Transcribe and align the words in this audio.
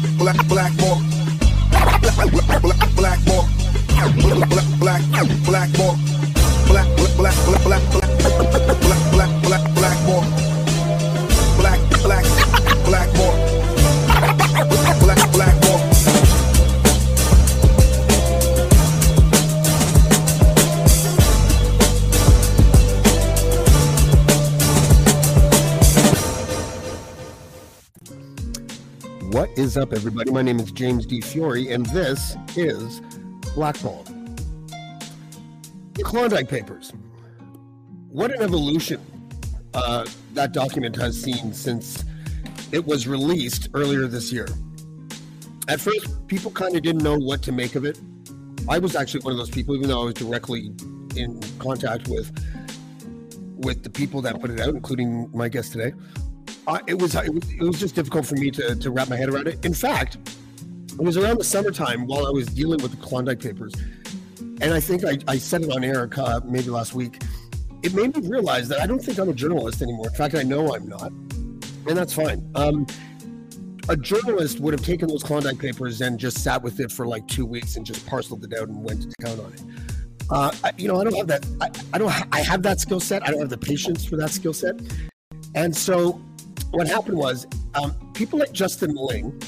black, 0.00 0.16
black, 0.18 0.48
black 0.48 0.72
more. 0.80 0.98
Black, 1.70 2.00
black, 2.00 2.94
black, 2.94 3.18
more. 3.26 3.44
Black, 4.16 4.48
black, 4.48 5.44
black, 5.44 5.78
more. 5.78 5.96
Black, 6.66 6.86
black, 6.96 7.16
black, 7.16 7.64
black, 7.64 7.82
black, 7.92 8.07
is 29.58 29.76
up, 29.76 29.92
everybody? 29.92 30.30
My 30.30 30.42
name 30.42 30.60
is 30.60 30.70
James 30.70 31.04
Di 31.04 31.20
Fiore, 31.20 31.72
and 31.72 31.84
this 31.86 32.36
is 32.54 33.00
Blackball. 33.54 34.04
The 35.94 36.04
Klondike 36.04 36.48
Papers. 36.48 36.92
What 38.08 38.32
an 38.32 38.40
evolution 38.40 39.00
uh, 39.74 40.06
that 40.34 40.52
document 40.52 40.94
has 40.94 41.20
seen 41.20 41.52
since 41.52 42.04
it 42.70 42.86
was 42.86 43.08
released 43.08 43.68
earlier 43.74 44.06
this 44.06 44.32
year. 44.32 44.46
At 45.66 45.80
first, 45.80 46.28
people 46.28 46.52
kind 46.52 46.76
of 46.76 46.82
didn't 46.82 47.02
know 47.02 47.18
what 47.18 47.42
to 47.42 47.50
make 47.50 47.74
of 47.74 47.84
it. 47.84 48.00
I 48.68 48.78
was 48.78 48.94
actually 48.94 49.22
one 49.22 49.32
of 49.32 49.38
those 49.38 49.50
people, 49.50 49.74
even 49.74 49.88
though 49.88 50.02
I 50.02 50.04
was 50.04 50.14
directly 50.14 50.70
in 51.16 51.40
contact 51.58 52.06
with 52.06 52.30
with 53.56 53.82
the 53.82 53.90
people 53.90 54.22
that 54.22 54.40
put 54.40 54.52
it 54.52 54.60
out, 54.60 54.68
including 54.68 55.28
my 55.34 55.48
guest 55.48 55.72
today. 55.72 55.92
Uh, 56.68 56.78
it 56.86 57.00
was 57.00 57.14
it 57.14 57.32
was 57.32 57.50
it 57.50 57.62
was 57.62 57.80
just 57.80 57.94
difficult 57.94 58.26
for 58.26 58.34
me 58.34 58.50
to 58.50 58.76
to 58.76 58.90
wrap 58.90 59.08
my 59.08 59.16
head 59.16 59.30
around 59.30 59.48
it. 59.48 59.64
In 59.64 59.72
fact, 59.72 60.18
it 60.90 61.00
was 61.00 61.16
around 61.16 61.38
the 61.38 61.44
summertime 61.44 62.06
while 62.06 62.26
I 62.26 62.30
was 62.30 62.46
dealing 62.46 62.82
with 62.82 62.90
the 62.90 62.98
Klondike 62.98 63.40
Papers, 63.40 63.72
and 64.38 64.74
I 64.74 64.78
think 64.78 65.02
I, 65.02 65.16
I 65.26 65.38
said 65.38 65.62
it 65.62 65.72
on 65.72 65.82
air 65.82 66.10
uh, 66.18 66.40
maybe 66.44 66.68
last 66.68 66.92
week. 66.92 67.22
It 67.82 67.94
made 67.94 68.14
me 68.14 68.28
realize 68.28 68.68
that 68.68 68.82
I 68.82 68.86
don't 68.86 68.98
think 68.98 69.18
I'm 69.18 69.30
a 69.30 69.32
journalist 69.32 69.80
anymore. 69.80 70.08
In 70.08 70.14
fact, 70.14 70.34
I 70.34 70.42
know 70.42 70.74
I'm 70.74 70.86
not, 70.86 71.10
and 71.10 71.96
that's 71.96 72.12
fine. 72.12 72.46
Um, 72.54 72.86
a 73.88 73.96
journalist 73.96 74.60
would 74.60 74.74
have 74.74 74.84
taken 74.84 75.08
those 75.08 75.22
Klondike 75.22 75.58
Papers 75.58 76.02
and 76.02 76.18
just 76.18 76.44
sat 76.44 76.62
with 76.62 76.80
it 76.80 76.92
for 76.92 77.06
like 77.06 77.26
two 77.28 77.46
weeks 77.46 77.76
and 77.76 77.86
just 77.86 78.06
parceled 78.06 78.44
it 78.44 78.52
out 78.52 78.68
and 78.68 78.84
went 78.84 79.04
to 79.04 79.12
town 79.24 79.40
on 79.40 79.52
it. 79.54 79.62
Uh, 80.28 80.52
I, 80.62 80.72
you 80.76 80.86
know, 80.86 81.00
I 81.00 81.04
don't 81.04 81.16
have 81.16 81.28
that. 81.28 81.46
I, 81.62 81.70
I 81.94 81.98
don't. 81.98 82.12
I 82.30 82.40
have 82.42 82.62
that 82.64 82.78
skill 82.78 83.00
set. 83.00 83.26
I 83.26 83.30
don't 83.30 83.40
have 83.40 83.48
the 83.48 83.56
patience 83.56 84.04
for 84.04 84.16
that 84.16 84.28
skill 84.28 84.52
set, 84.52 84.78
and 85.54 85.74
so 85.74 86.20
what 86.70 86.86
happened 86.86 87.16
was 87.16 87.46
um, 87.74 87.94
people 88.14 88.38
like 88.38 88.52
Justin 88.52 88.94
Ling, 88.94 89.40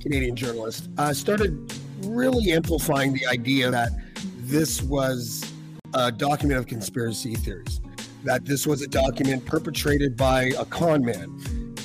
Canadian 0.00 0.36
journalist, 0.36 0.88
uh, 0.98 1.12
started 1.12 1.72
really 2.02 2.52
amplifying 2.52 3.12
the 3.12 3.26
idea 3.26 3.70
that 3.70 3.90
this 4.38 4.82
was 4.82 5.52
a 5.94 6.12
document 6.12 6.58
of 6.58 6.66
conspiracy 6.66 7.34
theories, 7.34 7.80
that 8.24 8.44
this 8.44 8.66
was 8.66 8.82
a 8.82 8.86
document 8.86 9.44
perpetrated 9.44 10.16
by 10.16 10.52
a 10.58 10.64
con 10.64 11.04
man, 11.04 11.28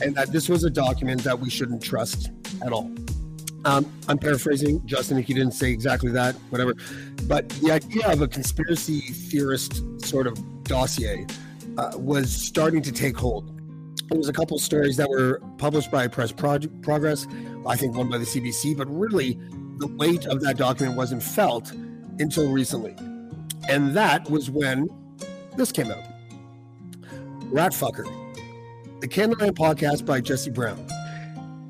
and 0.01 0.15
that 0.15 0.31
this 0.31 0.49
was 0.49 0.63
a 0.63 0.69
document 0.69 1.23
that 1.23 1.39
we 1.39 1.49
shouldn't 1.49 1.83
trust 1.83 2.31
at 2.65 2.71
all. 2.71 2.91
Um, 3.65 3.89
I'm 4.09 4.17
paraphrasing 4.17 4.85
Justin 4.85 5.17
if 5.17 5.25
he 5.25 5.33
didn't 5.33 5.53
say 5.53 5.71
exactly 5.71 6.11
that, 6.11 6.35
whatever. 6.49 6.75
But 7.27 7.47
the 7.49 7.71
idea 7.71 8.11
of 8.11 8.21
a 8.21 8.27
conspiracy 8.27 8.99
theorist 8.99 9.83
sort 10.05 10.27
of 10.27 10.37
dossier 10.63 11.25
uh, 11.77 11.91
was 11.95 12.31
starting 12.31 12.81
to 12.81 12.91
take 12.91 13.15
hold 13.15 13.52
there 14.13 14.19
was 14.19 14.29
a 14.29 14.33
couple 14.33 14.59
stories 14.59 14.95
that 14.97 15.09
were 15.09 15.41
published 15.57 15.89
by 15.89 16.07
Press 16.07 16.31
Progress, 16.31 17.27
I 17.65 17.75
think 17.75 17.95
one 17.95 18.11
by 18.11 18.19
the 18.19 18.25
CBC, 18.25 18.77
but 18.77 18.85
really 18.87 19.39
the 19.77 19.87
weight 19.87 20.27
of 20.27 20.39
that 20.41 20.55
document 20.55 20.95
wasn't 20.95 21.23
felt 21.23 21.71
until 22.19 22.51
recently. 22.51 22.95
And 23.67 23.95
that 23.95 24.29
was 24.29 24.51
when 24.51 24.87
this 25.57 25.71
came 25.71 25.89
out. 25.89 26.03
Ratfucker, 27.51 28.05
the 29.01 29.07
Canadaland 29.07 29.53
podcast 29.53 30.05
by 30.05 30.21
Jesse 30.21 30.51
Brown. 30.51 30.77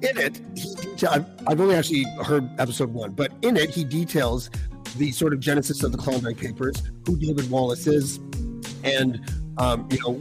In 0.01 0.17
it, 0.17 0.41
he 0.57 1.07
I've 1.47 1.61
only 1.61 1.75
actually 1.75 2.03
heard 2.25 2.49
episode 2.59 2.89
one, 2.89 3.11
but 3.11 3.31
in 3.41 3.55
it, 3.55 3.69
he 3.69 3.85
details 3.85 4.49
the 4.97 5.13
sort 5.13 5.31
of 5.31 5.39
genesis 5.39 5.81
of 5.81 5.93
the 5.93 5.97
Klondike 5.97 6.37
Papers, 6.37 6.83
who 7.05 7.15
David 7.15 7.49
Wallace 7.49 7.87
is, 7.87 8.17
and 8.83 9.21
um, 9.57 9.87
you 9.89 9.99
know 10.01 10.19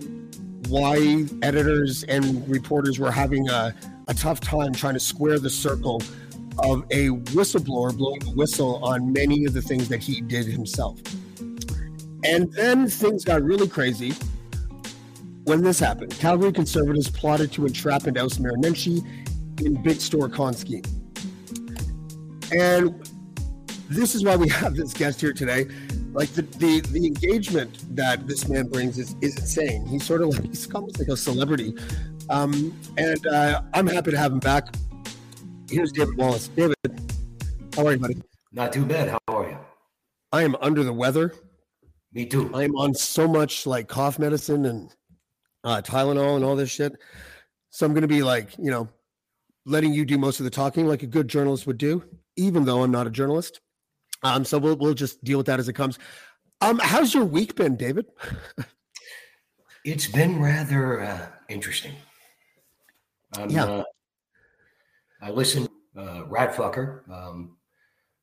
why 0.72 1.26
editors 1.42 2.02
and 2.04 2.48
reporters 2.48 2.98
were 2.98 3.10
having 3.10 3.46
a, 3.50 3.74
a 4.08 4.14
tough 4.14 4.40
time 4.40 4.72
trying 4.72 4.94
to 4.94 5.00
square 5.00 5.38
the 5.38 5.50
circle 5.50 6.00
of 6.60 6.82
a 6.90 7.08
whistleblower 7.34 7.94
blowing 7.94 8.20
the 8.20 8.32
whistle 8.34 8.82
on 8.82 9.12
many 9.12 9.44
of 9.44 9.52
the 9.52 9.60
things 9.60 9.86
that 9.90 10.00
he 10.00 10.22
did 10.22 10.46
himself. 10.46 10.98
And 12.24 12.50
then 12.54 12.88
things 12.88 13.22
got 13.22 13.42
really 13.42 13.68
crazy 13.68 14.14
when 15.44 15.62
this 15.62 15.78
happened. 15.78 16.18
Calgary 16.18 16.52
conservatives 16.52 17.10
plotted 17.10 17.52
to 17.52 17.66
entrap 17.66 18.06
and 18.06 18.16
oust 18.16 18.40
Mayor 18.40 18.52
Nenshi 18.52 19.04
in 19.60 19.82
big 19.82 20.00
store 20.00 20.30
con 20.30 20.54
scheme. 20.54 20.84
And 22.50 23.06
this 23.90 24.14
is 24.14 24.24
why 24.24 24.36
we 24.36 24.48
have 24.48 24.74
this 24.74 24.94
guest 24.94 25.20
here 25.20 25.34
today 25.34 25.66
like 26.12 26.30
the, 26.32 26.42
the 26.42 26.80
the 26.80 27.06
engagement 27.06 27.96
that 27.96 28.26
this 28.26 28.48
man 28.48 28.68
brings 28.68 28.98
is, 28.98 29.16
is 29.20 29.36
insane. 29.36 29.86
He's 29.86 30.04
sort 30.04 30.22
of 30.22 30.28
like 30.28 30.44
he's 30.44 30.72
almost 30.74 30.98
like 30.98 31.08
a 31.08 31.16
celebrity, 31.16 31.74
um, 32.28 32.76
and 32.96 33.26
uh, 33.26 33.62
I'm 33.74 33.86
happy 33.86 34.10
to 34.10 34.18
have 34.18 34.32
him 34.32 34.40
back. 34.40 34.74
Here's 35.70 35.92
David 35.92 36.16
Wallace. 36.18 36.48
David, 36.48 36.76
how 37.74 37.86
are 37.86 37.92
you, 37.92 37.98
buddy? 37.98 38.22
Not 38.52 38.72
too 38.72 38.84
bad. 38.84 39.08
How 39.08 39.18
are 39.28 39.48
you? 39.48 39.58
I 40.32 40.42
am 40.42 40.54
under 40.60 40.82
the 40.84 40.92
weather. 40.92 41.34
Me 42.12 42.26
too. 42.26 42.50
I'm 42.54 42.76
on 42.76 42.94
so 42.94 43.26
much 43.26 43.66
like 43.66 43.88
cough 43.88 44.18
medicine 44.18 44.66
and 44.66 44.94
uh, 45.64 45.80
Tylenol 45.80 46.36
and 46.36 46.44
all 46.44 46.56
this 46.56 46.70
shit. 46.70 46.92
So 47.70 47.86
I'm 47.86 47.92
going 47.92 48.02
to 48.02 48.08
be 48.08 48.22
like, 48.22 48.50
you 48.58 48.70
know, 48.70 48.88
letting 49.64 49.94
you 49.94 50.04
do 50.04 50.18
most 50.18 50.40
of 50.40 50.44
the 50.44 50.50
talking 50.50 50.86
like 50.86 51.02
a 51.02 51.06
good 51.06 51.28
journalist 51.28 51.66
would 51.66 51.78
do, 51.78 52.04
even 52.36 52.66
though 52.66 52.82
I'm 52.82 52.90
not 52.90 53.06
a 53.06 53.10
journalist. 53.10 53.60
Um, 54.22 54.44
so 54.44 54.58
we'll 54.58 54.76
we'll 54.76 54.94
just 54.94 55.22
deal 55.24 55.38
with 55.38 55.46
that 55.46 55.58
as 55.58 55.68
it 55.68 55.74
comes. 55.74 55.98
Um, 56.60 56.78
how's 56.78 57.12
your 57.12 57.24
week 57.24 57.56
been, 57.56 57.76
David? 57.76 58.06
it's 59.84 60.06
been 60.06 60.40
rather 60.40 61.02
uh, 61.02 61.26
interesting. 61.48 61.92
Um, 63.36 63.50
yeah. 63.50 63.64
Uh, 63.64 63.84
I 65.20 65.30
listened. 65.30 65.68
Uh, 65.94 66.24
Ratfucker 66.24 67.08
um, 67.10 67.56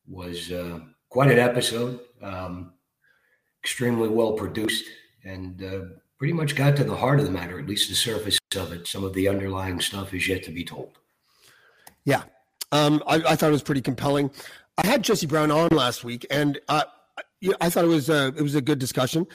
was 0.08 0.50
uh, 0.50 0.80
quite 1.08 1.30
an 1.30 1.38
episode. 1.38 2.00
Um, 2.20 2.72
extremely 3.62 4.08
well 4.08 4.32
produced, 4.32 4.86
and 5.24 5.62
uh, 5.62 5.80
pretty 6.18 6.32
much 6.32 6.56
got 6.56 6.76
to 6.76 6.84
the 6.84 6.96
heart 6.96 7.20
of 7.20 7.26
the 7.26 7.32
matter. 7.32 7.58
At 7.58 7.66
least 7.66 7.88
the 7.88 7.94
surface 7.94 8.38
of 8.56 8.72
it. 8.72 8.86
Some 8.86 9.04
of 9.04 9.12
the 9.14 9.28
underlying 9.28 9.80
stuff 9.80 10.14
is 10.14 10.28
yet 10.28 10.42
to 10.44 10.50
be 10.50 10.64
told. 10.64 10.98
Yeah, 12.04 12.22
um, 12.72 13.02
I, 13.06 13.16
I, 13.16 13.36
thought 13.36 13.48
it 13.48 13.52
was 13.52 13.62
pretty 13.62 13.82
compelling. 13.82 14.30
I 14.82 14.86
had 14.86 15.02
Jesse 15.02 15.26
Brown 15.26 15.50
on 15.50 15.68
last 15.68 16.04
week, 16.04 16.26
and 16.30 16.58
uh, 16.68 16.84
I 17.60 17.68
thought 17.68 17.84
it 17.84 17.88
was 17.88 18.08
a 18.08 18.28
it 18.28 18.40
was 18.40 18.54
a 18.54 18.62
good 18.62 18.78
discussion. 18.78 19.26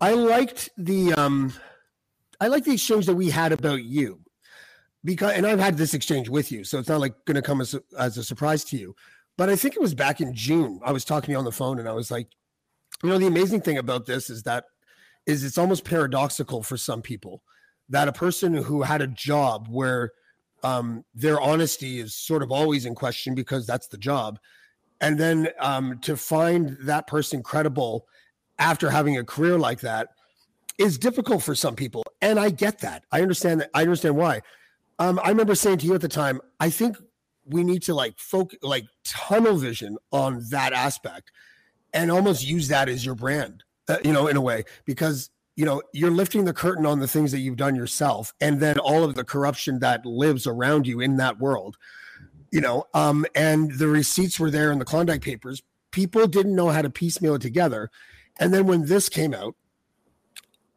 I 0.00 0.12
liked 0.12 0.70
the 0.76 1.12
um, 1.14 1.52
I 2.40 2.46
liked 2.46 2.66
the 2.66 2.74
exchange 2.74 3.06
that 3.06 3.16
we 3.16 3.28
had 3.28 3.50
about 3.52 3.82
you 3.82 4.20
because, 5.04 5.32
and 5.32 5.44
I've 5.44 5.58
had 5.58 5.76
this 5.76 5.92
exchange 5.92 6.28
with 6.28 6.52
you, 6.52 6.62
so 6.62 6.78
it's 6.78 6.88
not 6.88 7.00
like 7.00 7.24
going 7.24 7.34
to 7.34 7.42
come 7.42 7.60
as 7.60 7.74
a, 7.74 7.82
as 7.98 8.16
a 8.16 8.22
surprise 8.22 8.62
to 8.66 8.76
you. 8.76 8.94
But 9.36 9.48
I 9.48 9.56
think 9.56 9.74
it 9.74 9.82
was 9.82 9.94
back 9.94 10.20
in 10.20 10.34
June. 10.34 10.78
I 10.84 10.92
was 10.92 11.04
talking 11.04 11.26
to 11.26 11.32
you 11.32 11.38
on 11.38 11.44
the 11.44 11.50
phone, 11.52 11.80
and 11.80 11.88
I 11.88 11.92
was 11.92 12.12
like, 12.12 12.28
you 13.02 13.08
know, 13.08 13.18
the 13.18 13.26
amazing 13.26 13.62
thing 13.62 13.78
about 13.78 14.06
this 14.06 14.30
is 14.30 14.44
that 14.44 14.66
is 15.26 15.42
it's 15.42 15.58
almost 15.58 15.84
paradoxical 15.84 16.62
for 16.62 16.76
some 16.76 17.02
people 17.02 17.42
that 17.88 18.06
a 18.06 18.12
person 18.12 18.54
who 18.54 18.82
had 18.82 19.02
a 19.02 19.08
job 19.08 19.66
where 19.68 20.12
um, 20.62 21.04
their 21.12 21.40
honesty 21.40 21.98
is 21.98 22.14
sort 22.14 22.42
of 22.42 22.52
always 22.52 22.86
in 22.86 22.94
question 22.94 23.34
because 23.34 23.66
that's 23.66 23.88
the 23.88 23.98
job 23.98 24.38
and 25.02 25.18
then 25.18 25.48
um, 25.58 25.98
to 25.98 26.16
find 26.16 26.78
that 26.82 27.06
person 27.06 27.42
credible 27.42 28.06
after 28.58 28.88
having 28.88 29.18
a 29.18 29.24
career 29.24 29.58
like 29.58 29.80
that 29.80 30.08
is 30.78 30.96
difficult 30.96 31.42
for 31.42 31.54
some 31.54 31.76
people. 31.76 32.02
And 32.22 32.38
i 32.40 32.48
get 32.48 32.78
that. 32.78 33.04
I 33.12 33.20
understand 33.20 33.60
that 33.60 33.70
i 33.74 33.82
understand 33.82 34.16
why. 34.16 34.40
Um, 34.98 35.20
i 35.22 35.28
remember 35.28 35.54
saying 35.54 35.78
to 35.78 35.86
you 35.86 35.94
at 35.94 36.00
the 36.00 36.08
time 36.08 36.40
i 36.60 36.70
think 36.70 36.96
we 37.44 37.64
need 37.64 37.82
to 37.82 37.94
like 37.94 38.14
focus 38.18 38.58
like 38.62 38.84
tunnel 39.04 39.56
vision 39.56 39.98
on 40.12 40.42
that 40.50 40.72
aspect 40.72 41.32
and 41.92 42.10
almost 42.10 42.46
use 42.46 42.68
that 42.68 42.88
as 42.88 43.04
your 43.04 43.16
brand 43.16 43.64
uh, 43.88 43.98
you 44.04 44.12
know 44.12 44.28
in 44.28 44.36
a 44.36 44.40
way. 44.40 44.64
Because 44.84 45.30
you 45.56 45.64
know 45.64 45.82
you're 45.92 46.10
lifting 46.10 46.44
the 46.44 46.52
curtain 46.52 46.86
on 46.86 47.00
the 47.00 47.08
things 47.08 47.32
that 47.32 47.40
you've 47.40 47.56
done 47.56 47.74
yourself 47.74 48.32
and 48.40 48.60
then 48.60 48.78
all 48.78 49.04
of 49.04 49.14
the 49.14 49.24
corruption 49.24 49.80
that 49.80 50.06
lives 50.06 50.46
around 50.46 50.86
you 50.86 51.00
in 51.00 51.16
that 51.16 51.38
world 51.38 51.76
you 52.52 52.60
know, 52.60 52.86
um, 52.94 53.26
and 53.34 53.72
the 53.72 53.88
receipts 53.88 54.38
were 54.38 54.50
there 54.50 54.70
in 54.70 54.78
the 54.78 54.84
Klondike 54.84 55.22
papers. 55.22 55.62
People 55.90 56.26
didn't 56.26 56.54
know 56.54 56.68
how 56.68 56.82
to 56.82 56.90
piecemeal 56.90 57.34
it 57.34 57.42
together. 57.42 57.90
And 58.38 58.52
then 58.52 58.66
when 58.66 58.86
this 58.86 59.08
came 59.08 59.34
out, 59.34 59.56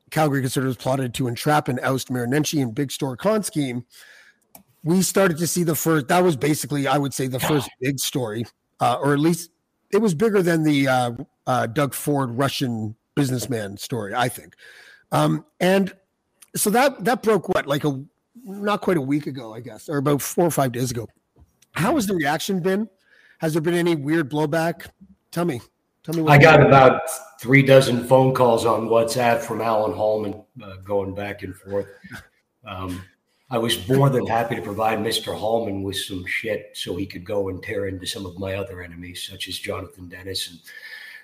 Calgary 0.10 0.42
conservatives 0.42 0.78
plotted 0.78 1.14
to 1.16 1.28
entrap 1.28 1.68
and 1.68 1.80
oust 1.82 2.10
Mayor 2.10 2.28
Nenshi 2.28 2.62
in 2.62 2.72
big 2.72 2.92
store 2.92 3.18
con 3.18 3.44
scheme. 3.44 3.86
we 4.84 5.02
started 5.02 5.38
to 5.40 5.48
see 5.48 5.64
the 5.64 5.76
first. 5.76 6.08
That 6.08 6.24
was 6.24 6.38
basically, 6.38 6.88
I 6.88 6.98
would 6.98 7.14
say, 7.14 7.28
the 7.28 7.40
first 7.40 7.70
big 7.82 8.00
story, 8.00 8.46
uh, 8.80 8.98
or 9.02 9.14
at 9.14 9.20
least 9.20 9.52
it 9.92 9.98
was 9.98 10.14
bigger 10.14 10.42
than 10.42 10.64
the 10.64 10.88
uh, 10.88 11.12
uh, 11.48 11.68
Doug 11.68 11.94
Ford 11.94 12.32
Russian 12.32 12.96
businessman 13.16 13.78
story. 13.78 14.14
I 14.14 14.30
think, 14.30 14.56
um, 15.12 15.44
and 15.60 15.92
so 16.56 16.70
that 16.70 17.04
that 17.04 17.22
broke 17.24 17.50
what 17.50 17.68
like 17.68 17.84
a 17.84 18.02
not 18.44 18.82
quite 18.82 18.98
a 18.98 19.02
week 19.02 19.28
ago, 19.28 19.54
I 19.54 19.60
guess, 19.60 19.90
or 19.90 19.98
about 19.98 20.22
four 20.22 20.46
or 20.46 20.52
five 20.52 20.72
days 20.72 20.92
ago. 20.92 21.08
How 21.76 21.96
has 21.96 22.08
the 22.08 22.16
reaction 22.16 22.60
been? 22.60 22.90
Has 23.40 23.54
there 23.54 23.62
been 23.62 23.74
any 23.74 23.96
weird 23.96 24.30
blowback? 24.30 24.88
Tell 25.32 25.46
me. 25.46 25.62
Tell 26.04 26.16
me. 26.16 26.22
What 26.22 26.32
I 26.32 26.38
got 26.38 26.66
about 26.66 27.02
three 27.40 27.62
dozen 27.62 28.08
phone 28.08 28.34
calls 28.34 28.66
on 28.66 28.88
WhatsApp 28.88 29.42
from 29.42 29.62
Alan 29.62 29.94
Hallman 29.94 30.44
uh, 30.64 30.78
going 30.78 31.14
back 31.14 31.44
and 31.44 31.56
forth. 31.56 31.88
Um, 32.66 33.04
I 33.52 33.58
was 33.58 33.88
more 33.88 34.10
than 34.10 34.26
happy 34.26 34.56
to 34.56 34.62
provide 34.62 35.00
Mr. 35.00 35.38
Hallman 35.38 35.84
with 35.84 35.98
some 35.98 36.26
shit 36.26 36.72
so 36.74 36.96
he 36.96 37.06
could 37.06 37.24
go 37.24 37.50
and 37.50 37.62
tear 37.62 37.88
into 37.88 38.08
some 38.08 38.26
of 38.26 38.40
my 38.40 38.56
other 38.56 38.82
enemies, 38.82 39.28
such 39.30 39.48
as 39.48 39.60
Jonathan 39.60 40.08
Dennis 40.08 40.50
and 40.50 40.60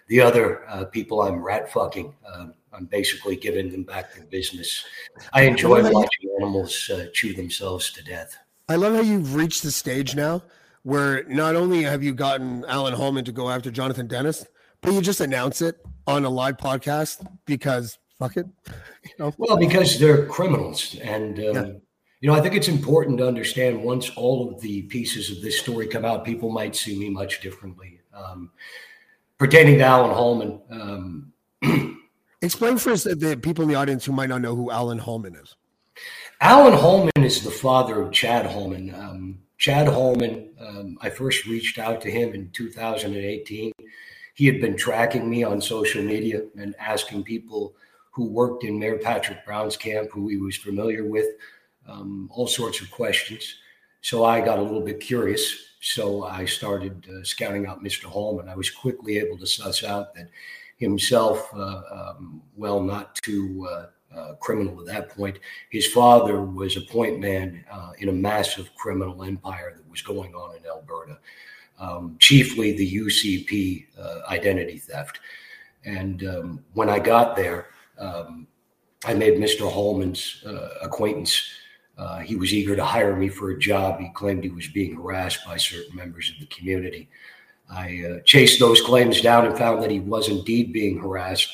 the 0.08 0.22
other 0.22 0.70
uh, 0.70 0.86
people 0.86 1.22
I'm 1.22 1.42
rat 1.42 1.72
fucking. 1.72 2.14
Uh, 2.28 2.48
I'm 2.74 2.86
basically 2.86 3.36
giving 3.36 3.72
them 3.72 3.84
back 3.84 4.14
their 4.14 4.26
business. 4.26 4.86
I 5.34 5.44
enjoy 5.44 5.82
watching 5.92 6.30
animals 6.38 6.90
uh, 6.90 7.08
chew 7.14 7.34
themselves 7.34 7.92
to 7.92 8.04
death. 8.04 8.38
I 8.72 8.76
love 8.76 8.96
how 8.96 9.02
you've 9.02 9.36
reached 9.36 9.64
the 9.64 9.72
stage 9.72 10.16
now 10.16 10.44
where 10.84 11.26
not 11.26 11.58
only 11.58 11.84
have 11.84 12.02
you 12.02 12.14
gotten 12.14 12.64
Alan 12.70 12.94
Hallman 12.94 13.26
to 13.26 13.34
go 13.34 13.50
after 13.50 13.70
Jonathan 13.70 14.08
Dennis, 14.08 14.46
but 14.80 14.94
you 14.94 15.02
just 15.02 15.20
announce 15.20 15.62
it 15.62 15.86
on 16.08 16.24
a 16.24 16.30
live 16.30 16.56
podcast 16.56 17.28
because 17.46 18.00
fuck 18.18 18.38
it. 18.38 18.46
You 19.04 19.12
know? 19.18 19.34
Well, 19.38 19.58
because 19.58 20.00
they're 20.00 20.28
criminals. 20.28 20.96
And, 21.02 21.40
um, 21.40 21.56
yeah. 21.56 21.66
you 22.22 22.30
know, 22.30 22.34
I 22.34 22.40
think 22.40 22.54
it's 22.54 22.68
important 22.68 23.18
to 23.18 23.28
understand 23.28 23.84
once 23.84 24.12
all 24.12 24.54
of 24.54 24.62
the 24.62 24.84
pieces 24.84 25.32
of 25.32 25.42
this 25.42 25.60
story 25.60 25.88
come 25.88 26.06
out, 26.06 26.24
people 26.24 26.52
might 26.52 26.76
see 26.76 26.98
me 26.98 27.10
much 27.10 27.42
differently. 27.42 28.00
Um, 28.14 28.52
pertaining 29.40 29.80
to 29.80 29.84
Alan 29.84 30.12
Hallman. 30.12 30.62
um, 30.70 31.98
Explain 32.44 32.78
for 32.78 32.92
us 32.92 33.04
the 33.04 33.38
people 33.42 33.64
in 33.64 33.70
the 33.70 33.76
audience 33.76 34.06
who 34.06 34.14
might 34.14 34.30
not 34.30 34.42
know 34.42 34.56
who 34.56 34.72
Alan 34.72 35.00
Hallman 35.00 35.36
is. 35.36 35.56
Alan 36.44 36.74
Hallman 36.74 37.12
is 37.24 37.44
the 37.44 37.52
father 37.52 38.02
of 38.02 38.12
Chad 38.12 38.48
Hallman. 38.48 38.96
Um, 38.96 39.38
Chad 39.60 39.88
Hallman, 39.88 40.50
um, 40.60 40.98
I 41.00 41.12
first 41.12 41.46
reached 41.46 41.78
out 41.78 42.02
to 42.02 42.10
him 42.10 42.34
in 42.34 42.50
2018. 42.50 43.72
He 44.34 44.46
had 44.48 44.60
been 44.60 44.76
tracking 44.76 45.30
me 45.30 45.44
on 45.44 45.62
social 45.62 46.02
media 46.04 46.42
and 46.58 46.74
asking 46.80 47.26
people 47.26 47.76
who 48.10 48.26
worked 48.26 48.64
in 48.64 48.80
Mayor 48.80 48.98
Patrick 48.98 49.46
Brown's 49.46 49.78
camp, 49.78 50.10
who 50.12 50.30
he 50.30 50.38
was 50.38 50.58
familiar 50.58 51.06
with, 51.06 51.28
um, 51.88 52.28
all 52.34 52.48
sorts 52.48 52.82
of 52.82 52.90
questions. 52.90 53.58
So 54.02 54.26
I 54.26 54.42
got 54.42 54.58
a 54.58 54.64
little 54.64 54.82
bit 54.82 55.00
curious. 55.00 55.76
So 55.80 56.24
I 56.24 56.46
started 56.46 57.06
uh, 57.08 57.24
scouting 57.24 57.68
out 57.68 57.84
Mr. 57.84 58.06
Hallman. 58.06 58.50
I 58.50 58.56
was 58.56 58.72
quickly 58.72 59.20
able 59.20 59.38
to 59.38 59.46
suss 59.46 59.84
out 59.84 60.16
that 60.16 60.30
himself, 60.78 61.54
uh, 61.54 61.82
um, 61.92 62.42
well, 62.56 62.82
not 62.82 63.14
too 63.18 63.68
uh, 63.72 63.86
uh, 64.16 64.34
criminal 64.40 64.80
at 64.80 64.86
that 64.88 65.10
point. 65.10 65.40
His 65.70 65.88
father 65.88 66.42
was 66.42 66.78
a 66.78 66.82
point 66.82 67.20
man 67.20 67.64
uh, 67.72 67.92
in 68.00 68.10
a 68.10 68.14
massive 68.14 68.74
criminal 68.76 69.24
empire 69.24 69.74
that 69.76 69.90
was 69.90 70.02
going 70.02 70.34
on 70.34 70.56
in 70.56 70.66
Alberta, 70.66 71.18
um, 71.80 72.18
chiefly 72.20 72.74
the 72.74 72.96
UCP 72.98 73.86
uh, 74.00 74.20
identity 74.30 74.78
theft. 74.78 75.20
And 75.86 76.24
um, 76.28 76.64
when 76.74 76.90
I 76.90 77.00
got 77.00 77.36
there, 77.36 77.68
um, 77.98 78.48
I 79.06 79.14
made 79.14 79.40
Mr. 79.40 79.72
Hallman's 79.72 80.44
uh, 80.46 80.76
acquaintance. 80.82 81.42
he 82.24 82.36
was 82.36 82.54
eager 82.54 82.76
to 82.76 82.86
hire 82.86 83.16
me 83.16 83.30
for 83.30 83.52
a 83.52 83.60
job. 83.60 84.00
He 84.00 84.10
claimed 84.10 84.44
he 84.44 84.50
was 84.50 84.68
being 84.68 84.96
harassed 84.96 85.46
by 85.46 85.58
certain 85.58 85.96
members 85.96 86.32
of 86.32 86.40
the 86.40 86.56
community. 86.56 87.10
I 87.72 88.04
uh, 88.04 88.20
chased 88.26 88.60
those 88.60 88.82
claims 88.82 89.22
down 89.22 89.46
and 89.46 89.58
found 89.58 89.82
that 89.82 89.92
he 89.92 90.00
was 90.00 90.28
indeed 90.28 90.74
being 90.74 91.00
harassed. 91.00 91.50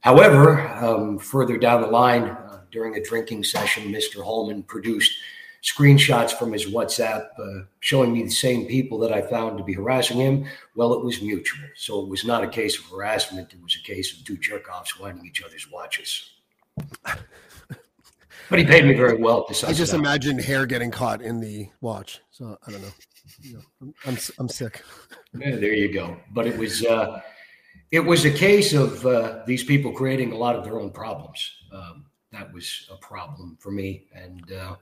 However, 0.00 0.68
um, 0.68 1.18
further 1.18 1.58
down 1.58 1.82
the 1.82 1.88
line, 1.88 2.24
uh, 2.24 2.60
during 2.70 2.96
a 2.96 3.02
drinking 3.02 3.44
session, 3.44 3.92
Mr. 3.92 4.22
Hallman 4.22 4.62
produced 4.62 5.12
screenshots 5.62 6.30
from 6.30 6.52
his 6.52 6.66
WhatsApp 6.66 7.28
uh, 7.38 7.64
showing 7.80 8.12
me 8.12 8.22
the 8.22 8.30
same 8.30 8.66
people 8.66 8.98
that 8.98 9.12
I 9.12 9.22
found 9.22 9.58
to 9.58 9.64
be 9.64 9.72
harassing 9.72 10.18
him. 10.18 10.46
Well, 10.76 10.92
it 10.94 11.04
was 11.04 11.20
mutual. 11.20 11.68
So 11.74 12.00
it 12.00 12.08
was 12.08 12.24
not 12.24 12.44
a 12.44 12.48
case 12.48 12.78
of 12.78 12.84
harassment. 12.86 13.52
It 13.52 13.62
was 13.62 13.76
a 13.76 13.84
case 13.84 14.16
of 14.16 14.24
two 14.24 14.36
jerk 14.36 14.68
offs 14.72 14.98
winding 14.98 15.26
each 15.26 15.42
other's 15.42 15.70
watches. 15.70 16.30
but 17.02 18.58
he 18.58 18.64
paid 18.64 18.84
me 18.84 18.94
very 18.94 19.16
well. 19.16 19.46
I 19.66 19.72
just 19.72 19.94
imagine 19.94 20.38
hair 20.38 20.64
getting 20.64 20.90
caught 20.90 21.22
in 21.22 21.40
the 21.40 21.68
watch. 21.80 22.20
So 22.30 22.56
I 22.66 22.70
don't 22.70 22.82
know. 22.82 22.92
You 23.40 23.62
know 23.80 23.92
I'm, 24.06 24.16
I'm 24.38 24.48
sick. 24.48 24.82
Yeah, 25.38 25.56
there 25.56 25.74
you 25.74 25.92
go. 25.92 26.16
But 26.32 26.46
it 26.46 26.56
was 26.56 26.84
uh, 26.84 27.20
it 27.90 28.00
was 28.00 28.24
a 28.24 28.30
case 28.30 28.72
of 28.72 29.04
uh, 29.06 29.40
these 29.46 29.64
people 29.64 29.92
creating 29.92 30.32
a 30.32 30.36
lot 30.36 30.56
of 30.56 30.64
their 30.64 30.78
own 30.78 30.90
problems. 30.90 31.50
Um, 31.72 32.06
that 32.32 32.52
was 32.52 32.88
a 32.92 32.96
problem 32.96 33.56
for 33.60 33.70
me, 33.70 34.04
and 34.12 34.52
uh, 34.52 34.76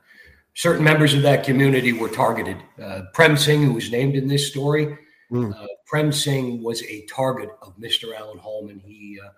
certain 0.54 0.84
members 0.84 1.14
of 1.14 1.22
that 1.22 1.44
community 1.44 1.92
were 1.92 2.08
targeted. 2.08 2.56
Uh, 2.82 3.02
Prem 3.12 3.36
Singh, 3.36 3.62
who 3.62 3.72
was 3.72 3.90
named 3.90 4.16
in 4.16 4.26
this 4.26 4.48
story, 4.48 4.98
mm. 5.30 5.66
Prem 5.86 6.10
Singh 6.10 6.62
was 6.62 6.82
a 6.82 7.06
target 7.06 7.50
of 7.62 7.76
Mr. 7.78 8.16
Alan 8.16 8.38
Hallman. 8.38 8.80
He 8.80 9.18
uh, 9.24 9.30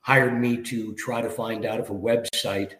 hired 0.00 0.38
me 0.38 0.62
to 0.64 0.94
try 0.94 1.22
to 1.22 1.30
find 1.30 1.64
out 1.64 1.80
if 1.80 1.88
a 1.88 1.94
website 1.94 2.74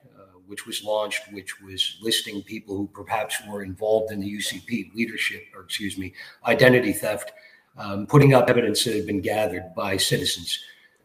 which 0.51 0.67
was 0.67 0.83
launched, 0.83 1.33
which 1.33 1.61
was 1.61 1.97
listing 2.03 2.43
people 2.43 2.77
who 2.77 2.89
perhaps 2.89 3.41
were 3.49 3.63
involved 3.63 4.13
in 4.13 4.19
the 4.19 4.37
UCP 4.37 4.93
leadership, 4.97 5.45
or 5.55 5.63
excuse 5.63 5.97
me, 5.97 6.13
identity 6.45 6.93
theft, 6.93 7.31
um, 7.81 8.07
putting 8.07 8.35
up 8.35 8.49
evidence 8.49 8.85
that 8.85 8.95
had 8.95 9.07
been 9.07 9.21
gathered 9.21 9.75
by 9.75 9.97
citizens. 9.97 10.63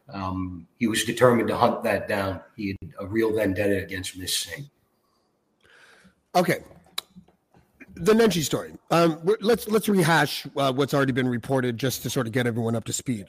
Um, 0.10 0.68
he 0.78 0.88
was 0.88 1.04
determined 1.04 1.48
to 1.48 1.58
hunt 1.58 1.84
that 1.84 2.08
down. 2.08 2.42
He 2.56 2.76
had 2.82 2.92
a 3.00 3.08
real 3.08 3.34
vendetta 3.34 3.82
against 3.82 4.18
Miss 4.18 4.38
Singh. 4.38 4.70
Okay, 6.36 6.60
the 7.96 8.14
Nenshi 8.14 8.44
story. 8.44 8.74
Um, 8.92 9.20
let's 9.40 9.68
let's 9.68 9.88
rehash 9.88 10.46
uh, 10.58 10.72
what's 10.74 10.94
already 10.94 11.14
been 11.14 11.30
reported 11.30 11.78
just 11.78 12.04
to 12.04 12.10
sort 12.10 12.28
of 12.28 12.34
get 12.34 12.46
everyone 12.46 12.76
up 12.76 12.84
to 12.86 12.94
speed. 12.94 13.28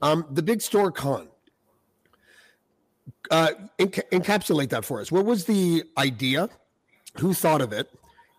Um, 0.00 0.26
the 0.30 0.42
big 0.42 0.60
store 0.62 0.90
con 0.90 1.28
uh, 3.30 3.50
enc- 3.78 4.08
encapsulate 4.10 4.70
that 4.70 4.84
for 4.84 5.00
us. 5.00 5.12
What 5.12 5.24
was 5.24 5.44
the 5.44 5.84
idea? 5.98 6.48
Who 7.18 7.34
thought 7.34 7.60
of 7.60 7.72
it? 7.72 7.90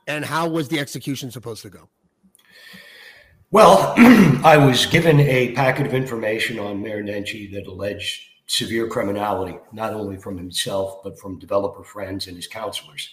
And 0.07 0.25
how 0.25 0.49
was 0.49 0.67
the 0.67 0.79
execution 0.79 1.31
supposed 1.31 1.61
to 1.61 1.69
go? 1.69 1.87
Well, 3.53 3.93
I 4.43 4.57
was 4.57 4.87
given 4.87 5.19
a 5.19 5.53
packet 5.53 5.85
of 5.85 5.93
information 5.93 6.57
on 6.57 6.81
Mayor 6.81 7.03
Nenshi 7.03 7.51
that 7.53 7.67
alleged 7.67 8.23
severe 8.47 8.87
criminality, 8.87 9.57
not 9.71 9.93
only 9.93 10.17
from 10.17 10.37
himself, 10.37 11.03
but 11.03 11.19
from 11.19 11.39
developer 11.39 11.83
friends 11.83 12.27
and 12.27 12.35
his 12.35 12.47
councilors, 12.47 13.11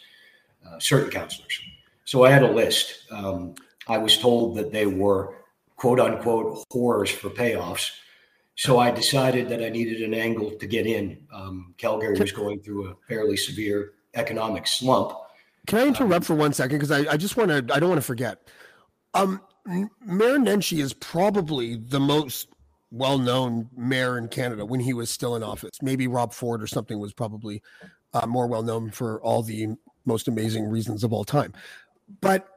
uh, 0.67 0.79
certain 0.79 1.11
councilors. 1.11 1.61
So 2.07 2.25
I 2.25 2.31
had 2.31 2.43
a 2.43 2.51
list. 2.51 3.05
Um, 3.11 3.55
I 3.87 3.99
was 3.99 4.19
told 4.19 4.57
that 4.57 4.73
they 4.73 4.87
were 4.87 5.37
quote 5.77 6.01
unquote 6.01 6.65
whores 6.73 7.11
for 7.11 7.29
payoffs 7.31 7.91
so 8.61 8.79
I 8.79 8.91
decided 8.91 9.49
that 9.49 9.63
I 9.65 9.71
needed 9.71 10.03
an 10.03 10.13
angle 10.13 10.51
to 10.51 10.67
get 10.67 10.87
in. 10.87 11.17
Um, 11.33 11.75
Calgary 11.79 12.19
was 12.19 12.31
going 12.31 12.61
through 12.61 12.91
a 12.91 12.95
fairly 13.09 13.35
severe 13.35 13.93
economic 14.13 14.67
slump. 14.67 15.17
Can 15.67 15.79
I 15.79 15.87
interrupt 15.87 16.27
for 16.27 16.35
one 16.35 16.53
second? 16.53 16.77
Because 16.77 16.91
I, 16.91 17.11
I 17.11 17.17
just 17.17 17.39
want 17.39 17.49
to, 17.49 17.75
I 17.75 17.81
don't 17.81 17.89
want 17.89 18.03
to 18.03 18.07
forget. 18.07 18.51
Um, 19.15 19.41
mayor 19.71 20.39
Nenshi 20.39 20.83
is 20.83 20.93
probably 20.93 21.77
the 21.77 22.01
most 22.01 22.49
well 22.91 23.19
known 23.19 23.69
mayor 23.77 24.19
in 24.19 24.29
Canada 24.29 24.65
when 24.65 24.81
he 24.81 24.93
was 24.93 25.11
still 25.11 25.37
in 25.37 25.43
office. 25.43 25.81
Maybe 25.83 26.09
Rob 26.09 26.33
Ford 26.33 26.63
or 26.63 26.67
something 26.67 26.99
was 26.99 27.13
probably 27.13 27.63
uh, 28.13 28.27
more 28.27 28.47
well 28.47 28.63
known 28.63 28.91
for 28.91 29.21
all 29.23 29.43
the 29.43 29.69
most 30.05 30.29
amazing 30.29 30.69
reasons 30.69 31.05
of 31.05 31.13
all 31.13 31.25
time. 31.25 31.53
But 32.21 32.49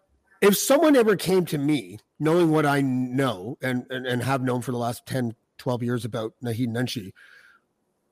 if 0.41 0.57
someone 0.57 0.95
ever 0.95 1.15
came 1.15 1.45
to 1.45 1.57
me 1.57 1.99
knowing 2.19 2.49
what 2.49 2.65
I 2.65 2.81
know 2.81 3.57
and, 3.61 3.85
and, 3.89 4.05
and 4.07 4.23
have 4.23 4.41
known 4.41 4.61
for 4.61 4.71
the 4.71 4.77
last 4.77 5.05
10, 5.05 5.35
12 5.57 5.83
years 5.83 6.05
about 6.05 6.33
Naheed 6.43 6.69
Nenshi, 6.69 7.11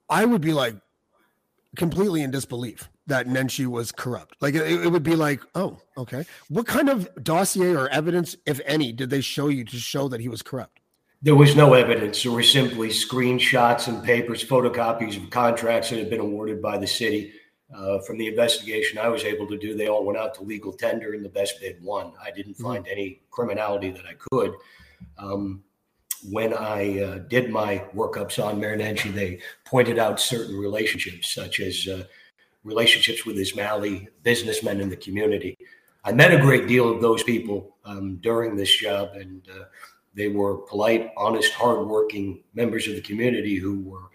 I 0.09 0.25
would 0.25 0.41
be 0.41 0.53
like 0.53 0.75
completely 1.75 2.21
in 2.21 2.31
disbelief 2.31 2.89
that 3.11 3.27
Nenshi 3.27 3.67
was 3.67 3.91
corrupt. 3.91 4.37
Like 4.39 4.55
it, 4.55 4.85
it, 4.85 4.89
would 4.89 5.03
be 5.03 5.17
like, 5.17 5.41
oh, 5.53 5.77
okay. 5.97 6.25
What 6.47 6.65
kind 6.65 6.87
of 6.87 7.09
dossier 7.21 7.75
or 7.75 7.89
evidence, 7.89 8.37
if 8.45 8.61
any, 8.65 8.93
did 8.93 9.09
they 9.09 9.19
show 9.19 9.49
you 9.49 9.65
to 9.65 9.75
show 9.77 10.07
that 10.07 10.21
he 10.21 10.29
was 10.29 10.41
corrupt? 10.41 10.79
There 11.21 11.35
was 11.35 11.53
no 11.53 11.73
evidence. 11.73 12.23
There 12.23 12.31
were 12.31 12.41
simply 12.41 12.87
screenshots 12.87 13.89
and 13.89 14.01
papers, 14.01 14.43
photocopies 14.43 15.21
of 15.21 15.29
contracts 15.29 15.89
that 15.89 15.99
had 15.99 16.09
been 16.09 16.21
awarded 16.21 16.61
by 16.61 16.77
the 16.77 16.87
city. 16.87 17.33
Uh, 17.75 17.99
from 17.99 18.17
the 18.17 18.27
investigation 18.27 18.97
I 18.97 19.09
was 19.09 19.25
able 19.25 19.45
to 19.47 19.57
do, 19.57 19.75
they 19.75 19.87
all 19.87 20.05
went 20.05 20.17
out 20.17 20.33
to 20.35 20.43
legal 20.43 20.71
tender, 20.71 21.13
and 21.13 21.23
the 21.23 21.29
best 21.29 21.59
bid 21.59 21.83
won. 21.83 22.13
I 22.25 22.31
didn't 22.31 22.53
mm-hmm. 22.53 22.63
find 22.63 22.85
mm-hmm. 22.85 22.91
any 22.91 23.21
criminality 23.29 23.91
that 23.91 24.05
I 24.05 24.15
could. 24.31 24.53
Um, 25.17 25.63
when 26.29 26.53
I 26.53 27.01
uh, 27.01 27.17
did 27.29 27.49
my 27.49 27.83
workups 27.93 28.43
on 28.43 28.59
Mayor 28.59 28.77
Nenshi, 28.77 29.13
they 29.13 29.41
pointed 29.65 29.99
out 29.99 30.19
certain 30.19 30.55
relationships, 30.57 31.33
such 31.33 31.59
as 31.59 31.87
uh, 31.87 32.03
relationships 32.63 33.25
with 33.25 33.37
Ismaili 33.37 34.07
businessmen 34.23 34.81
in 34.81 34.89
the 34.89 34.95
community. 34.95 35.57
I 36.03 36.11
met 36.11 36.33
a 36.33 36.41
great 36.41 36.67
deal 36.67 36.89
of 36.89 37.01
those 37.01 37.23
people 37.23 37.75
um, 37.85 38.15
during 38.17 38.55
this 38.55 38.75
job, 38.75 39.09
and 39.13 39.41
uh, 39.49 39.65
they 40.13 40.27
were 40.27 40.57
polite, 40.57 41.11
honest, 41.15 41.53
hardworking 41.53 42.43
members 42.53 42.87
of 42.87 42.95
the 42.95 43.01
community 43.01 43.55
who 43.55 43.81
were, 43.81 44.09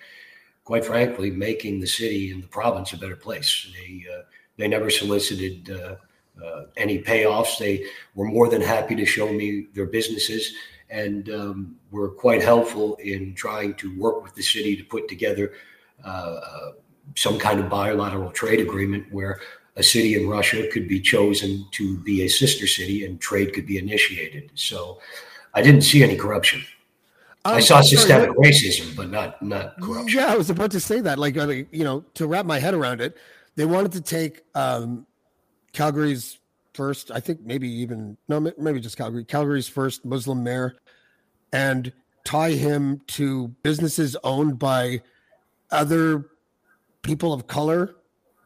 quite 0.64 0.84
frankly, 0.84 1.30
making 1.30 1.80
the 1.80 1.86
city 1.86 2.32
and 2.32 2.42
the 2.42 2.48
province 2.48 2.92
a 2.92 2.98
better 2.98 3.16
place. 3.16 3.68
They 3.72 4.04
uh, 4.12 4.22
they 4.56 4.68
never 4.68 4.90
solicited 4.90 5.70
uh, 5.70 5.96
uh, 6.44 6.64
any 6.76 7.02
payoffs. 7.02 7.58
They 7.58 7.86
were 8.14 8.26
more 8.26 8.48
than 8.48 8.60
happy 8.60 8.94
to 8.96 9.04
show 9.04 9.32
me 9.32 9.66
their 9.74 9.86
businesses 9.86 10.52
and 10.90 11.28
um, 11.30 11.76
were 11.90 12.10
quite 12.10 12.42
helpful 12.42 12.96
in 12.96 13.34
trying 13.34 13.74
to 13.74 13.98
work 13.98 14.22
with 14.22 14.34
the 14.34 14.42
city 14.42 14.76
to 14.76 14.84
put 14.84 15.08
together 15.08 15.52
uh, 16.04 16.08
uh, 16.08 16.72
some 17.14 17.38
kind 17.38 17.60
of 17.60 17.68
bilateral 17.68 18.30
trade 18.30 18.60
agreement 18.60 19.06
where 19.12 19.40
a 19.76 19.82
city 19.82 20.14
in 20.14 20.28
Russia 20.28 20.66
could 20.72 20.88
be 20.88 21.00
chosen 21.00 21.66
to 21.72 21.98
be 21.98 22.22
a 22.22 22.28
sister 22.28 22.66
city 22.66 23.04
and 23.04 23.20
trade 23.20 23.52
could 23.52 23.66
be 23.66 23.78
initiated. 23.78 24.50
So 24.54 24.98
I 25.54 25.62
didn't 25.62 25.82
see 25.82 26.02
any 26.02 26.16
corruption. 26.16 26.62
I 27.44 27.60
saw 27.60 27.80
systemic 27.80 28.30
sorry, 28.30 28.50
racism, 28.50 28.96
but 28.96 29.10
not 29.10 29.40
not 29.40 29.80
corruption. 29.80 30.18
Yeah, 30.18 30.32
I 30.32 30.36
was 30.36 30.50
about 30.50 30.72
to 30.72 30.80
say 30.80 31.00
that. 31.00 31.18
Like, 31.18 31.36
uh, 31.36 31.46
you 31.48 31.84
know, 31.84 32.04
to 32.14 32.26
wrap 32.26 32.44
my 32.44 32.58
head 32.58 32.74
around 32.74 33.00
it, 33.00 33.16
they 33.54 33.64
wanted 33.64 33.92
to 33.92 34.00
take 34.00 34.42
um, 34.56 35.06
Calgary's 35.72 36.38
first, 36.74 37.10
I 37.10 37.20
think 37.20 37.40
maybe 37.42 37.68
even 37.68 38.16
no, 38.28 38.40
maybe 38.58 38.80
just 38.80 38.96
Calgary, 38.96 39.24
Calgary's 39.24 39.68
first 39.68 40.04
Muslim 40.04 40.42
mayor, 40.42 40.76
and 41.52 41.92
tie 42.24 42.50
him 42.50 43.00
to 43.06 43.48
businesses 43.62 44.16
owned 44.24 44.58
by 44.58 45.00
other 45.70 46.26
people 47.06 47.32
of 47.32 47.46
color 47.46 47.96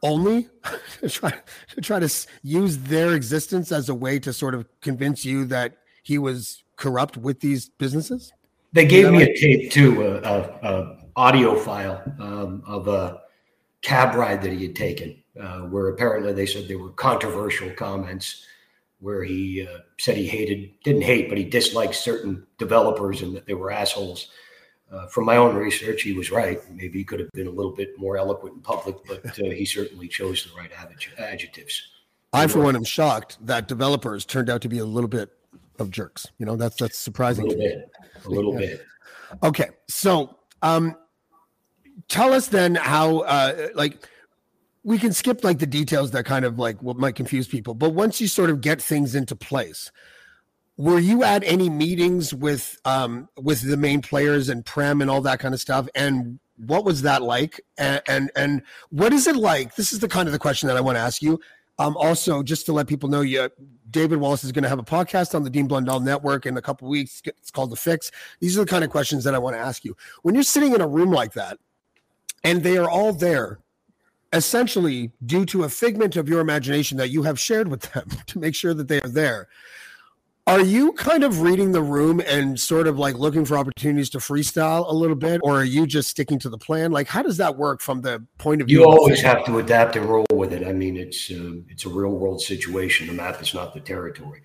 only 0.03 0.47
to 1.01 1.09
try 1.09 1.33
to 1.75 1.81
try 1.81 1.99
to 1.99 2.09
use 2.43 2.77
their 2.77 3.13
existence 3.13 3.71
as 3.71 3.89
a 3.89 3.95
way 3.95 4.19
to 4.19 4.31
sort 4.31 4.55
of 4.55 4.65
convince 4.81 5.25
you 5.25 5.45
that 5.45 5.77
he 6.03 6.17
was 6.17 6.63
corrupt 6.77 7.17
with 7.17 7.39
these 7.39 7.69
businesses. 7.69 8.31
They 8.73 8.85
gave 8.85 9.11
me 9.11 9.19
like- 9.19 9.29
a 9.29 9.39
tape 9.39 9.71
too, 9.71 10.03
a, 10.03 10.21
a, 10.21 10.39
a 10.63 10.97
audio 11.15 11.55
file 11.55 12.01
um, 12.19 12.63
of 12.65 12.87
a 12.87 13.21
cab 13.81 14.15
ride 14.15 14.41
that 14.43 14.53
he 14.53 14.63
had 14.63 14.75
taken, 14.75 15.21
uh, 15.39 15.61
where 15.61 15.89
apparently 15.89 16.31
they 16.33 16.45
said 16.45 16.67
there 16.67 16.79
were 16.79 16.91
controversial 16.91 17.69
comments 17.71 18.45
where 18.99 19.23
he 19.23 19.67
uh, 19.67 19.79
said 19.99 20.15
he 20.15 20.27
hated, 20.27 20.71
didn't 20.83 21.01
hate, 21.01 21.27
but 21.27 21.37
he 21.37 21.43
disliked 21.43 21.95
certain 21.95 22.45
developers 22.59 23.23
and 23.23 23.35
that 23.35 23.47
they 23.47 23.55
were 23.55 23.71
assholes. 23.71 24.29
Uh, 24.91 25.07
from 25.07 25.25
my 25.25 25.37
own 25.37 25.55
research, 25.55 26.01
he 26.01 26.11
was 26.13 26.31
right. 26.31 26.59
Maybe 26.71 26.99
he 26.99 27.03
could 27.05 27.19
have 27.19 27.31
been 27.31 27.47
a 27.47 27.51
little 27.51 27.71
bit 27.71 27.97
more 27.97 28.17
eloquent 28.17 28.55
in 28.55 28.61
public, 28.61 28.97
but 29.07 29.25
uh, 29.25 29.45
he 29.45 29.65
certainly 29.65 30.07
chose 30.07 30.43
the 30.43 30.59
right 30.59 30.71
adjectives. 31.17 31.81
I, 32.33 32.47
for 32.47 32.59
one, 32.59 32.75
am 32.75 32.83
shocked 32.83 33.37
that 33.45 33.67
developers 33.67 34.25
turned 34.25 34.49
out 34.49 34.61
to 34.61 34.69
be 34.69 34.79
a 34.79 34.85
little 34.85 35.07
bit 35.07 35.29
of 35.79 35.91
jerks. 35.91 36.27
You 36.39 36.45
know, 36.45 36.55
that's 36.55 36.75
that's 36.77 36.97
surprising. 36.97 37.45
A 37.45 37.47
little 37.49 37.63
bit. 37.63 37.91
A 38.25 38.29
little 38.29 38.53
yeah. 38.53 38.59
bit. 38.59 38.85
Okay, 39.43 39.69
so 39.87 40.37
um, 40.61 40.95
tell 42.07 42.33
us 42.33 42.47
then 42.47 42.75
how 42.75 43.19
uh, 43.19 43.69
like 43.75 44.07
we 44.83 44.97
can 44.97 45.13
skip 45.13 45.43
like 45.43 45.59
the 45.59 45.65
details 45.65 46.11
that 46.11 46.25
kind 46.25 46.45
of 46.45 46.59
like 46.59 46.81
what 46.81 46.97
might 46.97 47.15
confuse 47.15 47.47
people 47.47 47.73
but 47.73 47.91
once 47.91 48.19
you 48.19 48.27
sort 48.27 48.49
of 48.49 48.61
get 48.61 48.81
things 48.81 49.15
into 49.15 49.35
place 49.35 49.91
were 50.81 50.97
you 50.97 51.23
at 51.23 51.43
any 51.43 51.69
meetings 51.69 52.33
with 52.33 52.79
um 52.85 53.29
with 53.39 53.61
the 53.61 53.77
main 53.77 54.01
players 54.01 54.49
and 54.49 54.65
prem 54.65 54.99
and 54.99 55.11
all 55.11 55.21
that 55.21 55.39
kind 55.39 55.53
of 55.53 55.61
stuff? 55.61 55.87
And 55.93 56.39
what 56.57 56.83
was 56.83 57.03
that 57.03 57.21
like? 57.21 57.61
And 57.77 58.01
and, 58.07 58.31
and 58.35 58.63
what 58.89 59.13
is 59.13 59.27
it 59.27 59.35
like? 59.35 59.75
This 59.75 59.93
is 59.93 59.99
the 59.99 60.07
kind 60.07 60.27
of 60.27 60.33
the 60.33 60.39
question 60.39 60.67
that 60.67 60.77
i 60.77 60.81
want 60.81 60.95
to 60.95 60.99
ask 60.99 61.21
you. 61.21 61.39
Um 61.77 61.95
also 61.97 62.41
just 62.41 62.65
to 62.65 62.73
let 62.73 62.87
people 62.87 63.09
know 63.09 63.21
you 63.21 63.49
david 63.91 64.17
wallace 64.19 64.43
is 64.43 64.51
going 64.51 64.63
to 64.63 64.69
have 64.69 64.79
a 64.79 64.83
podcast 64.83 65.35
on 65.35 65.43
the 65.43 65.51
dean 65.51 65.67
blundell 65.67 65.99
network 65.99 66.47
in 66.47 66.57
a 66.57 66.61
couple 66.61 66.89
weeks. 66.89 67.21
It's 67.25 67.51
called 67.51 67.69
the 67.69 67.75
fix. 67.75 68.11
These 68.39 68.57
are 68.57 68.61
the 68.61 68.71
kind 68.71 68.83
of 68.83 68.89
questions 68.89 69.23
that 69.23 69.35
i 69.35 69.37
want 69.37 69.55
to 69.55 69.59
ask 69.59 69.85
you. 69.85 69.95
When 70.23 70.33
you're 70.33 70.43
sitting 70.43 70.73
in 70.73 70.81
a 70.81 70.87
room 70.87 71.11
like 71.11 71.33
that 71.33 71.59
and 72.43 72.63
they 72.63 72.77
are 72.79 72.89
all 72.89 73.13
there 73.13 73.59
essentially 74.33 75.11
due 75.25 75.45
to 75.45 75.63
a 75.63 75.69
figment 75.69 76.15
of 76.15 76.29
your 76.29 76.39
imagination 76.39 76.97
that 76.97 77.09
you 77.09 77.21
have 77.21 77.39
shared 77.39 77.67
with 77.67 77.81
them 77.93 78.07
to 78.25 78.39
make 78.39 78.55
sure 78.55 78.73
that 78.73 78.87
they 78.87 78.99
are 79.01 79.09
there. 79.09 79.47
Are 80.47 80.59
you 80.59 80.91
kind 80.93 81.23
of 81.23 81.41
reading 81.41 81.71
the 81.71 81.83
room 81.83 82.19
and 82.19 82.59
sort 82.59 82.87
of 82.87 82.97
like 82.97 83.15
looking 83.15 83.45
for 83.45 83.57
opportunities 83.57 84.09
to 84.11 84.17
freestyle 84.17 84.89
a 84.89 84.93
little 84.93 85.15
bit, 85.15 85.39
or 85.43 85.61
are 85.61 85.63
you 85.63 85.85
just 85.85 86.09
sticking 86.09 86.39
to 86.39 86.49
the 86.49 86.57
plan? 86.57 86.91
Like, 86.91 87.07
how 87.07 87.21
does 87.21 87.37
that 87.37 87.57
work 87.57 87.79
from 87.79 88.01
the 88.01 88.25
point 88.39 88.61
of 88.61 88.67
view? 88.67 88.79
You 88.79 88.85
always 88.85 89.21
have 89.21 89.45
to 89.45 89.59
adapt 89.59 89.95
and 89.95 90.05
roll 90.07 90.25
with 90.33 90.51
it. 90.51 90.67
I 90.67 90.73
mean, 90.73 90.97
it's 90.97 91.29
uh, 91.29 91.53
it's 91.69 91.85
a 91.85 91.89
real 91.89 92.11
world 92.11 92.41
situation. 92.41 93.07
The 93.07 93.13
map 93.13 93.39
is 93.41 93.53
not 93.53 93.73
the 93.73 93.79
territory. 93.79 94.41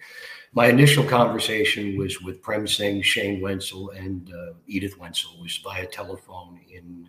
My 0.52 0.66
initial 0.68 1.04
conversation 1.04 1.96
was 1.96 2.20
with 2.22 2.42
Prem 2.42 2.66
Singh, 2.66 3.02
Shane 3.02 3.40
Wenzel, 3.40 3.90
and 3.90 4.30
uh, 4.32 4.52
Edith 4.66 4.98
Wenzel. 4.98 5.32
It 5.38 5.42
was 5.42 5.56
via 5.58 5.86
telephone 5.86 6.60
in 6.70 7.08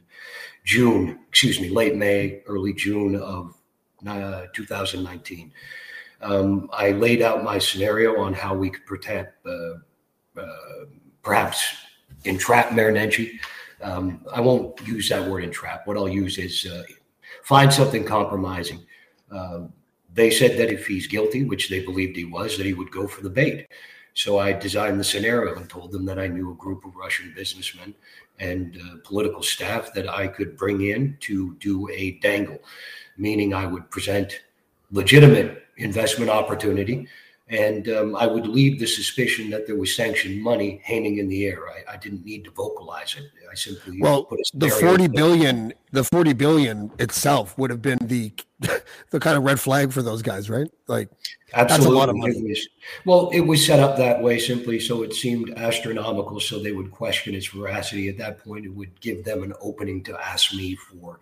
June, 0.64 1.20
excuse 1.30 1.60
me, 1.60 1.70
late 1.70 1.96
May, 1.96 2.42
early 2.46 2.74
June 2.74 3.16
of 3.16 3.54
uh, 4.06 4.46
2019. 4.54 5.52
Um, 6.22 6.70
I 6.74 6.92
laid 6.92 7.22
out 7.22 7.44
my 7.44 7.60
scenario 7.60 8.20
on 8.20 8.34
how 8.34 8.56
we 8.56 8.70
could 8.70 8.86
protect, 8.86 9.46
uh, 9.46 9.76
uh, 10.38 10.86
perhaps 11.22 11.76
entrap 12.26 12.74
Mayor 12.74 12.92
Nenshi. 12.92 13.40
Um, 13.82 14.26
I 14.34 14.42
won't 14.42 14.80
use 14.88 15.10
that 15.10 15.28
word 15.30 15.44
entrap. 15.44 15.86
What 15.86 15.98
I'll 15.98 16.10
use 16.10 16.38
is 16.38 16.66
uh, 16.66 16.84
find 17.44 17.72
something 17.72 18.04
compromising. 18.04 18.86
Um, 19.32 19.74
they 20.14 20.32
said 20.32 20.58
that 20.58 20.72
if 20.72 20.88
he's 20.88 21.06
guilty, 21.06 21.44
which 21.44 21.70
they 21.70 21.86
believed 21.86 22.16
he 22.16 22.26
was, 22.26 22.58
that 22.58 22.66
he 22.66 22.74
would 22.74 22.92
go 22.92 23.08
for 23.08 23.22
the 23.22 23.30
bait. 23.30 23.68
So 24.16 24.40
I 24.40 24.52
designed 24.52 25.00
the 25.00 25.04
scenario 25.04 25.56
and 25.56 25.70
told 25.70 25.92
them 25.92 26.04
that 26.06 26.18
I 26.18 26.26
knew 26.26 26.52
a 26.52 26.56
group 26.56 26.86
of 26.86 26.96
Russian 26.96 27.34
businessmen 27.36 27.94
and 28.40 28.76
uh, 28.78 28.96
political 29.04 29.44
staff 29.44 29.94
that 29.94 30.10
I 30.10 30.28
could 30.28 30.58
bring 30.58 30.82
in 30.82 31.18
to 31.22 31.54
do 31.60 31.88
a 31.92 32.12
dangle, 32.20 32.58
meaning 33.16 33.54
I 33.54 33.68
would 33.68 33.92
present 33.92 34.42
legitimate 34.92 35.67
investment 35.78 36.30
opportunity. 36.30 37.08
And 37.50 37.88
um, 37.90 38.16
I 38.18 38.28
would 38.28 38.46
leave 38.46 38.78
the 38.78 38.86
suspicion 38.86 39.50
that 39.52 39.68
there 39.68 39.78
was 39.78 39.96
sanctioned 39.96 40.42
money 40.42 40.82
hanging 40.84 41.20
in 41.20 41.30
the 41.30 41.46
air. 41.46 41.70
I, 41.70 41.94
I 41.94 41.98
didn't 41.98 42.26
need 42.26 42.44
to 42.44 42.52
vocalize 42.52 43.16
it. 43.18 43.24
I 43.50 43.56
simply 43.56 44.02
well, 44.02 44.28
the 44.54 44.70
forty 44.70 45.08
billion, 45.08 45.74
the 45.92 46.04
forty 46.04 46.34
billion 46.34 46.92
itself 47.00 47.58
would 47.58 47.70
have 47.70 47.82
been 47.82 48.00
the 48.02 48.34
the 49.12 49.20
kind 49.22 49.38
of 49.38 49.44
red 49.44 49.62
flag 49.62 49.94
for 49.94 50.02
those 50.02 50.22
guys, 50.22 50.50
right? 50.50 50.70
Like 50.88 51.10
Absolutely. 51.54 51.86
That's 51.86 51.86
a 51.86 51.98
lot 51.98 52.10
of 52.10 52.18
money. 52.18 52.38
It 52.38 52.50
was, 52.50 52.68
well, 53.06 53.30
it 53.30 53.40
was 53.40 53.66
set 53.66 53.80
up 53.80 53.96
that 53.98 54.22
way 54.22 54.38
simply 54.38 54.82
so 54.82 55.04
it 55.04 55.14
seemed 55.14 55.52
astronomical, 55.58 56.42
so 56.42 56.60
they 56.60 56.74
would 56.74 56.92
question 56.92 57.34
its 57.34 57.48
veracity. 57.48 58.10
At 58.10 58.18
that 58.18 58.44
point, 58.44 58.66
it 58.66 58.76
would 58.76 59.00
give 59.00 59.24
them 59.24 59.44
an 59.44 59.54
opening 59.62 60.04
to 60.04 60.20
ask 60.20 60.54
me 60.54 60.76
for 60.76 61.22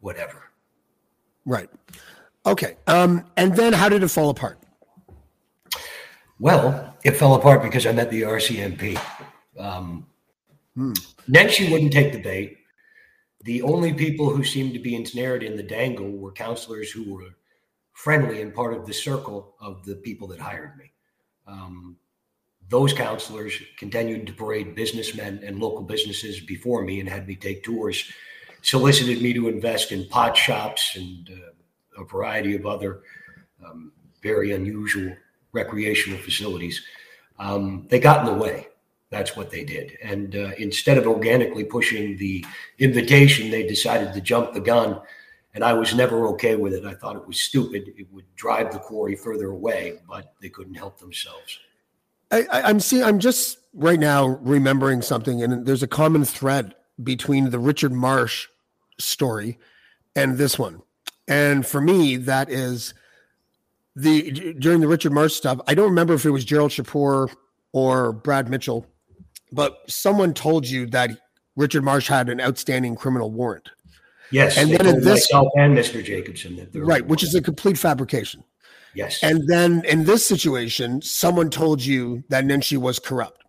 whatever. 0.00 0.50
Right. 1.46 1.70
Okay. 2.46 2.76
Um, 2.86 3.24
and 3.36 3.56
then 3.56 3.72
how 3.72 3.88
did 3.88 4.02
it 4.02 4.08
fall 4.08 4.30
apart? 4.30 4.58
Well, 6.38 6.94
it 7.04 7.12
fell 7.12 7.34
apart 7.34 7.62
because 7.62 7.86
I 7.86 7.92
met 7.92 8.10
the 8.10 8.22
RCMP. 8.22 9.00
Um, 9.58 10.06
hmm. 10.74 10.92
Nenshi 11.28 11.70
wouldn't 11.70 11.92
take 11.92 12.12
the 12.12 12.20
bait. 12.20 12.58
The 13.42 13.62
only 13.62 13.92
people 13.92 14.30
who 14.30 14.44
seemed 14.44 14.74
to 14.74 14.80
be 14.80 14.94
ensnared 14.94 15.42
in 15.42 15.56
the 15.56 15.62
dangle 15.62 16.10
were 16.10 16.32
councilors 16.32 16.90
who 16.90 17.14
were 17.14 17.36
friendly 17.92 18.42
and 18.42 18.54
part 18.54 18.74
of 18.74 18.86
the 18.86 18.92
circle 18.92 19.54
of 19.60 19.84
the 19.84 19.96
people 19.96 20.28
that 20.28 20.40
hired 20.40 20.76
me. 20.76 20.92
Um, 21.46 21.96
those 22.68 22.92
councilors 22.92 23.54
continued 23.78 24.26
to 24.26 24.32
parade 24.32 24.74
businessmen 24.74 25.40
and 25.44 25.58
local 25.58 25.82
businesses 25.82 26.40
before 26.40 26.82
me 26.82 27.00
and 27.00 27.08
had 27.08 27.26
me 27.26 27.36
take 27.36 27.62
tours, 27.62 28.10
solicited 28.62 29.22
me 29.22 29.32
to 29.32 29.48
invest 29.48 29.92
in 29.92 30.08
pot 30.08 30.36
shops 30.36 30.96
and 30.96 31.30
uh, 31.30 31.52
a 31.98 32.04
variety 32.04 32.54
of 32.56 32.66
other 32.66 33.00
um, 33.64 33.92
very 34.22 34.52
unusual 34.52 35.14
recreational 35.52 36.18
facilities. 36.18 36.82
Um, 37.38 37.86
they 37.90 37.98
got 37.98 38.20
in 38.20 38.34
the 38.34 38.42
way. 38.42 38.68
That's 39.10 39.36
what 39.36 39.50
they 39.50 39.64
did. 39.64 39.96
And 40.02 40.34
uh, 40.34 40.50
instead 40.58 40.98
of 40.98 41.06
organically 41.06 41.64
pushing 41.64 42.16
the 42.16 42.44
invitation, 42.78 43.50
they 43.50 43.66
decided 43.66 44.12
to 44.12 44.20
jump 44.20 44.52
the 44.52 44.60
gun 44.60 45.00
and 45.56 45.64
I 45.64 45.72
was 45.72 45.94
never 45.94 46.26
okay 46.28 46.54
with 46.54 46.74
it. 46.74 46.84
I 46.84 46.92
thought 46.92 47.16
it 47.16 47.26
was 47.26 47.40
stupid. 47.40 47.94
It 47.96 48.06
would 48.12 48.26
drive 48.36 48.72
the 48.72 48.78
quarry 48.78 49.16
further 49.16 49.48
away, 49.48 50.00
but 50.06 50.34
they 50.42 50.50
couldn't 50.50 50.74
help 50.74 51.00
themselves. 51.00 51.58
I, 52.30 52.46
I'm 52.52 52.78
seeing. 52.78 53.02
I'm 53.02 53.18
just 53.18 53.60
right 53.72 53.98
now 53.98 54.26
remembering 54.26 55.00
something, 55.00 55.42
and 55.42 55.64
there's 55.64 55.82
a 55.82 55.88
common 55.88 56.26
thread 56.26 56.74
between 57.02 57.48
the 57.48 57.58
Richard 57.58 57.92
Marsh 57.92 58.48
story 58.98 59.58
and 60.14 60.36
this 60.36 60.58
one. 60.58 60.82
And 61.28 61.66
for 61.66 61.80
me, 61.80 62.16
that 62.16 62.50
is 62.50 62.94
the 63.94 64.30
during 64.58 64.80
the 64.80 64.88
Richard 64.88 65.12
Marsh 65.12 65.34
stuff. 65.34 65.60
I 65.66 65.74
don't 65.74 65.88
remember 65.88 66.14
if 66.14 66.24
it 66.24 66.30
was 66.30 66.44
Gerald 66.44 66.70
Chipeur 66.70 67.28
or 67.72 68.12
Brad 68.12 68.48
Mitchell, 68.48 68.86
but 69.52 69.78
someone 69.88 70.34
told 70.34 70.66
you 70.68 70.86
that 70.86 71.10
Richard 71.56 71.82
Marsh 71.82 72.08
had 72.08 72.28
an 72.28 72.40
outstanding 72.40 72.94
criminal 72.94 73.30
warrant. 73.32 73.70
Yes, 74.30 74.56
and 74.58 74.70
then 74.70 74.86
in 74.86 75.00
this 75.02 75.28
and 75.32 75.76
Mr. 75.76 76.04
Jacobson, 76.04 76.68
right, 76.74 77.06
which 77.06 77.22
is 77.22 77.34
a 77.34 77.42
complete 77.42 77.78
fabrication. 77.78 78.42
Yes. 78.94 79.22
And 79.22 79.46
then 79.46 79.84
in 79.84 80.04
this 80.04 80.26
situation, 80.26 81.02
someone 81.02 81.50
told 81.50 81.84
you 81.84 82.24
that 82.30 82.44
Nenshi 82.44 82.78
was 82.78 82.98
corrupt. 82.98 83.44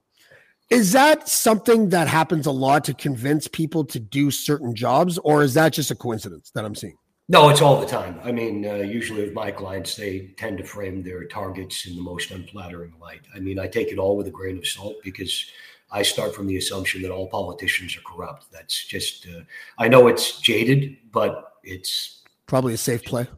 Is 0.70 0.92
that 0.92 1.30
something 1.30 1.90
that 1.90 2.10
happens 2.10 2.46
a 2.46 2.52
lot 2.52 2.84
to 2.84 2.94
convince 2.94 3.48
people 3.48 3.86
to 3.86 4.00
do 4.00 4.30
certain 4.30 4.76
jobs, 4.76 5.18
or 5.20 5.42
is 5.44 5.54
that 5.54 5.72
just 5.72 5.90
a 5.90 5.96
coincidence 5.96 6.52
that 6.52 6.66
I'm 6.66 6.76
seeing? 6.76 6.98
No, 7.30 7.50
it's 7.50 7.62
all 7.62 7.80
the 7.80 7.86
time. 7.86 8.20
I 8.24 8.32
mean, 8.32 8.66
uh, 8.66 8.76
usually 8.76 9.24
with 9.24 9.34
my 9.34 9.52
clients, 9.52 9.96
they 9.96 10.34
tend 10.38 10.60
to 10.60 10.64
frame 10.64 11.04
their 11.04 11.26
targets 11.26 11.86
in 11.86 11.96
the 11.96 12.02
most 12.02 12.32
unflattering 12.32 12.94
light. 13.02 13.22
I 13.36 13.40
mean, 13.40 13.60
I 13.60 13.68
take 13.68 13.90
it 13.90 14.00
all 14.00 14.16
with 14.16 14.28
a 14.28 14.32
grain 14.32 14.58
of 14.58 14.66
salt 14.66 14.96
because 15.04 15.52
I 15.92 16.04
start 16.04 16.34
from 16.34 16.48
the 16.48 16.56
assumption 16.56 17.02
that 17.02 17.12
all 17.12 17.28
politicians 17.28 17.98
are 17.98 18.02
corrupt. 18.02 18.50
That's 18.52 18.86
just, 18.86 19.28
uh, 19.28 19.42
I 19.78 19.90
know 19.90 20.08
it's 20.08 20.40
jaded, 20.40 20.98
but 21.12 21.54
it's 21.64 22.24
probably 22.46 22.74
a 22.74 22.78
safe 22.78 23.04
play. 23.04 23.28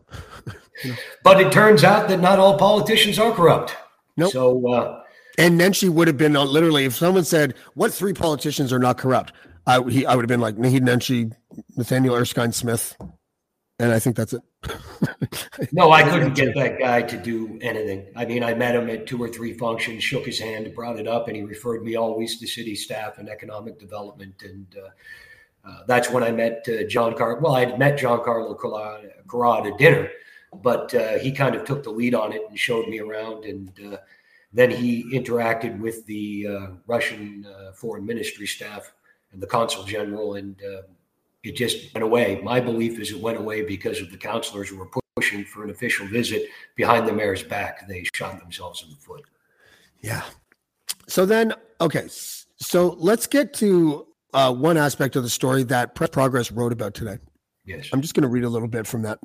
But 1.24 1.42
it 1.42 1.52
turns 1.52 1.84
out 1.84 2.08
that 2.08 2.22
not 2.22 2.40
all 2.40 2.58
politicians 2.58 3.20
are 3.20 3.34
corrupt. 3.34 3.76
Nope. 4.16 4.32
So, 4.32 4.74
uh, 4.74 5.02
and 5.38 5.60
Nenshi 5.60 5.90
would 5.90 6.08
have 6.08 6.18
been 6.18 6.36
uh, 6.36 6.46
literally 6.46 6.86
if 6.86 6.96
someone 6.96 7.24
said, 7.26 7.56
"What 7.74 7.94
three 7.94 8.14
politicians 8.14 8.72
are 8.72 8.80
not 8.80 8.98
corrupt?" 8.98 9.34
I 9.68 9.82
he 9.90 10.06
I 10.06 10.16
would 10.16 10.24
have 10.24 10.30
been 10.30 10.40
like 10.40 10.56
Naheed 10.56 10.82
Nenshi, 10.82 11.34
Nathaniel 11.76 12.16
Erskine 12.16 12.52
Smith, 12.52 12.96
and 13.80 13.94
I 13.94 14.00
think 14.00 14.18
that's 14.18 14.34
it. 14.34 14.42
no, 15.72 15.92
I 15.92 16.04
couldn't 16.04 16.36
get 16.36 16.54
that 16.56 16.80
guy 16.80 17.02
to 17.02 17.18
do 17.18 17.58
anything. 17.62 18.08
I 18.16 18.26
mean, 18.26 18.44
I 18.44 18.54
met 18.54 18.76
him 18.76 18.90
at 18.90 19.08
two 19.08 19.22
or 19.24 19.30
three 19.30 19.54
functions, 19.54 20.04
shook 20.04 20.26
his 20.26 20.38
hand, 20.38 20.74
brought 20.76 21.00
it 21.00 21.08
up, 21.08 21.28
and 21.28 21.38
he 21.38 21.44
referred 21.44 21.84
me 21.84 21.96
always 21.96 22.38
to 22.40 22.48
city 22.48 22.76
staff 22.76 23.20
and 23.20 23.30
economic 23.30 23.80
development. 23.80 24.44
And 24.44 24.68
uh, 24.78 24.90
uh, 25.70 25.84
that's 25.88 26.10
when 26.10 26.24
I 26.24 26.32
met 26.32 26.68
uh, 26.68 26.84
John 26.88 27.16
Car. 27.16 27.40
Well, 27.40 27.56
I 27.56 27.78
met 27.78 27.98
Gian-Carlo 27.98 28.56
Carra 28.56 29.68
at 29.68 29.78
dinner, 29.78 30.10
but 30.62 30.94
uh, 30.94 31.18
he 31.20 31.32
kind 31.32 31.56
of 31.56 31.64
took 31.64 31.84
the 31.84 31.90
lead 31.90 32.14
on 32.14 32.34
it 32.34 32.42
and 32.50 32.60
showed 32.60 32.90
me 32.90 33.00
around. 33.00 33.46
And 33.46 33.72
uh, 33.94 33.98
then 34.52 34.72
he 34.72 35.06
interacted 35.14 35.80
with 35.80 36.06
the 36.06 36.48
uh, 36.48 36.68
Russian 36.86 37.46
foreign 37.76 38.06
ministry 38.06 38.48
staff 38.48 38.92
and 39.32 39.42
the 39.42 39.48
consul 39.48 39.84
general 39.84 40.36
and 40.36 40.62
it 41.44 41.56
just 41.56 41.94
went 41.94 42.04
away. 42.04 42.42
My 42.44 42.60
belief 42.60 43.00
is 43.00 43.12
it 43.12 43.20
went 43.20 43.38
away 43.38 43.62
because 43.62 44.02
of 44.02 44.12
the 44.12 44.18
councilors 44.18 44.70
who 44.70 44.78
were 44.78 44.90
pushing 45.16 45.46
for 45.46 45.64
an 45.64 45.70
official 45.70 46.06
visit 46.08 46.48
behind 46.76 47.08
the 47.08 47.14
mayor's 47.14 47.44
back. 47.44 47.88
They 47.88 48.06
shot 48.14 48.40
themselves 48.40 48.84
in 48.84 48.90
the 48.90 48.96
foot. 48.96 49.24
Yeah. 50.02 50.24
So 51.08 51.26
then, 51.26 51.54
okay. 51.82 52.08
So 52.58 52.96
let's 53.00 53.28
get 53.28 53.54
to 53.56 54.08
uh, 54.34 54.54
one 54.54 54.78
aspect 54.78 55.16
of 55.16 55.24
the 55.24 55.30
story 55.30 55.64
that 55.64 55.96
Press 55.96 56.10
Progress 56.10 56.52
wrote 56.52 56.74
about 56.74 56.94
today. 56.94 57.18
Yes. 57.66 57.90
I'm 57.94 58.02
just 58.02 58.14
going 58.14 58.24
to 58.24 58.30
read 58.30 58.44
a 58.44 58.50
little 58.50 58.68
bit 58.68 58.86
from 58.86 59.04
that. 59.04 59.20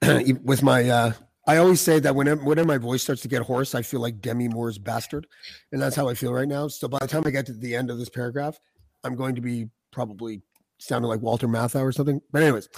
With 0.44 0.62
my, 0.62 0.88
uh, 0.88 1.12
I 1.46 1.56
always 1.56 1.80
say 1.80 1.98
that 2.00 2.14
whenever, 2.14 2.44
whenever 2.44 2.68
my 2.68 2.78
voice 2.78 3.02
starts 3.02 3.22
to 3.22 3.28
get 3.28 3.42
hoarse, 3.42 3.74
I 3.74 3.82
feel 3.82 4.00
like 4.00 4.20
Demi 4.20 4.48
Moore's 4.48 4.78
bastard. 4.78 5.26
And 5.72 5.82
that's 5.82 5.96
how 5.96 6.08
I 6.08 6.14
feel 6.14 6.32
right 6.32 6.46
now. 6.46 6.68
So 6.68 6.86
by 6.88 6.98
the 7.00 7.08
time 7.08 7.22
I 7.26 7.30
get 7.30 7.46
to 7.46 7.52
the 7.52 7.74
end 7.74 7.90
of 7.90 7.98
this 7.98 8.08
paragraph, 8.08 8.58
I'm 9.02 9.16
going 9.16 9.34
to 9.34 9.40
be 9.40 9.68
probably 9.90 10.42
sounded 10.78 11.08
like 11.08 11.20
Walter 11.20 11.48
Matthau 11.48 11.82
or 11.82 11.92
something. 11.92 12.20
But 12.32 12.42
anyways, 12.42 12.68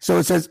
so 0.00 0.18
it 0.18 0.24
says 0.24 0.48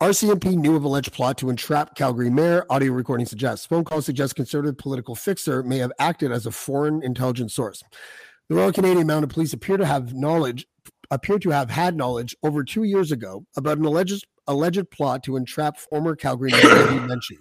RCMP 0.00 0.56
knew 0.56 0.76
of 0.76 0.84
alleged 0.84 1.12
plot 1.12 1.38
to 1.38 1.50
entrap 1.50 1.96
Calgary 1.96 2.30
mayor. 2.30 2.64
Audio 2.70 2.92
recording 2.92 3.26
suggests. 3.26 3.66
Phone 3.66 3.84
call 3.84 4.00
suggests 4.00 4.32
conservative 4.32 4.78
political 4.78 5.14
fixer 5.14 5.62
may 5.62 5.78
have 5.78 5.92
acted 5.98 6.30
as 6.30 6.46
a 6.46 6.50
foreign 6.50 7.02
intelligence 7.02 7.54
source. 7.54 7.82
The 8.48 8.54
Royal 8.54 8.72
Canadian 8.72 9.06
Mounted 9.06 9.30
Police 9.30 9.52
appear 9.52 9.76
to 9.76 9.84
have 9.84 10.14
knowledge, 10.14 10.66
appear 11.10 11.38
to 11.40 11.50
have 11.50 11.70
had 11.70 11.96
knowledge 11.96 12.36
over 12.42 12.64
two 12.64 12.84
years 12.84 13.12
ago 13.12 13.44
about 13.56 13.78
an 13.78 13.84
alleged 13.84 14.26
alleged 14.46 14.90
plot 14.90 15.22
to 15.24 15.36
entrap 15.36 15.76
former 15.76 16.16
Calgary 16.16 16.50
mayor 16.50 16.62
Nenshi. 16.62 17.36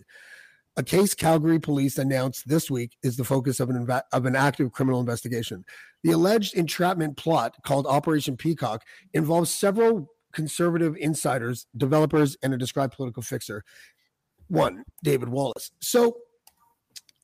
A 0.77 0.83
case 0.83 1.15
Calgary 1.15 1.59
police 1.59 1.97
announced 1.97 2.47
this 2.47 2.69
week 2.69 2.95
is 3.01 3.17
the 3.17 3.23
focus 3.23 3.59
of 3.59 3.71
an, 3.71 3.89
of 4.13 4.25
an 4.27 4.35
active 4.35 4.71
criminal 4.71 4.99
investigation. 4.99 5.65
The 6.03 6.11
alleged 6.11 6.55
entrapment 6.55 7.17
plot, 7.17 7.55
called 7.63 7.87
Operation 7.87 8.37
Peacock, 8.37 8.83
involves 9.15 9.49
several 9.49 10.07
conservative 10.33 10.95
insiders, 10.99 11.65
developers, 11.75 12.37
and 12.43 12.53
a 12.53 12.57
described 12.57 12.93
political 12.93 13.23
fixer. 13.23 13.63
One, 14.49 14.83
David 15.03 15.29
Wallace. 15.29 15.71
So, 15.81 16.17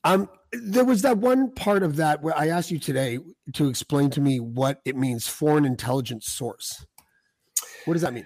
um, 0.04 0.30
there 0.52 0.84
was 0.84 1.04
that 1.04 1.20
one 1.20 1.52
part 1.52 1.84
of 1.84 1.96
that 1.98 2.24
where 2.24 2.36
I 2.36 2.48
asked 2.48 2.72
you 2.72 2.80
today 2.80 3.20
to 3.54 3.70
explain 3.70 4.10
to 4.12 4.22
me 4.22 4.40
what 4.40 4.82
it 4.84 4.98
means 4.98 5.28
foreign 5.28 5.64
intelligence 5.64 6.26
source. 6.26 6.86
What 7.86 7.94
does 7.94 8.02
that 8.02 8.14
mean? 8.14 8.26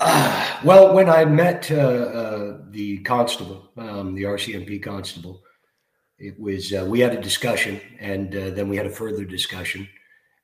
Well, 0.64 0.94
when 0.94 1.08
I 1.08 1.24
met 1.24 1.70
uh, 1.70 1.76
uh, 1.76 2.58
the 2.70 2.98
constable, 2.98 3.70
um, 3.76 4.14
the 4.14 4.22
RCMP 4.22 4.82
constable, 4.82 5.42
it 6.18 6.38
was 6.40 6.72
uh, 6.72 6.84
we 6.88 7.00
had 7.00 7.14
a 7.14 7.20
discussion, 7.20 7.80
and 8.00 8.34
uh, 8.34 8.50
then 8.50 8.68
we 8.68 8.76
had 8.76 8.86
a 8.86 8.90
further 8.90 9.24
discussion, 9.24 9.86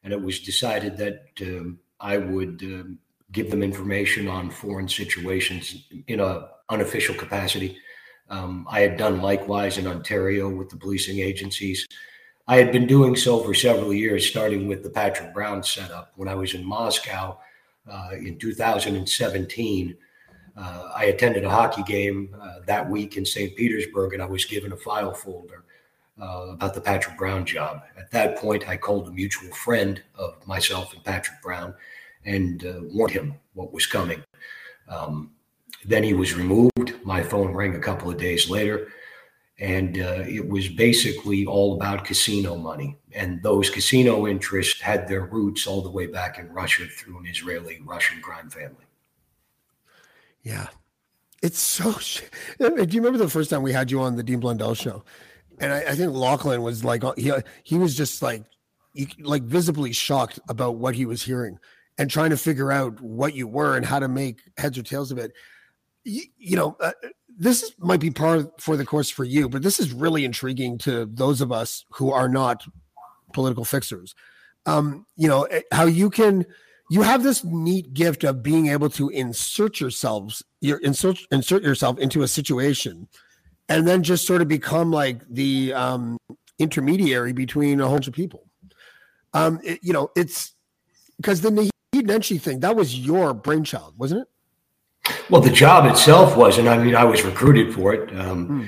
and 0.04 0.12
it 0.12 0.20
was 0.20 0.40
decided 0.40 0.96
that 0.98 1.24
um, 1.40 1.78
I 1.98 2.18
would 2.18 2.62
um, 2.62 2.98
give 3.32 3.50
them 3.50 3.62
information 3.62 4.28
on 4.28 4.50
foreign 4.50 4.88
situations 4.88 5.88
in 6.06 6.20
a 6.20 6.48
unofficial 6.68 7.14
capacity. 7.14 7.78
Um, 8.28 8.66
I 8.70 8.80
had 8.80 8.98
done 8.98 9.22
likewise 9.22 9.78
in 9.78 9.86
Ontario 9.86 10.48
with 10.48 10.68
the 10.68 10.76
policing 10.76 11.20
agencies. 11.20 11.88
I 12.46 12.58
had 12.58 12.70
been 12.70 12.86
doing 12.86 13.16
so 13.16 13.40
for 13.40 13.54
several 13.54 13.94
years, 13.94 14.28
starting 14.28 14.68
with 14.68 14.82
the 14.82 14.90
Patrick 14.90 15.32
Brown 15.32 15.62
setup 15.62 16.12
when 16.16 16.28
I 16.28 16.34
was 16.34 16.54
in 16.54 16.64
Moscow 16.64 17.38
in 18.12 18.38
2017. 18.38 19.96
Uh, 20.56 20.90
I 20.94 21.04
attended 21.06 21.44
a 21.44 21.50
hockey 21.50 21.82
game 21.84 22.36
uh, 22.40 22.56
that 22.66 22.88
week 22.88 23.16
in 23.16 23.24
St. 23.24 23.56
Petersburg, 23.56 24.12
and 24.12 24.22
I 24.22 24.26
was 24.26 24.44
given 24.44 24.72
a 24.72 24.76
file 24.76 25.14
folder 25.14 25.64
uh, 26.20 26.48
about 26.50 26.74
the 26.74 26.80
Patrick 26.80 27.16
Brown 27.16 27.46
job. 27.46 27.82
At 27.98 28.10
that 28.10 28.36
point, 28.36 28.68
I 28.68 28.76
called 28.76 29.08
a 29.08 29.12
mutual 29.12 29.52
friend 29.54 30.02
of 30.14 30.46
myself 30.46 30.92
and 30.92 31.02
Patrick 31.04 31.40
Brown 31.42 31.74
and 32.24 32.64
uh, 32.64 32.80
warned 32.82 33.14
him 33.14 33.34
what 33.54 33.72
was 33.72 33.86
coming. 33.86 34.22
Um, 34.88 35.30
then 35.84 36.02
he 36.02 36.12
was 36.12 36.34
removed. 36.34 36.94
My 37.02 37.22
phone 37.22 37.52
rang 37.52 37.74
a 37.74 37.80
couple 37.80 38.10
of 38.10 38.18
days 38.18 38.48
later, 38.48 38.88
and 39.62 39.98
uh, 39.98 40.24
it 40.26 40.48
was 40.48 40.68
basically 40.68 41.46
all 41.46 41.74
about 41.74 42.04
casino 42.04 42.56
money. 42.56 42.98
And 43.12 43.40
those 43.44 43.70
casino 43.70 44.26
interests 44.26 44.80
had 44.80 45.06
their 45.06 45.24
roots 45.26 45.68
all 45.68 45.82
the 45.82 45.90
way 45.90 46.06
back 46.08 46.36
in 46.36 46.48
Russia 46.48 46.86
through 46.86 47.20
an 47.20 47.26
Israeli 47.26 47.80
Russian 47.84 48.20
crime 48.20 48.50
family. 48.50 48.86
Yeah. 50.42 50.66
It's 51.42 51.60
so. 51.60 51.92
Do 52.58 52.74
you 52.74 53.00
remember 53.00 53.18
the 53.18 53.28
first 53.28 53.50
time 53.50 53.62
we 53.62 53.72
had 53.72 53.88
you 53.88 54.00
on 54.00 54.16
the 54.16 54.24
Dean 54.24 54.40
Blundell 54.40 54.74
show? 54.74 55.04
And 55.60 55.72
I, 55.72 55.78
I 55.82 55.94
think 55.94 56.12
Lachlan 56.12 56.62
was 56.62 56.82
like, 56.82 57.04
he, 57.16 57.32
he 57.62 57.78
was 57.78 57.96
just 57.96 58.20
like, 58.20 58.42
like 59.20 59.44
visibly 59.44 59.92
shocked 59.92 60.40
about 60.48 60.74
what 60.74 60.96
he 60.96 61.06
was 61.06 61.22
hearing 61.22 61.60
and 61.98 62.10
trying 62.10 62.30
to 62.30 62.36
figure 62.36 62.72
out 62.72 63.00
what 63.00 63.36
you 63.36 63.46
were 63.46 63.76
and 63.76 63.86
how 63.86 64.00
to 64.00 64.08
make 64.08 64.40
heads 64.56 64.76
or 64.76 64.82
tails 64.82 65.12
of 65.12 65.18
it. 65.18 65.32
You, 66.02 66.22
you 66.36 66.56
know, 66.56 66.76
uh, 66.80 66.90
this 67.38 67.72
might 67.78 68.00
be 68.00 68.10
part 68.10 68.60
for 68.60 68.76
the 68.76 68.84
course 68.84 69.10
for 69.10 69.24
you, 69.24 69.48
but 69.48 69.62
this 69.62 69.80
is 69.80 69.92
really 69.92 70.24
intriguing 70.24 70.78
to 70.78 71.06
those 71.06 71.40
of 71.40 71.52
us 71.52 71.84
who 71.92 72.10
are 72.10 72.28
not 72.28 72.64
political 73.32 73.64
fixers. 73.64 74.14
Um, 74.66 75.06
you 75.16 75.28
know, 75.28 75.44
eh, 75.44 75.62
how 75.72 75.86
you 75.86 76.10
can 76.10 76.46
you 76.90 77.02
have 77.02 77.22
this 77.22 77.42
neat 77.42 77.94
gift 77.94 78.22
of 78.22 78.42
being 78.42 78.68
able 78.68 78.90
to 78.90 79.08
insert 79.08 79.80
yourselves, 79.80 80.42
your 80.60 80.78
insert 80.78 81.18
insert 81.30 81.62
yourself 81.62 81.98
into 81.98 82.22
a 82.22 82.28
situation, 82.28 83.08
and 83.68 83.88
then 83.88 84.02
just 84.02 84.26
sort 84.26 84.42
of 84.42 84.48
become 84.48 84.90
like 84.90 85.20
the 85.28 85.72
um, 85.72 86.18
intermediary 86.58 87.32
between 87.32 87.80
a 87.80 87.84
whole 87.84 87.96
bunch 87.96 88.08
of 88.08 88.14
people. 88.14 88.44
Um, 89.34 89.60
it, 89.64 89.80
you 89.82 89.92
know, 89.92 90.10
it's 90.14 90.54
because 91.16 91.40
the 91.40 91.50
Naheed 91.50 91.70
Nenshi 91.94 92.40
thing 92.40 92.60
that 92.60 92.76
was 92.76 92.98
your 92.98 93.32
brainchild, 93.34 93.94
wasn't 93.98 94.22
it? 94.22 94.28
Well, 95.30 95.40
the 95.40 95.50
job 95.50 95.86
itself 95.86 96.36
wasn't. 96.36 96.68
I 96.68 96.82
mean, 96.82 96.94
I 96.94 97.04
was 97.04 97.22
recruited 97.24 97.74
for 97.74 97.94
it. 97.94 98.14
Um, 98.18 98.46
hmm 98.46 98.66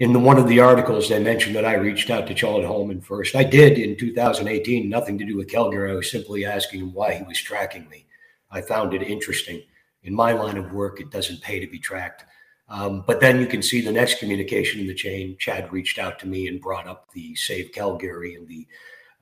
in 0.00 0.12
the, 0.12 0.18
one 0.18 0.38
of 0.38 0.48
the 0.48 0.60
articles, 0.60 1.08
they 1.08 1.22
mentioned 1.22 1.54
that 1.54 1.64
I 1.64 1.74
reached 1.74 2.10
out 2.10 2.26
to 2.26 2.36
Charlotte 2.36 2.66
Holman 2.66 3.00
first. 3.00 3.36
I 3.36 3.44
did 3.44 3.78
in 3.78 3.96
2018, 3.96 4.88
nothing 4.88 5.18
to 5.18 5.24
do 5.24 5.36
with 5.36 5.48
Calgary. 5.48 5.90
I 5.90 5.94
was 5.94 6.10
simply 6.10 6.44
asking 6.44 6.80
him 6.80 6.92
why 6.92 7.14
he 7.14 7.22
was 7.22 7.40
tracking 7.40 7.88
me. 7.88 8.06
I 8.50 8.60
found 8.60 8.92
it 8.92 9.02
interesting. 9.02 9.62
In 10.02 10.14
my 10.14 10.32
line 10.32 10.56
of 10.56 10.72
work, 10.72 11.00
it 11.00 11.10
doesn't 11.10 11.42
pay 11.42 11.60
to 11.60 11.66
be 11.66 11.78
tracked. 11.78 12.24
Um, 12.68 13.04
but 13.06 13.20
then 13.20 13.40
you 13.40 13.46
can 13.46 13.62
see 13.62 13.80
the 13.80 13.92
next 13.92 14.18
communication 14.18 14.80
in 14.80 14.86
the 14.86 14.94
chain. 14.94 15.36
Chad 15.38 15.72
reached 15.72 15.98
out 15.98 16.18
to 16.20 16.26
me 16.26 16.48
and 16.48 16.60
brought 16.60 16.88
up 16.88 17.10
the 17.12 17.34
Save 17.36 17.72
Calgary 17.72 18.34
and 18.34 18.48
the 18.48 18.66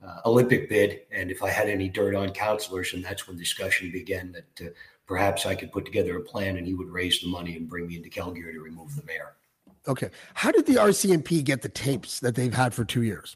uh, 0.05 0.19
Olympic 0.25 0.69
bid, 0.69 1.01
and 1.11 1.31
if 1.31 1.43
I 1.43 1.49
had 1.49 1.69
any 1.69 1.87
dirt 1.87 2.13
on 2.13 2.31
councilors, 2.31 2.93
and 2.93 3.03
that's 3.03 3.25
when 3.27 3.37
discussion 3.37 3.89
began 3.91 4.33
that 4.33 4.67
uh, 4.67 4.69
perhaps 5.05 5.45
I 5.45 5.55
could 5.55 5.71
put 5.71 5.85
together 5.85 6.17
a 6.17 6.21
plan 6.21 6.57
and 6.57 6.65
he 6.65 6.73
would 6.73 6.89
raise 6.89 7.19
the 7.19 7.27
money 7.27 7.55
and 7.55 7.67
bring 7.67 7.87
me 7.87 7.97
into 7.97 8.09
Calgary 8.09 8.53
to 8.53 8.59
remove 8.59 8.95
the 8.95 9.03
mayor. 9.03 9.35
Okay. 9.87 10.09
How 10.33 10.51
did 10.51 10.65
the 10.65 10.75
RCMP 10.75 11.43
get 11.43 11.61
the 11.61 11.69
tapes 11.69 12.19
that 12.21 12.35
they've 12.35 12.53
had 12.53 12.73
for 12.73 12.85
two 12.85 13.03
years? 13.03 13.35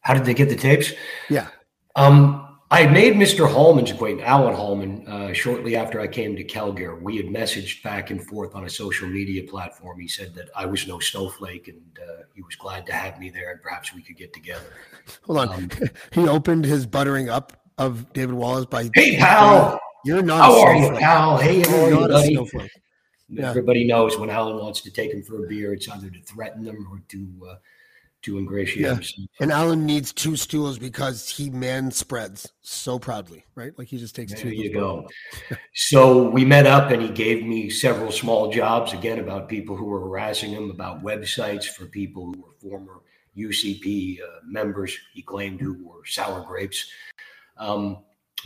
How 0.00 0.14
did 0.14 0.24
they 0.24 0.34
get 0.34 0.48
the 0.48 0.56
tapes? 0.56 0.92
Yeah. 1.28 1.48
Um, 1.94 2.58
I 2.70 2.86
made 2.86 3.14
Mr. 3.14 3.50
Hallman's 3.50 3.90
acquaintance, 3.90 4.26
Alan 4.26 4.54
Hallman, 4.54 5.06
uh, 5.06 5.32
shortly 5.32 5.74
after 5.74 6.00
I 6.00 6.06
came 6.06 6.36
to 6.36 6.44
Calgary. 6.44 6.98
We 7.00 7.16
had 7.16 7.26
messaged 7.26 7.82
back 7.82 8.10
and 8.10 8.24
forth 8.24 8.54
on 8.54 8.64
a 8.64 8.70
social 8.70 9.08
media 9.08 9.42
platform. 9.42 10.00
He 10.00 10.08
said 10.08 10.34
that 10.34 10.48
I 10.54 10.66
was 10.66 10.86
no 10.86 10.98
snowflake 10.98 11.68
and 11.68 11.98
uh, 11.98 12.22
he 12.34 12.42
was 12.42 12.56
glad 12.56 12.86
to 12.86 12.92
have 12.92 13.18
me 13.18 13.30
there 13.30 13.52
and 13.52 13.62
perhaps 13.62 13.94
we 13.94 14.02
could 14.02 14.16
get 14.16 14.32
together. 14.32 14.72
Hold 15.24 15.38
on. 15.38 15.48
Um, 15.48 15.70
he 16.12 16.28
opened 16.28 16.64
his 16.64 16.86
buttering 16.86 17.28
up 17.28 17.54
of 17.78 18.12
David 18.12 18.34
Wallace 18.34 18.66
by 18.66 18.90
Hey 18.94 19.16
pal. 19.16 19.80
You're 20.04 20.22
not 20.22 20.40
How 20.40 20.60
are 20.60 20.76
you, 20.76 20.90
pal? 20.98 21.38
Hey, 21.38 21.60
how 21.60 21.84
are 21.84 21.90
you, 21.90 22.08
buddy? 22.08 22.34
Snowflake. 22.34 22.70
Yeah. 23.28 23.50
Everybody 23.50 23.84
knows 23.84 24.18
when 24.18 24.30
Alan 24.30 24.56
wants 24.56 24.80
to 24.82 24.90
take 24.90 25.12
him 25.12 25.22
for 25.22 25.44
a 25.44 25.48
beer, 25.48 25.74
it's 25.74 25.88
either 25.88 26.08
to 26.08 26.22
threaten 26.22 26.64
them 26.64 26.86
or 26.90 27.02
to 27.08 27.48
uh, 27.50 27.54
to 28.22 28.38
ingratiate 28.38 28.86
yeah. 28.86 28.94
himself. 28.94 29.28
And 29.40 29.52
Alan 29.52 29.86
needs 29.86 30.12
two 30.12 30.36
stools 30.36 30.78
because 30.78 31.28
he 31.28 31.50
man 31.50 31.90
spreads 31.90 32.52
so 32.62 32.98
proudly, 32.98 33.44
right? 33.54 33.78
Like 33.78 33.88
he 33.88 33.98
just 33.98 34.16
takes 34.16 34.32
there 34.32 34.42
two. 34.42 34.48
There 34.48 34.58
you 34.58 34.72
go. 34.72 35.08
so 35.74 36.28
we 36.30 36.44
met 36.44 36.66
up 36.66 36.90
and 36.90 37.02
he 37.02 37.08
gave 37.08 37.44
me 37.44 37.70
several 37.70 38.10
small 38.10 38.50
jobs 38.50 38.92
again 38.92 39.18
about 39.18 39.48
people 39.48 39.76
who 39.76 39.84
were 39.84 40.00
harassing 40.00 40.50
him, 40.50 40.70
about 40.70 41.02
websites 41.02 41.66
for 41.66 41.86
people 41.86 42.32
who 42.32 42.40
were 42.40 42.70
former 42.70 43.00
UCP 43.36 44.20
uh, 44.20 44.26
members, 44.46 44.98
he 45.12 45.22
claimed, 45.22 45.60
who 45.60 45.74
were 45.84 46.04
sour 46.04 46.44
grapes. 46.44 46.90
Um, 47.58 47.98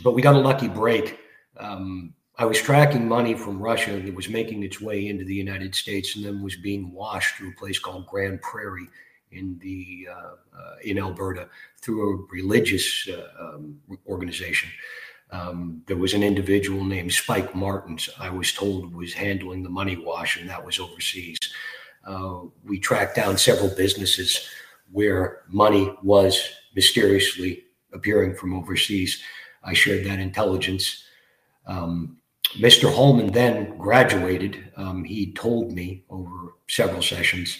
but 0.03 0.13
we 0.13 0.21
got 0.21 0.35
a 0.35 0.39
lucky 0.39 0.67
break. 0.67 1.19
Um, 1.57 2.13
I 2.37 2.45
was 2.45 2.59
tracking 2.59 3.07
money 3.07 3.35
from 3.35 3.61
Russia 3.61 3.99
that 3.99 4.15
was 4.15 4.27
making 4.27 4.63
its 4.63 4.81
way 4.81 5.07
into 5.07 5.23
the 5.23 5.35
United 5.35 5.75
States 5.75 6.15
and 6.15 6.25
then 6.25 6.41
was 6.41 6.55
being 6.55 6.91
washed 6.91 7.35
through 7.35 7.49
a 7.49 7.59
place 7.59 7.77
called 7.77 8.07
Grande 8.07 8.41
Prairie 8.41 8.89
in 9.31 9.59
the 9.59 10.07
uh, 10.11 10.57
uh, 10.57 10.75
in 10.83 10.97
Alberta 10.97 11.47
through 11.81 12.09
a 12.09 12.25
religious 12.31 13.07
uh, 13.07 13.27
um, 13.39 13.79
organization. 14.07 14.69
Um, 15.31 15.81
there 15.87 15.97
was 15.97 16.13
an 16.13 16.23
individual 16.23 16.83
named 16.83 17.11
Spike 17.11 17.55
Martins. 17.55 18.09
I 18.19 18.29
was 18.29 18.51
told 18.51 18.93
was 18.93 19.13
handling 19.13 19.63
the 19.63 19.69
money 19.69 19.95
wash, 19.95 20.39
and 20.39 20.49
that 20.49 20.63
was 20.63 20.79
overseas. 20.79 21.37
Uh, 22.05 22.41
we 22.65 22.79
tracked 22.79 23.15
down 23.15 23.37
several 23.37 23.69
businesses 23.69 24.47
where 24.91 25.41
money 25.49 25.95
was 26.03 26.49
mysteriously 26.75 27.63
appearing 27.93 28.35
from 28.35 28.53
overseas. 28.53 29.21
I 29.63 29.73
shared 29.73 30.05
that 30.05 30.19
intelligence. 30.19 31.03
Um, 31.65 32.17
Mr. 32.57 32.93
Hallman 32.93 33.31
then 33.31 33.77
graduated. 33.77 34.71
Um, 34.75 35.03
he 35.03 35.31
told 35.33 35.71
me 35.71 36.03
over 36.09 36.55
several 36.67 37.01
sessions 37.01 37.59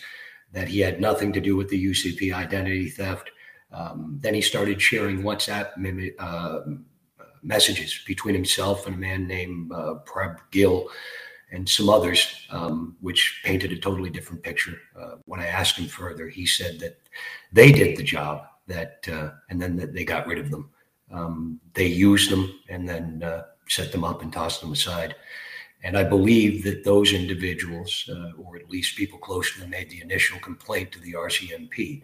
that 0.51 0.67
he 0.67 0.79
had 0.79 1.01
nothing 1.01 1.33
to 1.33 1.41
do 1.41 1.55
with 1.55 1.69
the 1.69 1.85
UCP 1.85 2.33
identity 2.33 2.89
theft. 2.89 3.31
Um, 3.71 4.19
then 4.21 4.35
he 4.35 4.41
started 4.41 4.81
sharing 4.81 5.23
WhatsApp 5.23 5.71
uh, 6.19 6.59
messages 7.41 8.01
between 8.05 8.35
himself 8.35 8.85
and 8.85 8.95
a 8.95 8.99
man 8.99 9.27
named 9.27 9.71
uh, 9.71 9.95
Prab 10.05 10.39
Gill 10.51 10.89
and 11.51 11.67
some 11.67 11.89
others, 11.89 12.47
um, 12.49 12.95
which 13.01 13.41
painted 13.43 13.71
a 13.71 13.77
totally 13.77 14.09
different 14.09 14.43
picture. 14.43 14.79
Uh, 14.99 15.15
when 15.25 15.39
I 15.39 15.47
asked 15.47 15.77
him 15.77 15.87
further, 15.87 16.27
he 16.27 16.45
said 16.45 16.79
that 16.79 16.97
they 17.51 17.71
did 17.71 17.97
the 17.97 18.03
job, 18.03 18.47
that 18.67 19.07
uh, 19.11 19.31
and 19.49 19.61
then 19.61 19.91
they 19.93 20.05
got 20.05 20.27
rid 20.27 20.39
of 20.39 20.49
them. 20.49 20.69
Um, 21.11 21.59
they 21.73 21.85
used 21.85 22.31
them 22.31 22.59
and 22.69 22.87
then 22.87 23.21
uh, 23.23 23.43
set 23.67 23.91
them 23.91 24.03
up 24.03 24.21
and 24.21 24.31
tossed 24.31 24.61
them 24.61 24.71
aside. 24.71 25.15
And 25.83 25.97
I 25.97 26.03
believe 26.03 26.63
that 26.63 26.85
those 26.85 27.11
individuals, 27.11 28.09
uh, 28.09 28.31
or 28.41 28.55
at 28.55 28.69
least 28.69 28.95
people 28.95 29.19
close 29.19 29.53
to 29.53 29.59
them, 29.59 29.71
made 29.71 29.89
the 29.89 30.01
initial 30.01 30.39
complaint 30.39 30.93
to 30.93 30.99
the 30.99 31.13
RCMP. 31.13 32.03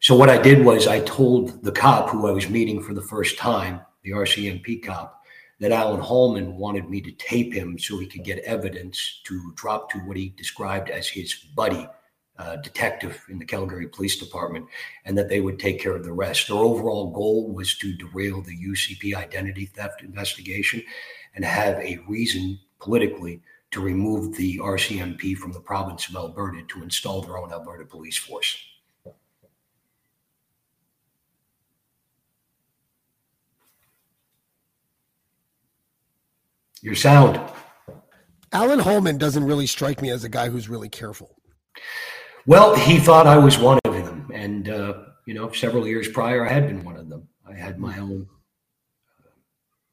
So 0.00 0.14
what 0.14 0.30
I 0.30 0.40
did 0.40 0.64
was 0.64 0.86
I 0.86 1.00
told 1.00 1.64
the 1.64 1.72
cop 1.72 2.10
who 2.10 2.28
I 2.28 2.30
was 2.30 2.48
meeting 2.48 2.80
for 2.80 2.94
the 2.94 3.02
first 3.02 3.36
time, 3.36 3.80
the 4.02 4.12
RCMP 4.12 4.84
cop, 4.84 5.24
that 5.60 5.72
Alan 5.72 6.00
Hallman 6.00 6.56
wanted 6.56 6.88
me 6.88 7.00
to 7.00 7.10
tape 7.12 7.52
him 7.52 7.78
so 7.78 7.98
he 7.98 8.06
could 8.06 8.24
get 8.24 8.38
evidence 8.40 9.22
to 9.24 9.52
drop 9.56 9.90
to 9.90 9.98
what 10.00 10.16
he 10.16 10.28
described 10.36 10.90
as 10.90 11.08
his 11.08 11.34
buddy, 11.56 11.88
uh, 12.38 12.56
detective 12.56 13.24
in 13.28 13.38
the 13.38 13.44
Calgary 13.44 13.86
Police 13.86 14.18
Department, 14.18 14.66
and 15.04 15.16
that 15.16 15.28
they 15.28 15.40
would 15.40 15.58
take 15.58 15.80
care 15.80 15.94
of 15.94 16.04
the 16.04 16.12
rest. 16.12 16.48
Their 16.48 16.56
overall 16.56 17.10
goal 17.10 17.52
was 17.52 17.76
to 17.78 17.94
derail 17.94 18.42
the 18.42 18.56
UCP 18.56 19.14
identity 19.14 19.66
theft 19.66 20.02
investigation 20.02 20.82
and 21.34 21.44
have 21.44 21.76
a 21.78 21.98
reason 22.08 22.58
politically 22.80 23.40
to 23.70 23.80
remove 23.80 24.36
the 24.36 24.58
RCMP 24.58 25.36
from 25.36 25.52
the 25.52 25.60
province 25.60 26.08
of 26.08 26.16
Alberta 26.16 26.62
to 26.62 26.82
install 26.82 27.22
their 27.22 27.38
own 27.38 27.52
Alberta 27.52 27.84
police 27.84 28.16
force. 28.16 28.56
Your 36.82 36.94
sound. 36.94 37.40
Alan 38.52 38.78
Hallman 38.78 39.18
doesn't 39.18 39.42
really 39.42 39.66
strike 39.66 40.02
me 40.02 40.10
as 40.10 40.22
a 40.22 40.28
guy 40.28 40.50
who's 40.50 40.68
really 40.68 40.90
careful. 40.90 41.34
Well, 42.46 42.74
he 42.74 42.98
thought 42.98 43.26
I 43.26 43.38
was 43.38 43.58
one 43.58 43.78
of 43.86 43.94
them, 43.94 44.30
and 44.34 44.68
uh, 44.68 44.94
you 45.24 45.32
know, 45.32 45.50
several 45.52 45.86
years 45.86 46.08
prior, 46.08 46.46
I 46.46 46.52
had 46.52 46.66
been 46.66 46.84
one 46.84 46.96
of 46.96 47.08
them. 47.08 47.26
I 47.48 47.54
had 47.54 47.78
my 47.78 47.98
own, 47.98 48.28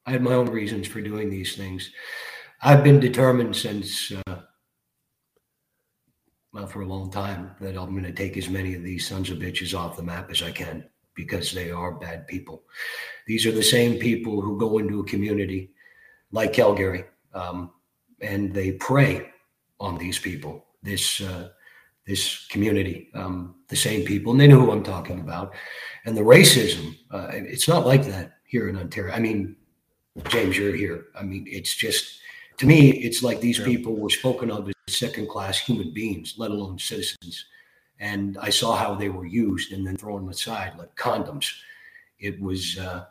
I 0.06 0.12
had 0.12 0.22
my 0.22 0.34
own 0.34 0.50
reasons 0.50 0.88
for 0.88 1.00
doing 1.00 1.30
these 1.30 1.56
things. 1.56 1.92
I've 2.62 2.84
been 2.84 3.00
determined 3.00 3.56
since, 3.56 4.12
uh, 4.28 4.42
well, 6.52 6.68
for 6.68 6.82
a 6.82 6.88
long 6.88 7.10
time 7.10 7.52
that 7.62 7.78
I'm 7.78 7.92
going 7.92 8.04
to 8.04 8.12
take 8.12 8.36
as 8.36 8.50
many 8.50 8.76
of 8.76 8.84
these 8.84 9.08
sons 9.08 9.30
of 9.30 9.38
bitches 9.38 9.78
off 9.78 9.96
the 9.96 10.04
map 10.04 10.30
as 10.30 10.44
I 10.44 10.52
can 10.52 10.84
because 11.16 11.54
they 11.54 11.72
are 11.72 11.94
bad 11.94 12.28
people. 12.28 12.64
These 13.28 13.46
are 13.46 13.52
the 13.52 13.64
same 13.64 13.98
people 13.98 14.42
who 14.42 14.60
go 14.60 14.78
into 14.78 15.00
a 15.00 15.06
community 15.06 15.72
like 16.32 16.52
Calgary 16.52 17.06
um, 17.34 17.72
and 18.20 18.54
they 18.54 18.74
prey 18.74 19.30
on 19.80 19.98
these 19.98 20.20
people, 20.20 20.66
this 20.84 21.22
uh, 21.22 21.50
this 22.12 22.46
community, 22.48 23.10
um, 23.14 23.56
the 23.70 23.76
same 23.76 24.04
people, 24.04 24.34
and 24.34 24.42
they 24.42 24.48
know 24.48 24.60
who 24.60 24.72
I'm 24.72 24.84
talking 24.84 25.22
about. 25.22 25.54
And 26.04 26.18
the 26.18 26.22
racism, 26.22 26.98
uh, 27.10 27.30
it's 27.32 27.70
not 27.70 27.86
like 27.86 28.04
that 28.08 28.34
here 28.46 28.68
in 28.68 28.76
Ontario. 28.78 29.14
I 29.14 29.20
mean, 29.20 29.56
James, 30.28 30.58
you're 30.58 30.76
here. 30.76 31.06
I 31.18 31.24
mean, 31.24 31.46
it's 31.48 31.74
just 31.74 32.20
to 32.58 32.66
me, 32.66 32.90
it's 32.90 33.24
like 33.24 33.40
these 33.40 33.60
people 33.60 33.96
were 33.96 34.10
spoken 34.10 34.52
of 34.52 34.68
as 34.68 34.76
second 34.90 35.30
class 35.30 35.58
human 35.58 35.94
beings, 35.94 36.36
let 36.38 36.52
alone 36.52 36.78
citizens. 36.78 37.46
And 38.02 38.38
I 38.42 38.50
saw 38.50 38.76
how 38.76 38.94
they 38.94 39.08
were 39.08 39.26
used 39.26 39.72
and 39.72 39.88
then 39.88 39.96
thrown 39.96 40.30
aside 40.30 40.74
like 40.78 40.94
condoms. 40.96 41.48
It 42.20 42.42
was 42.42 42.78
uh, 42.78 43.06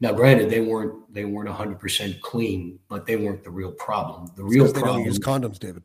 now, 0.00 0.12
granted, 0.12 0.48
they 0.48 0.60
weren't 0.60 1.12
they 1.12 1.26
weren't 1.26 1.50
hundred 1.50 1.78
percent 1.78 2.22
clean, 2.22 2.78
but 2.88 3.04
they 3.04 3.16
weren't 3.16 3.44
the 3.44 3.50
real 3.50 3.72
problem. 3.72 4.28
The 4.34 4.44
real 4.44 4.72
problem 4.72 5.04
use 5.04 5.18
condoms, 5.18 5.58
David. 5.58 5.82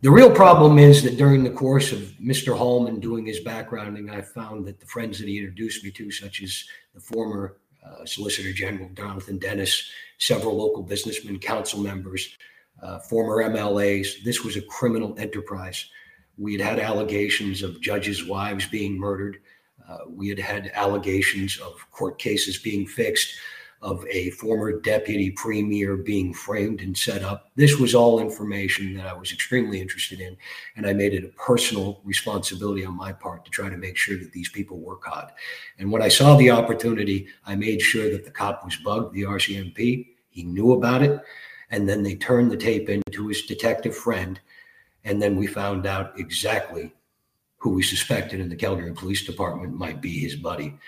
The 0.00 0.10
real 0.12 0.30
problem 0.30 0.78
is 0.78 1.02
that 1.02 1.16
during 1.16 1.42
the 1.42 1.50
course 1.50 1.90
of 1.90 1.98
Mr. 2.22 2.56
Hallman 2.56 3.00
doing 3.00 3.26
his 3.26 3.40
backgrounding, 3.40 4.08
I 4.08 4.22
found 4.22 4.64
that 4.66 4.78
the 4.78 4.86
friends 4.86 5.18
that 5.18 5.26
he 5.26 5.38
introduced 5.38 5.82
me 5.82 5.90
to, 5.90 6.12
such 6.12 6.40
as 6.40 6.64
the 6.94 7.00
former 7.00 7.56
uh, 7.84 8.04
Solicitor 8.04 8.52
General 8.52 8.90
Jonathan 8.94 9.38
Dennis, 9.38 9.90
several 10.18 10.56
local 10.56 10.84
businessmen, 10.84 11.40
council 11.40 11.80
members, 11.80 12.36
uh, 12.80 13.00
former 13.00 13.42
MLAs. 13.42 14.22
This 14.22 14.44
was 14.44 14.56
a 14.56 14.62
criminal 14.62 15.16
enterprise. 15.18 15.90
We 16.36 16.52
had 16.52 16.60
had 16.60 16.78
allegations 16.78 17.64
of 17.64 17.80
judges' 17.80 18.24
wives 18.24 18.68
being 18.68 18.96
murdered. 18.96 19.38
Uh, 19.88 19.98
we 20.08 20.28
had 20.28 20.38
had 20.38 20.70
allegations 20.74 21.58
of 21.58 21.74
court 21.90 22.20
cases 22.20 22.56
being 22.58 22.86
fixed 22.86 23.34
of 23.80 24.04
a 24.10 24.30
former 24.30 24.80
deputy 24.80 25.30
premier 25.30 25.96
being 25.96 26.34
framed 26.34 26.80
and 26.80 26.96
set 26.96 27.22
up. 27.22 27.50
This 27.54 27.78
was 27.78 27.94
all 27.94 28.18
information 28.18 28.94
that 28.96 29.06
I 29.06 29.12
was 29.12 29.32
extremely 29.32 29.80
interested 29.80 30.20
in, 30.20 30.36
and 30.76 30.86
I 30.86 30.92
made 30.92 31.14
it 31.14 31.24
a 31.24 31.28
personal 31.28 32.00
responsibility 32.04 32.84
on 32.84 32.96
my 32.96 33.12
part 33.12 33.44
to 33.44 33.50
try 33.50 33.68
to 33.68 33.76
make 33.76 33.96
sure 33.96 34.18
that 34.18 34.32
these 34.32 34.48
people 34.48 34.80
were 34.80 34.96
caught. 34.96 35.34
And 35.78 35.92
when 35.92 36.02
I 36.02 36.08
saw 36.08 36.36
the 36.36 36.50
opportunity, 36.50 37.28
I 37.46 37.54
made 37.54 37.80
sure 37.80 38.10
that 38.10 38.24
the 38.24 38.32
cop 38.32 38.64
was 38.64 38.76
bugged, 38.76 39.14
the 39.14 39.22
RCMP. 39.22 40.08
He 40.30 40.42
knew 40.42 40.72
about 40.72 41.02
it, 41.02 41.20
and 41.70 41.88
then 41.88 42.02
they 42.02 42.16
turned 42.16 42.50
the 42.50 42.56
tape 42.56 42.88
into 42.88 43.28
his 43.28 43.42
detective 43.42 43.96
friend, 43.96 44.40
and 45.04 45.22
then 45.22 45.36
we 45.36 45.46
found 45.46 45.86
out 45.86 46.18
exactly 46.18 46.92
who 47.58 47.70
we 47.70 47.82
suspected 47.82 48.40
in 48.40 48.48
the 48.48 48.56
Calgary 48.56 48.92
Police 48.92 49.24
Department 49.26 49.74
might 49.74 50.00
be 50.00 50.18
his 50.18 50.36
buddy. 50.36 50.78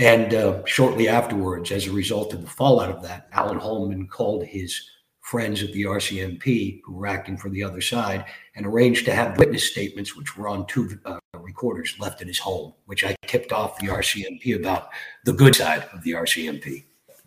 And 0.00 0.32
uh, 0.32 0.64
shortly 0.64 1.08
afterwards, 1.08 1.70
as 1.70 1.86
a 1.86 1.92
result 1.92 2.32
of 2.32 2.40
the 2.40 2.48
fallout 2.48 2.88
of 2.88 3.02
that, 3.02 3.28
Alan 3.32 3.58
Hallman 3.58 4.08
called 4.08 4.46
his 4.46 4.88
friends 5.20 5.62
at 5.62 5.74
the 5.74 5.82
RCMP 5.82 6.80
who 6.86 6.94
were 6.94 7.06
acting 7.06 7.36
for 7.36 7.50
the 7.50 7.62
other 7.62 7.82
side 7.82 8.24
and 8.56 8.64
arranged 8.64 9.04
to 9.04 9.12
have 9.12 9.36
witness 9.36 9.70
statements, 9.70 10.16
which 10.16 10.38
were 10.38 10.48
on 10.48 10.66
two 10.68 10.98
uh, 11.04 11.18
recorders, 11.38 11.94
left 12.00 12.22
at 12.22 12.28
his 12.28 12.38
home, 12.38 12.72
which 12.86 13.04
I 13.04 13.14
tipped 13.26 13.52
off 13.52 13.78
the 13.78 13.88
RCMP 13.88 14.56
about 14.56 14.88
the 15.26 15.34
good 15.34 15.54
side 15.54 15.86
of 15.92 16.02
the 16.02 16.12
RCMP, 16.12 16.84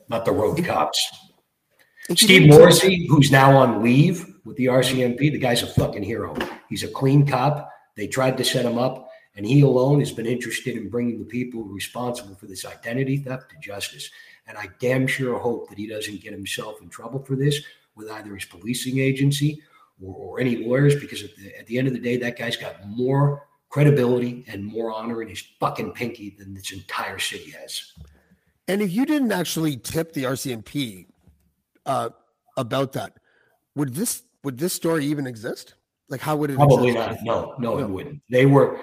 not 0.09 0.25
the 0.25 0.31
rogue 0.31 0.65
cops. 0.65 1.29
Steve 2.15 2.49
Morrissey, 2.49 3.05
who's 3.07 3.31
now 3.31 3.55
on 3.55 3.83
leave 3.83 4.25
with 4.45 4.57
the 4.57 4.65
RCMP, 4.65 5.19
the 5.19 5.37
guy's 5.37 5.61
a 5.61 5.67
fucking 5.67 6.03
hero. 6.03 6.35
He's 6.69 6.81
a 6.81 6.87
clean 6.87 7.27
cop. 7.27 7.69
They 7.95 8.07
tried 8.07 8.35
to 8.37 8.43
set 8.43 8.65
him 8.65 8.79
up. 8.79 9.11
And 9.35 9.45
he 9.45 9.61
alone 9.61 9.99
has 9.99 10.11
been 10.11 10.25
interested 10.25 10.77
in 10.77 10.89
bringing 10.89 11.19
the 11.19 11.25
people 11.25 11.63
responsible 11.63 12.35
for 12.35 12.45
this 12.45 12.65
identity 12.65 13.17
theft 13.17 13.49
to 13.49 13.55
justice. 13.59 14.09
And 14.47 14.57
I 14.57 14.69
damn 14.79 15.07
sure 15.07 15.39
hope 15.39 15.69
that 15.69 15.77
he 15.77 15.87
doesn't 15.87 16.21
get 16.21 16.33
himself 16.33 16.81
in 16.81 16.89
trouble 16.89 17.23
for 17.23 17.35
this 17.35 17.61
with 17.95 18.09
either 18.11 18.35
his 18.35 18.45
policing 18.45 18.99
agency 18.99 19.61
or, 20.03 20.15
or 20.15 20.39
any 20.39 20.57
lawyers, 20.57 20.99
because 20.99 21.23
at 21.23 21.35
the, 21.35 21.57
at 21.57 21.65
the 21.65 21.77
end 21.77 21.87
of 21.87 21.93
the 21.93 21.99
day, 21.99 22.17
that 22.17 22.37
guy's 22.37 22.57
got 22.57 22.87
more 22.87 23.47
credibility 23.69 24.45
and 24.47 24.63
more 24.63 24.93
honor 24.93 25.23
in 25.23 25.29
his 25.29 25.43
fucking 25.59 25.93
pinky 25.93 26.35
than 26.37 26.53
this 26.53 26.71
entire 26.71 27.17
city 27.17 27.51
has. 27.51 27.93
And 28.67 28.81
if 28.81 28.91
you 28.91 29.05
didn't 29.05 29.31
actually 29.31 29.77
tip 29.77 30.13
the 30.13 30.23
RCMP 30.23 31.07
uh, 31.85 32.09
about 32.55 32.93
that, 32.93 33.17
would 33.75 33.95
this 33.95 34.23
would 34.43 34.57
this 34.57 34.73
story 34.73 35.05
even 35.05 35.25
exist? 35.25 35.73
Like, 36.09 36.21
how 36.21 36.35
would 36.35 36.51
it? 36.51 36.57
Probably 36.57 36.89
exist? 36.89 37.23
not. 37.23 37.23
No, 37.23 37.55
no, 37.57 37.77
no, 37.77 37.79
it 37.79 37.89
wouldn't. 37.89 38.21
They 38.29 38.45
were 38.45 38.79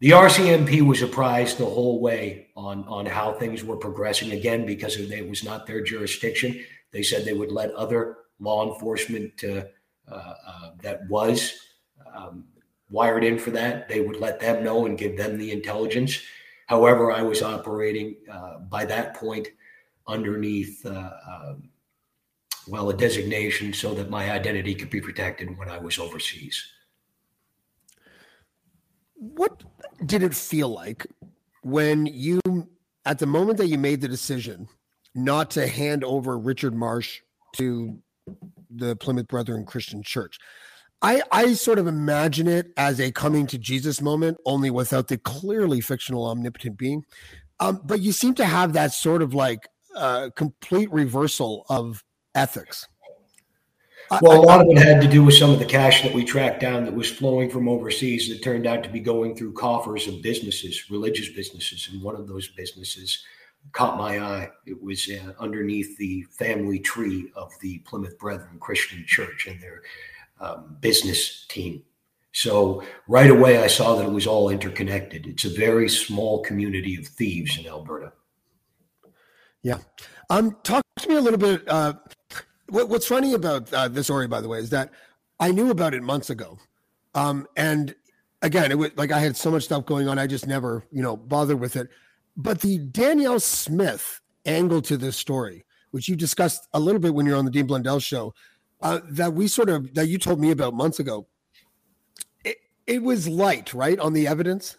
the 0.00 0.10
RCMP 0.10 0.82
was 0.82 1.02
apprised 1.02 1.58
the 1.58 1.64
whole 1.64 2.00
way 2.00 2.48
on 2.56 2.84
on 2.84 3.06
how 3.06 3.32
things 3.32 3.64
were 3.64 3.76
progressing. 3.76 4.32
Again, 4.32 4.66
because 4.66 4.96
it 4.96 5.28
was 5.28 5.44
not 5.44 5.66
their 5.66 5.82
jurisdiction, 5.82 6.64
they 6.90 7.02
said 7.02 7.24
they 7.24 7.32
would 7.32 7.52
let 7.52 7.70
other 7.72 8.18
law 8.40 8.72
enforcement 8.72 9.42
uh, 9.44 9.64
uh, 10.10 10.34
uh, 10.46 10.70
that 10.82 11.08
was 11.08 11.54
um, 12.14 12.44
wired 12.90 13.24
in 13.24 13.38
for 13.38 13.50
that. 13.52 13.88
They 13.88 14.00
would 14.00 14.20
let 14.20 14.40
them 14.40 14.62
know 14.62 14.86
and 14.86 14.98
give 14.98 15.16
them 15.16 15.38
the 15.38 15.50
intelligence. 15.50 16.20
However, 16.66 17.12
I 17.12 17.22
was 17.22 17.42
operating 17.42 18.16
uh, 18.30 18.58
by 18.58 18.84
that 18.86 19.14
point 19.14 19.48
underneath, 20.06 20.84
uh, 20.84 21.10
um, 21.28 21.70
well, 22.68 22.90
a 22.90 22.94
designation 22.94 23.72
so 23.72 23.94
that 23.94 24.10
my 24.10 24.30
identity 24.30 24.74
could 24.74 24.90
be 24.90 25.00
protected 25.00 25.56
when 25.58 25.68
I 25.68 25.78
was 25.78 25.98
overseas. 25.98 26.62
What 29.14 29.62
did 30.06 30.22
it 30.22 30.34
feel 30.34 30.68
like 30.68 31.06
when 31.62 32.06
you, 32.06 32.40
at 33.04 33.18
the 33.18 33.26
moment 33.26 33.58
that 33.58 33.68
you 33.68 33.78
made 33.78 34.00
the 34.00 34.08
decision 34.08 34.68
not 35.14 35.50
to 35.52 35.66
hand 35.66 36.04
over 36.04 36.38
Richard 36.38 36.74
Marsh 36.74 37.20
to 37.56 37.98
the 38.70 38.96
Plymouth 38.96 39.28
Brethren 39.28 39.64
Christian 39.64 40.02
Church? 40.02 40.38
I, 41.02 41.22
I 41.30 41.52
sort 41.52 41.78
of 41.78 41.86
imagine 41.86 42.48
it 42.48 42.72
as 42.76 42.98
a 42.98 43.12
coming 43.12 43.46
to 43.48 43.58
Jesus 43.58 44.00
moment, 44.00 44.38
only 44.46 44.70
without 44.70 45.08
the 45.08 45.18
clearly 45.18 45.80
fictional 45.80 46.26
omnipotent 46.26 46.78
being. 46.78 47.04
Um, 47.60 47.80
but 47.84 48.00
you 48.00 48.12
seem 48.12 48.34
to 48.34 48.44
have 48.44 48.72
that 48.72 48.92
sort 48.92 49.20
of 49.20 49.34
like 49.34 49.68
uh, 49.94 50.30
complete 50.34 50.90
reversal 50.90 51.66
of 51.68 52.02
ethics. 52.34 52.88
Well, 54.22 54.40
a 54.40 54.44
lot 54.44 54.60
of 54.60 54.66
it 54.68 54.78
had 54.78 55.00
to 55.02 55.08
do 55.08 55.24
with 55.24 55.34
some 55.34 55.50
of 55.50 55.58
the 55.58 55.64
cash 55.64 56.02
that 56.02 56.12
we 56.12 56.24
tracked 56.24 56.60
down 56.60 56.84
that 56.84 56.94
was 56.94 57.10
flowing 57.10 57.50
from 57.50 57.68
overseas 57.68 58.28
that 58.28 58.42
turned 58.42 58.66
out 58.66 58.82
to 58.84 58.88
be 58.88 59.00
going 59.00 59.36
through 59.36 59.52
coffers 59.52 60.06
of 60.08 60.22
businesses, 60.22 60.90
religious 60.90 61.28
businesses. 61.30 61.88
And 61.92 62.02
one 62.02 62.16
of 62.16 62.28
those 62.28 62.48
businesses 62.48 63.24
caught 63.72 63.98
my 63.98 64.20
eye. 64.20 64.50
It 64.66 64.82
was 64.82 65.08
uh, 65.10 65.32
underneath 65.38 65.96
the 65.96 66.22
family 66.30 66.78
tree 66.78 67.30
of 67.36 67.52
the 67.60 67.78
Plymouth 67.80 68.18
Brethren 68.18 68.58
Christian 68.60 69.04
Church 69.06 69.46
and 69.46 69.60
their 69.60 69.82
um, 70.40 70.76
business 70.80 71.46
team. 71.46 71.82
So 72.32 72.82
right 73.06 73.30
away, 73.30 73.62
I 73.62 73.68
saw 73.68 73.94
that 73.94 74.06
it 74.06 74.12
was 74.12 74.26
all 74.26 74.50
interconnected. 74.50 75.26
It's 75.26 75.44
a 75.44 75.50
very 75.50 75.88
small 75.88 76.42
community 76.42 76.96
of 76.96 77.06
thieves 77.06 77.56
in 77.58 77.66
Alberta. 77.66 78.12
Yeah. 79.62 79.78
Um, 80.30 80.56
talk 80.64 80.84
to 80.98 81.08
me 81.08 81.14
a 81.14 81.20
little 81.20 81.38
bit. 81.38 81.62
Uh, 81.68 81.94
what, 82.68 82.88
what's 82.88 83.06
funny 83.06 83.34
about 83.34 83.72
uh, 83.72 83.88
this 83.88 84.06
story, 84.06 84.26
by 84.26 84.40
the 84.40 84.48
way, 84.48 84.58
is 84.58 84.70
that 84.70 84.90
I 85.40 85.50
knew 85.50 85.70
about 85.70 85.94
it 85.94 86.02
months 86.02 86.30
ago. 86.30 86.58
Um, 87.14 87.46
and 87.56 87.94
again, 88.42 88.70
it 88.70 88.78
was 88.78 88.90
like 88.96 89.12
I 89.12 89.20
had 89.20 89.36
so 89.36 89.50
much 89.50 89.64
stuff 89.64 89.86
going 89.86 90.08
on. 90.08 90.18
I 90.18 90.26
just 90.26 90.46
never, 90.46 90.84
you 90.90 91.02
know, 91.02 91.16
bothered 91.16 91.60
with 91.60 91.76
it. 91.76 91.88
But 92.36 92.60
the 92.60 92.78
Danielle 92.78 93.40
Smith 93.40 94.20
angle 94.46 94.82
to 94.82 94.96
this 94.96 95.16
story, 95.16 95.64
which 95.92 96.08
you 96.08 96.16
discussed 96.16 96.68
a 96.74 96.80
little 96.80 97.00
bit 97.00 97.14
when 97.14 97.26
you're 97.26 97.36
on 97.36 97.44
the 97.44 97.50
Dean 97.50 97.66
Blundell 97.66 98.00
show, 98.00 98.34
uh, 98.82 99.00
that 99.10 99.32
we 99.32 99.48
sort 99.48 99.68
of 99.68 99.94
that 99.94 100.08
you 100.08 100.18
told 100.18 100.40
me 100.40 100.50
about 100.50 100.74
months 100.74 100.98
ago. 100.98 101.26
It, 102.44 102.56
it 102.86 103.02
was 103.02 103.28
light, 103.28 103.72
right, 103.72 103.98
on 103.98 104.12
the 104.12 104.26
evidence. 104.26 104.76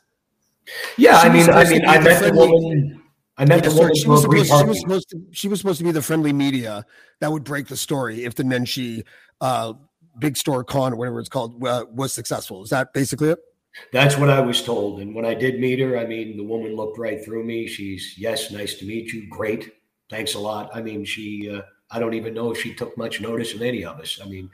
Yeah, 0.98 1.18
I 1.18 1.30
mean, 1.30 1.50
I 1.50 1.70
mean, 1.70 1.86
I 1.86 2.00
met 2.00 2.22
the 2.22 2.34
woman. 2.34 3.02
I 3.38 3.46
met 3.46 3.64
yeah, 3.64 3.70
the 3.70 3.76
woman. 3.76 3.96
She 3.96 4.08
was, 4.08 4.22
supposed, 4.22 4.48
she 4.48 4.64
was, 4.66 4.80
supposed, 4.80 5.10
to. 5.10 5.22
She 5.32 5.48
was 5.48 5.60
supposed 5.60 5.78
to 5.80 5.84
be 5.84 5.92
the 5.92 6.02
friendly 6.02 6.32
media 6.32 6.86
that 7.20 7.32
would 7.32 7.44
break 7.44 7.68
the 7.68 7.76
story 7.76 8.24
if 8.24 8.36
the 8.36 8.44
Nenshi 8.44 9.04
uh, 9.42 9.74
Big 10.20 10.38
Store 10.38 10.64
Con 10.64 10.94
or 10.94 10.96
whatever 10.96 11.20
it's 11.20 11.30
called 11.30 11.62
uh, 11.66 11.86
was 11.92 12.14
successful. 12.14 12.64
Is 12.64 12.70
that 12.70 12.94
basically 12.94 13.30
it? 13.30 13.40
That's 13.92 14.18
what 14.18 14.30
I 14.30 14.40
was 14.40 14.64
told. 14.64 15.02
And 15.02 15.14
when 15.14 15.26
I 15.26 15.34
did 15.34 15.60
meet 15.60 15.80
her, 15.80 15.98
I 15.98 16.06
mean, 16.06 16.38
the 16.38 16.44
woman 16.44 16.78
looked 16.78 16.98
right 16.98 17.24
through 17.24 17.44
me. 17.44 17.68
She's 17.68 18.16
yes, 18.18 18.52
nice 18.52 18.76
to 18.76 18.86
meet 18.86 19.12
you. 19.12 19.28
Great, 19.30 19.74
thanks 20.10 20.36
a 20.36 20.40
lot. 20.40 20.70
I 20.74 20.82
mean, 20.82 21.04
she. 21.04 21.50
Uh, 21.50 21.62
I 21.92 22.00
don't 22.00 22.14
even 22.16 22.34
know 22.34 22.52
if 22.52 22.60
she 22.60 22.74
took 22.74 22.98
much 22.98 23.22
notice 23.22 23.54
of 23.54 23.62
any 23.62 23.86
of 23.86 24.00
us. 24.00 24.20
I 24.24 24.28
mean, 24.28 24.50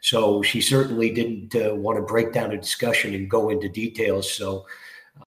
so 0.00 0.42
she 0.42 0.60
certainly 0.60 1.10
didn't 1.10 1.54
uh, 1.54 1.74
want 1.74 1.96
to 1.96 2.02
break 2.02 2.32
down 2.32 2.50
a 2.50 2.56
discussion 2.56 3.14
and 3.14 3.30
go 3.30 3.50
into 3.50 3.68
details. 3.68 4.32
So 4.32 4.66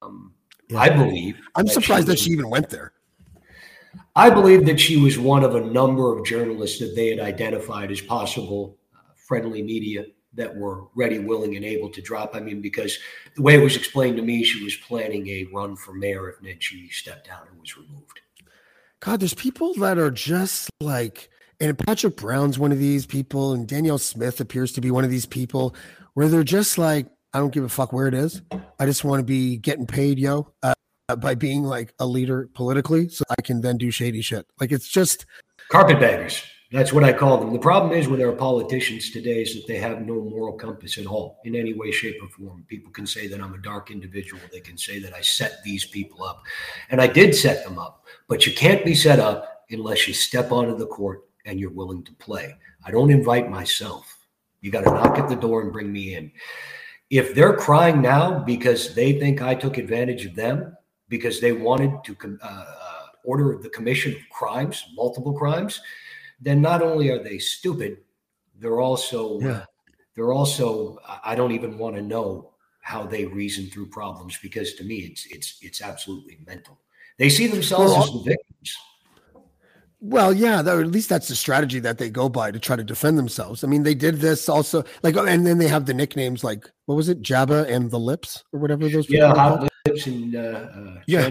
um, 0.02 0.34
yeah. 0.68 0.80
I 0.80 0.90
believe. 0.90 1.38
I'm 1.54 1.66
surprised 1.66 2.06
she 2.06 2.10
that 2.10 2.18
she 2.18 2.30
even 2.30 2.50
went 2.50 2.68
there. 2.68 2.92
I 4.16 4.30
believe 4.30 4.64
that 4.66 4.80
she 4.80 4.96
was 4.96 5.18
one 5.18 5.44
of 5.44 5.54
a 5.54 5.60
number 5.60 6.16
of 6.16 6.24
journalists 6.24 6.80
that 6.80 6.96
they 6.96 7.08
had 7.08 7.20
identified 7.20 7.90
as 7.90 8.00
possible 8.00 8.78
uh, 8.94 9.12
friendly 9.14 9.62
media 9.62 10.06
that 10.34 10.56
were 10.56 10.84
ready, 10.94 11.18
willing, 11.18 11.54
and 11.56 11.64
able 11.64 11.90
to 11.90 12.02
drop. 12.02 12.34
I 12.34 12.40
mean, 12.40 12.60
because 12.60 12.98
the 13.36 13.42
way 13.42 13.54
it 13.54 13.62
was 13.62 13.76
explained 13.76 14.16
to 14.16 14.22
me, 14.22 14.42
she 14.42 14.64
was 14.64 14.74
planning 14.76 15.28
a 15.28 15.46
run 15.52 15.76
for 15.76 15.92
mayor 15.92 16.30
if 16.30 16.40
Nenshi 16.40 16.90
stepped 16.90 17.26
down 17.26 17.42
and 17.50 17.60
was 17.60 17.76
removed. 17.76 18.20
God, 19.00 19.20
there's 19.20 19.34
people 19.34 19.74
that 19.74 19.98
are 19.98 20.10
just 20.10 20.70
like 20.80 21.30
and 21.60 21.78
Patrick 21.78 22.16
Brown's 22.16 22.58
one 22.58 22.72
of 22.72 22.78
these 22.78 23.06
people, 23.06 23.52
and 23.52 23.66
Danielle 23.66 23.98
Smith 23.98 24.40
appears 24.40 24.72
to 24.72 24.80
be 24.80 24.90
one 24.90 25.04
of 25.04 25.10
these 25.10 25.26
people 25.26 25.74
where 26.14 26.28
they're 26.28 26.44
just 26.44 26.76
like, 26.78 27.06
I 27.32 27.38
don't 27.38 27.52
give 27.52 27.64
a 27.64 27.68
fuck 27.68 27.92
where 27.92 28.06
it 28.06 28.14
is. 28.14 28.42
I 28.78 28.86
just 28.86 29.04
want 29.04 29.20
to 29.20 29.24
be 29.24 29.56
getting 29.56 29.86
paid, 29.86 30.18
yo, 30.18 30.52
uh, 30.62 30.74
Uh, 31.08 31.14
by 31.14 31.36
being 31.36 31.62
like 31.62 31.94
a 32.00 32.06
leader 32.06 32.50
politically, 32.52 33.08
so 33.08 33.22
I 33.30 33.40
can 33.40 33.60
then 33.60 33.78
do 33.78 33.92
shady 33.92 34.20
shit. 34.20 34.44
Like 34.58 34.72
it's 34.72 34.88
just 34.88 35.24
carpetbaggers. 35.68 36.42
That's 36.72 36.92
what 36.92 37.04
I 37.04 37.12
call 37.12 37.38
them. 37.38 37.52
The 37.52 37.60
problem 37.60 37.92
is 37.92 38.08
with 38.08 38.20
our 38.20 38.32
politicians 38.32 39.12
today 39.12 39.42
is 39.42 39.54
that 39.54 39.68
they 39.68 39.78
have 39.78 40.04
no 40.04 40.14
moral 40.14 40.54
compass 40.54 40.98
at 40.98 41.06
all 41.06 41.38
in 41.44 41.54
any 41.54 41.74
way, 41.74 41.92
shape, 41.92 42.16
or 42.20 42.28
form. 42.30 42.64
People 42.66 42.90
can 42.90 43.06
say 43.06 43.28
that 43.28 43.40
I'm 43.40 43.54
a 43.54 43.58
dark 43.58 43.92
individual. 43.92 44.42
They 44.50 44.58
can 44.58 44.76
say 44.76 44.98
that 44.98 45.14
I 45.14 45.20
set 45.20 45.62
these 45.62 45.84
people 45.84 46.24
up. 46.24 46.42
And 46.90 47.00
I 47.00 47.06
did 47.06 47.36
set 47.36 47.64
them 47.64 47.78
up, 47.78 48.04
but 48.26 48.44
you 48.44 48.52
can't 48.52 48.84
be 48.84 48.96
set 48.96 49.20
up 49.20 49.64
unless 49.70 50.08
you 50.08 50.14
step 50.14 50.50
onto 50.50 50.76
the 50.76 50.88
court 50.88 51.22
and 51.44 51.60
you're 51.60 51.70
willing 51.70 52.02
to 52.02 52.12
play. 52.14 52.52
I 52.84 52.90
don't 52.90 53.12
invite 53.12 53.48
myself. 53.48 54.26
You 54.60 54.72
got 54.72 54.82
to 54.82 54.90
knock 54.90 55.20
at 55.20 55.28
the 55.28 55.36
door 55.36 55.62
and 55.62 55.72
bring 55.72 55.92
me 55.92 56.16
in. 56.16 56.32
If 57.10 57.32
they're 57.36 57.56
crying 57.56 58.02
now 58.02 58.40
because 58.40 58.92
they 58.92 59.20
think 59.20 59.40
I 59.40 59.54
took 59.54 59.78
advantage 59.78 60.26
of 60.26 60.34
them, 60.34 60.75
because 61.08 61.40
they 61.40 61.52
wanted 61.52 61.92
to 62.04 62.16
uh, 62.42 62.46
uh, 62.46 63.06
order 63.24 63.58
the 63.62 63.68
commission 63.68 64.12
of 64.12 64.18
crimes, 64.30 64.84
multiple 64.94 65.32
crimes, 65.32 65.80
then 66.40 66.60
not 66.60 66.82
only 66.82 67.10
are 67.10 67.22
they 67.22 67.38
stupid, 67.38 67.98
they're 68.58 68.80
also 68.80 69.40
yeah. 69.40 69.64
they're 70.14 70.32
also 70.32 70.98
I 71.24 71.34
don't 71.34 71.52
even 71.52 71.78
want 71.78 71.96
to 71.96 72.02
know 72.02 72.50
how 72.80 73.04
they 73.04 73.24
reason 73.24 73.66
through 73.66 73.86
problems 73.86 74.38
because 74.42 74.74
to 74.74 74.84
me 74.84 74.96
it's 74.96 75.26
it's 75.26 75.58
it's 75.60 75.82
absolutely 75.82 76.38
mental. 76.46 76.78
They 77.18 77.28
see 77.28 77.46
themselves 77.46 77.92
well, 77.92 78.02
as 78.02 78.10
the 78.12 78.22
victims. 78.30 78.76
Well, 80.00 80.34
yeah, 80.34 80.60
that, 80.60 80.76
or 80.76 80.82
at 80.82 80.88
least 80.88 81.08
that's 81.08 81.28
the 81.28 81.34
strategy 81.34 81.80
that 81.80 81.96
they 81.96 82.10
go 82.10 82.28
by 82.28 82.50
to 82.50 82.58
try 82.58 82.76
to 82.76 82.84
defend 82.84 83.18
themselves. 83.18 83.64
I 83.64 83.66
mean, 83.66 83.82
they 83.82 83.94
did 83.94 84.16
this 84.16 84.48
also, 84.48 84.84
like, 85.02 85.16
and 85.16 85.46
then 85.46 85.56
they 85.56 85.68
have 85.68 85.86
the 85.86 85.94
nicknames 85.94 86.44
like 86.44 86.70
what 86.84 86.94
was 86.94 87.08
it, 87.08 87.22
Jabba 87.22 87.68
and 87.68 87.90
the 87.90 87.98
Lips 87.98 88.44
or 88.52 88.60
whatever 88.60 88.88
those. 88.88 89.08
Yeah, 89.08 89.66
and 90.06 90.34
uh, 90.34 90.38
uh, 90.38 91.00
yeah, 91.06 91.28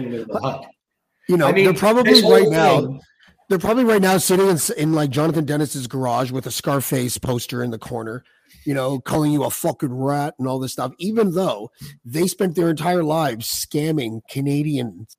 you 1.28 1.36
know, 1.36 1.46
I 1.46 1.52
mean, 1.52 1.64
they're 1.64 1.74
probably 1.74 2.22
right 2.22 2.48
now. 2.48 3.00
They're 3.48 3.58
probably 3.58 3.84
right 3.84 4.02
now 4.02 4.18
sitting 4.18 4.48
in, 4.48 4.58
in 4.76 4.92
like 4.92 5.10
Jonathan 5.10 5.44
Dennis's 5.44 5.86
garage 5.86 6.32
with 6.32 6.46
a 6.46 6.50
Scarface 6.50 7.16
poster 7.16 7.62
in 7.62 7.70
the 7.70 7.78
corner, 7.78 8.24
you 8.64 8.74
know, 8.74 8.98
calling 9.00 9.32
you 9.32 9.44
a 9.44 9.50
fucking 9.50 9.92
rat 9.92 10.34
and 10.38 10.48
all 10.48 10.58
this 10.58 10.72
stuff. 10.72 10.92
Even 10.98 11.32
though 11.32 11.70
they 12.04 12.26
spent 12.26 12.56
their 12.56 12.70
entire 12.70 13.04
lives 13.04 13.46
scamming 13.46 14.20
Canadians 14.28 15.16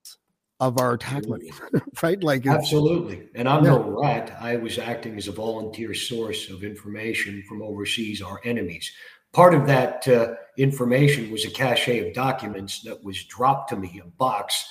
of 0.60 0.80
our 0.80 0.94
attack 0.94 1.28
money, 1.28 1.52
right? 2.04 2.22
Like 2.24 2.46
absolutely. 2.48 3.30
And 3.36 3.48
I'm 3.48 3.64
yeah. 3.64 3.72
no 3.72 4.02
rat. 4.02 4.36
I 4.42 4.58
was 4.58 4.80
acting 4.80 5.16
as 5.18 5.28
a 5.28 5.32
volunteer 5.32 5.94
source 5.94 6.50
of 6.50 6.64
information 6.64 7.44
from 7.48 7.62
overseas, 7.62 8.22
our 8.22 8.42
enemies. 8.44 8.92
Part 9.38 9.54
of 9.54 9.68
that 9.68 10.08
uh, 10.08 10.34
information 10.58 11.30
was 11.30 11.46
a 11.46 11.52
cache 11.52 11.90
of 11.90 12.12
documents 12.16 12.82
that 12.82 13.04
was 13.04 13.24
dropped 13.26 13.70
to 13.70 13.76
me, 13.76 14.02
a 14.04 14.08
box 14.08 14.68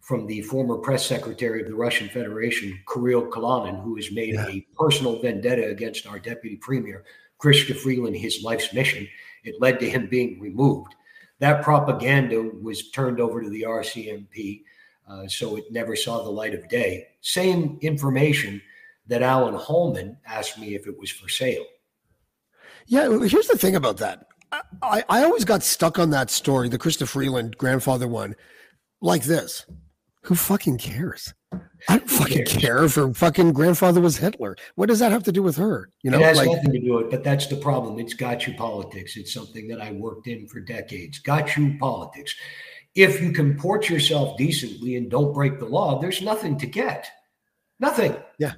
from 0.00 0.26
the 0.26 0.42
former 0.42 0.76
press 0.76 1.06
secretary 1.06 1.62
of 1.62 1.68
the 1.68 1.74
Russian 1.74 2.06
Federation, 2.10 2.78
Kirill 2.86 3.30
Kalinin, 3.30 3.82
who 3.82 3.96
has 3.96 4.12
made 4.12 4.34
yeah. 4.34 4.46
a 4.46 4.66
personal 4.78 5.22
vendetta 5.22 5.68
against 5.68 6.06
our 6.06 6.18
deputy 6.18 6.56
premier, 6.56 7.02
Chrystia 7.42 7.74
Freeland, 7.74 8.14
his 8.14 8.42
life's 8.42 8.74
mission. 8.74 9.08
It 9.42 9.58
led 9.58 9.80
to 9.80 9.88
him 9.88 10.06
being 10.06 10.38
removed. 10.38 10.94
That 11.38 11.62
propaganda 11.62 12.42
was 12.42 12.90
turned 12.90 13.20
over 13.20 13.40
to 13.40 13.48
the 13.48 13.62
RCMP 13.62 14.64
Uh, 15.08 15.28
so 15.28 15.56
it 15.56 15.64
never 15.72 15.96
saw 15.96 16.22
the 16.22 16.30
light 16.30 16.54
of 16.54 16.68
day. 16.68 17.06
Same 17.22 17.78
information 17.80 18.60
that 19.06 19.22
Alan 19.22 19.54
Hallman 19.54 20.18
asked 20.26 20.58
me 20.58 20.74
if 20.74 20.86
it 20.86 20.98
was 20.98 21.10
for 21.10 21.30
sale. 21.30 21.64
Yeah, 22.90 23.08
here's 23.24 23.46
the 23.46 23.56
thing 23.56 23.76
about 23.76 23.98
that. 23.98 24.26
I, 24.82 25.04
I 25.08 25.22
always 25.22 25.44
got 25.44 25.62
stuck 25.62 26.00
on 26.00 26.10
that 26.10 26.28
story, 26.28 26.68
the 26.68 26.76
Chrystia 26.76 27.06
Freeland 27.06 27.56
grandfather 27.56 28.08
one, 28.08 28.34
like 29.00 29.22
this. 29.22 29.64
Who 30.24 30.34
fucking 30.34 30.78
cares? 30.78 31.32
I 31.88 31.98
don't 31.98 32.10
fucking 32.10 32.46
care 32.46 32.82
if 32.82 32.96
her 32.96 33.14
fucking 33.14 33.52
grandfather 33.52 34.00
was 34.00 34.16
Hitler. 34.16 34.56
What 34.74 34.88
does 34.88 34.98
that 34.98 35.12
have 35.12 35.22
to 35.22 35.32
do 35.32 35.40
with 35.40 35.56
her? 35.56 35.88
You 36.02 36.10
know, 36.10 36.18
it 36.18 36.24
has 36.24 36.36
like, 36.38 36.50
nothing 36.50 36.72
to 36.72 36.80
do 36.80 36.94
with 36.94 37.04
it, 37.06 37.10
but 37.12 37.22
that's 37.22 37.46
the 37.46 37.56
problem. 37.56 38.00
It's 38.00 38.12
got 38.12 38.48
you 38.48 38.54
politics. 38.54 39.16
It's 39.16 39.32
something 39.32 39.68
that 39.68 39.80
I 39.80 39.92
worked 39.92 40.26
in 40.26 40.48
for 40.48 40.58
decades. 40.58 41.20
Got 41.20 41.56
you 41.56 41.78
politics. 41.78 42.34
If 42.96 43.20
you 43.22 43.30
comport 43.30 43.88
yourself 43.88 44.36
decently 44.36 44.96
and 44.96 45.08
don't 45.08 45.32
break 45.32 45.60
the 45.60 45.66
law, 45.66 46.00
there's 46.00 46.22
nothing 46.22 46.58
to 46.58 46.66
get. 46.66 47.08
Nothing. 47.78 48.16
Yeah. 48.40 48.54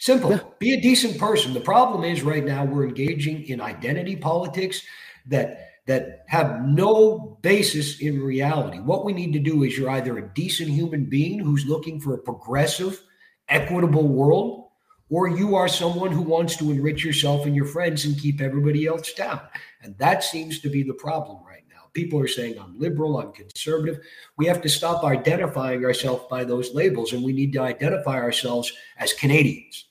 Simple. 0.00 0.30
Yeah. 0.30 0.40
Be 0.58 0.72
a 0.72 0.80
decent 0.80 1.18
person. 1.18 1.52
The 1.52 1.60
problem 1.60 2.04
is 2.04 2.22
right 2.22 2.42
now 2.42 2.64
we're 2.64 2.88
engaging 2.88 3.44
in 3.44 3.60
identity 3.60 4.16
politics 4.16 4.82
that 5.26 5.72
that 5.86 6.24
have 6.26 6.64
no 6.64 7.38
basis 7.42 8.00
in 8.00 8.22
reality. 8.22 8.78
What 8.78 9.04
we 9.04 9.12
need 9.12 9.34
to 9.34 9.38
do 9.38 9.62
is 9.62 9.76
you're 9.76 9.90
either 9.90 10.16
a 10.16 10.28
decent 10.28 10.70
human 10.70 11.04
being 11.04 11.38
who's 11.38 11.66
looking 11.66 12.00
for 12.00 12.14
a 12.14 12.18
progressive, 12.18 13.02
equitable 13.50 14.08
world, 14.08 14.68
or 15.10 15.28
you 15.28 15.54
are 15.54 15.68
someone 15.68 16.12
who 16.12 16.22
wants 16.22 16.56
to 16.56 16.70
enrich 16.70 17.04
yourself 17.04 17.44
and 17.44 17.54
your 17.54 17.66
friends 17.66 18.06
and 18.06 18.18
keep 18.18 18.40
everybody 18.40 18.86
else 18.86 19.12
down. 19.12 19.40
And 19.82 19.98
that 19.98 20.24
seems 20.24 20.60
to 20.60 20.70
be 20.70 20.82
the 20.82 20.94
problem 20.94 21.44
right 21.46 21.64
now. 21.68 21.88
People 21.92 22.20
are 22.20 22.28
saying, 22.28 22.58
I'm 22.58 22.78
liberal, 22.78 23.18
I'm 23.18 23.32
conservative. 23.32 23.98
We 24.38 24.46
have 24.46 24.62
to 24.62 24.68
stop 24.68 25.04
identifying 25.04 25.84
ourselves 25.84 26.24
by 26.30 26.44
those 26.44 26.72
labels, 26.72 27.12
and 27.12 27.22
we 27.22 27.32
need 27.32 27.52
to 27.54 27.60
identify 27.60 28.14
ourselves 28.14 28.72
as 28.96 29.12
Canadians 29.12 29.86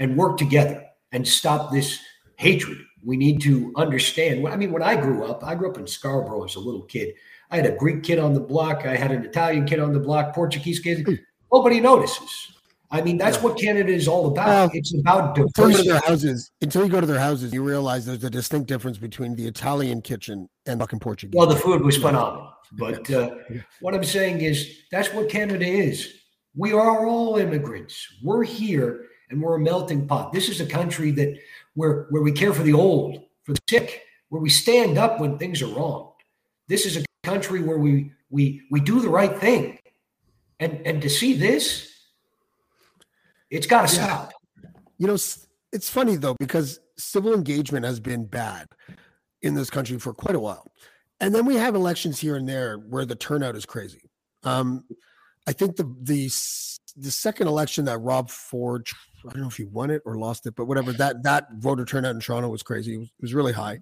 and 0.00 0.16
work 0.16 0.36
together 0.38 0.84
and 1.12 1.26
stop 1.26 1.70
this 1.70 2.00
hatred. 2.36 2.78
We 3.04 3.16
need 3.16 3.40
to 3.42 3.72
understand. 3.76 4.46
I 4.48 4.56
mean, 4.56 4.72
when 4.72 4.82
I 4.82 4.96
grew 4.96 5.24
up, 5.24 5.44
I 5.44 5.54
grew 5.54 5.70
up 5.70 5.78
in 5.78 5.86
Scarborough 5.86 6.44
as 6.44 6.56
a 6.56 6.60
little 6.60 6.82
kid. 6.82 7.14
I 7.50 7.56
had 7.56 7.66
a 7.66 7.76
Greek 7.76 8.02
kid 8.02 8.18
on 8.18 8.34
the 8.34 8.40
block. 8.40 8.84
I 8.84 8.96
had 8.96 9.12
an 9.12 9.24
Italian 9.24 9.66
kid 9.66 9.78
on 9.78 9.92
the 9.92 10.00
block, 10.00 10.34
Portuguese 10.34 10.80
kid. 10.80 11.04
Hmm. 11.06 11.14
Nobody 11.52 11.80
notices. 11.80 12.52
I 12.92 13.02
mean, 13.02 13.18
that's 13.18 13.40
what 13.40 13.56
Canada 13.56 13.92
is 13.92 14.08
all 14.08 14.26
about. 14.26 14.48
Well, 14.48 14.70
it's 14.74 14.92
about 14.98 15.36
diversity. 15.36 15.62
Until 15.62 15.84
you, 15.84 15.92
their 15.92 16.00
houses, 16.00 16.50
until 16.60 16.84
you 16.84 16.90
go 16.90 17.00
to 17.00 17.06
their 17.06 17.20
houses, 17.20 17.52
you 17.52 17.62
realize 17.62 18.04
there's 18.04 18.24
a 18.24 18.30
distinct 18.30 18.66
difference 18.66 18.98
between 18.98 19.36
the 19.36 19.46
Italian 19.46 20.02
kitchen 20.02 20.48
and 20.66 20.80
fucking 20.80 20.98
Portuguese. 20.98 21.38
Well, 21.38 21.46
the 21.46 21.56
food 21.56 21.84
was 21.84 21.96
phenomenal. 21.96 22.52
But 22.72 23.08
uh, 23.10 23.30
what 23.80 23.94
I'm 23.94 24.04
saying 24.04 24.40
is 24.40 24.82
that's 24.90 25.12
what 25.12 25.28
Canada 25.28 25.66
is. 25.66 26.14
We 26.56 26.72
are 26.72 27.06
all 27.06 27.36
immigrants. 27.36 28.06
We're 28.24 28.42
here 28.42 29.06
and 29.30 29.40
we're 29.40 29.56
a 29.56 29.60
melting 29.60 30.06
pot. 30.06 30.32
This 30.32 30.48
is 30.48 30.60
a 30.60 30.66
country 30.66 31.10
that 31.12 31.38
where 31.74 32.06
where 32.10 32.22
we 32.22 32.32
care 32.32 32.52
for 32.52 32.62
the 32.62 32.72
old, 32.72 33.22
for 33.44 33.52
the 33.52 33.60
sick, 33.68 34.02
where 34.28 34.42
we 34.42 34.50
stand 34.50 34.98
up 34.98 35.20
when 35.20 35.38
things 35.38 35.62
are 35.62 35.72
wrong. 35.74 36.12
This 36.68 36.84
is 36.86 36.96
a 36.96 37.04
country 37.22 37.62
where 37.62 37.78
we 37.78 38.12
we 38.30 38.62
we 38.70 38.80
do 38.80 39.00
the 39.00 39.08
right 39.08 39.36
thing. 39.38 39.78
And 40.58 40.86
and 40.86 41.00
to 41.02 41.08
see 41.08 41.34
this, 41.34 41.90
it's 43.50 43.66
got 43.66 43.88
to 43.88 43.96
yeah. 43.96 44.04
stop. 44.04 44.32
You 44.98 45.06
know, 45.06 45.14
it's 45.72 45.88
funny 45.88 46.16
though 46.16 46.36
because 46.38 46.80
civil 46.98 47.32
engagement 47.32 47.86
has 47.86 48.00
been 48.00 48.26
bad 48.26 48.66
in 49.42 49.54
this 49.54 49.70
country 49.70 49.98
for 49.98 50.12
quite 50.12 50.34
a 50.34 50.40
while. 50.40 50.66
And 51.20 51.34
then 51.34 51.46
we 51.46 51.56
have 51.56 51.74
elections 51.74 52.18
here 52.18 52.36
and 52.36 52.48
there 52.48 52.76
where 52.76 53.04
the 53.04 53.14
turnout 53.14 53.56
is 53.56 53.66
crazy. 53.66 54.10
Um, 54.42 54.84
I 55.46 55.52
think 55.52 55.76
the 55.76 55.84
the 56.02 56.30
the 56.96 57.10
second 57.10 57.46
election 57.46 57.84
that 57.86 57.98
Rob 57.98 58.30
Ford, 58.30 58.86
I 59.28 59.32
don't 59.32 59.42
know 59.42 59.48
if 59.48 59.56
he 59.56 59.64
won 59.64 59.90
it 59.90 60.02
or 60.04 60.16
lost 60.16 60.46
it, 60.46 60.54
but 60.56 60.66
whatever 60.66 60.92
that 60.94 61.22
that 61.24 61.48
voter 61.54 61.84
turnout 61.84 62.14
in 62.14 62.20
Toronto 62.20 62.48
was 62.48 62.62
crazy. 62.62 62.94
It 62.94 62.98
was, 62.98 63.08
it 63.08 63.22
was 63.22 63.34
really 63.34 63.52
high. 63.52 63.80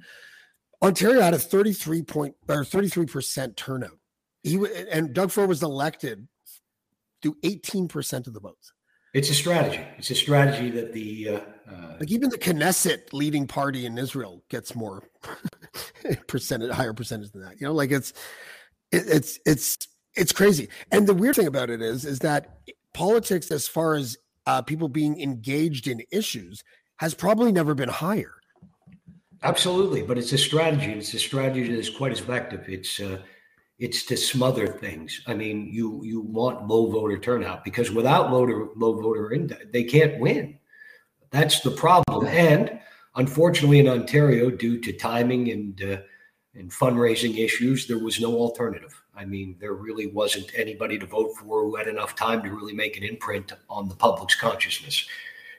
Ontario 0.82 1.20
had 1.20 1.34
a 1.34 1.38
33 1.38 2.02
point 2.02 2.34
or 2.48 2.64
33 2.64 3.06
percent 3.06 3.56
turnout. 3.56 3.98
He 4.42 4.58
and 4.90 5.12
Doug 5.12 5.30
Ford 5.30 5.48
was 5.48 5.62
elected 5.62 6.26
through 7.22 7.36
18 7.42 7.88
percent 7.88 8.26
of 8.26 8.34
the 8.34 8.40
votes. 8.40 8.72
It's 9.14 9.30
a 9.30 9.34
strategy. 9.34 9.82
It's 9.96 10.10
a 10.10 10.14
strategy 10.14 10.70
that 10.70 10.92
the 10.92 11.28
uh, 11.28 11.40
uh, 11.70 11.96
like 11.98 12.10
even 12.10 12.28
the 12.28 12.38
Knesset 12.38 13.12
leading 13.12 13.46
party 13.46 13.86
in 13.86 13.96
Israel 13.96 14.44
gets 14.50 14.74
more 14.74 15.02
percentage, 16.28 16.70
higher 16.70 16.92
percentage 16.92 17.32
than 17.32 17.42
that. 17.42 17.60
You 17.60 17.66
know, 17.66 17.72
like 17.72 17.90
it's 17.90 18.12
it, 18.92 19.08
it's 19.08 19.38
it's 19.46 19.78
it's 20.14 20.32
crazy. 20.32 20.68
And 20.92 21.06
the 21.06 21.14
weird 21.14 21.36
thing 21.36 21.46
about 21.46 21.70
it 21.70 21.80
is, 21.80 22.04
is 22.04 22.18
that 22.20 22.58
politics, 22.92 23.50
as 23.50 23.66
far 23.66 23.94
as 23.94 24.18
uh, 24.48 24.62
people 24.62 24.88
being 24.88 25.20
engaged 25.20 25.86
in 25.86 26.02
issues, 26.10 26.64
has 26.96 27.14
probably 27.14 27.52
never 27.52 27.74
been 27.74 27.90
higher. 27.90 28.34
Absolutely, 29.42 30.02
but 30.02 30.18
it's 30.18 30.32
a 30.32 30.38
strategy. 30.38 30.90
It's 30.92 31.14
a 31.14 31.18
strategy 31.18 31.68
that 31.68 31.78
is 31.78 31.90
quite 31.90 32.12
as 32.12 32.20
effective. 32.20 32.64
It's 32.66 32.98
uh, 32.98 33.18
it's 33.78 34.04
to 34.06 34.16
smother 34.16 34.66
things. 34.66 35.20
I 35.26 35.34
mean, 35.34 35.68
you 35.70 36.02
you 36.02 36.22
want 36.22 36.66
low 36.66 36.90
voter 36.90 37.18
turnout 37.18 37.62
because 37.62 37.92
without 37.92 38.32
low 38.32 38.72
low 38.74 39.00
voter 39.00 39.32
index, 39.32 39.66
they 39.70 39.84
can't 39.84 40.18
win. 40.18 40.58
That's 41.30 41.60
the 41.60 41.70
problem. 41.70 42.26
And 42.26 42.80
unfortunately, 43.14 43.80
in 43.80 43.88
Ontario, 43.88 44.50
due 44.50 44.80
to 44.80 44.92
timing 44.94 45.50
and 45.50 45.82
uh, 45.82 45.96
and 46.58 46.70
fundraising 46.70 47.38
issues, 47.38 47.86
there 47.86 47.98
was 47.98 48.20
no 48.20 48.34
alternative. 48.34 49.00
I 49.16 49.24
mean, 49.24 49.56
there 49.60 49.74
really 49.74 50.08
wasn't 50.08 50.50
anybody 50.56 50.98
to 50.98 51.06
vote 51.06 51.34
for 51.36 51.44
who 51.44 51.76
had 51.76 51.88
enough 51.88 52.16
time 52.16 52.42
to 52.42 52.50
really 52.50 52.74
make 52.74 52.96
an 52.96 53.04
imprint 53.04 53.52
on 53.70 53.88
the 53.88 53.94
public's 53.94 54.34
consciousness. 54.34 55.06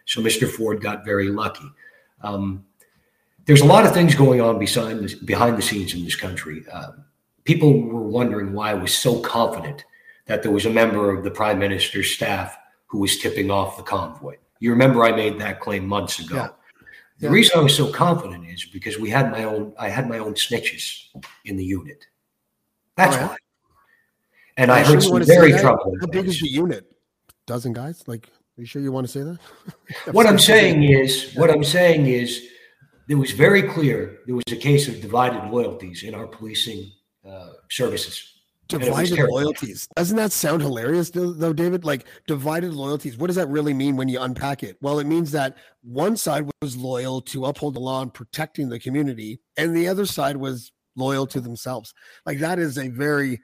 So 0.06 0.22
Mr. 0.22 0.50
Ford 0.50 0.82
got 0.82 1.06
very 1.06 1.30
lucky. 1.30 1.70
Um, 2.22 2.66
there's 3.46 3.62
a 3.62 3.66
lot 3.66 3.86
of 3.86 3.94
things 3.94 4.14
going 4.14 4.42
on 4.42 4.60
behind 4.60 5.00
the, 5.00 5.16
behind 5.26 5.58
the 5.58 5.62
scenes 5.62 5.94
in 5.94 6.04
this 6.04 6.16
country. 6.16 6.64
Uh, 6.72 6.92
people 7.46 7.82
were 7.82 8.04
wondering 8.04 8.54
why 8.54 8.72
I 8.72 8.76
was 8.76 8.94
so 8.96 9.20
confident 9.22 9.86
that 10.26 10.44
there 10.44 10.52
was 10.52 10.66
a 10.66 10.70
member 10.70 11.16
of 11.16 11.24
the 11.24 11.32
prime 11.32 11.60
minister's 11.60 12.12
staff 12.12 12.58
who 12.88 13.00
was 13.00 13.18
tipping 13.18 13.50
off 13.50 13.78
the 13.78 13.84
convoy. 13.84 14.36
You 14.60 14.72
remember 14.72 15.04
I 15.04 15.12
made 15.12 15.40
that 15.40 15.60
claim 15.60 15.88
months 15.88 16.20
ago. 16.20 16.36
Yeah. 16.36 16.50
The 17.20 17.28
yeah. 17.28 17.34
reason 17.34 17.60
I 17.60 17.64
was 17.64 17.76
so 17.76 17.92
confident 17.92 18.48
is 18.48 18.66
because 18.66 18.98
we 18.98 19.10
had 19.10 19.32
my 19.32 19.44
own 19.44 19.74
I 19.78 19.90
had 19.90 20.08
my 20.08 20.20
own 20.20 20.36
snitches 20.36 21.06
in 21.46 21.58
the 21.58 21.66
unit. 21.66 22.06
That's 22.96 23.16
oh, 23.16 23.20
yeah? 23.20 23.28
why. 23.28 23.38
And 24.58 24.72
I 24.72 24.84
heard 24.84 25.04
some 25.04 25.24
very 25.24 25.52
troubling. 25.54 26.00
How 26.00 26.08
big 26.08 26.28
is 26.28 26.42
the 26.42 26.50
unit? 26.50 26.86
Dozen 27.46 27.74
guys? 27.74 28.04
Like, 28.08 28.28
are 28.28 28.62
you 28.62 28.66
sure 28.66 28.82
you 28.82 28.92
want 28.92 29.08
to 29.08 29.12
say 29.12 29.22
that? 29.22 29.40
what 30.14 30.28
I'm 30.28 30.40
saying 30.40 30.84
is, 30.84 31.34
what 31.36 31.50
I'm 31.50 31.64
saying 31.64 32.08
is, 32.08 32.46
it 33.08 33.16
was 33.16 33.32
very 33.32 33.64
clear 33.64 34.20
there 34.26 34.36
was 34.36 34.44
a 34.52 34.58
case 34.58 34.88
of 34.88 35.02
divided 35.02 35.50
loyalties 35.50 36.04
in 36.04 36.14
our 36.14 36.28
policing 36.28 36.92
uh, 37.28 37.54
services. 37.70 38.39
Divided 38.70 39.20
loyalties. 39.30 39.88
Doesn't 39.96 40.18
that 40.18 40.32
sound 40.32 40.62
hilarious, 40.62 41.10
though, 41.10 41.54
David? 41.54 41.84
Like 41.84 42.06
divided 42.28 42.74
loyalties. 42.74 43.18
What 43.18 43.28
does 43.28 43.36
that 43.36 43.50
really 43.50 43.74
mean 43.74 43.96
when 43.96 44.08
you 44.08 44.22
unpack 44.22 44.64
it? 44.64 44.78
Well, 44.82 45.00
it 45.00 45.08
means 45.08 45.32
that 45.32 45.58
one 45.82 46.16
side 46.16 46.50
was 46.62 46.78
loyal 46.78 47.22
to 47.22 47.46
uphold 47.46 47.74
the 47.74 47.80
law 47.80 48.02
and 48.02 48.14
protecting 48.14 48.70
the 48.70 48.80
community, 48.80 49.42
and 49.58 49.76
the 49.76 49.88
other 49.88 50.06
side 50.06 50.38
was 50.38 50.72
loyal 50.96 51.26
to 51.28 51.42
themselves. 51.42 51.94
Like 52.26 52.40
that 52.40 52.60
is 52.60 52.78
a 52.78 52.90
very 52.90 53.40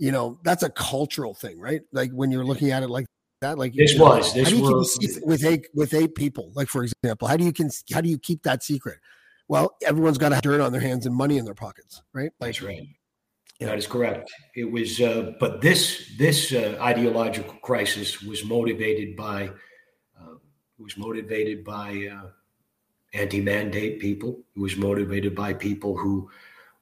you 0.00 0.10
know 0.10 0.40
that's 0.42 0.64
a 0.64 0.70
cultural 0.70 1.34
thing 1.34 1.60
right 1.60 1.82
like 1.92 2.10
when 2.10 2.32
you're 2.32 2.44
looking 2.44 2.72
at 2.72 2.82
it 2.82 2.88
like 2.88 3.06
that 3.42 3.58
like 3.58 3.74
this 3.74 3.96
know, 3.96 4.04
was 4.04 4.34
this 4.34 4.52
was 4.52 5.20
with 5.22 5.44
eight 5.44 5.66
with 5.74 5.94
eight 5.94 6.14
people 6.14 6.50
like 6.54 6.68
for 6.68 6.82
example 6.82 7.28
how 7.28 7.36
do 7.36 7.44
you 7.44 7.52
can 7.52 7.70
how 7.92 8.00
do 8.00 8.08
you 8.08 8.18
keep 8.18 8.42
that 8.42 8.62
secret 8.62 8.98
well 9.48 9.76
everyone's 9.86 10.18
got 10.18 10.30
to 10.30 10.40
dirt 10.40 10.60
on 10.60 10.72
their 10.72 10.80
hands 10.80 11.06
and 11.06 11.14
money 11.14 11.36
in 11.36 11.44
their 11.44 11.54
pockets 11.54 12.02
right 12.12 12.32
like, 12.40 12.48
that's 12.48 12.62
right. 12.62 12.88
That 13.60 13.78
is 13.78 13.86
correct 13.86 14.30
it 14.56 14.70
was 14.70 15.00
uh, 15.00 15.32
but 15.38 15.60
this 15.60 16.12
this 16.18 16.52
uh, 16.52 16.76
ideological 16.80 17.54
crisis 17.62 18.22
was 18.22 18.44
motivated 18.44 19.16
by 19.16 19.48
uh, 20.20 20.34
was 20.78 20.96
motivated 20.96 21.64
by 21.64 22.08
uh, 22.12 22.28
anti-mandate 23.12 24.00
people 24.00 24.40
it 24.56 24.60
was 24.60 24.76
motivated 24.76 25.34
by 25.34 25.52
people 25.52 25.96
who 25.96 26.30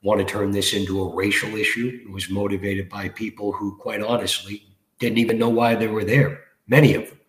want 0.03 0.21
to 0.21 0.25
turn 0.25 0.51
this 0.51 0.75
into 0.75 1.03
a 1.03 1.15
racial 1.15 1.57
issue. 1.57 2.01
It 2.05 2.11
was 2.11 2.31
motivated 2.31 2.89
by 2.89 3.09
people 3.09 3.53
who, 3.53 3.77
quite 3.77 4.03
honestly, 4.03 4.69
didn't 4.99 5.19
even 5.19 5.39
know 5.39 5.49
why 5.49 5.75
they 5.75 5.89
were 5.89 6.05
there. 6.05 6.45
Many 6.67 6.95
of 6.95 7.09
them. 7.09 7.21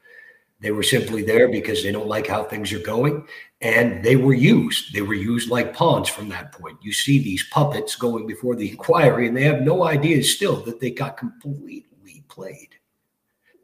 They 0.61 0.71
were 0.71 0.83
simply 0.83 1.23
there 1.23 1.47
because 1.49 1.83
they 1.83 1.91
don't 1.91 2.07
like 2.07 2.27
how 2.27 2.43
things 2.43 2.73
are 2.73 2.79
going. 2.79 3.25
And 3.61 4.03
they 4.05 4.15
were 4.15 4.33
used. 4.33 4.93
They 4.93 5.01
were 5.01 5.13
used 5.13 5.49
like 5.49 5.73
pawns 5.73 6.07
from 6.07 6.29
that 6.29 6.53
point. 6.53 6.77
You 6.81 6.93
see 6.93 7.19
these 7.19 7.43
puppets 7.49 7.95
going 7.95 8.25
before 8.25 8.55
the 8.55 8.69
inquiry, 8.71 9.27
and 9.27 9.35
they 9.35 9.43
have 9.43 9.61
no 9.61 9.83
idea 9.83 10.23
still 10.23 10.57
that 10.63 10.79
they 10.79 10.91
got 10.91 11.17
completely 11.17 12.23
played. 12.29 12.69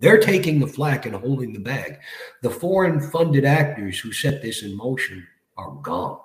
They're 0.02 0.20
taking 0.20 0.60
the 0.60 0.68
flak 0.68 1.06
and 1.06 1.16
holding 1.16 1.54
the 1.54 1.60
bag. 1.60 2.00
The 2.42 2.50
foreign 2.50 3.00
funded 3.00 3.46
actors 3.46 3.98
who 4.00 4.12
set 4.12 4.42
this 4.42 4.62
in 4.64 4.76
motion 4.76 5.26
are 5.58 5.72
gone. 5.82 6.20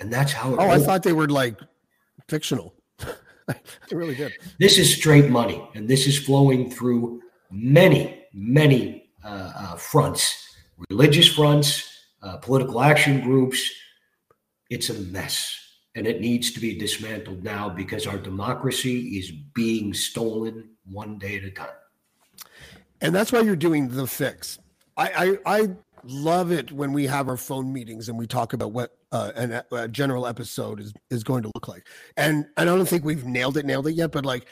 And 0.00 0.12
that's 0.12 0.32
how 0.32 0.52
it 0.52 0.58
Oh, 0.60 0.68
I 0.68 0.78
thought 0.78 1.02
they 1.02 1.12
were 1.12 1.28
like 1.28 1.58
fictional. 2.28 2.74
I 3.48 3.54
really 3.90 4.14
did. 4.14 4.32
This 4.60 4.78
is 4.78 4.94
straight 4.94 5.28
money, 5.28 5.66
and 5.74 5.88
this 5.88 6.06
is 6.06 6.18
flowing 6.18 6.70
through 6.70 7.22
many, 7.50 8.24
many 8.32 9.10
uh, 9.24 9.52
uh, 9.56 9.76
fronts, 9.76 10.54
religious 10.88 11.26
fronts, 11.26 11.97
uh, 12.22 12.36
political 12.38 12.80
action 12.80 13.20
groups. 13.20 13.70
It's 14.70 14.90
a 14.90 14.94
mess, 14.94 15.56
and 15.94 16.06
it 16.06 16.20
needs 16.20 16.52
to 16.52 16.60
be 16.60 16.78
dismantled 16.78 17.42
now 17.42 17.68
because 17.68 18.06
our 18.06 18.18
democracy 18.18 19.18
is 19.18 19.30
being 19.30 19.94
stolen 19.94 20.70
one 20.84 21.18
day 21.18 21.36
at 21.36 21.44
a 21.44 21.50
time. 21.50 21.68
And 23.00 23.14
that's 23.14 23.32
why 23.32 23.40
you're 23.40 23.56
doing 23.56 23.88
the 23.88 24.06
fix. 24.06 24.58
I, 24.96 25.38
I, 25.46 25.60
I 25.60 25.68
love 26.04 26.50
it 26.50 26.72
when 26.72 26.92
we 26.92 27.06
have 27.06 27.28
our 27.28 27.36
phone 27.36 27.72
meetings 27.72 28.08
and 28.08 28.18
we 28.18 28.26
talk 28.26 28.52
about 28.52 28.72
what 28.72 28.96
uh, 29.12 29.32
an, 29.36 29.62
a 29.72 29.88
general 29.88 30.26
episode 30.26 30.80
is 30.80 30.92
is 31.10 31.24
going 31.24 31.42
to 31.42 31.50
look 31.54 31.68
like. 31.68 31.86
And, 32.16 32.46
and 32.56 32.68
I 32.68 32.76
don't 32.76 32.88
think 32.88 33.04
we've 33.04 33.24
nailed 33.24 33.56
it, 33.56 33.64
nailed 33.64 33.86
it 33.86 33.92
yet, 33.92 34.12
but 34.12 34.26
like, 34.26 34.46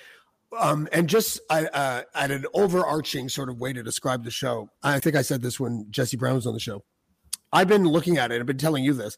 um, 0.58 0.88
and 0.92 1.08
just 1.08 1.40
uh, 1.50 2.02
at 2.14 2.30
an 2.30 2.46
overarching 2.54 3.28
sort 3.28 3.48
of 3.48 3.58
way 3.58 3.72
to 3.72 3.82
describe 3.82 4.24
the 4.24 4.30
show, 4.30 4.68
I 4.82 5.00
think 5.00 5.16
I 5.16 5.22
said 5.22 5.42
this 5.42 5.58
when 5.58 5.86
Jesse 5.90 6.16
Brown 6.16 6.36
was 6.36 6.46
on 6.46 6.54
the 6.54 6.60
show. 6.60 6.84
I've 7.56 7.68
been 7.68 7.84
looking 7.84 8.18
at 8.18 8.30
it. 8.30 8.38
I've 8.38 8.46
been 8.46 8.58
telling 8.58 8.84
you 8.84 8.92
this 8.92 9.16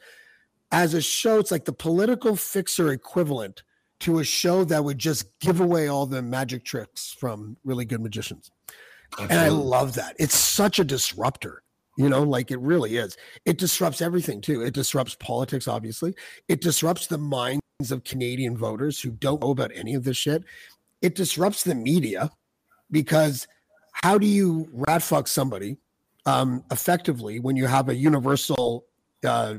as 0.70 0.94
a 0.94 1.02
show. 1.02 1.40
It's 1.40 1.50
like 1.50 1.64
the 1.64 1.72
political 1.72 2.36
fixer 2.36 2.92
equivalent 2.92 3.64
to 4.00 4.20
a 4.20 4.24
show 4.24 4.62
that 4.62 4.84
would 4.84 4.98
just 4.98 5.26
give 5.40 5.60
away 5.60 5.88
all 5.88 6.06
the 6.06 6.22
magic 6.22 6.64
tricks 6.64 7.16
from 7.18 7.56
really 7.64 7.84
good 7.84 8.00
magicians. 8.00 8.52
Absolutely. 9.12 9.36
And 9.36 9.44
I 9.44 9.48
love 9.48 9.94
that. 9.94 10.14
It's 10.20 10.36
such 10.36 10.78
a 10.78 10.84
disruptor. 10.84 11.62
You 11.96 12.08
know, 12.08 12.22
like 12.22 12.52
it 12.52 12.60
really 12.60 12.96
is. 12.96 13.16
It 13.44 13.58
disrupts 13.58 14.00
everything 14.00 14.40
too. 14.40 14.62
It 14.62 14.72
disrupts 14.72 15.16
politics, 15.16 15.66
obviously. 15.66 16.14
It 16.46 16.60
disrupts 16.60 17.08
the 17.08 17.18
minds 17.18 17.60
of 17.90 18.04
Canadian 18.04 18.56
voters 18.56 19.00
who 19.00 19.10
don't 19.10 19.42
know 19.42 19.50
about 19.50 19.72
any 19.74 19.94
of 19.94 20.04
this 20.04 20.16
shit. 20.16 20.44
It 21.02 21.16
disrupts 21.16 21.64
the 21.64 21.74
media 21.74 22.30
because 22.88 23.48
how 23.94 24.16
do 24.16 24.28
you 24.28 24.68
rat 24.72 25.02
fuck 25.02 25.26
somebody 25.26 25.78
um, 26.28 26.62
effectively 26.70 27.40
when 27.40 27.56
you 27.56 27.66
have 27.66 27.88
a 27.88 27.94
universal, 27.94 28.84
uh, 29.24 29.54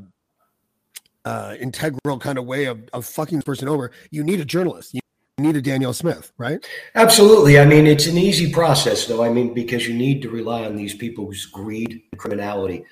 uh, 1.26 1.56
integral 1.60 2.20
kind 2.20 2.38
of 2.38 2.46
way 2.46 2.66
of, 2.66 2.88
of 2.94 3.06
fucking 3.06 3.40
this 3.40 3.44
person 3.44 3.68
over? 3.68 3.92
You 4.12 4.24
need 4.24 4.40
a 4.40 4.46
journalist. 4.46 4.94
You 4.94 5.02
need 5.40 5.56
a 5.56 5.62
Danielle 5.62 5.94
Smith, 5.94 6.32
right? 6.38 6.64
Absolutely. 6.96 7.60
I 7.60 7.66
mean, 7.66 7.88
it's 7.88 8.06
an 8.06 8.18
easy 8.18 8.52
process, 8.52 9.08
though. 9.08 9.24
I 9.24 9.30
mean, 9.30 9.54
because 9.54 9.88
you 9.88 9.96
need 9.96 10.22
to 10.22 10.30
rely 10.30 10.66
on 10.66 10.76
these 10.76 10.94
people's 10.94 11.46
greed 11.46 12.04
and 12.12 12.20
criminality, 12.20 12.86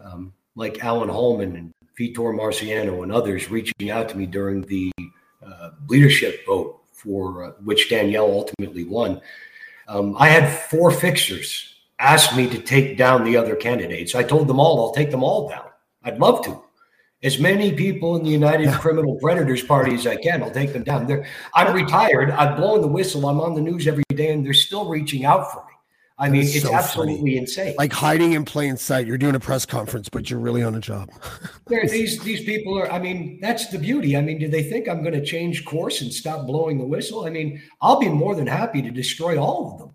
um, 0.00 0.32
like 0.54 0.84
Alan 0.84 1.08
Hallman 1.08 1.56
and 1.56 1.72
Vitor 1.98 2.34
Marciano 2.34 3.02
and 3.02 3.12
others 3.12 3.50
reaching 3.50 3.90
out 3.90 4.08
to 4.10 4.18
me 4.18 4.26
during 4.26 4.62
the 4.62 4.92
uh, 5.44 5.70
leadership 5.88 6.44
vote 6.44 6.80
for 6.92 7.44
uh, 7.44 7.50
which 7.64 7.88
Danielle 7.88 8.30
ultimately 8.30 8.84
won. 8.84 9.20
Um, 9.88 10.16
I 10.18 10.28
had 10.28 10.52
four 10.70 10.90
fixers 10.90 11.71
ask 12.02 12.36
me 12.36 12.48
to 12.50 12.58
take 12.58 12.98
down 12.98 13.24
the 13.24 13.36
other 13.36 13.54
candidates. 13.54 14.14
I 14.14 14.24
told 14.24 14.48
them 14.48 14.58
all, 14.58 14.80
I'll 14.80 14.92
take 14.92 15.10
them 15.10 15.22
all 15.22 15.48
down. 15.48 15.66
I'd 16.02 16.18
love 16.18 16.44
to 16.44 16.60
as 17.22 17.38
many 17.38 17.72
people 17.72 18.16
in 18.16 18.24
the 18.24 18.30
United 18.30 18.72
Criminal 18.74 19.16
Predators 19.20 19.62
Party 19.62 19.94
as 19.94 20.06
I 20.06 20.16
can. 20.16 20.42
I'll 20.42 20.50
take 20.50 20.72
them 20.72 20.82
down. 20.82 21.06
They're, 21.06 21.24
I'm 21.54 21.72
retired. 21.72 22.30
I've 22.30 22.56
blown 22.56 22.80
the 22.80 22.88
whistle. 22.88 23.28
I'm 23.28 23.40
on 23.40 23.54
the 23.54 23.60
news 23.60 23.86
every 23.86 24.02
day, 24.08 24.32
and 24.32 24.44
they're 24.44 24.52
still 24.52 24.88
reaching 24.88 25.24
out 25.24 25.52
for 25.52 25.60
me. 25.60 25.68
I 26.18 26.28
mean, 26.28 26.42
it's 26.42 26.62
so 26.62 26.74
absolutely 26.74 27.16
funny. 27.16 27.36
insane. 27.36 27.74
Like 27.78 27.92
hiding 27.92 28.32
in 28.32 28.44
plain 28.44 28.76
sight. 28.76 29.06
You're 29.06 29.18
doing 29.18 29.34
a 29.34 29.40
press 29.40 29.64
conference, 29.64 30.08
but 30.08 30.28
you're 30.28 30.38
really 30.38 30.62
on 30.62 30.74
a 30.74 30.80
job. 30.80 31.10
these 31.66 32.20
these 32.20 32.44
people 32.44 32.78
are. 32.78 32.90
I 32.92 32.98
mean, 32.98 33.38
that's 33.40 33.68
the 33.68 33.78
beauty. 33.78 34.16
I 34.16 34.20
mean, 34.20 34.38
do 34.38 34.46
they 34.46 34.62
think 34.62 34.88
I'm 34.88 35.02
going 35.02 35.14
to 35.14 35.24
change 35.24 35.64
course 35.64 36.00
and 36.00 36.12
stop 36.12 36.46
blowing 36.46 36.78
the 36.78 36.84
whistle? 36.84 37.24
I 37.24 37.30
mean, 37.30 37.62
I'll 37.80 37.98
be 37.98 38.08
more 38.08 38.36
than 38.36 38.46
happy 38.46 38.82
to 38.82 38.90
destroy 38.90 39.36
all 39.36 39.72
of 39.72 39.78
them 39.78 39.94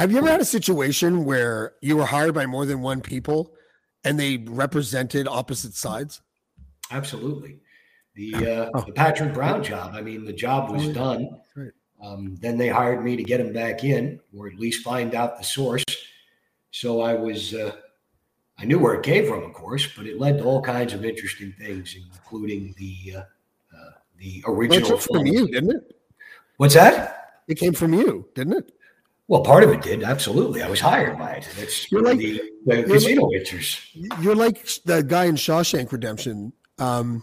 Have 0.00 0.10
you 0.10 0.16
ever 0.16 0.30
had 0.30 0.40
a 0.40 0.46
situation 0.46 1.26
where 1.26 1.74
you 1.82 1.94
were 1.94 2.06
hired 2.06 2.32
by 2.32 2.46
more 2.46 2.64
than 2.64 2.80
one 2.80 3.02
people 3.02 3.52
and 4.02 4.18
they 4.18 4.38
represented 4.48 5.28
opposite 5.28 5.74
sides? 5.74 6.22
Absolutely. 6.90 7.58
The 8.14 8.34
uh, 8.34 8.70
oh. 8.72 8.80
the 8.86 8.92
Patrick 8.92 9.34
Brown 9.34 9.62
job. 9.62 9.92
I 9.94 10.00
mean, 10.00 10.24
the 10.24 10.32
job 10.32 10.70
was 10.70 10.88
done. 10.88 11.28
Right. 11.54 11.72
Um, 12.02 12.34
then 12.40 12.56
they 12.56 12.68
hired 12.68 13.04
me 13.04 13.14
to 13.14 13.22
get 13.22 13.40
him 13.40 13.52
back 13.52 13.84
in, 13.84 14.18
or 14.34 14.46
at 14.46 14.58
least 14.58 14.82
find 14.82 15.14
out 15.14 15.36
the 15.36 15.44
source. 15.44 15.84
So 16.70 17.02
I 17.02 17.12
was, 17.12 17.52
uh, 17.52 17.72
I 18.58 18.64
knew 18.64 18.78
where 18.78 18.94
it 18.94 19.02
came 19.02 19.26
from, 19.26 19.42
of 19.42 19.52
course, 19.52 19.86
but 19.94 20.06
it 20.06 20.18
led 20.18 20.38
to 20.38 20.44
all 20.44 20.62
kinds 20.62 20.94
of 20.94 21.04
interesting 21.04 21.54
things, 21.58 21.94
including 21.94 22.74
the 22.78 23.16
uh, 23.16 23.20
uh 23.20 23.90
the 24.16 24.42
original. 24.46 24.88
Well, 24.88 24.98
from 24.98 25.26
you, 25.26 25.46
didn't 25.46 25.72
it? 25.72 25.96
What's 26.56 26.72
that? 26.72 27.42
It 27.48 27.56
came 27.56 27.74
from 27.74 27.92
you, 27.92 28.26
didn't 28.34 28.54
it? 28.54 28.72
Well, 29.30 29.42
part 29.42 29.62
of 29.62 29.70
it 29.70 29.80
did 29.80 30.02
absolutely. 30.02 30.60
I 30.60 30.68
was 30.68 30.80
hired 30.80 31.16
by 31.16 31.34
it. 31.34 31.48
It's 31.56 31.92
you're 31.92 32.02
like 32.02 32.18
the, 32.18 32.42
the 32.66 32.82
casino 32.82 33.26
like. 33.26 34.20
You're 34.20 34.34
like 34.34 34.66
the 34.84 35.04
guy 35.04 35.26
in 35.26 35.36
Shawshank 35.36 35.92
Redemption. 35.92 36.52
Um, 36.80 37.22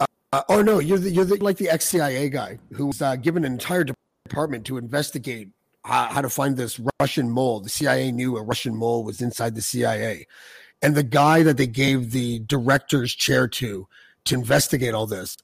uh, 0.00 0.42
oh 0.48 0.62
no, 0.62 0.78
you're 0.78 0.96
the, 0.96 1.10
you're 1.10 1.26
the, 1.26 1.36
like 1.36 1.58
the 1.58 1.68
ex 1.68 1.84
CIA 1.84 2.30
guy 2.30 2.58
who 2.72 2.86
was 2.86 3.02
uh, 3.02 3.16
given 3.16 3.44
an 3.44 3.52
entire 3.52 3.84
department 4.24 4.64
to 4.64 4.78
investigate 4.78 5.50
how, 5.84 6.06
how 6.06 6.22
to 6.22 6.30
find 6.30 6.56
this 6.56 6.80
Russian 6.98 7.28
mole. 7.28 7.60
The 7.60 7.68
CIA 7.68 8.10
knew 8.10 8.38
a 8.38 8.42
Russian 8.42 8.74
mole 8.74 9.04
was 9.04 9.20
inside 9.20 9.54
the 9.54 9.60
CIA, 9.60 10.26
and 10.80 10.94
the 10.94 11.02
guy 11.02 11.42
that 11.42 11.58
they 11.58 11.66
gave 11.66 12.12
the 12.12 12.38
director's 12.38 13.14
chair 13.14 13.46
to 13.48 13.86
to 14.24 14.34
investigate 14.34 14.94
all 14.94 15.06
this 15.06 15.36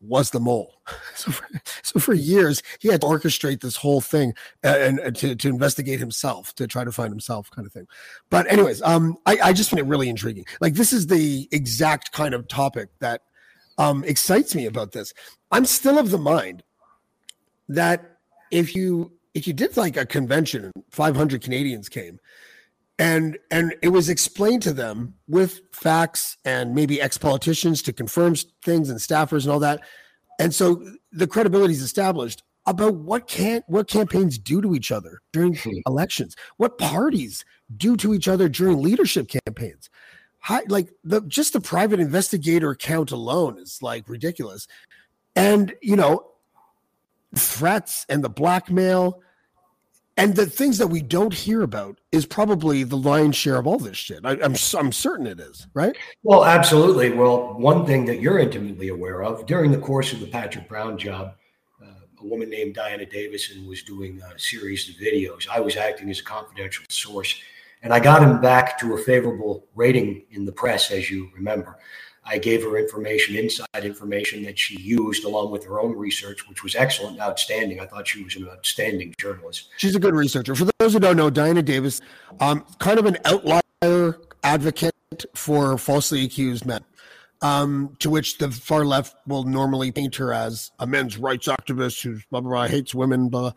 was 0.00 0.30
the 0.30 0.40
mole. 0.40 0.74
So 1.16 1.32
for, 1.32 1.48
so 1.82 1.98
for 1.98 2.12
years, 2.12 2.62
he 2.78 2.88
had 2.88 3.00
to 3.00 3.06
orchestrate 3.06 3.60
this 3.60 3.74
whole 3.74 4.02
thing 4.02 4.34
and, 4.62 4.98
and, 5.00 5.16
to, 5.16 5.34
to 5.34 5.48
investigate 5.48 5.98
himself, 5.98 6.54
to 6.56 6.66
try 6.66 6.84
to 6.84 6.92
find 6.92 7.10
himself, 7.10 7.50
kind 7.50 7.66
of 7.66 7.72
thing. 7.72 7.86
But 8.28 8.46
anyways, 8.52 8.82
um, 8.82 9.16
I, 9.24 9.38
I 9.42 9.52
just 9.54 9.70
find 9.70 9.80
it 9.80 9.86
really 9.86 10.10
intriguing. 10.10 10.44
Like 10.60 10.74
this 10.74 10.92
is 10.92 11.06
the 11.06 11.48
exact 11.52 12.12
kind 12.12 12.34
of 12.34 12.46
topic 12.48 12.90
that 13.00 13.22
um, 13.78 14.04
excites 14.04 14.54
me 14.54 14.66
about 14.66 14.92
this. 14.92 15.14
I'm 15.50 15.64
still 15.64 15.98
of 15.98 16.10
the 16.10 16.18
mind 16.18 16.62
that 17.68 18.18
if 18.50 18.76
you 18.76 19.12
if 19.34 19.46
you 19.46 19.52
did 19.52 19.76
like 19.76 19.96
a 19.96 20.06
convention, 20.06 20.72
500 20.92 21.42
Canadians 21.42 21.90
came, 21.90 22.18
and 22.98 23.38
and 23.50 23.74
it 23.82 23.88
was 23.88 24.08
explained 24.08 24.62
to 24.62 24.72
them 24.72 25.14
with 25.28 25.60
facts 25.72 26.36
and 26.44 26.74
maybe 26.74 27.00
ex-politicians 27.00 27.82
to 27.82 27.92
confirm 27.92 28.34
things 28.62 28.88
and 28.88 28.98
staffers 28.98 29.42
and 29.42 29.52
all 29.52 29.60
that. 29.60 29.80
And 30.38 30.54
so 30.54 30.82
the 31.12 31.26
credibility 31.26 31.74
is 31.74 31.82
established 31.82 32.42
about 32.66 32.94
what 32.94 33.26
can 33.28 33.62
what 33.66 33.88
campaigns 33.88 34.38
do 34.38 34.60
to 34.62 34.74
each 34.74 34.90
other 34.90 35.20
during 35.32 35.54
hmm. 35.54 35.78
elections. 35.86 36.36
What 36.56 36.78
parties 36.78 37.44
do 37.76 37.96
to 37.96 38.14
each 38.14 38.28
other 38.28 38.48
during 38.48 38.82
leadership 38.82 39.28
campaigns. 39.28 39.90
Like 40.68 40.90
the 41.02 41.22
just 41.22 41.52
the 41.52 41.60
private 41.60 42.00
investigator 42.00 42.70
account 42.70 43.10
alone 43.10 43.58
is 43.58 43.82
like 43.82 44.08
ridiculous. 44.08 44.66
And 45.34 45.74
you 45.82 45.96
know 45.96 46.30
threats 47.34 48.06
and 48.08 48.24
the 48.24 48.30
blackmail 48.30 49.20
and 50.16 50.34
the 50.34 50.46
things 50.46 50.78
that 50.78 50.86
we 50.86 51.02
don't 51.02 51.34
hear 51.34 51.62
about 51.62 51.98
is 52.10 52.24
probably 52.24 52.84
the 52.84 52.96
lion's 52.96 53.36
share 53.36 53.56
of 53.56 53.66
all 53.66 53.78
this 53.78 53.98
shit. 53.98 54.20
I, 54.24 54.32
am 54.32 54.42
I'm, 54.42 54.56
I'm 54.78 54.92
certain 54.92 55.26
it 55.26 55.38
is, 55.38 55.66
right? 55.74 55.94
Well, 56.22 56.44
absolutely. 56.44 57.10
Well, 57.10 57.54
one 57.54 57.84
thing 57.84 58.06
that 58.06 58.20
you're 58.20 58.38
intimately 58.38 58.88
aware 58.88 59.22
of 59.22 59.44
during 59.44 59.70
the 59.70 59.78
course 59.78 60.12
of 60.14 60.20
the 60.20 60.26
Patrick 60.26 60.68
Brown 60.68 60.96
job, 60.96 61.34
uh, 61.82 61.90
a 62.20 62.26
woman 62.26 62.48
named 62.48 62.74
Diana 62.74 63.04
Davison 63.04 63.66
was 63.66 63.82
doing 63.82 64.20
a 64.22 64.38
series 64.38 64.88
of 64.88 64.94
videos. 64.96 65.48
I 65.48 65.60
was 65.60 65.76
acting 65.76 66.08
as 66.08 66.20
a 66.20 66.24
confidential 66.24 66.86
source, 66.88 67.38
and 67.82 67.92
I 67.92 68.00
got 68.00 68.22
him 68.22 68.40
back 68.40 68.78
to 68.78 68.94
a 68.94 68.98
favorable 68.98 69.66
rating 69.74 70.24
in 70.30 70.46
the 70.46 70.52
press, 70.52 70.90
as 70.90 71.10
you 71.10 71.28
remember. 71.34 71.78
I 72.26 72.38
gave 72.38 72.62
her 72.64 72.76
information, 72.76 73.36
inside 73.36 73.84
information 73.84 74.42
that 74.44 74.58
she 74.58 74.80
used 74.80 75.24
along 75.24 75.52
with 75.52 75.64
her 75.64 75.80
own 75.80 75.96
research, 75.96 76.48
which 76.48 76.64
was 76.64 76.74
excellent, 76.74 77.20
outstanding. 77.20 77.78
I 77.78 77.86
thought 77.86 78.08
she 78.08 78.24
was 78.24 78.34
an 78.34 78.48
outstanding 78.48 79.14
journalist. 79.18 79.68
She's 79.76 79.94
a 79.94 80.00
good 80.00 80.14
researcher. 80.14 80.54
For 80.56 80.66
those 80.78 80.92
who 80.92 80.98
don't 80.98 81.16
know, 81.16 81.30
Diana 81.30 81.62
Davis, 81.62 82.00
um, 82.40 82.64
kind 82.80 82.98
of 82.98 83.06
an 83.06 83.18
outlier 83.24 84.18
advocate 84.42 84.92
for 85.34 85.78
falsely 85.78 86.24
accused 86.24 86.66
men, 86.66 86.84
um, 87.42 87.96
to 88.00 88.10
which 88.10 88.38
the 88.38 88.50
far 88.50 88.84
left 88.84 89.14
will 89.26 89.44
normally 89.44 89.92
paint 89.92 90.16
her 90.16 90.32
as 90.32 90.72
a 90.80 90.86
men's 90.86 91.16
rights 91.18 91.46
activist 91.46 92.02
who's 92.02 92.24
blah, 92.30 92.40
blah, 92.40 92.50
blah, 92.50 92.66
hates 92.66 92.94
women. 92.94 93.28
Blah. 93.28 93.52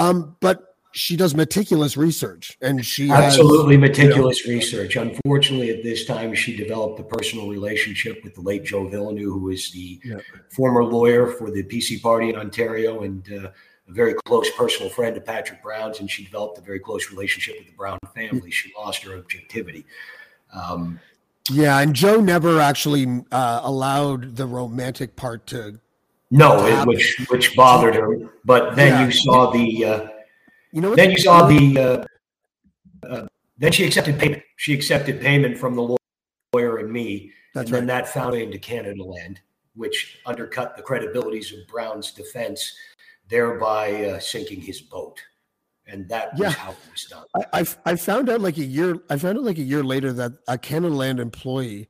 Um, 0.00 0.36
but 0.40 0.67
she 0.98 1.16
does 1.16 1.34
meticulous 1.34 1.96
research 1.96 2.58
and 2.60 2.84
she 2.84 3.08
absolutely 3.10 3.76
has, 3.76 3.80
meticulous 3.80 4.44
you 4.44 4.52
know, 4.52 4.58
research. 4.58 4.96
Unfortunately, 4.96 5.70
at 5.70 5.84
this 5.84 6.04
time, 6.04 6.34
she 6.34 6.56
developed 6.56 6.98
a 6.98 7.04
personal 7.04 7.48
relationship 7.48 8.22
with 8.24 8.34
the 8.34 8.40
late 8.40 8.64
Joe 8.64 8.88
Villeneuve, 8.88 9.32
who 9.32 9.50
is 9.50 9.70
the 9.70 10.00
yeah. 10.04 10.16
former 10.50 10.84
lawyer 10.84 11.28
for 11.28 11.52
the 11.52 11.62
PC 11.62 12.02
party 12.02 12.30
in 12.30 12.36
Ontario 12.36 13.02
and 13.02 13.24
uh, 13.32 13.50
a 13.88 13.92
very 13.92 14.14
close 14.26 14.50
personal 14.56 14.90
friend 14.90 15.16
of 15.16 15.24
Patrick 15.24 15.62
Brown's. 15.62 16.00
And 16.00 16.10
she 16.10 16.24
developed 16.24 16.58
a 16.58 16.62
very 16.62 16.80
close 16.80 17.10
relationship 17.10 17.56
with 17.58 17.68
the 17.68 17.74
Brown 17.74 17.98
family. 18.14 18.50
She 18.50 18.72
lost 18.76 19.04
her 19.04 19.16
objectivity. 19.16 19.86
Um, 20.52 20.98
yeah, 21.48 21.78
and 21.78 21.94
Joe 21.94 22.20
never 22.20 22.60
actually 22.60 23.22
uh, 23.30 23.60
allowed 23.62 24.34
the 24.34 24.46
romantic 24.46 25.14
part 25.14 25.46
to. 25.48 25.78
No, 26.30 26.66
it, 26.66 26.86
which 26.86 27.24
which 27.30 27.56
bothered 27.56 27.94
her. 27.94 28.18
But 28.44 28.74
then 28.74 28.88
yeah. 28.88 29.06
you 29.06 29.12
saw 29.12 29.50
the. 29.50 29.84
Uh, 29.84 30.08
you 30.72 30.80
know, 30.80 30.94
then 30.94 31.10
you 31.10 31.18
saw 31.18 31.46
the. 31.46 31.78
Uh, 31.78 33.06
uh, 33.06 33.26
then 33.58 33.72
she 33.72 33.84
accepted 33.84 34.18
payment. 34.18 34.42
She 34.56 34.72
accepted 34.74 35.20
payment 35.20 35.58
from 35.58 35.74
the 35.74 35.96
lawyer 36.52 36.78
and 36.78 36.90
me, 36.90 37.32
That's 37.54 37.66
and 37.66 37.72
right. 37.72 37.78
then 37.80 37.86
that 37.88 38.08
found 38.08 38.34
into 38.34 38.58
Canadaland, 38.58 39.38
which 39.74 40.20
undercut 40.26 40.76
the 40.76 40.82
credibilities 40.82 41.52
of 41.52 41.66
Brown's 41.68 42.12
defense, 42.12 42.74
thereby 43.28 44.04
uh, 44.04 44.18
sinking 44.20 44.60
his 44.60 44.80
boat. 44.80 45.20
And 45.86 46.08
that 46.10 46.32
was 46.34 46.40
yeah. 46.40 46.50
how 46.50 46.72
it 46.72 46.76
was 46.92 47.04
done. 47.04 47.24
I, 47.34 47.60
I, 47.60 47.92
I 47.92 47.96
found 47.96 48.28
out 48.28 48.40
like 48.42 48.58
a 48.58 48.64
year. 48.64 48.98
I 49.08 49.16
found 49.16 49.38
out 49.38 49.44
like 49.44 49.58
a 49.58 49.62
year 49.62 49.82
later 49.82 50.12
that 50.12 50.32
a 50.46 50.58
Canadaland 50.58 51.18
employee, 51.18 51.88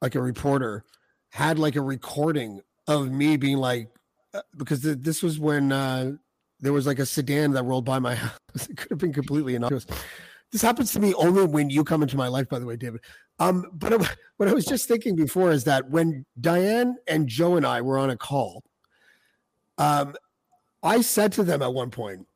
like 0.00 0.14
a 0.14 0.22
reporter, 0.22 0.84
had 1.30 1.58
like 1.58 1.74
a 1.74 1.80
recording 1.80 2.60
of 2.86 3.10
me 3.10 3.36
being 3.36 3.56
like, 3.56 3.88
uh, 4.32 4.42
because 4.56 4.82
the, 4.82 4.94
this 4.94 5.22
was 5.22 5.40
when 5.40 5.72
uh, 5.72 6.12
there 6.62 6.72
was 6.72 6.86
like 6.86 7.00
a 7.00 7.06
sedan 7.06 7.52
that 7.52 7.64
rolled 7.64 7.84
by 7.84 7.98
my 7.98 8.14
house. 8.16 8.38
It 8.54 8.76
could 8.76 8.90
have 8.90 8.98
been 8.98 9.12
completely 9.12 9.56
innocuous. 9.56 9.86
This 10.52 10.62
happens 10.62 10.92
to 10.92 11.00
me 11.00 11.12
only 11.14 11.44
when 11.44 11.70
you 11.70 11.82
come 11.82 12.02
into 12.02 12.16
my 12.16 12.28
life, 12.28 12.48
by 12.48 12.58
the 12.58 12.66
way, 12.66 12.76
David. 12.76 13.00
Um, 13.38 13.66
but 13.72 13.92
what 14.36 14.48
I 14.48 14.52
was 14.52 14.64
just 14.64 14.86
thinking 14.86 15.16
before 15.16 15.50
is 15.50 15.64
that 15.64 15.90
when 15.90 16.24
Diane 16.40 16.96
and 17.08 17.26
Joe 17.26 17.56
and 17.56 17.66
I 17.66 17.80
were 17.80 17.98
on 17.98 18.10
a 18.10 18.16
call, 18.16 18.62
um, 19.78 20.14
I 20.82 21.00
said 21.00 21.32
to 21.32 21.42
them 21.42 21.62
at 21.62 21.72
one 21.72 21.90
point, 21.90 22.26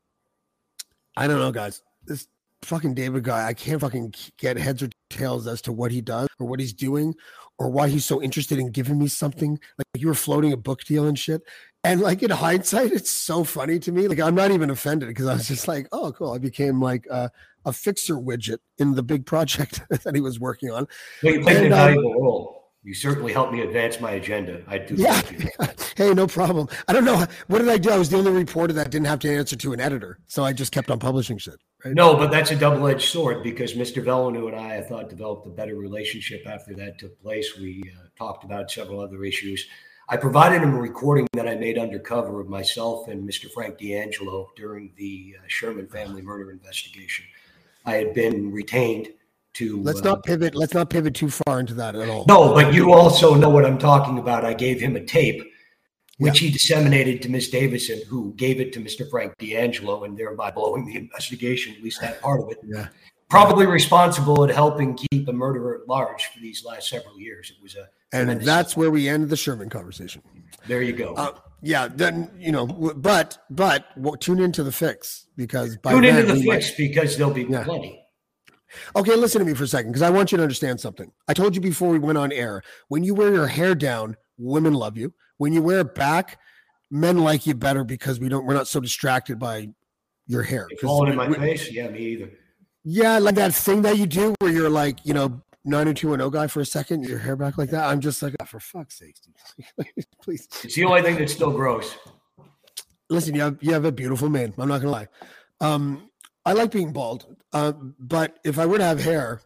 I 1.17 1.27
don't 1.27 1.39
know, 1.39 1.53
guys, 1.53 1.83
this 2.05 2.27
fucking 2.63 2.95
David 2.95 3.25
guy, 3.25 3.47
I 3.47 3.55
can't 3.55 3.81
fucking 3.81 4.15
get 4.39 4.57
heads 4.57 4.83
or 4.83 4.89
tails 5.11 5.47
as 5.47 5.61
to 5.63 5.73
what 5.73 5.93
he 5.93 6.01
does 6.01 6.29
or 6.39 6.47
what 6.47 6.59
he's 6.59 6.73
doing 6.73 7.15
or 7.59 7.71
why 7.71 7.89
he's 7.89 8.05
so 8.05 8.23
interested 8.23 8.59
in 8.59 8.71
giving 8.71 8.99
me 8.99 9.09
something. 9.09 9.59
Like 9.79 9.87
you 9.97 10.09
were 10.09 10.15
floating 10.15 10.53
a 10.53 10.57
book 10.57 10.85
deal 10.85 11.07
and 11.07 11.19
shit. 11.19 11.43
And 11.87 12.01
like 12.01 12.23
in 12.23 12.31
hindsight, 12.31 12.93
it's 12.93 13.11
so 13.11 13.45
funny 13.45 13.79
to 13.79 13.93
me. 13.93 14.09
Like 14.09 14.21
I'm 14.21 14.35
not 14.35 14.51
even 14.51 14.71
offended 14.71 15.09
because 15.09 15.27
I 15.27 15.35
was 15.35 15.49
just 15.49 15.69
like, 15.69 15.87
oh, 15.93 16.13
cool. 16.13 16.33
I 16.33 16.39
became 16.39 16.81
like 16.81 17.07
a, 17.07 17.31
a 17.65 17.73
fixer 17.73 18.17
widget 18.17 18.59
in 18.79 18.95
the 18.95 19.03
big 19.03 19.25
project 19.25 19.83
that 19.91 20.15
he 20.15 20.21
was 20.21 20.41
working 20.41 20.71
on. 20.71 20.89
Well, 21.23 21.35
you 21.35 21.41
played 21.43 21.57
and, 21.57 21.67
a 21.67 21.79
um, 21.79 21.89
valuable 21.89 22.13
um, 22.13 22.23
role. 22.23 22.57
You 22.83 22.95
certainly 22.95 23.33
helped 23.33 23.53
me 23.53 23.63
advance 23.63 24.01
my 24.01 24.13
agenda. 24.13 24.63
I 24.69 24.79
do. 24.79 24.95
Yeah. 24.95 25.21
hey, 25.97 26.15
no 26.15 26.29
problem. 26.29 26.69
I 26.87 26.93
don't 26.93 27.05
know. 27.05 27.27
What 27.49 27.59
did 27.59 27.69
I 27.69 27.79
do? 27.79 27.91
I 27.91 27.99
was 27.99 28.11
the 28.11 28.17
only 28.17 28.31
reporter 28.31 28.73
that 28.75 28.91
didn't 28.91 29.09
have 29.09 29.19
to 29.21 29.29
answer 29.29 29.57
to 29.57 29.73
an 29.73 29.81
editor. 29.81 30.21
So 30.29 30.45
I 30.45 30.53
just 30.53 30.71
kept 30.71 30.89
on 30.89 31.01
publishing 31.01 31.37
shit. 31.37 31.57
Right? 31.85 31.95
No, 31.95 32.17
but 32.17 32.31
that's 32.31 32.53
a 32.53 32.57
double 32.57 32.87
edged 32.87 33.09
sword 33.09 33.43
because 33.43 33.75
Mr. 33.75 34.05
Villeneuve 34.05 34.53
and 34.53 34.57
I, 34.57 34.77
I 34.77 34.83
thought, 34.83 35.09
developed 35.09 35.49
a 35.49 35.51
better 35.51 35.75
relationship 35.75 36.47
after 36.47 36.75
that 36.75 36.99
took 37.01 37.21
place. 37.21 37.59
We 37.59 37.83
uh, 37.93 38.07
talked 38.17 38.45
about 38.45 38.71
several 38.71 39.01
other 39.01 39.25
issues. 39.25 39.67
I 40.09 40.17
provided 40.17 40.63
him 40.63 40.75
a 40.75 40.81
recording 40.81 41.27
that 41.33 41.49
I 41.49 41.57
made 41.57 41.79
undercover 41.79 42.41
of 42.41 42.49
myself 42.49 43.09
and 43.09 43.29
Mr. 43.29 43.51
Frank 43.51 43.79
D'Angelo 43.79 44.51
during 44.57 44.93
the 44.97 45.37
uh, 45.39 45.43
Sherman 45.49 45.89
family 45.89 46.23
murder 46.23 46.53
investigation. 46.53 47.25
I 47.85 47.95
had 47.95 48.15
been 48.15 48.53
retained 48.53 49.09
to. 49.55 49.83
Let's 49.83 50.01
uh, 50.01 50.11
not 50.11 50.25
pivot. 50.25 50.55
Let's 50.55 50.75
not 50.75 50.91
pivot 50.91 51.15
too 51.15 51.29
far 51.29 51.59
into 51.59 51.75
that 51.75 51.97
at 51.97 52.09
all. 52.09 52.25
No, 52.29 52.55
but 52.55 52.73
you 52.73 52.93
also 52.93 53.35
know 53.35 53.51
what 53.51 53.65
I'm 53.65 53.79
talking 53.79 54.19
about. 54.19 54.45
I 54.45 54.55
gave 54.55 54.81
him 54.81 54.95
a 54.95 55.05
tape, 55.05 55.43
which 56.19 56.41
yeah. 56.41 56.49
he 56.49 56.53
disseminated 56.53 57.21
to 57.23 57.29
Miss 57.29 57.51
Davison, 57.51 58.01
who 58.09 58.33
gave 58.35 58.61
it 58.61 58.73
to 58.75 58.81
Mr. 58.81 59.09
Frank 59.11 59.37
D'Angelo, 59.39 60.05
and 60.05 60.17
thereby 60.17 60.53
blowing 60.53 60.87
the 60.87 60.97
investigation, 60.97 61.75
at 61.77 61.83
least 61.83 62.01
that 62.01 62.21
part 62.21 62.41
of 62.41 62.51
it. 62.51 62.59
Yeah. 62.65 62.89
Probably 63.29 63.67
responsible 63.67 64.45
at 64.45 64.51
helping 64.51 64.97
keep 64.97 65.29
a 65.29 65.33
murderer 65.33 65.81
at 65.83 65.89
large 65.89 66.27
for 66.27 66.39
these 66.39 66.65
last 66.65 66.89
several 66.89 67.19
years. 67.19 67.51
It 67.51 67.61
was 67.63 67.75
a 67.75 67.89
and 68.13 68.41
that's 68.41 68.77
where 68.77 68.91
we 68.91 69.09
end 69.09 69.29
the 69.29 69.37
Sherman 69.37 69.69
conversation. 69.69 70.23
There 70.67 70.83
you 70.83 70.93
go. 70.93 71.15
Uh, 71.15 71.33
yeah, 71.61 71.89
then 71.89 72.31
you 72.39 72.53
know, 72.53 72.67
but 72.67 73.39
but 73.51 73.87
well, 73.97 74.15
tune 74.15 74.39
into 74.39 74.63
the 74.63 74.73
fix 74.73 75.27
because 75.37 75.77
tune 75.85 76.05
into 76.05 76.23
the 76.23 76.35
fix 76.37 76.47
might, 76.47 76.75
because 76.77 77.17
there'll 77.17 77.33
be 77.33 77.45
yeah. 77.45 77.65
plenty. 77.65 78.03
Okay, 78.95 79.15
listen 79.17 79.41
to 79.41 79.45
me 79.45 79.55
for 79.55 79.65
a 79.65 79.69
second 79.69 79.91
because 79.91 80.03
I 80.03 80.11
want 80.11 80.33
you 80.33 80.37
to 80.37 80.43
understand 80.43 80.81
something. 80.81 81.11
I 81.29 81.35
told 81.35 81.55
you 81.55 81.61
before 81.61 81.89
we 81.89 81.99
went 81.99 82.19
on 82.19 82.33
air. 82.33 82.63
When 82.89 83.05
you 83.05 83.15
wear 83.15 83.33
your 83.33 83.47
hair 83.47 83.75
down, 83.75 84.17
women 84.39 84.75
love 84.75 84.97
you. 84.97 85.15
When 85.39 85.53
you 85.53 85.63
wear 85.63 85.81
it 85.81 85.95
back, 85.95 86.39
men 86.91 87.19
like 87.19 87.47
you 87.47 87.55
better 87.55 87.85
because 87.85 88.21
we 88.21 88.29
don't. 88.29 88.45
We're 88.45 88.55
not 88.55 88.69
so 88.69 88.81
distracted 88.81 89.39
by 89.39 89.69
your 90.27 90.43
hair. 90.43 90.69
Falling 90.81 91.11
in 91.11 91.17
my 91.17 91.29
we, 91.29 91.35
face, 91.35 91.73
yeah, 91.73 91.89
me 91.89 92.01
either. 92.01 92.31
Yeah, 92.89 93.19
like 93.19 93.35
that 93.35 93.53
thing 93.53 93.83
that 93.83 93.99
you 93.99 94.07
do 94.07 94.33
where 94.39 94.53
you're 94.53 94.71
like, 94.71 95.05
you 95.05 95.13
know, 95.13 95.43
90210 95.65 96.31
guy 96.31 96.47
for 96.47 96.61
a 96.61 96.65
second, 96.65 97.03
your 97.03 97.19
hair 97.19 97.35
back 97.35 97.59
like 97.59 97.71
that. 97.71 97.85
I'm 97.89 97.99
just 97.99 98.23
like, 98.23 98.37
oh, 98.41 98.45
for 98.45 98.61
fuck's 98.61 98.97
sake, 98.97 99.17
please. 100.23 100.47
It's 100.63 100.77
the 100.77 100.85
only 100.85 101.03
thing 101.03 101.17
that's 101.17 101.33
still 101.33 101.51
gross. 101.51 101.97
Listen, 103.11 103.35
you 103.35 103.41
have 103.41 103.59
you 103.61 103.73
have 103.73 103.85
a 103.85 103.91
beautiful 103.91 104.29
man. 104.29 104.55
I'm 104.57 104.69
not 104.69 104.79
gonna 104.79 104.93
lie. 104.93 105.09
Um, 105.61 106.11
I 106.45 106.53
like 106.53 106.71
being 106.71 106.93
bald, 106.93 107.27
uh, 107.53 107.73
but 107.99 108.39
if 108.45 108.57
I 108.57 108.67
were 108.67 108.79
to 108.79 108.85
have 108.85 109.03
hair, 109.03 109.41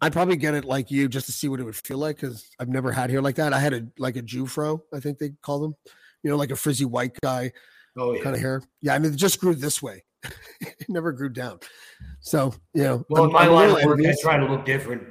I'd 0.00 0.14
probably 0.14 0.36
get 0.36 0.54
it 0.54 0.64
like 0.64 0.90
you 0.90 1.08
just 1.08 1.26
to 1.26 1.32
see 1.32 1.46
what 1.46 1.60
it 1.60 1.64
would 1.64 1.76
feel 1.76 1.98
like 1.98 2.16
because 2.16 2.48
I've 2.58 2.70
never 2.70 2.90
had 2.90 3.10
hair 3.10 3.20
like 3.20 3.36
that. 3.36 3.52
I 3.52 3.60
had 3.60 3.74
a 3.74 3.86
like 3.98 4.16
a 4.16 4.22
Jew 4.22 4.46
fro, 4.46 4.82
I 4.94 5.00
think 5.00 5.18
they 5.18 5.32
call 5.42 5.60
them, 5.60 5.74
you 6.22 6.30
know, 6.30 6.38
like 6.38 6.50
a 6.50 6.56
frizzy 6.56 6.86
white 6.86 7.18
guy 7.22 7.52
oh, 7.98 8.14
yeah. 8.14 8.22
kind 8.22 8.34
of 8.34 8.40
hair. 8.40 8.62
Yeah, 8.80 8.94
I 8.94 8.98
mean, 8.98 9.12
it 9.12 9.16
just 9.16 9.40
grew 9.40 9.54
this 9.54 9.82
way. 9.82 10.04
It 10.60 10.74
never 10.88 11.12
grew 11.12 11.28
down. 11.28 11.60
So, 12.20 12.54
you 12.74 12.82
know, 12.82 13.04
well, 13.08 13.24
I'm, 13.24 13.28
in 13.28 13.34
my 13.34 13.44
I'm 13.44 13.52
line 13.52 13.70
of 13.70 13.84
work, 13.84 14.00
I 14.00 14.14
try 14.20 14.36
to 14.36 14.46
look 14.46 14.64
different. 14.64 15.02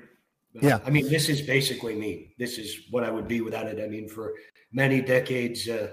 Yeah. 0.53 0.79
I 0.85 0.89
mean, 0.89 1.09
this 1.09 1.29
is 1.29 1.41
basically 1.41 1.95
me. 1.95 2.33
This 2.37 2.57
is 2.57 2.87
what 2.89 3.03
I 3.03 3.11
would 3.11 3.27
be 3.27 3.41
without 3.41 3.67
it. 3.67 3.83
I 3.83 3.87
mean, 3.87 4.07
for 4.09 4.33
many 4.71 5.01
decades, 5.01 5.67
uh, 5.67 5.91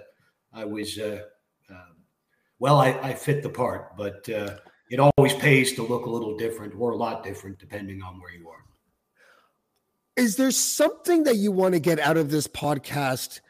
I 0.53 0.65
was, 0.65 0.99
uh, 0.99 1.23
uh, 1.71 1.93
well, 2.59 2.81
I, 2.81 2.89
I, 3.03 3.15
fit 3.15 3.43
the 3.43 3.51
part, 3.51 3.97
but 3.97 4.29
uh, 4.31 4.57
it 4.91 4.99
always 4.99 5.35
pays 5.35 5.75
to 5.75 5.83
look 5.83 6.07
a 6.07 6.11
little 6.11 6.37
different 6.37 6.75
or 6.79 6.93
a 6.93 6.97
lot 6.97 7.23
different 7.23 7.59
depending 7.59 8.03
on 8.03 8.21
where 8.21 8.33
you 8.33 8.49
are. 8.49 8.65
Is 10.17 10.37
there 10.37 10.51
something 10.51 11.25
that 11.25 11.37
you 11.37 11.53
want 11.53 11.75
to 11.75 11.81
get 11.81 12.01
out 12.01 12.17
of 12.17 12.31
this 12.31 12.49
podcast 12.49 13.41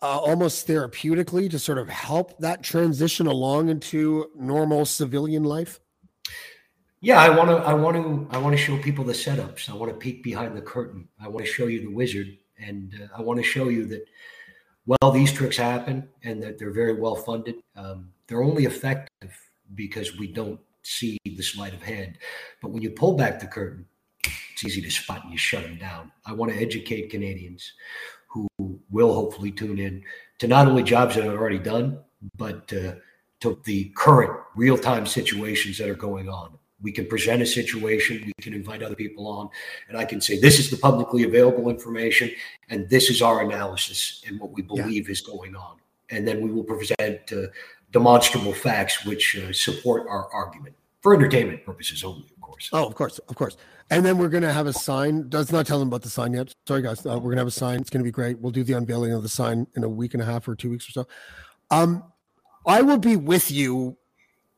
uh, 0.00 0.18
almost 0.18 0.66
therapeutically 0.68 1.50
to 1.50 1.58
sort 1.58 1.78
of 1.78 1.88
help 1.88 2.38
that 2.38 2.62
transition 2.62 3.26
along 3.26 3.68
into 3.68 4.30
normal 4.36 4.84
civilian 4.84 5.44
life? 5.44 5.80
Yeah, 7.00 7.20
I 7.20 7.28
want 7.28 7.48
to. 7.48 7.56
I 7.56 7.74
want 7.74 7.96
to. 7.96 8.28
I 8.36 8.38
want 8.38 8.56
to 8.56 8.62
show 8.62 8.76
people 8.78 9.04
the 9.04 9.12
setups. 9.12 9.70
I 9.70 9.74
want 9.74 9.92
to 9.92 9.96
peek 9.96 10.22
behind 10.22 10.56
the 10.56 10.60
curtain. 10.60 11.08
I 11.20 11.28
want 11.28 11.46
to 11.46 11.52
show 11.52 11.66
you 11.66 11.80
the 11.80 11.94
wizard, 11.94 12.26
and 12.58 12.92
uh, 13.00 13.16
I 13.16 13.22
want 13.22 13.38
to 13.38 13.44
show 13.44 13.68
you 13.68 13.86
that 13.86 14.04
well, 14.84 15.12
these 15.12 15.32
tricks 15.32 15.56
happen, 15.56 16.08
and 16.24 16.42
that 16.42 16.58
they're 16.58 16.72
very 16.72 17.00
well 17.00 17.14
funded. 17.14 17.56
Um, 17.76 18.10
they're 18.26 18.42
only 18.42 18.64
effective 18.64 19.32
because 19.74 20.16
we 20.18 20.26
don't 20.26 20.58
see 20.82 21.18
the 21.24 21.42
sleight 21.42 21.74
of 21.74 21.82
hand. 21.82 22.18
But 22.62 22.70
when 22.70 22.82
you 22.82 22.90
pull 22.90 23.14
back 23.16 23.38
the 23.38 23.46
curtain, 23.46 23.86
it's 24.24 24.64
easy 24.64 24.80
to 24.82 24.90
spot 24.90 25.22
and 25.22 25.32
you 25.32 25.38
shut 25.38 25.62
them 25.62 25.76
down. 25.76 26.10
I 26.26 26.32
want 26.32 26.52
to 26.52 26.58
educate 26.58 27.10
Canadians 27.10 27.72
who 28.58 28.80
will 28.90 29.14
hopefully 29.14 29.50
tune 29.50 29.78
in 29.78 30.02
to 30.38 30.46
not 30.46 30.66
only 30.66 30.82
jobs 30.82 31.14
that 31.14 31.24
I've 31.24 31.38
already 31.38 31.58
done, 31.58 31.98
but 32.36 32.72
uh, 32.72 32.94
to 33.40 33.60
the 33.64 33.92
current 33.96 34.32
real 34.56 34.76
time 34.76 35.06
situations 35.06 35.78
that 35.78 35.88
are 35.88 35.94
going 35.94 36.28
on. 36.28 36.58
We 36.80 36.92
can 36.92 37.06
present 37.06 37.42
a 37.42 37.46
situation, 37.46 38.22
we 38.24 38.32
can 38.40 38.54
invite 38.54 38.82
other 38.84 38.94
people 38.94 39.26
on, 39.26 39.48
and 39.88 39.98
I 39.98 40.04
can 40.04 40.20
say, 40.20 40.38
this 40.38 40.60
is 40.60 40.70
the 40.70 40.76
publicly 40.76 41.24
available 41.24 41.70
information, 41.70 42.30
and 42.68 42.88
this 42.88 43.10
is 43.10 43.20
our 43.20 43.42
analysis 43.42 44.22
and 44.26 44.38
what 44.38 44.52
we 44.52 44.62
believe 44.62 45.08
yeah. 45.08 45.12
is 45.12 45.20
going 45.20 45.56
on. 45.56 45.76
And 46.10 46.26
then 46.26 46.40
we 46.40 46.52
will 46.52 46.64
present 46.64 47.32
uh, 47.32 47.48
demonstrable 47.90 48.52
facts 48.52 49.04
which 49.04 49.36
uh, 49.36 49.52
support 49.52 50.06
our 50.08 50.32
argument 50.32 50.76
for 51.02 51.14
entertainment 51.14 51.64
purposes 51.64 52.02
only, 52.04 52.24
of 52.34 52.40
course. 52.40 52.70
Oh, 52.72 52.86
of 52.86 52.94
course, 52.94 53.18
of 53.18 53.36
course. 53.36 53.56
And 53.90 54.04
then 54.04 54.18
we're 54.18 54.28
going 54.28 54.42
to 54.42 54.52
have 54.52 54.66
a 54.66 54.72
sign. 54.72 55.28
Does 55.28 55.50
not 55.50 55.66
tell 55.66 55.78
them 55.78 55.88
about 55.88 56.02
the 56.02 56.10
sign 56.10 56.34
yet. 56.34 56.54
Sorry, 56.66 56.82
guys. 56.82 57.06
Uh, 57.06 57.10
we're 57.14 57.30
going 57.30 57.36
to 57.36 57.40
have 57.40 57.46
a 57.46 57.52
sign. 57.52 57.80
It's 57.80 57.90
going 57.90 58.02
to 58.02 58.04
be 58.04 58.10
great. 58.10 58.38
We'll 58.38 58.52
do 58.52 58.64
the 58.64 58.74
unveiling 58.74 59.12
of 59.12 59.22
the 59.22 59.28
sign 59.28 59.66
in 59.76 59.84
a 59.84 59.88
week 59.88 60.14
and 60.14 60.22
a 60.22 60.26
half 60.26 60.46
or 60.46 60.54
two 60.54 60.70
weeks 60.70 60.88
or 60.88 60.92
so. 60.92 61.08
Um, 61.70 62.04
I 62.66 62.82
will 62.82 62.98
be 62.98 63.16
with 63.16 63.50
you 63.50 63.96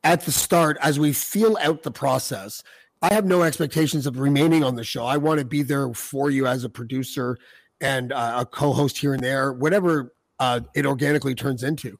at 0.03 0.22
the 0.22 0.32
start 0.32 0.78
as 0.80 0.99
we 0.99 1.12
feel 1.12 1.57
out 1.61 1.82
the 1.82 1.91
process. 1.91 2.62
I 3.03 3.14
have 3.14 3.24
no 3.24 3.43
expectations 3.43 4.07
of 4.07 4.18
remaining 4.18 4.64
on 4.64 4.74
the 4.74 4.84
show. 4.84 5.07
I 5.07 5.16
want 5.16 5.38
to 5.38 5.45
be 5.45 5.62
there 5.62 5.93
for 5.95 6.30
you 6.30 6.47
as 6.47 6.64
a 6.64 6.68
producer 6.68 7.38
and 7.80 8.12
uh, 8.12 8.38
a 8.41 8.47
co-host 8.47 8.99
here 8.99 9.14
and 9.14 9.22
there, 9.22 9.53
whatever 9.53 10.12
uh, 10.38 10.61
it 10.74 10.86
organically 10.86 11.34
turns 11.34 11.62
into. 11.62 11.99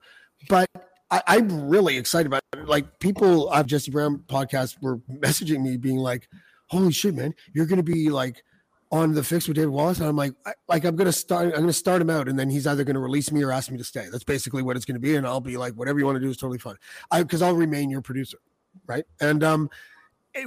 But 0.49 0.69
I, 1.11 1.37
am 1.37 1.69
really 1.69 1.97
excited 1.97 2.27
about 2.27 2.43
it. 2.53 2.67
Like 2.67 2.99
people 3.01 3.51
of 3.51 3.67
Jesse 3.67 3.91
Brown 3.91 4.23
podcast 4.29 4.81
were 4.81 4.99
messaging 5.11 5.63
me, 5.63 5.77
being 5.77 5.99
like, 5.99 6.29
"Holy 6.67 6.93
shit, 6.93 7.15
man! 7.15 7.35
You're 7.53 7.67
going 7.67 7.79
to 7.79 7.83
be 7.83 8.11
like 8.11 8.45
on 8.93 9.13
the 9.13 9.25
fix 9.25 9.49
with 9.49 9.57
David 9.57 9.71
Wallace." 9.71 9.99
And 9.99 10.09
I'm 10.09 10.17
like, 10.17 10.35
I, 10.47 10.53
"Like 10.69 10.85
I'm 10.85 10.95
going 10.95 11.07
to 11.07 11.13
start. 11.13 11.47
I'm 11.47 11.53
going 11.53 11.67
to 11.67 11.73
start 11.73 12.01
him 12.01 12.11
out, 12.11 12.29
and 12.29 12.39
then 12.39 12.49
he's 12.49 12.67
either 12.67 12.85
going 12.85 12.95
to 12.95 13.01
release 13.01 13.33
me 13.33 13.43
or 13.43 13.51
ask 13.51 13.71
me 13.71 13.79
to 13.79 13.85
stay. 13.85 14.07
That's 14.11 14.25
basically 14.25 14.63
what 14.63 14.77
it's 14.77 14.85
going 14.85 14.95
to 14.95 15.01
be. 15.01 15.17
And 15.17 15.27
I'll 15.27 15.41
be 15.41 15.57
like, 15.57 15.75
whatever 15.75 15.99
you 15.99 16.07
want 16.07 16.17
to 16.17 16.21
do 16.21 16.31
is 16.31 16.37
totally 16.37 16.59
fine. 16.59 16.77
I 17.11 17.23
because 17.23 17.43
I'll 17.43 17.55
remain 17.55 17.91
your 17.91 18.03
producer, 18.03 18.39
right? 18.87 19.05
And 19.21 19.43
um, 19.43 19.71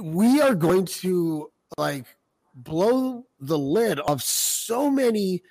we 0.02 0.40
are 0.40 0.54
going 0.54 0.86
to 0.86 1.50
like 1.76 2.06
blow 2.54 3.26
the 3.40 3.58
lid 3.58 3.98
of 4.00 4.22
so 4.22 4.90
many 4.90 5.42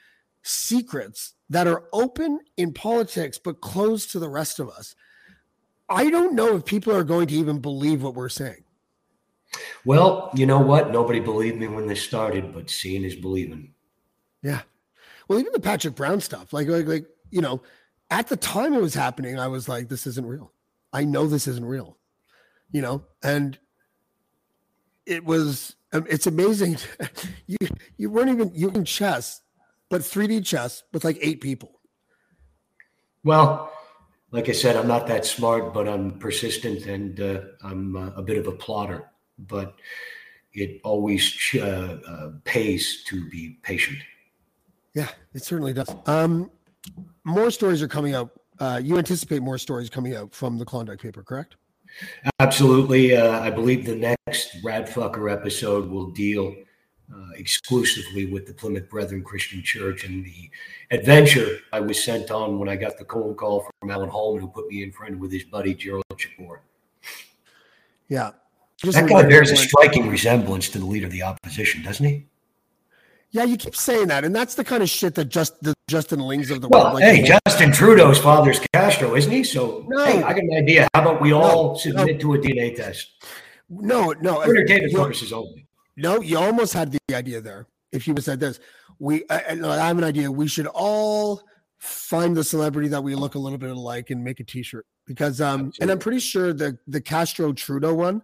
secrets 0.44 1.36
that 1.50 1.68
are 1.68 1.84
open 1.94 2.40
in 2.58 2.74
politics 2.74 3.38
but 3.38 3.62
closed 3.62 4.12
to 4.12 4.20
the 4.20 4.30
rest 4.30 4.60
of 4.60 4.70
us. 4.70 4.96
I 5.90 6.10
don't 6.10 6.34
know 6.34 6.56
if 6.56 6.66
people 6.66 6.96
are 6.96 7.04
going 7.04 7.28
to 7.28 7.36
even 7.36 7.60
believe 7.60 8.04
what 8.04 8.16
we're 8.16 8.30
saying. 8.30 8.64
Well, 9.86 10.32
you 10.36 10.46
know 10.46 10.60
what? 10.60 10.92
Nobody 10.92 11.20
believed 11.20 11.58
me 11.58 11.68
when 11.68 11.88
they 11.88 11.96
started, 11.96 12.54
but 12.54 12.70
seeing 12.70 13.04
is 13.04 13.16
believing. 13.16 13.74
Yeah. 14.42 14.62
Well, 15.28 15.40
even 15.40 15.54
the 15.54 15.60
Patrick 15.60 15.96
Brown 15.96 16.20
stuff, 16.20 16.54
like, 16.54 16.68
like, 16.68 16.88
like, 16.88 17.06
you 17.30 17.42
know, 17.42 17.62
at 18.10 18.28
the 18.28 18.38
time 18.38 18.74
it 18.74 18.82
was 18.82 18.94
happening, 18.94 19.40
I 19.40 19.48
was 19.48 19.68
like, 19.68 19.90
this 19.90 20.06
isn't 20.08 20.26
real. 20.26 20.54
I 20.92 21.06
know 21.06 21.28
this 21.28 21.48
isn't 21.48 21.66
real, 21.66 21.98
you 22.72 22.82
know, 22.82 23.04
and 23.24 23.58
it 25.06 25.26
was, 25.26 25.76
um, 25.92 26.06
it's 26.10 26.28
amazing. 26.28 26.78
you, 27.48 27.58
you 27.98 28.10
weren't 28.10 28.30
even, 28.30 28.52
you 28.54 28.70
in 28.70 28.86
chess, 28.86 29.42
but 29.90 30.02
3D 30.02 30.46
chess 30.46 30.84
with 30.94 31.04
like 31.04 31.18
eight 31.22 31.42
people. 31.42 31.80
Well, 33.24 33.72
like 34.34 34.50
I 34.50 34.52
said, 34.52 34.76
I'm 34.76 34.88
not 34.88 35.06
that 35.08 35.26
smart, 35.26 35.74
but 35.74 35.88
I'm 35.88 36.18
persistent 36.18 36.88
and 36.88 37.20
uh, 37.22 37.42
I'm 37.64 37.96
uh, 37.96 38.10
a 38.16 38.24
bit 38.24 38.38
of 38.38 38.48
a 38.48 38.52
plotter. 38.52 39.12
But 39.38 39.76
it 40.54 40.82
always 40.84 41.38
uh, 41.56 41.60
uh, 41.62 42.32
pays 42.44 43.04
to 43.06 43.30
be 43.30 43.60
patient. 43.62 44.00
Yeah, 44.96 45.10
it 45.34 45.44
certainly 45.44 45.72
does. 45.72 45.90
Um, 46.08 46.50
more 47.24 47.52
stories 47.52 47.82
are 47.84 47.88
coming 47.88 48.16
out. 48.16 48.32
Uh, 48.60 48.82
you 48.84 48.98
anticipate 48.98 49.42
more 49.42 49.60
stories 49.60 49.90
coming 49.90 50.16
out 50.16 50.34
from 50.34 50.58
the 50.58 50.66
Klondike 50.66 51.00
paper, 51.00 51.24
correct? 51.24 51.56
Absolutely. 52.40 53.16
Uh, 53.16 53.40
I 53.40 53.52
believe 53.52 53.86
the 53.86 53.96
next 53.96 54.64
Radfucker 54.64 55.32
episode 55.32 55.90
will 55.90 56.10
deal 56.10 56.56
uh, 57.12 57.32
exclusively 57.36 58.26
with 58.26 58.46
the 58.46 58.54
Plymouth 58.54 58.90
Brethren 58.90 59.24
Christian 59.24 59.62
Church 59.64 60.04
and 60.04 60.26
the 60.26 60.50
adventure 60.92 61.60
I 61.72 61.80
was 61.80 62.04
sent 62.04 62.32
on 62.32 62.60
when 62.60 62.70
I 62.70 62.76
got 62.76 62.98
the 62.98 63.06
phone 63.06 63.36
call 63.36 63.68
from 63.80 63.92
Alan 63.92 64.10
Hallman, 64.10 64.42
who 64.42 64.48
put 64.48 64.68
me 64.68 64.84
in 64.84 64.92
front 64.92 65.20
with 65.20 65.32
his 65.32 65.44
buddy 65.44 65.74
Gerald 65.74 66.04
Chipeur. 66.16 66.60
Yeah. 68.08 68.32
Just 68.78 68.98
that 68.98 69.10
guy 69.10 69.24
bears 69.24 69.52
a 69.52 69.56
striking 69.56 70.10
resemblance 70.10 70.70
to 70.70 70.80
the 70.80 70.86
leader 70.86 71.06
of 71.06 71.12
the 71.12 71.24
opposition, 71.24 71.84
doesn't 71.84 72.06
he? 72.06 72.26
Yeah, 73.32 73.46
you 73.46 73.58
keep 73.58 73.76
saying 73.76 74.10
that, 74.10 74.24
and 74.24 74.36
that's 74.36 74.54
the 74.54 74.64
kind 74.64 74.84
of 74.84 74.90
shit 74.90 75.16
that 75.16 75.26
just 75.26 75.60
the 75.64 75.74
Justin 75.88 76.20
Lings 76.20 76.52
of 76.52 76.62
the 76.62 76.70
well, 76.70 76.84
world. 76.84 76.96
Like 76.96 77.04
hey, 77.04 77.24
Justin 77.24 77.72
Trudeau's 77.72 78.20
father's 78.20 78.60
Castro, 78.74 79.16
isn't 79.16 79.32
he? 79.32 79.44
So, 79.44 79.86
no, 79.88 80.06
hey, 80.06 80.22
I 80.22 80.34
got 80.34 80.44
an 80.44 80.54
idea. 80.54 80.88
How 80.94 81.02
about 81.02 81.22
we 81.22 81.34
all 81.34 81.72
no, 81.72 81.76
submit 81.76 82.18
no. 82.18 82.22
to 82.22 82.34
a 82.36 82.38
DNA 82.38 82.76
test? 82.76 83.12
No, 83.70 84.14
no, 84.22 84.42
for 84.42 84.52
entertainment 84.52 84.94
purposes 84.94 85.34
only. 85.34 85.66
No, 85.98 86.22
you 86.22 86.38
almost 86.38 86.74
had 86.74 86.92
the 86.92 87.00
idea 87.16 87.42
there. 87.42 87.68
If 87.92 88.08
you 88.08 88.14
would 88.14 88.24
said 88.24 88.40
this, 88.40 88.60
we 89.00 89.24
I, 89.30 89.60
I 89.64 89.88
have 89.88 89.98
an 89.98 90.04
idea. 90.04 90.32
We 90.32 90.48
should 90.48 90.68
all 90.68 91.44
find 91.78 92.36
the 92.36 92.44
celebrity 92.44 92.88
that 92.88 93.04
we 93.04 93.14
look 93.14 93.36
a 93.36 93.40
little 93.40 93.58
bit 93.58 93.70
alike 93.70 94.10
and 94.10 94.24
make 94.24 94.40
a 94.40 94.44
T-shirt 94.44 94.86
because 95.06 95.42
um 95.42 95.68
Absolutely. 95.68 95.78
and 95.82 95.92
I'm 95.92 96.00
pretty 96.00 96.20
sure 96.20 96.54
the 96.54 96.78
the 96.88 97.02
Castro 97.02 97.54
Trudeau 97.54 97.94
one, 97.94 98.22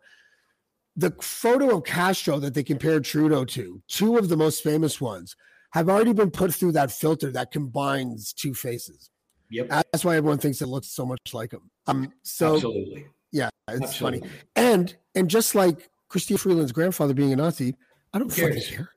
the 0.95 1.11
photo 1.21 1.77
of 1.77 1.83
Castro 1.83 2.39
that 2.39 2.53
they 2.53 2.63
compared 2.63 3.03
Trudeau 3.03 3.45
to, 3.45 3.81
two 3.87 4.17
of 4.17 4.29
the 4.29 4.37
most 4.37 4.63
famous 4.63 4.99
ones, 4.99 5.35
have 5.71 5.89
already 5.89 6.13
been 6.13 6.31
put 6.31 6.53
through 6.53 6.71
that 6.73 6.91
filter 6.91 7.31
that 7.31 7.51
combines 7.51 8.33
two 8.33 8.53
faces. 8.53 9.09
Yep. 9.51 9.67
That's 9.69 10.05
why 10.05 10.15
everyone 10.15 10.37
thinks 10.37 10.61
it 10.61 10.67
looks 10.67 10.87
so 10.87 11.05
much 11.05 11.33
like 11.33 11.51
him. 11.51 11.69
Um. 11.85 12.11
So 12.23 12.55
Absolutely. 12.55 13.07
Yeah, 13.31 13.49
it's 13.67 13.83
Absolutely. 13.83 14.19
funny. 14.21 14.31
And 14.55 14.95
and 15.15 15.29
just 15.29 15.53
like 15.53 15.89
Chrystia 16.09 16.39
Freeland's 16.39 16.71
grandfather 16.71 17.13
being 17.13 17.31
a 17.33 17.35
Nazi, 17.35 17.75
I 18.13 18.19
don't 18.19 18.29
fucking 18.29 18.61
care. 18.63 18.89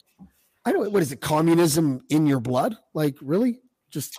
I 0.64 0.72
don't. 0.72 0.92
What 0.92 1.02
is 1.02 1.12
it? 1.12 1.20
Communism 1.20 2.02
in 2.08 2.26
your 2.26 2.40
blood? 2.40 2.76
Like 2.94 3.16
really? 3.20 3.60
Just 3.90 4.18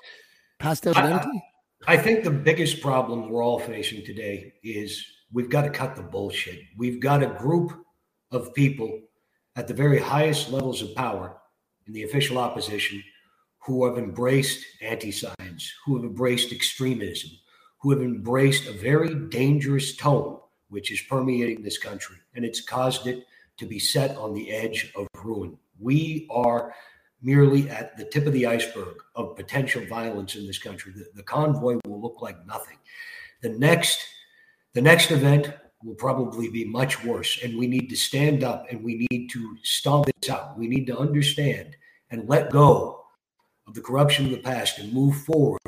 passed 0.60 0.84
down 0.84 0.94
genetically? 0.94 1.44
I, 1.88 1.94
I 1.94 1.98
think 1.98 2.24
the 2.24 2.32
biggest 2.32 2.82
problem 2.82 3.30
we're 3.30 3.44
all 3.44 3.60
facing 3.60 4.06
today 4.06 4.54
is 4.64 5.04
we've 5.32 5.50
got 5.50 5.64
to 5.64 5.70
cut 5.70 5.96
the 5.96 6.04
bullshit. 6.04 6.60
We've 6.78 7.00
got 7.00 7.24
a 7.24 7.28
group 7.28 7.72
of 8.32 8.54
people 8.54 9.02
at 9.56 9.68
the 9.68 9.74
very 9.74 10.00
highest 10.00 10.52
levels 10.52 10.82
of 10.82 10.94
power 10.96 11.38
in 11.88 11.94
the 11.94 12.04
official 12.04 12.38
opposition 12.38 13.04
who 13.60 13.86
have 13.86 13.98
embraced 13.98 14.66
anti-science, 14.82 15.74
who 15.86 15.96
have 15.96 16.04
embraced 16.04 16.52
extremism, 16.52 17.32
who 17.80 17.92
have 17.92 18.02
embraced 18.02 18.68
a 18.68 18.74
very 18.74 19.16
dangerous 19.30 19.96
tone 19.96 20.40
which 20.74 20.92
is 20.92 21.02
permeating 21.02 21.62
this 21.62 21.78
country, 21.78 22.18
and 22.34 22.44
it's 22.44 22.60
caused 22.60 23.06
it 23.06 23.26
to 23.58 23.66
be 23.68 23.78
set 23.78 24.18
on 24.18 24.34
the 24.34 24.52
edge 24.52 24.92
of 24.96 25.08
ruin. 25.24 25.56
We 25.80 26.28
are 26.32 26.74
merely 27.22 27.70
at 27.70 27.96
the 27.96 28.06
tip 28.06 28.26
of 28.26 28.34
the 28.34 28.48
iceberg 28.48 28.96
of 29.16 29.36
potential 29.36 29.86
violence 29.86 30.36
in 30.36 30.48
this 30.48 30.58
country. 30.58 30.92
The, 30.92 31.06
the 31.14 31.24
convoy 31.24 31.78
will 31.86 32.02
look 32.02 32.22
like 32.22 32.44
nothing. 32.48 32.78
The 33.42 33.50
next, 33.50 34.00
the 34.74 34.82
next 34.82 35.12
event 35.12 35.54
will 35.84 35.94
probably 35.94 36.50
be 36.50 36.66
much 36.66 37.04
worse, 37.04 37.40
and 37.44 37.56
we 37.56 37.68
need 37.68 37.88
to 37.90 37.96
stand 37.96 38.44
up 38.44 38.66
and 38.72 38.84
we 38.84 39.06
need 39.12 39.30
to 39.30 39.56
stomp 39.62 40.08
this 40.08 40.32
out. 40.32 40.58
We 40.58 40.68
need 40.68 40.88
to 40.88 40.98
understand 40.98 41.76
and 42.10 42.28
let 42.28 42.50
go 42.50 43.06
of 43.68 43.76
the 43.76 43.82
corruption 43.82 44.26
of 44.26 44.32
the 44.32 44.38
past 44.40 44.80
and 44.80 44.92
move 44.92 45.18
forward 45.18 45.60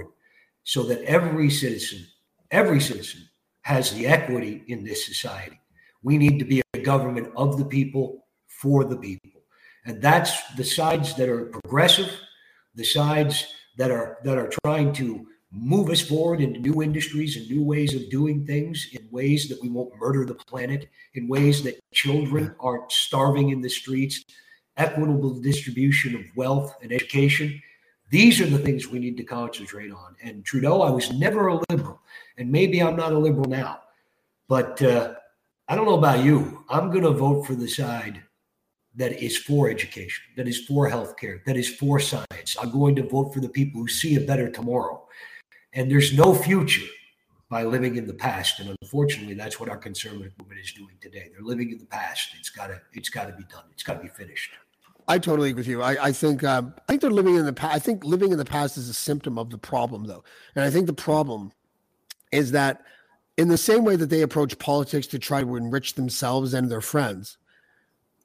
so 0.64 0.82
that 0.84 1.04
every 1.04 1.52
citizen, 1.52 2.08
every 2.50 2.82
citizen 2.82 3.30
has 3.66 3.92
the 3.94 4.06
equity 4.06 4.64
in 4.68 4.84
this 4.84 5.08
society. 5.08 5.60
We 6.04 6.20
need 6.20 6.38
to 6.38 6.46
be 6.46 6.62
a 6.76 6.80
government 6.80 7.34
of 7.36 7.58
the 7.58 7.66
people 7.66 8.28
for 8.46 8.84
the 8.84 8.96
people. 8.96 9.42
And 9.86 10.00
that's 10.00 10.54
the 10.54 10.64
sides 10.64 11.16
that 11.16 11.30
are 11.30 11.46
progressive, 11.46 12.12
the 12.76 12.84
sides 12.84 13.48
that 13.78 13.90
are 13.90 14.20
that 14.24 14.38
are 14.38 14.52
trying 14.64 14.94
to 14.94 15.26
move 15.52 15.90
us 15.90 16.02
forward 16.02 16.42
into 16.42 16.60
new 16.60 16.84
industries 16.84 17.38
and 17.38 17.50
new 17.50 17.64
ways 17.64 17.96
of 17.96 18.08
doing 18.12 18.46
things 18.46 18.88
in 18.92 19.08
ways 19.10 19.50
that 19.50 19.60
we 19.64 19.70
won't 19.70 20.00
murder 20.00 20.26
the 20.26 20.36
planet, 20.36 20.88
in 21.16 21.28
ways 21.28 21.64
that 21.64 21.80
children 21.92 22.54
aren't 22.60 22.92
starving 22.92 23.50
in 23.50 23.62
the 23.62 23.70
streets, 23.70 24.24
equitable 24.78 25.42
distribution 25.42 26.14
of 26.14 26.22
wealth 26.36 26.76
and 26.84 26.92
education. 26.92 27.60
These 28.12 28.42
are 28.42 28.46
the 28.46 28.60
things 28.60 28.88
we 28.88 29.00
need 29.00 29.18
to 29.18 29.24
concentrate 29.24 29.92
on. 29.92 30.16
And 30.22 30.46
Trudeau, 30.46 30.84
I 30.84 30.92
was 30.92 31.12
never 31.14 31.48
a 31.48 31.60
liberal 31.72 32.00
and 32.38 32.52
maybe 32.52 32.82
I'm 32.82 32.96
not 32.96 33.14
a 33.14 33.18
liberal 33.18 33.50
now, 33.50 33.82
but 34.48 34.82
uh, 34.82 35.16
I 35.68 35.76
don't 35.76 35.86
know 35.86 35.98
about 35.98 36.24
you. 36.24 36.64
I'm 36.70 36.92
going 36.92 37.04
to 37.04 37.12
vote 37.12 37.46
for 37.46 37.56
the 37.56 37.68
side 37.68 38.22
that 38.96 39.22
is 39.22 39.38
for 39.38 39.70
education, 39.70 40.24
that 40.38 40.48
is 40.48 40.66
for 40.66 40.90
healthcare, 40.90 41.44
that 41.46 41.58
is 41.58 41.70
for 41.76 42.00
science. 42.00 42.56
I'm 42.62 42.72
going 42.72 42.96
to 42.96 43.04
vote 43.04 43.34
for 43.34 43.42
the 43.42 43.50
people 43.50 43.82
who 43.82 43.88
see 43.88 44.16
a 44.16 44.22
better 44.22 44.50
tomorrow. 44.50 45.06
And 45.74 45.92
there's 45.92 46.18
no 46.18 46.34
future 46.34 46.86
by 47.50 47.64
living 47.64 47.98
in 47.98 48.08
the 48.08 48.14
past. 48.14 48.60
And 48.60 48.76
unfortunately, 48.82 49.34
that's 49.34 49.60
what 49.60 49.70
our 49.70 49.78
conservative 49.78 50.32
movement 50.40 50.62
is 50.62 50.72
doing 50.72 50.96
today. 51.02 51.30
They're 51.32 51.46
living 51.46 51.72
in 51.72 51.78
the 51.78 51.86
past. 51.86 52.30
It's 52.40 52.50
got 52.50 52.68
to 52.68 52.80
it's 52.94 53.10
got 53.10 53.26
to 53.26 53.34
be 53.34 53.44
done. 53.44 53.64
It's 53.74 53.84
got 53.84 53.96
to 53.96 54.00
be 54.00 54.08
finished. 54.08 54.52
I 55.08 55.20
totally 55.20 55.50
agree 55.50 55.60
with 55.60 55.68
you. 55.68 55.84
I, 55.84 56.08
I 56.08 56.12
think 56.12 56.44
um, 56.44 56.74
I 56.78 56.82
think 56.88 57.02
they're 57.02 57.12
living 57.12 57.36
in 57.36 57.46
the 57.46 57.54
past. 57.54 57.76
I 57.76 57.80
think 57.80 58.04
living 58.04 58.32
in 58.32 58.38
the 58.38 58.46
past 58.46 58.78
is 58.78 58.90
a 58.90 58.94
symptom 58.94 59.38
of 59.38 59.50
the 59.50 59.58
problem, 59.58 60.06
though, 60.06 60.24
and 60.56 60.64
I 60.64 60.70
think 60.70 60.88
the 60.88 60.94
problem 60.94 61.52
is 62.36 62.52
that 62.52 62.84
in 63.38 63.48
the 63.48 63.58
same 63.58 63.84
way 63.84 63.96
that 63.96 64.10
they 64.10 64.22
approach 64.22 64.58
politics 64.60 65.08
to 65.08 65.20
try 65.20 65.42
to 65.42 65.56
enrich 65.56 65.96
themselves 65.96 66.54
and 66.54 66.72
their 66.72 66.82
friends, 66.82 67.38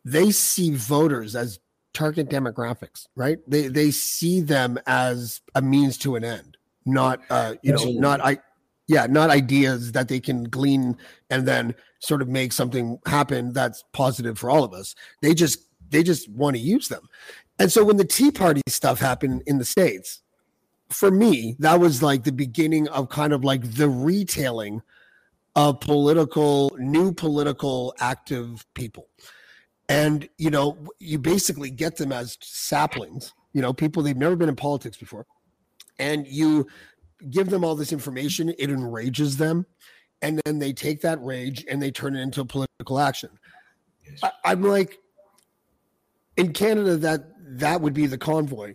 they 0.04 0.30
see 0.30 0.74
voters 0.74 1.34
as 1.34 1.58
target 1.92 2.28
demographics, 2.28 3.06
right? 3.16 3.38
They 3.46 3.68
they 3.68 3.90
see 3.90 4.40
them 4.40 4.78
as 4.86 5.40
a 5.54 5.62
means 5.62 5.98
to 5.98 6.16
an 6.16 6.24
end, 6.24 6.56
not 6.86 7.20
uh, 7.30 7.54
you 7.62 7.72
know, 7.72 7.84
not 7.92 8.20
I 8.20 8.38
yeah, 8.86 9.06
not 9.06 9.30
ideas 9.30 9.92
that 9.92 10.08
they 10.08 10.20
can 10.20 10.44
glean 10.44 10.96
and 11.30 11.46
then 11.46 11.74
sort 12.00 12.22
of 12.22 12.28
make 12.28 12.52
something 12.52 12.98
happen 13.06 13.52
that's 13.52 13.84
positive 13.92 14.38
for 14.38 14.50
all 14.50 14.64
of 14.64 14.72
us. 14.72 14.94
They 15.22 15.34
just 15.34 15.66
they 15.90 16.02
just 16.02 16.28
want 16.28 16.56
to 16.56 16.62
use 16.62 16.88
them. 16.88 17.08
And 17.58 17.70
so 17.70 17.84
when 17.84 17.98
the 17.98 18.04
Tea 18.04 18.30
Party 18.30 18.62
stuff 18.66 18.98
happened 18.98 19.42
in 19.46 19.58
the 19.58 19.64
States, 19.64 20.22
for 20.90 21.10
me, 21.10 21.56
that 21.60 21.78
was 21.78 22.02
like 22.02 22.24
the 22.24 22.32
beginning 22.32 22.88
of 22.88 23.08
kind 23.08 23.32
of 23.32 23.44
like 23.44 23.62
the 23.74 23.88
retailing 23.88 24.82
of 25.56 25.80
political, 25.80 26.76
new 26.78 27.12
political 27.12 27.94
active 27.98 28.64
people. 28.74 29.08
And, 29.88 30.28
you 30.38 30.50
know, 30.50 30.78
you 30.98 31.18
basically 31.18 31.70
get 31.70 31.96
them 31.96 32.12
as 32.12 32.38
saplings, 32.40 33.32
you 33.52 33.60
know, 33.60 33.72
people 33.72 34.02
they've 34.02 34.16
never 34.16 34.36
been 34.36 34.48
in 34.48 34.56
politics 34.56 34.96
before. 34.96 35.26
And 35.98 36.26
you 36.26 36.66
give 37.30 37.50
them 37.50 37.64
all 37.64 37.74
this 37.74 37.92
information, 37.92 38.54
it 38.58 38.70
enrages 38.70 39.36
them. 39.36 39.66
And 40.22 40.40
then 40.44 40.58
they 40.58 40.72
take 40.72 41.00
that 41.00 41.22
rage 41.22 41.64
and 41.68 41.82
they 41.82 41.90
turn 41.90 42.14
it 42.14 42.20
into 42.20 42.44
political 42.44 42.98
action. 42.98 43.30
I, 44.22 44.30
I'm 44.44 44.62
like, 44.62 44.98
in 46.36 46.52
Canada, 46.52 46.96
that 46.96 47.24
that 47.58 47.80
would 47.80 47.94
be 47.94 48.06
the 48.06 48.18
convoy. 48.18 48.74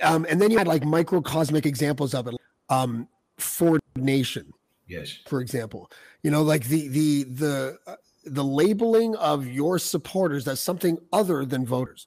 Um, 0.00 0.26
and 0.28 0.40
then 0.40 0.50
you 0.50 0.58
had 0.58 0.68
like 0.68 0.82
microcosmic 0.82 1.66
examples 1.66 2.14
of 2.14 2.26
it. 2.26 2.34
Um, 2.68 3.08
Ford 3.38 3.80
Nation, 3.96 4.52
yes, 4.86 5.18
for 5.26 5.40
example, 5.40 5.90
you 6.22 6.30
know, 6.30 6.42
like 6.42 6.64
the 6.64 6.88
the 6.88 7.24
the 7.24 7.78
uh, 7.86 7.96
the 8.24 8.44
labeling 8.44 9.14
of 9.16 9.46
your 9.46 9.78
supporters 9.78 10.48
as 10.48 10.60
something 10.60 10.98
other 11.12 11.44
than 11.44 11.66
voters, 11.66 12.06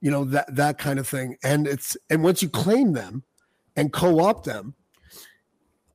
you 0.00 0.10
know 0.10 0.24
that 0.24 0.54
that 0.54 0.78
kind 0.78 0.98
of 0.98 1.08
thing. 1.08 1.36
And 1.42 1.66
it's 1.66 1.96
and 2.10 2.22
once 2.22 2.42
you 2.42 2.48
claim 2.48 2.92
them 2.92 3.24
and 3.74 3.92
co-opt 3.92 4.44
them, 4.44 4.74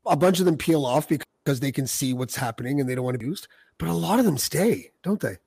a 0.05 0.17
bunch 0.17 0.39
of 0.39 0.45
them 0.45 0.57
peel 0.57 0.85
off 0.85 1.07
because 1.07 1.59
they 1.59 1.71
can 1.71 1.87
see 1.87 2.13
what's 2.13 2.35
happening 2.35 2.79
and 2.79 2.89
they 2.89 2.95
don't 2.95 3.05
want 3.05 3.15
to 3.15 3.19
be 3.19 3.27
used. 3.27 3.47
But 3.77 3.89
a 3.89 3.93
lot 3.93 4.19
of 4.19 4.25
them 4.25 4.37
stay, 4.37 4.91
don't 5.03 5.19
they? 5.19 5.37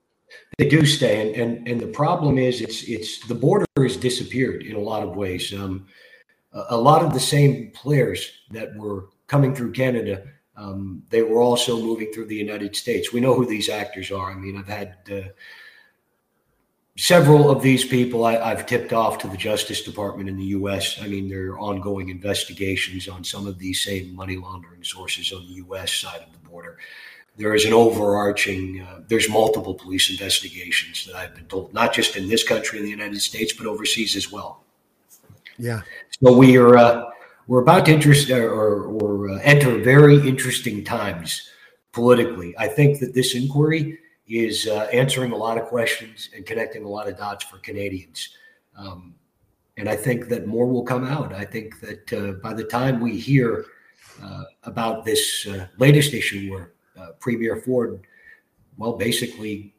They 0.58 0.68
do 0.68 0.86
stay, 0.86 1.20
and, 1.20 1.34
and 1.36 1.68
and 1.68 1.80
the 1.80 1.88
problem 1.88 2.38
is 2.38 2.60
it's 2.60 2.84
it's 2.84 3.26
the 3.26 3.34
border 3.34 3.66
has 3.76 3.96
disappeared 3.96 4.62
in 4.62 4.76
a 4.76 4.80
lot 4.80 5.02
of 5.02 5.16
ways. 5.16 5.52
Um, 5.52 5.86
a, 6.52 6.76
lot 6.76 7.04
of 7.04 7.12
the 7.12 7.20
same 7.20 7.72
players 7.72 8.30
that 8.50 8.76
were 8.76 9.08
coming 9.26 9.54
through 9.54 9.72
Canada, 9.72 10.22
um, 10.56 11.02
they 11.10 11.22
were 11.22 11.40
also 11.40 11.80
moving 11.80 12.12
through 12.12 12.26
the 12.26 12.36
United 12.36 12.76
States. 12.76 13.12
We 13.12 13.20
know 13.20 13.34
who 13.34 13.46
these 13.46 13.68
actors 13.68 14.12
are. 14.12 14.30
I 14.30 14.36
mean, 14.36 14.56
I've 14.56 14.68
had 14.68 14.96
uh, 15.10 15.28
several 16.96 17.50
of 17.50 17.62
these 17.62 17.84
people 17.84 18.24
I, 18.24 18.34
have 18.34 18.66
tipped 18.66 18.92
off 18.92 19.18
to 19.18 19.28
the 19.28 19.36
Justice 19.36 19.82
Department 19.82 20.28
in 20.28 20.36
the 20.36 20.44
U.S. 20.58 21.00
I 21.02 21.08
mean, 21.08 21.28
there 21.28 21.50
are 21.52 21.58
ongoing 21.58 22.08
investigations 22.08 23.08
on 23.08 23.24
some 23.24 23.48
of 23.48 23.58
these 23.58 23.82
same 23.82 24.14
money 24.14 24.36
laundering 24.36 24.84
sources 24.84 25.32
on 25.32 25.44
the 25.46 25.54
U.S. 25.54 25.92
side 25.92 26.22
of 26.22 26.32
the 26.32 26.48
border 26.48 26.78
there 27.36 27.54
is 27.54 27.64
an 27.64 27.72
overarching 27.72 28.80
uh, 28.80 29.00
there's 29.08 29.28
multiple 29.28 29.74
police 29.74 30.10
investigations 30.10 31.04
that 31.06 31.16
i've 31.16 31.34
been 31.34 31.46
told 31.46 31.72
not 31.74 31.92
just 31.92 32.16
in 32.16 32.28
this 32.28 32.46
country 32.46 32.78
in 32.78 32.84
the 32.84 32.90
united 32.90 33.20
states 33.20 33.52
but 33.52 33.66
overseas 33.66 34.16
as 34.16 34.30
well. 34.30 34.64
Yeah. 35.58 35.82
So 36.20 36.36
we 36.36 36.56
are 36.56 36.76
uh, 36.76 37.10
we're 37.46 37.62
about 37.62 37.86
to 37.86 37.92
interest 37.92 38.30
uh, 38.30 38.36
or, 38.36 38.84
or 38.84 39.30
uh, 39.30 39.38
enter 39.42 39.78
very 39.78 40.26
interesting 40.26 40.84
times 40.84 41.50
politically. 41.92 42.54
I 42.58 42.68
think 42.68 42.98
that 43.00 43.14
this 43.14 43.34
inquiry 43.34 43.98
is 44.26 44.66
uh, 44.66 44.88
answering 44.92 45.32
a 45.32 45.36
lot 45.36 45.58
of 45.58 45.66
questions 45.66 46.30
and 46.34 46.46
connecting 46.46 46.84
a 46.84 46.88
lot 46.88 47.08
of 47.08 47.18
dots 47.18 47.44
for 47.44 47.58
canadians. 47.58 48.30
Um, 48.76 49.14
and 49.76 49.88
i 49.88 49.96
think 49.96 50.28
that 50.28 50.46
more 50.46 50.66
will 50.66 50.84
come 50.84 51.04
out. 51.04 51.32
I 51.32 51.44
think 51.44 51.80
that 51.80 52.12
uh, 52.12 52.32
by 52.40 52.54
the 52.54 52.64
time 52.64 53.00
we 53.00 53.18
hear 53.18 53.66
about 54.62 55.04
this 55.04 55.46
latest 55.76 56.14
issue 56.14 56.48
where 56.52 56.73
uh, 56.98 57.12
Premier 57.20 57.56
Ford, 57.56 58.06
well, 58.76 58.94
basically 58.94 59.74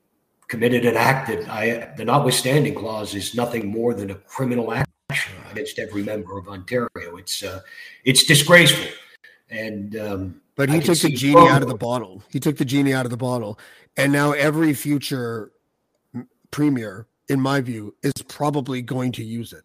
committed 0.48 0.86
and 0.86 0.98
acted. 0.98 1.48
I, 1.48 1.94
the 1.98 2.06
notwithstanding 2.06 2.76
clause 2.76 3.16
is 3.16 3.36
nothing 3.36 3.68
more 3.68 3.94
than 3.94 4.12
a 4.12 4.16
criminal 4.16 4.72
action 4.74 5.34
against 5.52 5.80
every 5.80 6.04
member 6.04 6.38
of 6.38 6.48
Ontario. 6.48 7.18
It's 7.18 7.44
uh, 7.44 7.62
it's 8.04 8.24
disgraceful. 8.24 8.92
And 9.50 9.96
um, 9.98 10.42
but 10.56 10.70
he 10.70 10.80
took 10.80 10.98
the 11.00 11.12
genie 11.12 11.48
out 11.48 11.62
of 11.62 11.68
the 11.68 11.76
bottle. 11.76 12.24
He 12.30 12.40
took 12.40 12.58
the 12.58 12.66
genie 12.66 12.94
out 12.94 13.06
of 13.06 13.12
the 13.12 13.18
bottle, 13.18 13.60
and 13.98 14.12
now 14.12 14.32
every 14.32 14.74
future 14.74 15.52
premier, 16.52 17.08
in 17.28 17.42
my 17.42 17.62
view, 17.62 17.96
is 18.02 18.14
probably 18.28 18.82
going 18.82 19.12
to 19.14 19.24
use 19.24 19.54
it. 19.54 19.64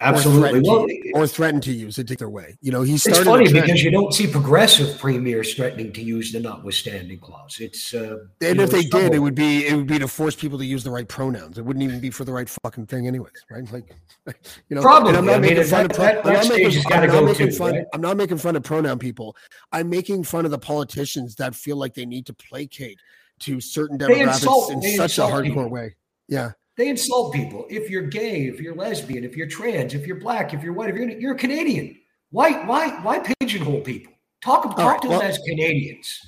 Absolutely. 0.00 0.48
Or 0.48 0.50
threaten, 0.50 0.62
well, 0.64 0.86
to, 0.86 1.12
or 1.14 1.26
threaten 1.26 1.60
to 1.62 1.72
use 1.72 1.98
it 1.98 2.18
their 2.18 2.28
way. 2.28 2.58
You 2.60 2.72
know, 2.72 2.82
he 2.82 2.98
started. 2.98 3.20
It's 3.20 3.28
funny 3.28 3.52
because 3.52 3.82
you 3.82 3.90
don't 3.90 4.12
see 4.12 4.26
progressive 4.26 4.98
premiers 4.98 5.54
threatening 5.54 5.92
to 5.92 6.02
use 6.02 6.32
the 6.32 6.40
notwithstanding 6.40 7.20
clause. 7.20 7.58
It's 7.60 7.94
uh, 7.94 8.18
and 8.40 8.60
if 8.60 8.72
know, 8.72 8.78
they 8.78 8.82
did, 8.82 9.14
it 9.14 9.20
would 9.20 9.36
be 9.36 9.66
it 9.66 9.74
would 9.74 9.86
be 9.86 9.98
to 10.00 10.08
force 10.08 10.34
people 10.34 10.58
to 10.58 10.64
use 10.64 10.82
the 10.82 10.90
right 10.90 11.06
pronouns. 11.06 11.58
It 11.58 11.64
wouldn't 11.64 11.82
even 11.84 12.00
be 12.00 12.10
for 12.10 12.24
the 12.24 12.32
right 12.32 12.48
fucking 12.48 12.86
thing, 12.86 13.06
anyways, 13.06 13.30
right? 13.50 13.70
Like, 13.72 13.94
you 14.68 14.76
know, 14.76 14.82
probably. 14.82 15.14
I'm 15.14 15.26
not 15.26 15.40
making 15.40 15.64
fun 15.64 15.84
of. 15.86 15.92
Pro- 15.92 16.04
that, 16.04 16.24
that 16.24 16.36
I'm, 16.42 16.48
not 16.48 16.58
making, 16.58 16.82
I'm, 16.92 17.06
not 17.06 17.24
making 17.24 17.52
fun. 17.52 17.84
I'm 17.94 18.00
not 18.00 18.16
making 18.16 18.38
fun 18.38 18.56
of 18.56 18.62
pronoun 18.64 18.98
people. 18.98 19.36
I'm 19.70 19.88
making 19.88 20.24
fun 20.24 20.44
of 20.44 20.50
the 20.50 20.58
politicians 20.58 21.36
that 21.36 21.54
feel 21.54 21.76
like 21.76 21.94
they 21.94 22.06
need 22.06 22.26
to 22.26 22.34
placate 22.34 22.98
to 23.40 23.60
certain 23.60 23.98
demographics 23.98 24.34
insult, 24.34 24.72
in 24.72 24.82
such 24.96 25.18
a 25.18 25.22
hardcore 25.22 25.44
people. 25.44 25.68
way. 25.68 25.94
Yeah. 26.28 26.52
They 26.76 26.88
insult 26.88 27.32
people. 27.32 27.66
If 27.70 27.88
you're 27.88 28.08
gay, 28.08 28.46
if 28.46 28.60
you're 28.60 28.74
lesbian, 28.74 29.24
if 29.24 29.36
you're 29.36 29.46
trans, 29.46 29.94
if 29.94 30.06
you're 30.06 30.18
black, 30.18 30.52
if 30.52 30.62
you're 30.62 30.72
white, 30.72 30.90
if 30.90 30.96
you're 30.96 31.08
you're 31.10 31.34
a 31.34 31.38
Canadian. 31.38 31.96
Why 32.30 32.64
why 32.64 32.88
why 33.02 33.20
pigeonhole 33.40 33.82
people? 33.82 34.12
Talk 34.42 34.76
talk 34.76 34.98
oh, 34.98 35.02
to 35.02 35.08
well, 35.08 35.20
them 35.20 35.30
as 35.30 35.38
Canadians. 35.46 36.20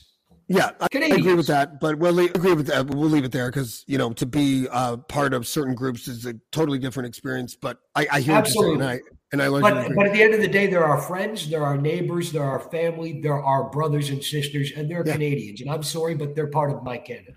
Yeah, 0.48 0.70
Canadians. 0.92 1.18
I 1.18 1.20
agree 1.20 1.34
with 1.34 1.46
that, 1.48 1.80
but 1.80 1.98
we'll 1.98 2.16
agree 2.20 2.52
with 2.52 2.68
that. 2.68 2.86
We'll 2.86 3.08
leave 3.08 3.24
it 3.24 3.32
there 3.32 3.50
because 3.50 3.84
you 3.88 3.98
know 3.98 4.12
to 4.12 4.26
be 4.26 4.68
uh, 4.70 4.98
part 4.98 5.34
of 5.34 5.48
certain 5.48 5.74
groups 5.74 6.06
is 6.06 6.24
a 6.24 6.34
totally 6.52 6.78
different 6.78 7.08
experience. 7.08 7.56
But 7.56 7.78
I, 7.96 8.06
I 8.12 8.20
hear 8.20 8.36
Absolutely. 8.36 8.76
what 8.76 8.82
you're 8.82 8.90
saying, 8.90 9.02
and 9.32 9.42
I, 9.42 9.46
and 9.46 9.56
I 9.56 9.60
But, 9.60 9.94
but 9.96 10.06
at 10.06 10.12
the 10.12 10.22
end 10.22 10.34
of 10.34 10.40
the 10.40 10.48
day, 10.48 10.68
there 10.68 10.84
are 10.84 11.00
friends, 11.00 11.50
there 11.50 11.64
are 11.64 11.76
neighbors, 11.76 12.30
there 12.30 12.44
are 12.44 12.60
family, 12.60 13.20
there 13.20 13.42
are 13.42 13.68
brothers 13.70 14.10
and 14.10 14.22
sisters, 14.22 14.70
and 14.76 14.88
they're 14.88 15.04
yeah. 15.04 15.14
Canadians. 15.14 15.60
And 15.60 15.70
I'm 15.70 15.82
sorry, 15.82 16.14
but 16.14 16.36
they're 16.36 16.46
part 16.46 16.70
of 16.70 16.84
my 16.84 16.98
Canada. 16.98 17.32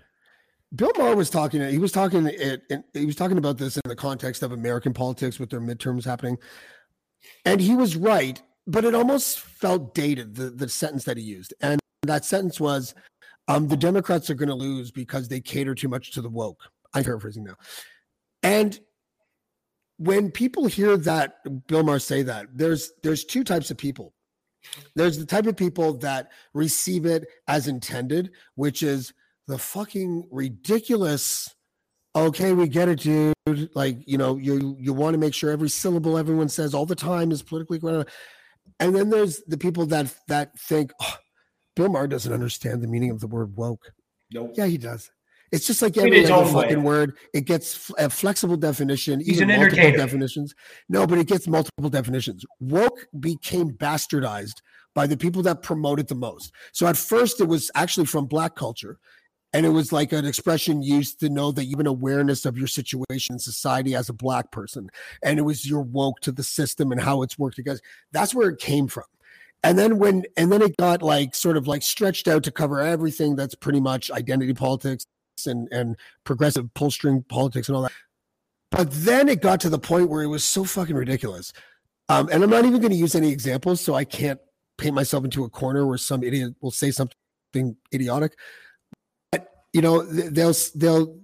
Bill 0.74 0.92
Maher 0.96 1.16
was 1.16 1.30
talking. 1.30 1.60
He 1.68 1.78
was 1.78 1.92
talking. 1.92 2.26
It, 2.26 2.62
he 2.94 3.06
was 3.06 3.16
talking 3.16 3.38
about 3.38 3.58
this 3.58 3.76
in 3.76 3.88
the 3.88 3.96
context 3.96 4.42
of 4.42 4.52
American 4.52 4.92
politics 4.92 5.38
with 5.38 5.50
their 5.50 5.60
midterms 5.60 6.04
happening, 6.04 6.38
and 7.44 7.60
he 7.60 7.74
was 7.74 7.96
right. 7.96 8.40
But 8.66 8.84
it 8.84 8.94
almost 8.94 9.40
felt 9.40 9.94
dated. 9.94 10.36
The 10.36 10.50
the 10.50 10.68
sentence 10.68 11.04
that 11.04 11.16
he 11.16 11.22
used, 11.24 11.54
and 11.60 11.80
that 12.02 12.24
sentence 12.24 12.60
was, 12.60 12.94
um, 13.48 13.66
"The 13.66 13.76
Democrats 13.76 14.30
are 14.30 14.34
going 14.34 14.48
to 14.48 14.54
lose 14.54 14.92
because 14.92 15.26
they 15.28 15.40
cater 15.40 15.74
too 15.74 15.88
much 15.88 16.12
to 16.12 16.22
the 16.22 16.28
woke." 16.28 16.62
I'm 16.94 17.02
paraphrasing 17.02 17.44
now, 17.44 17.56
and 18.44 18.78
when 19.96 20.30
people 20.30 20.66
hear 20.66 20.96
that 20.96 21.66
Bill 21.66 21.82
Maher 21.82 21.98
say 21.98 22.22
that, 22.22 22.46
there's 22.54 22.92
there's 23.02 23.24
two 23.24 23.42
types 23.42 23.72
of 23.72 23.76
people. 23.76 24.14
There's 24.94 25.18
the 25.18 25.26
type 25.26 25.46
of 25.46 25.56
people 25.56 25.94
that 25.98 26.30
receive 26.54 27.06
it 27.06 27.26
as 27.48 27.66
intended, 27.66 28.30
which 28.54 28.82
is 28.82 29.12
the 29.50 29.58
fucking 29.58 30.28
ridiculous 30.30 31.52
okay 32.14 32.52
we 32.52 32.68
get 32.68 32.88
it 32.88 33.00
dude. 33.00 33.34
Like 33.74 33.98
you 34.06 34.16
know 34.16 34.36
you 34.36 34.76
you 34.78 34.92
want 34.92 35.14
to 35.14 35.18
make 35.18 35.34
sure 35.34 35.50
every 35.50 35.68
syllable 35.68 36.16
everyone 36.16 36.48
says 36.48 36.72
all 36.72 36.86
the 36.86 36.94
time 36.94 37.32
is 37.32 37.42
politically 37.42 37.80
correct. 37.80 38.10
And 38.78 38.94
then 38.94 39.10
there's 39.10 39.42
the 39.48 39.58
people 39.58 39.86
that 39.86 40.14
that 40.28 40.56
think 40.56 40.92
oh, 41.02 41.16
bill 41.74 41.88
maher 41.88 42.06
doesn't 42.06 42.32
understand 42.32 42.80
the 42.80 42.86
meaning 42.86 43.10
of 43.10 43.20
the 43.20 43.26
word 43.26 43.56
woke. 43.56 43.92
Nope. 44.32 44.52
yeah 44.54 44.66
he 44.66 44.78
does. 44.78 45.10
It's 45.50 45.66
just 45.66 45.82
like 45.82 45.98
every 45.98 46.24
other 46.26 46.48
fucking 46.48 46.78
way. 46.78 46.84
word. 46.84 47.18
It 47.34 47.40
gets 47.44 47.90
a 47.98 48.08
flexible 48.08 48.56
definition 48.56 49.18
he's 49.18 49.40
an 49.40 49.50
entertainer. 49.50 49.96
definitions. 49.96 50.54
No 50.88 51.08
but 51.08 51.18
it 51.18 51.26
gets 51.26 51.48
multiple 51.48 51.90
definitions. 51.90 52.44
Woke 52.60 53.08
became 53.18 53.70
bastardized 53.72 54.62
by 54.94 55.08
the 55.08 55.16
people 55.16 55.42
that 55.42 55.62
promote 55.62 55.98
it 55.98 56.06
the 56.06 56.14
most. 56.14 56.52
So 56.72 56.86
at 56.86 56.96
first 56.96 57.40
it 57.40 57.48
was 57.48 57.68
actually 57.74 58.06
from 58.06 58.26
black 58.26 58.54
culture 58.54 58.98
and 59.52 59.66
it 59.66 59.70
was 59.70 59.92
like 59.92 60.12
an 60.12 60.24
expression 60.24 60.82
used 60.82 61.20
to 61.20 61.28
know 61.28 61.50
that 61.52 61.64
you 61.64 61.72
have 61.72 61.80
an 61.80 61.86
awareness 61.86 62.46
of 62.46 62.56
your 62.56 62.68
situation 62.68 63.34
in 63.34 63.38
society 63.38 63.94
as 63.94 64.08
a 64.08 64.12
black 64.12 64.50
person. 64.52 64.88
And 65.22 65.38
it 65.38 65.42
was 65.42 65.68
your 65.68 65.82
woke 65.82 66.20
to 66.20 66.32
the 66.32 66.42
system 66.42 66.92
and 66.92 67.00
how 67.00 67.22
it's 67.22 67.38
worked 67.38 67.56
together 67.56 67.80
that's 68.12 68.34
where 68.34 68.50
it 68.50 68.60
came 68.60 68.86
from. 68.86 69.04
And 69.62 69.78
then 69.78 69.98
when 69.98 70.24
and 70.36 70.50
then 70.50 70.62
it 70.62 70.76
got 70.76 71.02
like 71.02 71.34
sort 71.34 71.56
of 71.56 71.66
like 71.66 71.82
stretched 71.82 72.28
out 72.28 72.44
to 72.44 72.50
cover 72.50 72.80
everything 72.80 73.36
that's 73.36 73.54
pretty 73.54 73.80
much 73.80 74.10
identity 74.10 74.54
politics 74.54 75.04
and 75.46 75.68
and 75.70 75.96
progressive 76.24 76.72
pull 76.74 76.90
string 76.90 77.24
politics 77.28 77.68
and 77.68 77.76
all 77.76 77.82
that. 77.82 77.92
But 78.70 78.90
then 78.90 79.28
it 79.28 79.42
got 79.42 79.60
to 79.60 79.68
the 79.68 79.78
point 79.78 80.08
where 80.08 80.22
it 80.22 80.28
was 80.28 80.44
so 80.44 80.64
fucking 80.64 80.96
ridiculous. 80.96 81.52
Um, 82.08 82.28
and 82.32 82.42
i'm 82.42 82.50
not 82.50 82.64
even 82.64 82.80
going 82.80 82.90
to 82.90 82.96
use 82.96 83.14
any 83.14 83.30
examples 83.30 83.80
so 83.80 83.94
i 83.94 84.04
can't 84.04 84.40
paint 84.80 84.94
myself 84.94 85.24
into 85.24 85.44
a 85.44 85.48
corner 85.48 85.86
where 85.86 85.98
some 85.98 86.24
idiot 86.24 86.54
will 86.60 86.70
say 86.70 86.90
something 86.90 87.76
idiotic. 87.94 88.36
You 89.72 89.82
know, 89.82 90.02
they'll 90.02 90.54
they'll 90.74 91.20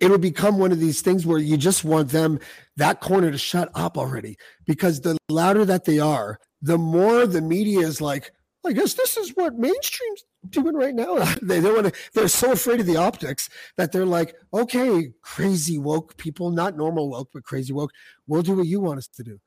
it'll 0.00 0.18
become 0.18 0.58
one 0.58 0.72
of 0.72 0.80
these 0.80 1.00
things 1.00 1.26
where 1.26 1.38
you 1.38 1.56
just 1.56 1.84
want 1.84 2.10
them 2.10 2.38
that 2.76 3.00
corner 3.00 3.30
to 3.30 3.38
shut 3.38 3.70
up 3.74 3.96
already 3.96 4.36
because 4.66 5.00
the 5.00 5.16
louder 5.28 5.64
that 5.64 5.84
they 5.84 5.98
are, 5.98 6.38
the 6.62 6.78
more 6.78 7.26
the 7.26 7.40
media 7.40 7.80
is 7.80 8.00
like, 8.00 8.32
I 8.66 8.72
guess 8.72 8.94
this 8.94 9.16
is 9.16 9.30
what 9.30 9.54
mainstream's 9.54 10.24
doing 10.50 10.74
right 10.74 10.94
now. 10.94 11.24
they 11.42 11.60
don't 11.60 11.74
want 11.74 11.94
to, 11.94 12.00
they're 12.14 12.28
so 12.28 12.52
afraid 12.52 12.80
of 12.80 12.86
the 12.86 12.96
optics 12.96 13.48
that 13.76 13.92
they're 13.92 14.06
like, 14.06 14.34
okay, 14.52 15.12
crazy 15.22 15.78
woke 15.78 16.16
people, 16.16 16.50
not 16.50 16.76
normal 16.76 17.08
woke, 17.08 17.30
but 17.32 17.44
crazy 17.44 17.72
woke, 17.72 17.92
we'll 18.26 18.42
do 18.42 18.56
what 18.56 18.66
you 18.66 18.80
want 18.80 18.98
us 18.98 19.08
to 19.08 19.22
do. 19.22 19.38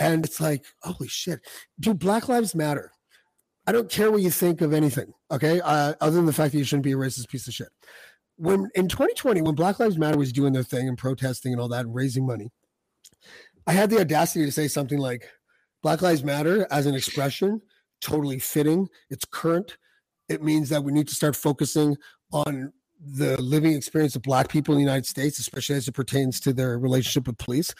And 0.00 0.24
it's 0.24 0.40
like, 0.40 0.64
holy 0.82 1.08
shit. 1.08 1.40
Do 1.80 1.94
Black 1.94 2.28
Lives 2.28 2.54
Matter? 2.54 2.92
I 3.68 3.72
don't 3.72 3.90
care 3.90 4.10
what 4.10 4.22
you 4.22 4.30
think 4.30 4.62
of 4.62 4.72
anything, 4.72 5.12
okay? 5.30 5.60
Uh, 5.60 5.92
other 6.00 6.16
than 6.16 6.24
the 6.24 6.32
fact 6.32 6.52
that 6.52 6.58
you 6.58 6.64
shouldn't 6.64 6.84
be 6.84 6.92
a 6.92 6.96
racist 6.96 7.28
piece 7.28 7.46
of 7.46 7.52
shit. 7.52 7.68
When 8.36 8.70
in 8.74 8.88
2020, 8.88 9.42
when 9.42 9.54
Black 9.54 9.78
Lives 9.78 9.98
Matter 9.98 10.16
was 10.16 10.32
doing 10.32 10.54
their 10.54 10.62
thing 10.62 10.88
and 10.88 10.96
protesting 10.96 11.52
and 11.52 11.60
all 11.60 11.68
that 11.68 11.84
and 11.84 11.94
raising 11.94 12.26
money, 12.26 12.50
I 13.66 13.72
had 13.72 13.90
the 13.90 14.00
audacity 14.00 14.46
to 14.46 14.52
say 14.52 14.68
something 14.68 14.98
like, 14.98 15.28
Black 15.82 16.00
Lives 16.00 16.24
Matter 16.24 16.66
as 16.70 16.86
an 16.86 16.94
expression, 16.94 17.60
totally 18.00 18.38
fitting. 18.38 18.88
It's 19.10 19.26
current. 19.30 19.76
It 20.30 20.42
means 20.42 20.70
that 20.70 20.82
we 20.82 20.90
need 20.90 21.06
to 21.08 21.14
start 21.14 21.36
focusing 21.36 21.98
on 22.32 22.72
the 22.98 23.38
living 23.42 23.74
experience 23.74 24.16
of 24.16 24.22
Black 24.22 24.48
people 24.48 24.72
in 24.74 24.78
the 24.78 24.84
United 24.84 25.04
States, 25.04 25.38
especially 25.38 25.76
as 25.76 25.86
it 25.86 25.92
pertains 25.92 26.40
to 26.40 26.54
their 26.54 26.78
relationship 26.78 27.26
with 27.26 27.36
police. 27.36 27.74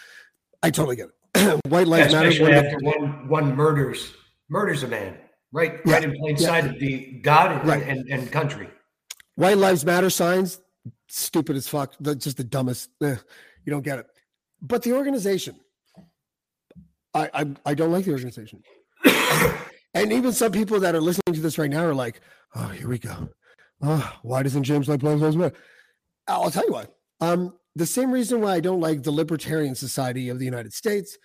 I 0.63 0.71
totally 0.71 0.97
get 0.97 1.09
it. 1.35 1.61
White 1.69 1.89
lives 1.89 2.13
yeah, 2.13 2.23
matter. 2.23 2.53
After 2.53 2.79
one, 2.83 3.29
one 3.29 3.57
murders 3.57 4.13
murders 4.49 4.83
a 4.83 4.89
man, 4.89 5.17
right, 5.53 5.81
yeah, 5.85 5.93
right 5.93 6.05
in 6.05 6.17
plain 6.17 6.37
yeah. 6.37 6.47
sight 6.47 6.67
of 6.67 6.79
the 6.79 7.21
God 7.23 7.53
and, 7.53 7.69
right. 7.69 7.83
and, 7.83 8.09
and, 8.09 8.31
country. 8.31 8.69
White 9.37 9.59
lives 9.59 9.85
matter 9.85 10.11
signs, 10.11 10.61
stupid 11.09 11.57
as 11.57 11.69
fuck. 11.69 11.95
That's 12.01 12.25
just 12.25 12.37
the 12.37 12.45
dumbest. 12.45 12.91
Eh, 13.03 13.17
you 13.65 13.71
don't 13.71 13.83
get 13.83 13.99
it. 13.99 14.07
But 14.61 14.83
the 14.83 14.93
organization, 14.95 15.57
I, 17.15 17.31
I, 17.33 17.47
I 17.67 17.75
don't 17.75 17.93
like 17.93 18.05
the 18.05 18.13
organization. 18.13 18.63
and 19.95 20.13
even 20.13 20.33
some 20.33 20.53
people 20.53 20.81
that 20.81 20.95
are 20.95 21.01
listening 21.01 21.35
to 21.35 21.41
this 21.41 21.59
right 21.59 21.71
now 21.71 21.85
are 21.85 21.95
like, 21.95 22.21
"Oh, 22.55 22.69
here 22.69 22.89
we 22.89 22.99
go. 22.99 23.29
Oh, 23.81 24.13
why 24.23 24.43
doesn't 24.43 24.65
James 24.65 24.89
like 24.89 25.01
Black 25.01 25.19
Lives 25.19 25.37
Matter?" 25.37 25.55
I'll 26.27 26.51
tell 26.51 26.67
you 26.67 26.73
why. 26.73 26.87
Um, 27.21 27.55
the 27.75 27.87
same 27.87 28.11
reason 28.11 28.41
why 28.41 28.55
I 28.55 28.61
don't 28.61 28.81
like 28.81 29.03
the 29.03 29.11
Libertarian 29.11 29.75
Society 29.75 30.29
of 30.29 30.39
the 30.39 30.45
United 30.45 30.73
States 30.73 31.17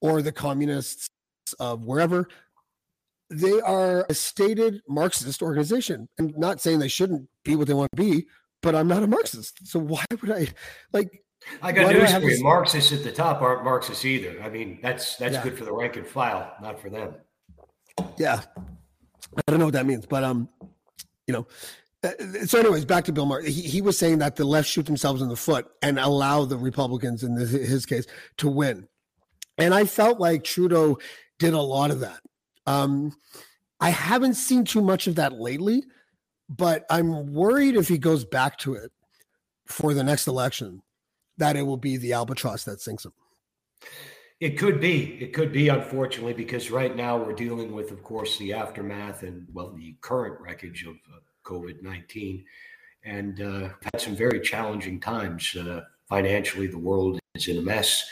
or 0.00 0.22
the 0.22 0.32
communists 0.32 1.08
of 1.58 1.84
wherever. 1.84 2.28
They 3.40 3.60
are 3.60 4.06
a 4.08 4.14
stated 4.14 4.82
Marxist 4.88 5.42
organization. 5.42 6.08
I'm 6.18 6.32
not 6.36 6.60
saying 6.60 6.78
they 6.78 6.88
shouldn't 6.88 7.28
be 7.44 7.56
what 7.56 7.66
they 7.66 7.74
want 7.74 7.90
to 7.96 8.02
be, 8.02 8.26
but 8.62 8.74
I'm 8.74 8.88
not 8.88 9.02
a 9.02 9.06
Marxist. 9.06 9.66
So 9.66 9.78
why 9.78 10.04
would 10.20 10.30
I 10.30 10.48
like? 10.92 11.22
I 11.62 11.72
got 11.72 11.92
news 11.92 12.12
for 12.12 12.20
you. 12.20 12.42
Marxists 12.42 12.92
at 12.92 13.04
the 13.04 13.12
top 13.12 13.42
aren't 13.42 13.64
Marxists 13.64 14.04
either. 14.04 14.42
I 14.42 14.48
mean, 14.48 14.78
that's 14.82 15.16
that's 15.16 15.34
yeah. 15.34 15.42
good 15.42 15.58
for 15.58 15.64
the 15.64 15.72
rank 15.72 15.96
and 15.96 16.06
file, 16.06 16.54
not 16.62 16.80
for 16.80 16.88
them. 16.88 17.14
Yeah, 18.16 18.40
I 19.36 19.42
don't 19.46 19.58
know 19.58 19.66
what 19.66 19.74
that 19.74 19.86
means, 19.86 20.06
but 20.06 20.24
um, 20.24 20.48
you 21.26 21.34
know, 21.34 21.46
uh, 22.04 22.10
so, 22.46 22.58
anyways, 22.58 22.84
back 22.84 23.04
to 23.04 23.12
Bill 23.12 23.26
Maher. 23.26 23.42
He, 23.42 23.62
he 23.62 23.80
was 23.80 23.96
saying 23.98 24.18
that 24.18 24.36
the 24.36 24.44
left 24.44 24.68
shoot 24.68 24.84
themselves 24.86 25.22
in 25.22 25.28
the 25.28 25.36
foot 25.36 25.66
and 25.80 25.98
allow 25.98 26.44
the 26.44 26.58
Republicans, 26.58 27.24
in 27.24 27.34
this, 27.34 27.50
his 27.50 27.86
case, 27.86 28.06
to 28.38 28.48
win. 28.48 28.86
And 29.56 29.72
I 29.72 29.84
felt 29.84 30.20
like 30.20 30.44
Trudeau 30.44 30.98
did 31.38 31.54
a 31.54 31.60
lot 31.60 31.90
of 31.90 32.00
that. 32.00 32.20
Um, 32.66 33.16
I 33.80 33.90
haven't 33.90 34.34
seen 34.34 34.64
too 34.64 34.80
much 34.80 35.06
of 35.06 35.16
that 35.16 35.34
lately, 35.34 35.84
but 36.48 36.84
I'm 36.90 37.32
worried 37.32 37.76
if 37.76 37.88
he 37.88 37.98
goes 37.98 38.24
back 38.24 38.58
to 38.58 38.74
it 38.74 38.92
for 39.66 39.94
the 39.94 40.04
next 40.04 40.26
election, 40.26 40.82
that 41.38 41.56
it 41.56 41.62
will 41.62 41.76
be 41.76 41.96
the 41.96 42.12
albatross 42.12 42.64
that 42.64 42.80
sinks 42.80 43.04
him. 43.04 43.12
It 44.40 44.58
could 44.58 44.80
be. 44.80 45.16
It 45.20 45.32
could 45.32 45.52
be, 45.52 45.68
unfortunately, 45.68 46.34
because 46.34 46.70
right 46.70 46.94
now 46.94 47.16
we're 47.16 47.34
dealing 47.34 47.72
with, 47.72 47.92
of 47.92 48.02
course, 48.02 48.36
the 48.36 48.52
aftermath 48.52 49.22
and, 49.22 49.46
well, 49.52 49.72
the 49.72 49.96
current 50.00 50.40
wreckage 50.40 50.84
of 50.84 50.94
uh, 50.94 51.20
COVID 51.44 51.82
19 51.82 52.44
and 53.04 53.40
uh, 53.40 53.68
had 53.82 54.00
some 54.00 54.16
very 54.16 54.40
challenging 54.40 54.98
times. 54.98 55.54
Uh, 55.54 55.82
financially, 56.08 56.66
the 56.66 56.78
world 56.78 57.18
is 57.34 57.48
in 57.48 57.58
a 57.58 57.62
mess. 57.62 58.04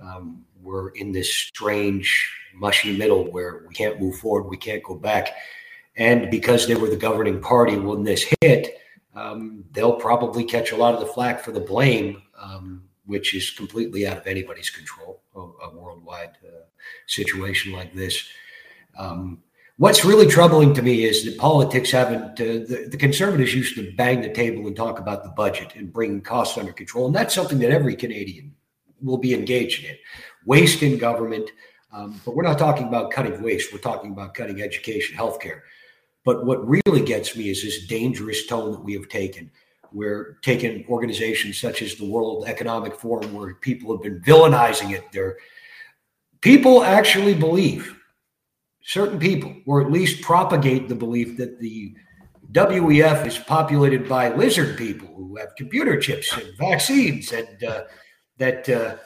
Um, 0.00 0.44
we're 0.62 0.90
in 0.90 1.12
this 1.12 1.32
strange, 1.32 2.30
mushy 2.54 2.96
middle 2.96 3.30
where 3.30 3.64
we 3.68 3.74
can't 3.74 4.00
move 4.00 4.16
forward, 4.16 4.48
we 4.48 4.56
can't 4.56 4.82
go 4.82 4.94
back. 4.94 5.34
And 5.96 6.30
because 6.30 6.66
they 6.66 6.74
were 6.74 6.90
the 6.90 6.96
governing 6.96 7.40
party 7.40 7.76
when 7.76 8.04
this 8.04 8.26
hit, 8.40 8.78
um, 9.14 9.64
they'll 9.72 9.96
probably 9.96 10.44
catch 10.44 10.72
a 10.72 10.76
lot 10.76 10.94
of 10.94 11.00
the 11.00 11.06
flack 11.06 11.40
for 11.40 11.52
the 11.52 11.60
blame, 11.60 12.22
um, 12.38 12.82
which 13.06 13.34
is 13.34 13.50
completely 13.50 14.06
out 14.06 14.18
of 14.18 14.26
anybody's 14.26 14.68
control, 14.68 15.22
a, 15.34 15.40
a 15.40 15.74
worldwide 15.74 16.36
uh, 16.46 16.64
situation 17.06 17.72
like 17.72 17.94
this. 17.94 18.28
Um, 18.98 19.42
What's 19.78 20.06
really 20.06 20.26
troubling 20.26 20.72
to 20.72 20.80
me 20.80 21.04
is 21.04 21.26
that 21.26 21.36
politics 21.36 21.90
haven't, 21.90 22.40
uh, 22.40 22.64
the, 22.66 22.88
the, 22.90 22.96
conservatives 22.96 23.54
used 23.54 23.74
to 23.74 23.92
bang 23.94 24.22
the 24.22 24.32
table 24.32 24.66
and 24.66 24.74
talk 24.74 24.98
about 24.98 25.22
the 25.22 25.28
budget 25.28 25.74
and 25.74 25.92
bring 25.92 26.22
costs 26.22 26.56
under 26.56 26.72
control. 26.72 27.04
And 27.04 27.14
that's 27.14 27.34
something 27.34 27.58
that 27.58 27.70
every 27.70 27.94
Canadian 27.94 28.54
will 29.02 29.18
be 29.18 29.34
engaged 29.34 29.84
in. 29.84 29.96
Waste 30.44 30.82
in 30.82 30.98
government. 30.98 31.50
Um, 31.92 32.20
but 32.24 32.34
we're 32.34 32.42
not 32.42 32.58
talking 32.58 32.88
about 32.88 33.10
cutting 33.10 33.42
waste. 33.42 33.72
We're 33.72 33.78
talking 33.78 34.12
about 34.12 34.34
cutting 34.34 34.60
education, 34.62 35.16
healthcare. 35.16 35.60
But 36.24 36.44
what 36.44 36.66
really 36.68 37.02
gets 37.02 37.36
me 37.36 37.48
is 37.48 37.62
this 37.62 37.86
dangerous 37.86 38.46
tone 38.46 38.72
that 38.72 38.84
we 38.84 38.94
have 38.94 39.08
taken. 39.08 39.50
We're 39.92 40.38
taking 40.42 40.84
organizations 40.88 41.58
such 41.58 41.82
as 41.82 41.94
the 41.94 42.04
World 42.04 42.46
Economic 42.48 42.96
Forum, 42.96 43.32
where 43.32 43.54
people 43.54 43.94
have 43.94 44.02
been 44.02 44.20
villainizing 44.20 44.90
it. 44.92 45.04
They're, 45.12 45.36
people 46.40 46.82
actually 46.82 47.34
believe 47.34 47.96
certain 48.82 49.18
people, 49.18 49.54
or 49.66 49.80
at 49.80 49.90
least 49.90 50.22
propagate 50.22 50.88
the 50.88 50.94
belief 50.94 51.36
that 51.38 51.60
the 51.60 51.94
WEF 52.52 53.26
is 53.26 53.38
populated 53.38 54.08
by 54.08 54.34
lizard 54.34 54.76
people 54.76 55.08
who 55.08 55.36
have 55.36 55.54
computer 55.56 56.00
chips 56.00 56.32
and 56.36 56.56
vaccines, 56.58 57.32
and 57.32 57.62
uh, 57.64 57.84
that 58.38 58.68
uh, 58.68 58.96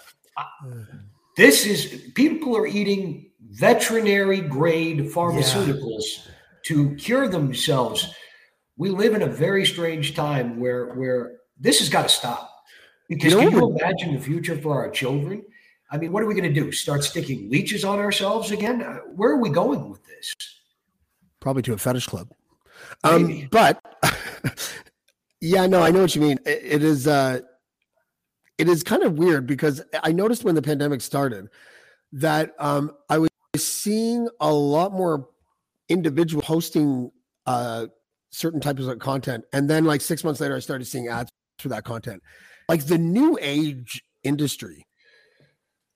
this 1.36 1.66
is 1.66 2.10
people 2.14 2.56
are 2.56 2.66
eating 2.66 3.30
veterinary 3.50 4.40
grade 4.40 4.98
pharmaceuticals 4.98 6.26
yeah. 6.26 6.32
to 6.64 6.94
cure 6.96 7.28
themselves. 7.28 8.14
We 8.76 8.90
live 8.90 9.14
in 9.14 9.22
a 9.22 9.26
very 9.26 9.66
strange 9.66 10.14
time 10.14 10.60
where 10.60 10.94
where 10.94 11.38
this 11.58 11.78
has 11.80 11.88
got 11.88 12.02
to 12.02 12.08
stop. 12.08 12.48
Because 13.08 13.32
you 13.32 13.40
know, 13.40 13.50
can 13.50 13.58
you 13.58 13.76
imagine 13.76 14.14
the 14.14 14.20
future 14.20 14.56
for 14.56 14.80
our 14.80 14.88
children? 14.90 15.42
I 15.90 15.98
mean, 15.98 16.12
what 16.12 16.22
are 16.22 16.26
we 16.26 16.34
going 16.34 16.52
to 16.52 16.60
do? 16.60 16.70
Start 16.70 17.02
sticking 17.02 17.50
leeches 17.50 17.84
on 17.84 17.98
ourselves 17.98 18.52
again? 18.52 18.82
Uh, 18.82 18.98
where 19.16 19.32
are 19.32 19.40
we 19.40 19.48
going 19.50 19.90
with 19.90 20.04
this? 20.06 20.32
Probably 21.40 21.62
to 21.62 21.72
a 21.72 21.78
fetish 21.78 22.06
club. 22.06 22.30
Um, 23.02 23.48
but 23.50 23.82
yeah, 25.40 25.66
no, 25.66 25.82
I 25.82 25.90
know 25.90 26.02
what 26.02 26.14
you 26.14 26.20
mean. 26.20 26.38
it, 26.46 26.60
it 26.62 26.82
is 26.84 27.08
uh, 27.08 27.40
it 28.60 28.68
is 28.68 28.82
kind 28.82 29.02
of 29.02 29.16
weird 29.16 29.46
because 29.46 29.80
I 30.02 30.12
noticed 30.12 30.44
when 30.44 30.54
the 30.54 30.60
pandemic 30.60 31.00
started 31.00 31.48
that 32.12 32.54
um, 32.58 32.92
I 33.08 33.16
was 33.16 33.30
seeing 33.56 34.28
a 34.38 34.52
lot 34.52 34.92
more 34.92 35.28
individual 35.88 36.42
posting 36.42 37.10
uh, 37.46 37.86
certain 38.28 38.60
types 38.60 38.84
of 38.84 38.98
content, 38.98 39.44
and 39.54 39.68
then 39.68 39.86
like 39.86 40.02
six 40.02 40.22
months 40.24 40.42
later, 40.42 40.54
I 40.54 40.58
started 40.58 40.84
seeing 40.84 41.08
ads 41.08 41.30
for 41.58 41.70
that 41.70 41.84
content. 41.84 42.22
Like 42.68 42.84
the 42.84 42.98
new 42.98 43.38
age 43.40 44.04
industry 44.24 44.86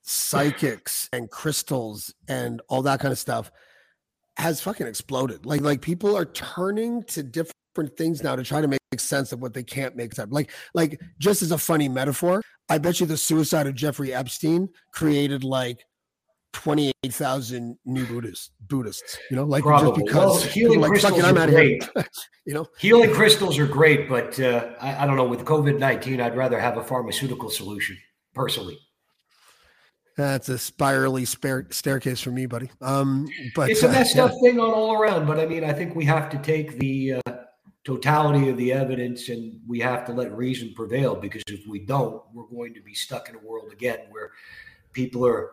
psychics 0.01 1.07
and 1.13 1.29
crystals 1.29 2.15
and 2.27 2.63
all 2.67 2.81
that 2.81 2.99
kind 2.99 3.11
of 3.11 3.19
stuff 3.19 3.51
has 4.37 4.59
fucking 4.59 4.87
exploded. 4.87 5.45
Like 5.45 5.61
like 5.61 5.81
people 5.81 6.17
are 6.17 6.25
turning 6.25 7.03
to 7.03 7.21
different 7.21 7.53
things 7.83 8.23
now 8.23 8.35
to 8.35 8.43
try 8.43 8.61
to 8.61 8.67
make 8.67 8.79
sense 8.97 9.31
of 9.31 9.41
what 9.41 9.53
they 9.53 9.63
can't 9.63 9.95
make 9.95 10.13
sense. 10.13 10.31
Like 10.31 10.51
like 10.73 10.99
just 11.19 11.41
as 11.41 11.51
a 11.51 11.57
funny 11.57 11.89
metaphor, 11.89 12.41
I 12.69 12.77
bet 12.77 12.99
you 12.99 13.05
the 13.05 13.17
suicide 13.17 13.67
of 13.67 13.75
Jeffrey 13.75 14.13
Epstein 14.13 14.69
created 14.93 15.43
like 15.43 15.85
28,000 16.53 17.77
new 17.85 18.05
Buddhists, 18.05 18.51
Buddhists, 18.67 19.17
you 19.29 19.35
know, 19.35 19.43
like 19.43 19.63
Probably. 19.63 19.89
just 19.89 20.05
because 20.05 20.43
well, 20.43 20.53
healing 20.53 20.79
like, 20.79 20.89
crystals 20.89 21.23
I'm 21.23 21.37
are 21.37 21.47
great. 21.47 21.87
you 22.45 22.53
know, 22.53 22.65
healing 22.79 23.13
crystals 23.13 23.59
are 23.59 23.67
great, 23.67 24.07
but 24.07 24.39
uh, 24.39 24.71
I, 24.79 25.03
I 25.03 25.05
don't 25.05 25.17
know 25.17 25.25
with 25.25 25.43
COVID-19, 25.43 26.21
I'd 26.21 26.37
rather 26.37 26.57
have 26.57 26.77
a 26.77 26.83
pharmaceutical 26.83 27.49
solution 27.49 27.97
personally. 28.33 28.79
That's 30.15 30.47
a 30.47 30.57
spirally 30.57 31.25
spare 31.25 31.67
staircase 31.71 32.21
for 32.21 32.31
me, 32.31 32.45
buddy. 32.45 32.71
Um, 32.81 33.27
but 33.53 33.69
it's 33.69 33.83
a 33.83 33.89
messed 33.89 34.17
uh, 34.17 34.25
up 34.25 34.31
thing 34.41 34.57
on 34.57 34.71
all 34.71 34.93
around. 34.93 35.27
But 35.27 35.41
I 35.41 35.45
mean, 35.45 35.65
I 35.65 35.73
think 35.73 35.93
we 35.93 36.05
have 36.05 36.29
to 36.29 36.37
take 36.37 36.79
the 36.79 37.15
uh, 37.25 37.31
totality 37.85 38.49
of 38.49 38.57
the 38.57 38.73
evidence 38.73 39.29
and 39.29 39.59
we 39.67 39.79
have 39.79 40.05
to 40.05 40.11
let 40.11 40.35
reason 40.35 40.73
prevail 40.73 41.15
because 41.15 41.43
if 41.47 41.65
we 41.67 41.79
don't, 41.79 42.21
we're 42.33 42.47
going 42.47 42.73
to 42.73 42.81
be 42.81 42.95
stuck 42.95 43.29
in 43.29 43.35
a 43.35 43.39
world 43.39 43.71
again 43.71 43.99
where 44.09 44.31
people 44.91 45.25
are 45.25 45.51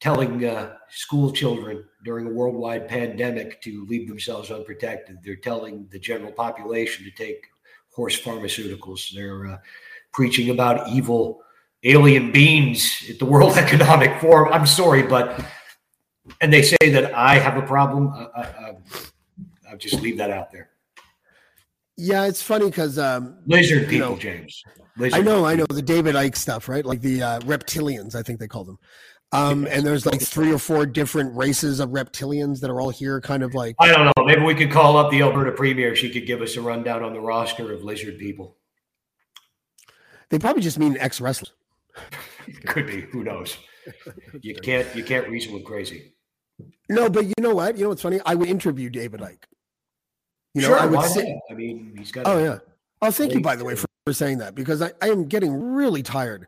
telling 0.00 0.44
uh, 0.44 0.76
school 0.88 1.30
children 1.30 1.84
during 2.04 2.26
a 2.26 2.30
worldwide 2.30 2.88
pandemic 2.88 3.60
to 3.62 3.84
leave 3.86 4.08
themselves 4.08 4.50
unprotected. 4.50 5.18
They're 5.22 5.36
telling 5.36 5.86
the 5.90 5.98
general 5.98 6.32
population 6.32 7.04
to 7.04 7.10
take 7.10 7.46
horse 7.92 8.20
pharmaceuticals. 8.20 9.14
They're 9.14 9.46
uh, 9.46 9.58
preaching 10.12 10.50
about 10.50 10.88
evil 10.88 11.42
alien 11.84 12.32
beings 12.32 13.04
at 13.10 13.18
the 13.18 13.26
World 13.26 13.52
Economic 13.58 14.20
Forum. 14.20 14.52
I'm 14.52 14.66
sorry, 14.66 15.02
but 15.02 15.44
and 16.40 16.50
they 16.50 16.62
say 16.62 16.88
that 16.90 17.14
I 17.14 17.38
have 17.38 17.62
a 17.62 17.66
problem. 17.66 18.08
I, 18.08 18.40
I, 18.40 18.74
I'll 19.70 19.76
just 19.76 20.00
leave 20.00 20.16
that 20.16 20.30
out 20.30 20.50
there. 20.50 20.70
Yeah, 21.96 22.26
it's 22.26 22.42
funny 22.42 22.66
because 22.66 22.98
um, 22.98 23.38
lizard 23.46 23.88
people, 23.88 24.10
know, 24.10 24.16
James. 24.16 24.62
Lizard 24.96 25.20
I 25.20 25.22
know, 25.22 25.32
people. 25.32 25.44
I 25.46 25.54
know 25.54 25.66
the 25.68 25.82
David 25.82 26.14
Icke 26.14 26.36
stuff, 26.36 26.68
right? 26.68 26.84
Like 26.84 27.00
the 27.00 27.22
uh, 27.22 27.40
reptilians, 27.40 28.14
I 28.14 28.22
think 28.22 28.40
they 28.40 28.48
call 28.48 28.64
them. 28.64 28.78
Um, 29.32 29.66
and 29.68 29.84
there's 29.84 30.06
like 30.06 30.20
three 30.20 30.52
or 30.52 30.58
four 30.58 30.86
different 30.86 31.36
races 31.36 31.80
of 31.80 31.90
reptilians 31.90 32.60
that 32.60 32.70
are 32.70 32.80
all 32.80 32.90
here, 32.90 33.20
kind 33.20 33.42
of 33.42 33.54
like. 33.54 33.74
I 33.80 33.88
don't 33.88 34.04
know. 34.04 34.24
Maybe 34.24 34.42
we 34.42 34.54
could 34.54 34.70
call 34.70 34.96
up 34.96 35.10
the 35.10 35.22
Alberta 35.22 35.52
Premier. 35.52 35.96
She 35.96 36.10
could 36.10 36.26
give 36.26 36.40
us 36.40 36.56
a 36.56 36.60
rundown 36.60 37.02
on 37.02 37.12
the 37.12 37.20
roster 37.20 37.72
of 37.72 37.82
lizard 37.82 38.18
people. 38.18 38.56
They 40.30 40.38
probably 40.38 40.62
just 40.62 40.78
mean 40.78 40.96
ex 40.98 41.20
wrestlers. 41.20 41.52
Could 42.66 42.86
be. 42.86 43.02
Who 43.02 43.22
knows? 43.24 43.56
You 44.40 44.54
can't. 44.56 44.86
You 44.94 45.04
can't 45.04 45.28
reason 45.28 45.54
with 45.54 45.64
crazy. 45.64 46.14
No, 46.88 47.08
but 47.08 47.26
you 47.26 47.34
know 47.40 47.54
what? 47.54 47.76
You 47.76 47.84
know 47.84 47.88
what's 47.90 48.02
funny? 48.02 48.20
I 48.26 48.34
would 48.34 48.48
interview 48.48 48.90
David 48.90 49.20
Icke. 49.20 49.44
You 50.54 50.62
know, 50.62 50.68
sure, 50.68 50.78
I 50.78 50.86
would 50.86 51.02
say. 51.02 51.40
I 51.50 51.54
mean, 51.54 51.94
he's 51.96 52.12
got. 52.12 52.26
Oh 52.26 52.38
yeah. 52.38 52.58
Oh, 53.02 53.10
thank 53.10 53.34
you, 53.34 53.40
by 53.40 53.56
the 53.56 53.64
way, 53.64 53.74
for, 53.74 53.86
for 54.06 54.12
saying 54.12 54.38
that 54.38 54.54
because 54.54 54.80
I, 54.80 54.92
I 55.02 55.10
am 55.10 55.26
getting 55.26 55.52
really 55.52 56.02
tired 56.02 56.46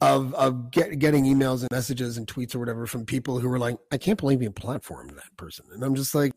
of 0.00 0.34
of 0.34 0.70
get, 0.70 0.98
getting 0.98 1.24
emails 1.24 1.60
and 1.60 1.68
messages 1.70 2.16
and 2.16 2.26
tweets 2.26 2.54
or 2.54 2.58
whatever 2.58 2.86
from 2.86 3.04
people 3.04 3.38
who 3.38 3.48
were 3.48 3.58
like, 3.58 3.76
"I 3.90 3.98
can't 3.98 4.18
believe 4.18 4.42
you 4.42 4.50
platformed 4.50 5.14
that 5.14 5.36
person," 5.36 5.66
and 5.72 5.84
I'm 5.84 5.94
just 5.94 6.14
like, 6.14 6.32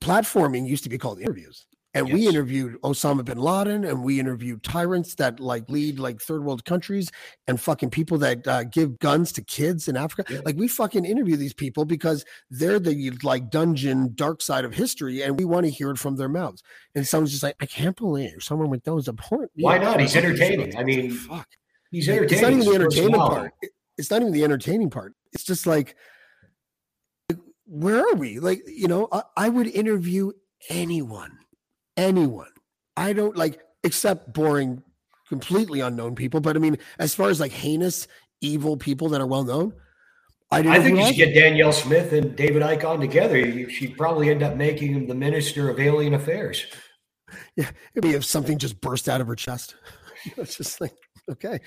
platforming 0.00 0.68
used 0.68 0.84
to 0.84 0.90
be 0.90 0.98
called 0.98 1.20
interviews. 1.20 1.66
And 1.98 2.06
yes. 2.06 2.14
we 2.14 2.28
interviewed 2.28 2.80
Osama 2.82 3.24
bin 3.24 3.38
Laden, 3.38 3.84
and 3.84 4.04
we 4.04 4.20
interviewed 4.20 4.62
tyrants 4.62 5.16
that 5.16 5.40
like 5.40 5.68
lead 5.68 5.98
like 5.98 6.20
third 6.20 6.44
world 6.44 6.64
countries, 6.64 7.10
and 7.48 7.60
fucking 7.60 7.90
people 7.90 8.18
that 8.18 8.46
uh, 8.46 8.62
give 8.62 9.00
guns 9.00 9.32
to 9.32 9.42
kids 9.42 9.88
in 9.88 9.96
Africa. 9.96 10.32
Yeah. 10.32 10.42
Like 10.44 10.54
we 10.54 10.68
fucking 10.68 11.04
interview 11.04 11.34
these 11.34 11.54
people 11.54 11.84
because 11.84 12.24
they're 12.50 12.78
the 12.78 13.18
like 13.24 13.50
dungeon 13.50 14.12
dark 14.14 14.42
side 14.42 14.64
of 14.64 14.74
history, 14.74 15.22
and 15.22 15.36
we 15.36 15.44
want 15.44 15.66
to 15.66 15.70
hear 15.70 15.90
it 15.90 15.98
from 15.98 16.14
their 16.14 16.28
mouths. 16.28 16.62
And 16.94 17.04
someone's 17.04 17.32
just 17.32 17.42
like, 17.42 17.56
I 17.60 17.66
can't 17.66 17.96
believe 17.96 18.44
someone 18.44 18.70
with 18.70 18.84
those 18.84 19.08
abhorrent. 19.08 19.50
Why 19.56 19.78
not? 19.78 19.98
He's 19.98 20.14
entertaining. 20.14 20.76
I 20.76 20.84
mean, 20.84 21.10
fuck. 21.10 21.48
He's 21.90 22.08
entertaining. 22.08 22.32
It's 22.32 22.42
not 22.42 22.52
even 22.52 22.64
the 22.64 22.74
entertainment 22.76 23.22
part. 23.22 23.52
It's 23.96 24.10
not 24.12 24.20
even 24.20 24.32
the 24.32 24.44
entertaining 24.44 24.90
part. 24.90 25.14
It's 25.32 25.42
just 25.42 25.66
like, 25.66 25.96
where 27.66 27.98
are 27.98 28.14
we? 28.14 28.38
Like, 28.38 28.62
you 28.68 28.86
know, 28.86 29.08
I, 29.10 29.22
I 29.36 29.48
would 29.48 29.66
interview 29.66 30.30
anyone 30.70 31.38
anyone. 31.98 32.48
I 32.96 33.12
don't 33.12 33.36
like 33.36 33.60
except 33.84 34.32
boring, 34.32 34.82
completely 35.28 35.80
unknown 35.80 36.14
people. 36.14 36.40
But 36.40 36.56
I 36.56 36.60
mean, 36.60 36.78
as 36.98 37.14
far 37.14 37.28
as 37.28 37.40
like 37.40 37.52
heinous, 37.52 38.08
evil 38.40 38.76
people 38.76 39.10
that 39.10 39.20
are 39.20 39.26
well 39.26 39.44
known, 39.44 39.74
I, 40.50 40.60
I 40.60 40.80
think 40.80 40.98
you 40.98 41.06
should 41.06 41.16
get 41.16 41.34
Danielle 41.34 41.72
Smith 41.72 42.12
and 42.12 42.34
David 42.34 42.62
Icke 42.62 42.84
on 42.84 43.00
together. 43.00 43.68
She'd 43.68 43.98
probably 43.98 44.30
end 44.30 44.42
up 44.42 44.56
making 44.56 44.94
him 44.94 45.06
the 45.06 45.14
minister 45.14 45.68
of 45.68 45.78
alien 45.78 46.14
affairs. 46.14 46.64
Yeah, 47.56 47.70
it'd 47.92 48.08
be 48.08 48.16
if 48.16 48.24
something 48.24 48.56
just 48.56 48.80
burst 48.80 49.08
out 49.10 49.20
of 49.20 49.26
her 49.26 49.36
chest. 49.36 49.74
it's 50.38 50.56
just 50.56 50.80
like, 50.80 50.94
okay, 51.30 51.60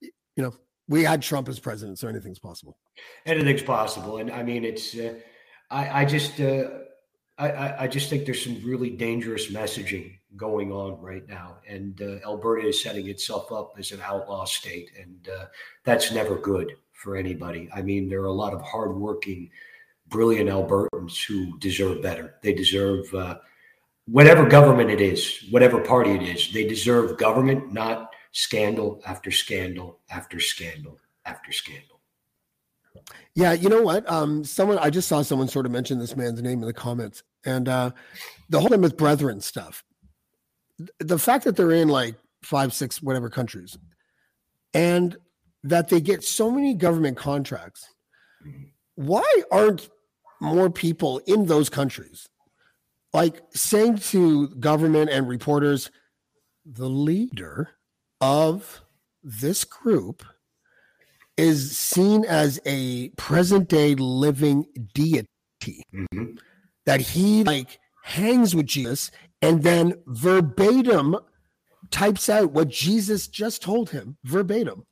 you 0.00 0.10
know, 0.42 0.54
we 0.88 1.04
had 1.04 1.20
Trump 1.20 1.48
as 1.48 1.60
president, 1.60 1.98
so 1.98 2.08
anything's 2.08 2.38
possible. 2.38 2.78
Anything's 3.26 3.62
possible, 3.62 4.16
and 4.16 4.30
I 4.30 4.42
mean, 4.42 4.64
it's. 4.64 4.96
Uh, 4.96 5.14
I, 5.70 6.02
I 6.02 6.04
just. 6.06 6.40
Uh, 6.40 6.68
I, 7.48 7.84
I, 7.84 7.88
just 7.88 8.08
think 8.08 8.24
there's 8.24 8.44
some 8.44 8.62
really 8.64 8.90
dangerous 8.90 9.50
messaging 9.50 10.18
going 10.36 10.70
on 10.70 11.00
right 11.00 11.26
now, 11.28 11.56
and 11.66 12.00
uh, 12.00 12.26
Alberta 12.26 12.68
is 12.68 12.82
setting 12.82 13.08
itself 13.08 13.50
up 13.50 13.74
as 13.78 13.90
an 13.92 14.00
outlaw 14.00 14.44
state, 14.44 14.90
and 15.00 15.28
uh, 15.28 15.46
that's 15.84 16.12
never 16.12 16.36
good 16.36 16.72
for 16.92 17.16
anybody. 17.16 17.68
I 17.74 17.82
mean, 17.82 18.08
there 18.08 18.22
are 18.22 18.26
a 18.26 18.32
lot 18.32 18.54
of 18.54 18.62
hardworking, 18.62 19.50
brilliant 20.08 20.48
Albertans 20.48 21.24
who 21.26 21.58
deserve 21.58 22.00
better. 22.00 22.36
They 22.42 22.52
deserve 22.52 23.12
uh, 23.14 23.38
whatever 24.06 24.46
government 24.46 24.90
it 24.90 25.00
is, 25.00 25.46
whatever 25.50 25.80
party 25.80 26.12
it 26.12 26.22
is. 26.22 26.52
They 26.52 26.66
deserve 26.66 27.18
government, 27.18 27.72
not 27.72 28.12
scandal 28.30 29.02
after 29.04 29.30
scandal 29.30 29.98
after 30.10 30.38
scandal 30.38 30.98
after 31.24 31.50
scandal. 31.50 32.00
Yeah, 33.34 33.52
you 33.52 33.68
know 33.68 33.82
what? 33.82 34.08
Um, 34.10 34.44
someone 34.44 34.78
I 34.78 34.90
just 34.90 35.08
saw 35.08 35.22
someone 35.22 35.48
sort 35.48 35.66
of 35.66 35.72
mention 35.72 35.98
this 35.98 36.16
man's 36.16 36.42
name 36.42 36.60
in 36.60 36.66
the 36.66 36.72
comments, 36.72 37.22
and 37.44 37.68
uh, 37.68 37.90
the 38.48 38.60
whole 38.60 38.76
with 38.78 38.96
Brethren 38.96 39.40
stuff. 39.40 39.84
The 40.98 41.18
fact 41.18 41.44
that 41.44 41.56
they're 41.56 41.72
in 41.72 41.88
like 41.88 42.16
five, 42.42 42.72
six, 42.72 43.02
whatever 43.02 43.28
countries, 43.28 43.78
and 44.74 45.16
that 45.64 45.88
they 45.88 46.00
get 46.00 46.24
so 46.24 46.50
many 46.50 46.74
government 46.74 47.16
contracts. 47.16 47.86
Why 48.96 49.42
aren't 49.50 49.88
more 50.40 50.70
people 50.70 51.20
in 51.26 51.46
those 51.46 51.68
countries 51.68 52.28
like 53.12 53.42
saying 53.52 53.98
to 53.98 54.48
government 54.48 55.10
and 55.10 55.28
reporters, 55.28 55.90
the 56.64 56.88
leader 56.88 57.70
of 58.20 58.82
this 59.22 59.64
group 59.64 60.24
is 61.36 61.76
seen 61.76 62.24
as 62.24 62.60
a 62.66 63.08
present 63.10 63.68
day 63.68 63.94
living 63.94 64.66
deity 64.94 65.26
mm-hmm. 65.94 66.32
That 66.86 67.00
he 67.00 67.44
like 67.44 67.78
hangs 68.02 68.54
with 68.54 68.66
Jesus 68.66 69.10
and 69.40 69.62
then 69.62 69.94
verbatim 70.06 71.16
types 71.90 72.28
out 72.28 72.52
what 72.52 72.68
Jesus 72.68 73.28
just 73.28 73.62
told 73.62 73.90
him 73.90 74.16
verbatim 74.24 74.84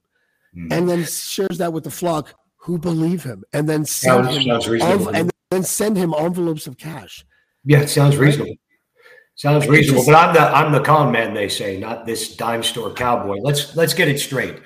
mm-hmm. 0.57 0.73
and 0.73 0.89
then 0.89 1.05
shares 1.05 1.59
that 1.59 1.73
with 1.73 1.85
the 1.85 1.91
flock 1.91 2.35
who 2.57 2.79
believe 2.79 3.23
him 3.23 3.43
and 3.53 3.69
then 3.69 3.85
send 3.85 4.27
sounds, 4.27 4.37
him 4.37 4.79
sounds 4.79 5.07
and 5.09 5.31
then 5.51 5.63
send 5.63 5.97
him 5.97 6.15
envelopes 6.15 6.67
of 6.67 6.77
cash. 6.77 7.25
Yeah, 7.65 7.81
it 7.81 7.89
sounds 7.89 8.17
reasonable. 8.17 8.55
Sounds 9.35 9.67
reasonable, 9.67 10.05
but 10.05 10.15
I'm 10.15 10.35
the 10.35 10.41
I'm 10.41 10.73
the 10.73 10.81
con 10.81 11.11
man. 11.11 11.33
They 11.33 11.49
say, 11.49 11.79
not 11.79 12.05
this 12.05 12.37
dime 12.37 12.63
store 12.63 12.93
cowboy. 12.93 13.39
Let's 13.41 13.75
let's 13.75 13.95
get 13.95 14.09
it 14.09 14.21
straight 14.21 14.61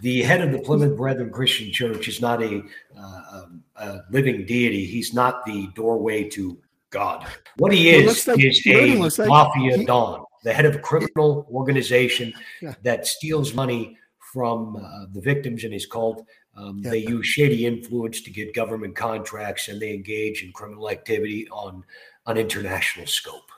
the 0.00 0.22
head 0.22 0.40
of 0.40 0.52
the 0.52 0.58
Plymouth 0.60 0.96
Brethren 0.96 1.30
Christian 1.30 1.72
Church 1.72 2.08
is 2.08 2.20
not 2.20 2.42
a, 2.42 2.62
uh, 2.96 3.22
um, 3.32 3.62
a 3.76 4.00
living 4.10 4.46
deity. 4.46 4.86
He's 4.86 5.12
not 5.12 5.44
the 5.44 5.68
doorway 5.74 6.24
to 6.30 6.58
God. 6.90 7.26
What 7.56 7.72
he 7.72 7.90
is 7.90 8.26
like, 8.26 8.42
is 8.42 9.18
a 9.18 9.26
mafia 9.26 9.76
like. 9.76 9.86
don, 9.86 10.24
the 10.42 10.52
head 10.52 10.66
of 10.66 10.76
a 10.76 10.78
criminal 10.78 11.46
organization 11.50 12.32
yeah. 12.62 12.74
that 12.82 13.06
steals 13.06 13.54
money 13.54 13.96
from 14.32 14.76
uh, 14.76 15.06
the 15.12 15.20
victims 15.20 15.64
in 15.64 15.72
his 15.72 15.86
cult. 15.86 16.26
Um, 16.56 16.80
yeah. 16.82 16.90
They 16.90 16.98
use 16.98 17.26
shady 17.26 17.66
influence 17.66 18.20
to 18.22 18.30
get 18.30 18.54
government 18.54 18.96
contracts, 18.96 19.68
and 19.68 19.80
they 19.80 19.92
engage 19.92 20.42
in 20.42 20.52
criminal 20.52 20.90
activity 20.90 21.48
on 21.50 21.84
an 22.26 22.36
international 22.36 23.06
scope. 23.06 23.50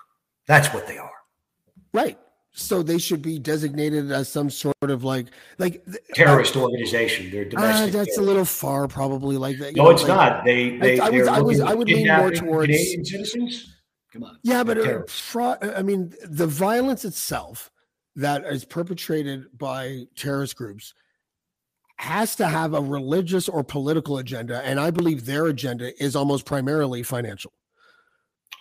That's 0.46 0.72
what 0.74 0.86
they 0.86 0.98
are. 0.98 1.10
Right 1.92 2.18
so 2.60 2.82
they 2.82 2.98
should 2.98 3.22
be 3.22 3.38
designated 3.38 4.10
as 4.12 4.28
some 4.28 4.50
sort 4.50 4.74
of 4.82 5.04
like 5.04 5.26
like 5.58 5.84
terrorist 6.14 6.56
uh, 6.56 6.62
organization. 6.62 7.30
They're 7.30 7.44
domestic. 7.44 7.94
Uh, 7.94 7.98
that's 7.98 8.18
a 8.18 8.22
little 8.22 8.44
far, 8.44 8.88
probably. 8.88 9.36
Like 9.36 9.58
that. 9.58 9.76
No, 9.76 9.84
know, 9.84 9.90
it's 9.90 10.02
like, 10.02 10.08
not. 10.08 10.44
They. 10.44 10.76
they 10.78 11.00
I, 11.00 11.06
I, 11.06 11.10
was, 11.10 11.28
I, 11.28 11.40
was, 11.40 11.60
I 11.60 11.74
would 11.74 11.88
lean 11.88 12.08
more 12.08 12.30
towards 12.30 12.66
Canadian 12.66 13.04
citizens. 13.04 13.76
Come 14.12 14.24
on. 14.24 14.38
Yeah, 14.42 14.64
but 14.64 14.78
uh, 14.78 15.02
fraud, 15.08 15.62
I 15.62 15.82
mean, 15.82 16.12
the 16.24 16.46
violence 16.46 17.04
itself 17.04 17.70
that 18.16 18.44
is 18.44 18.64
perpetrated 18.64 19.56
by 19.56 20.06
terrorist 20.16 20.56
groups 20.56 20.94
has 21.96 22.34
to 22.36 22.46
have 22.46 22.74
a 22.74 22.80
religious 22.80 23.48
or 23.48 23.62
political 23.62 24.18
agenda, 24.18 24.62
and 24.64 24.80
I 24.80 24.90
believe 24.90 25.26
their 25.26 25.46
agenda 25.46 25.92
is 26.02 26.16
almost 26.16 26.44
primarily 26.44 27.02
financial 27.02 27.52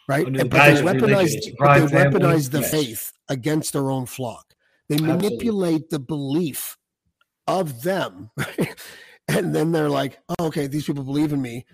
right? 0.10 0.26
but 0.26 0.34
they 0.34 0.82
weaponize, 0.82 1.55
but 1.60 1.88
they 1.88 1.95
weaponize 1.95 2.49
the 2.49 2.62
yes. 2.62 2.72
faith 2.72 3.14
against 3.30 3.74
their 3.74 3.91
own 3.91 4.05
flock. 4.05 4.55
They 4.89 4.97
manipulate 4.97 5.84
Absolutely. 5.84 5.88
the 5.91 5.99
belief 5.99 6.78
of 7.47 7.84
them, 7.84 8.32
and 9.28 9.55
then 9.55 9.72
they're 9.72 9.89
like, 9.89 10.20
oh, 10.30 10.47
"Okay, 10.47 10.68
these 10.68 10.86
people 10.86 11.03
believe 11.03 11.32
in 11.32 11.41
me. 11.41 11.66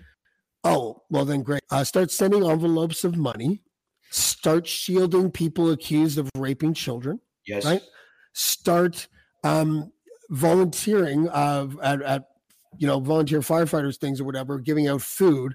Oh, 0.62 1.02
well 1.10 1.24
then, 1.24 1.42
great. 1.42 1.62
Uh, 1.70 1.82
start 1.82 2.10
sending 2.10 2.44
envelopes 2.48 3.04
of 3.04 3.16
money. 3.16 3.62
Start 4.10 4.66
shielding 4.66 5.30
people 5.30 5.70
accused 5.70 6.18
of 6.18 6.28
raping 6.36 6.74
children. 6.74 7.20
Yes. 7.46 7.64
Right. 7.64 7.82
Start 8.34 9.08
um, 9.44 9.92
volunteering 10.28 11.28
uh, 11.28 11.68
at, 11.82 12.02
at 12.02 12.28
you 12.76 12.86
know 12.86 13.00
volunteer 13.00 13.40
firefighters 13.40 13.96
things 13.96 14.20
or 14.20 14.24
whatever, 14.24 14.58
giving 14.58 14.88
out 14.88 15.00
food 15.00 15.54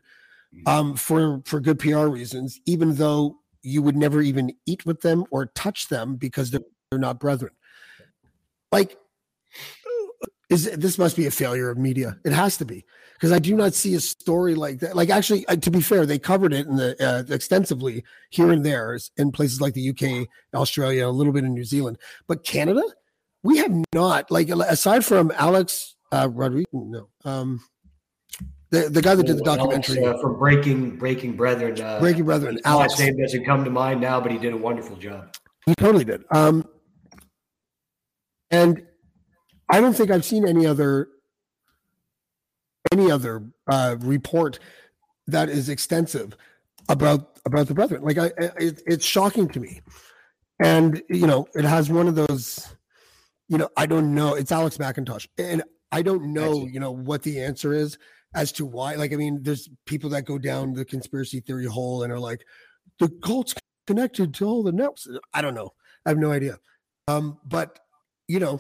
um, 0.66 0.96
for 0.96 1.42
for 1.46 1.60
good 1.60 1.80
PR 1.80 2.08
reasons, 2.08 2.60
even 2.66 2.96
though 2.96 3.38
you 3.62 3.82
would 3.82 3.96
never 3.96 4.22
even 4.22 4.54
eat 4.66 4.86
with 4.86 5.02
them 5.02 5.24
or 5.32 5.48
touch 5.48 5.88
them 5.88 6.16
because 6.16 6.52
they're, 6.52 6.62
they're 6.90 7.00
not 7.00 7.20
brethren. 7.20 7.54
Like, 8.72 8.98
is 10.50 10.70
this 10.72 10.98
must 10.98 11.16
be 11.16 11.28
a 11.28 11.32
failure 11.32 11.70
of 11.70 11.78
media? 11.78 12.18
It 12.26 12.34
has 12.34 12.58
to 12.58 12.66
be 12.66 12.86
because 13.14 13.32
I 13.32 13.40
do 13.40 13.56
not 13.56 13.74
see 13.74 13.96
a 13.96 14.00
story 14.00 14.56
like 14.56 14.80
that. 14.80 14.96
Like 14.96 15.10
actually, 15.10 15.46
to 15.46 15.72
be 15.72 15.82
fair, 15.82 16.06
they 16.06 16.20
covered 16.20 16.54
it 16.54 16.68
in 16.68 16.76
the 16.76 16.96
uh, 17.00 17.34
extensively 17.34 18.04
here 18.30 18.52
and 18.52 18.66
there 18.66 18.98
in 19.18 19.32
places 19.32 19.62
like 19.62 19.74
the 19.74 19.90
UK, 19.90 20.28
Australia, 20.54 21.08
a 21.08 21.10
little 21.10 21.34
bit 21.34 21.44
in 21.44 21.54
New 21.54 21.64
Zealand, 21.64 21.98
but 22.28 22.44
Canada, 22.44 22.84
we 23.44 23.58
have 23.58 23.72
not 23.94 24.30
like 24.32 24.50
aside 24.50 25.06
from 25.06 25.32
Alex 25.36 25.96
uh, 26.12 26.28
Rodriguez, 26.32 26.68
no, 26.74 27.08
um, 27.24 27.62
the 28.72 28.90
the 28.90 29.02
guy 29.02 29.16
that 29.16 29.26
did 29.26 29.38
the 29.38 29.44
documentary 29.44 30.04
Alex, 30.04 30.20
uh, 30.20 30.22
from 30.22 30.40
Breaking 30.40 30.96
Breaking 30.96 31.36
Brethren. 31.36 31.80
Uh, 31.80 32.00
Breaking 32.00 32.24
Brethren. 32.24 32.58
Alex 32.66 32.98
name 32.98 33.18
doesn't 33.18 33.46
come 33.46 33.64
to 33.66 33.70
mind 33.70 34.02
now, 34.02 34.20
but 34.20 34.32
he 34.32 34.38
did 34.38 34.54
a 34.54 34.58
wonderful 34.58 34.96
job. 34.96 35.36
He 35.66 35.76
totally 35.76 36.06
did. 36.06 36.24
Um, 36.32 36.66
and 38.50 38.86
I 39.70 39.82
don't 39.82 39.94
think 39.94 40.10
I've 40.10 40.26
seen 40.26 40.48
any 40.48 40.66
other 40.66 41.10
any 42.92 43.12
other 43.12 43.44
uh, 43.68 43.98
report 44.00 44.60
that 45.28 45.50
is 45.50 45.70
extensive 45.70 46.36
about 46.88 47.40
about 47.46 47.68
the 47.68 47.74
brethren. 47.74 48.02
Like 48.04 48.18
I, 48.18 48.32
it, 48.58 48.82
it's 48.88 49.06
shocking 49.06 49.50
to 49.50 49.60
me, 49.60 49.82
and 50.64 51.02
you 51.10 51.28
know, 51.28 51.46
it 51.56 51.66
has 51.66 51.90
one 51.90 52.08
of 52.08 52.16
those. 52.16 52.74
You 53.50 53.58
know, 53.58 53.70
I 53.76 53.86
don't 53.86 54.16
know. 54.16 54.36
It's 54.36 54.54
Alex 54.54 54.78
McIntosh, 54.78 55.28
and 55.38 55.62
I 55.92 56.02
don't 56.02 56.32
know. 56.32 56.66
You 56.66 56.80
know 56.80 56.92
what 56.92 57.22
the 57.22 57.42
answer 57.42 57.74
is 57.74 57.98
as 58.34 58.52
to 58.54 58.66
why. 58.66 58.96
Like, 58.96 59.14
I 59.14 59.16
mean, 59.16 59.40
there's 59.42 59.70
people 59.86 60.10
that 60.12 60.26
go 60.26 60.38
down 60.38 60.74
the 60.74 60.86
conspiracy 60.86 61.40
theory 61.40 61.66
hole 61.66 62.04
and 62.04 62.12
are 62.12 62.20
like, 62.20 62.46
the 63.00 63.10
cult's 63.24 63.54
connected 63.88 64.34
to 64.36 64.46
all 64.46 64.64
the 64.64 64.72
networks. 64.72 65.08
I 65.34 65.42
don't 65.42 65.56
know. 65.56 65.74
I 66.06 66.10
have 66.10 66.18
no 66.18 66.32
idea. 66.32 66.60
Um, 67.08 67.38
but 67.46 67.80
you 68.28 68.40
know, 68.40 68.60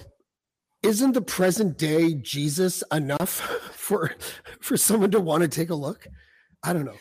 isn't 0.83 1.13
the 1.13 1.21
present 1.21 1.77
day 1.77 2.15
Jesus 2.15 2.83
enough 2.91 3.29
for 3.71 4.11
for 4.59 4.77
someone 4.77 5.11
to 5.11 5.19
want 5.19 5.43
to 5.43 5.47
take 5.47 5.69
a 5.69 5.75
look? 5.75 6.07
I 6.63 6.73
don't 6.73 6.85
know. 6.85 6.97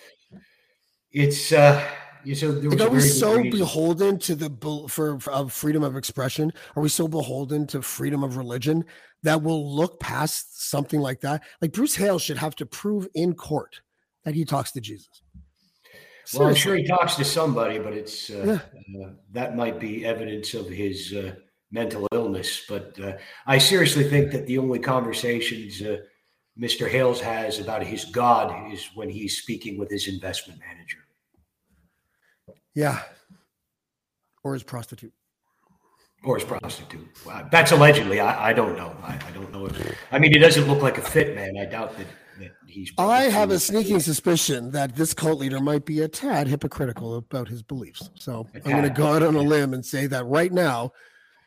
It's 1.12 1.52
uh 1.52 1.84
you 2.24 2.34
so 2.34 2.52
there 2.52 2.70
like, 2.70 2.80
are 2.80 2.90
we 2.90 3.00
so 3.00 3.36
reason. 3.36 3.50
beholden 3.58 4.18
to 4.20 4.34
the 4.34 4.86
for, 4.88 5.18
for 5.18 5.32
of 5.32 5.52
freedom 5.52 5.82
of 5.82 5.96
expression? 5.96 6.52
Are 6.76 6.82
we 6.82 6.88
so 6.88 7.08
beholden 7.08 7.66
to 7.68 7.82
freedom 7.82 8.22
of 8.22 8.36
religion 8.36 8.84
that 9.22 9.42
will 9.42 9.74
look 9.74 10.00
past 10.00 10.68
something 10.70 11.00
like 11.00 11.20
that? 11.20 11.42
Like 11.60 11.72
Bruce 11.72 11.94
Hales 11.94 12.22
should 12.22 12.38
have 12.38 12.54
to 12.56 12.66
prove 12.66 13.08
in 13.14 13.34
court 13.34 13.80
that 14.24 14.34
he 14.34 14.44
talks 14.44 14.72
to 14.72 14.80
Jesus. 14.80 15.22
Seriously. 16.24 16.38
Well, 16.38 16.48
I'm 16.48 16.54
sure 16.54 16.76
he 16.76 16.84
talks 16.84 17.16
to 17.16 17.24
somebody, 17.24 17.78
but 17.78 17.92
it's 17.92 18.30
uh, 18.30 18.60
yeah. 18.88 19.06
uh, 19.06 19.10
that 19.32 19.56
might 19.56 19.80
be 19.80 20.04
evidence 20.04 20.54
of 20.54 20.68
his 20.68 21.12
uh, 21.12 21.34
mental 21.72 22.06
illness. 22.12 22.62
But 22.68 22.98
uh, 23.00 23.14
I 23.46 23.58
seriously 23.58 24.04
think 24.04 24.30
that 24.32 24.46
the 24.46 24.58
only 24.58 24.78
conversations 24.78 25.82
uh, 25.82 25.98
Mr. 26.58 26.88
Hales 26.88 27.20
has 27.20 27.58
about 27.58 27.82
his 27.82 28.04
God 28.04 28.72
is 28.72 28.90
when 28.94 29.08
he's 29.08 29.38
speaking 29.38 29.78
with 29.78 29.90
his 29.90 30.08
investment 30.08 30.60
manager. 30.60 30.98
Yeah. 32.74 33.02
Or 34.42 34.54
his 34.54 34.62
prostitute. 34.62 35.12
Or 36.22 36.36
his 36.36 36.44
prostitute. 36.44 37.08
That's 37.50 37.72
allegedly. 37.72 38.20
I, 38.20 38.50
I 38.50 38.52
don't 38.52 38.76
know. 38.76 38.94
I, 39.02 39.18
I, 39.26 39.30
don't 39.32 39.50
know. 39.52 39.66
If, 39.66 39.98
I 40.12 40.18
mean, 40.18 40.32
he 40.32 40.38
doesn't 40.38 40.68
look 40.68 40.82
like 40.82 40.98
a 40.98 41.02
fit 41.02 41.34
man. 41.34 41.56
I 41.56 41.64
doubt 41.64 41.96
that, 41.96 42.06
that 42.38 42.50
he's. 42.66 42.92
I 42.98 43.22
have 43.24 43.50
a 43.50 43.58
sneaking 43.58 44.00
suspicion 44.00 44.70
that 44.72 44.96
this 44.96 45.14
cult 45.14 45.38
leader 45.38 45.60
might 45.60 45.86
be 45.86 46.00
a 46.00 46.08
tad 46.08 46.46
hypocritical 46.46 47.16
about 47.16 47.48
his 47.48 47.62
beliefs. 47.62 48.10
So 48.16 48.46
I'm 48.54 48.70
going 48.70 48.82
to 48.82 48.90
go 48.90 49.14
out 49.14 49.22
on 49.22 49.34
a 49.34 49.40
limb 49.40 49.72
and 49.72 49.84
say 49.84 50.06
that 50.08 50.26
right 50.26 50.52
now 50.52 50.92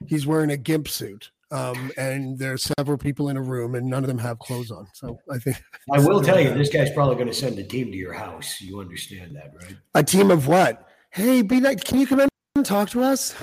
he's 0.07 0.25
wearing 0.25 0.49
a 0.49 0.57
gimp 0.57 0.87
suit. 0.87 1.31
Um, 1.51 1.91
and 1.97 2.39
there's 2.39 2.67
several 2.79 2.97
people 2.97 3.29
in 3.29 3.37
a 3.37 3.41
room, 3.41 3.75
and 3.75 3.85
none 3.85 4.03
of 4.03 4.07
them 4.07 4.17
have 4.17 4.39
clothes 4.39 4.71
on. 4.71 4.87
So 4.93 5.19
I 5.31 5.37
think 5.37 5.61
I 5.91 5.99
will 5.99 6.19
tell 6.23 6.39
you, 6.39 6.51
this 6.51 6.69
guy's 6.69 6.91
probably 6.91 7.13
going 7.13 7.27
to 7.27 7.33
send 7.33 7.59
a 7.59 7.63
team 7.63 7.91
to 7.91 7.97
your 7.97 8.13
house. 8.13 8.59
You 8.59 8.79
understand 8.79 9.35
that, 9.35 9.53
right? 9.61 9.75
A 9.93 10.03
team 10.03 10.31
of 10.31 10.47
what? 10.47 10.87
Hey, 11.13 11.43
be 11.43 11.59
that. 11.59 11.85
Can 11.85 11.99
you 11.99 12.07
come 12.07 12.21
in 12.21 12.29
and 12.55 12.65
talk 12.65 12.89
to 12.89 13.03
us? 13.03 13.35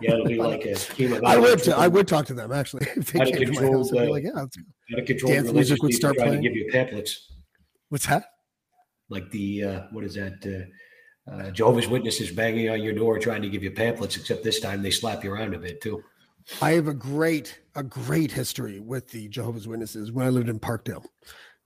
Yeah, 0.00 0.12
it'll 0.12 0.24
be 0.24 0.36
like 0.36 0.64
a 0.64 0.72
of. 1.16 1.24
I 1.24 1.36
would. 1.36 1.68
I 1.68 1.86
would 1.86 2.08
talk 2.08 2.24
to 2.26 2.34
them 2.34 2.50
actually. 2.50 2.86
If 2.96 3.12
they 3.12 3.30
came 3.30 3.52
to 3.52 3.60
my 3.60 3.70
house, 3.70 3.92
I'd 3.92 4.06
be 4.06 4.08
like, 4.08 4.24
yeah, 4.24 4.30
let's 4.34 4.56
go. 4.56 4.62
Out 4.94 5.00
of 5.00 5.06
control 5.06 5.32
dance 5.32 5.52
music 5.52 5.82
would 5.82 5.92
start 5.92 6.16
playing. 6.16 6.42
To 6.42 6.48
give 6.48 6.56
you 6.56 6.70
pamphlets. 6.72 7.32
What's 7.90 8.06
that? 8.06 8.24
Like 9.10 9.30
the 9.30 9.64
uh, 9.64 9.80
what 9.92 10.04
is 10.04 10.14
that? 10.14 10.68
Uh, 11.28 11.30
uh, 11.30 11.50
Jehovah's 11.50 11.88
Witnesses 11.88 12.30
banging 12.30 12.70
on 12.70 12.82
your 12.82 12.94
door 12.94 13.18
trying 13.18 13.42
to 13.42 13.50
give 13.50 13.62
you 13.62 13.70
pamphlets, 13.70 14.16
except 14.16 14.42
this 14.42 14.58
time 14.58 14.82
they 14.82 14.90
slap 14.90 15.22
you 15.22 15.32
around 15.32 15.54
a 15.54 15.58
bit 15.58 15.82
too. 15.82 16.02
I 16.62 16.72
have 16.72 16.88
a 16.88 16.94
great, 16.94 17.60
a 17.74 17.82
great 17.82 18.32
history 18.32 18.80
with 18.80 19.10
the 19.10 19.28
Jehovah's 19.28 19.68
Witnesses 19.68 20.10
when 20.10 20.26
I 20.26 20.30
lived 20.30 20.48
in 20.48 20.58
Parkdale. 20.58 21.04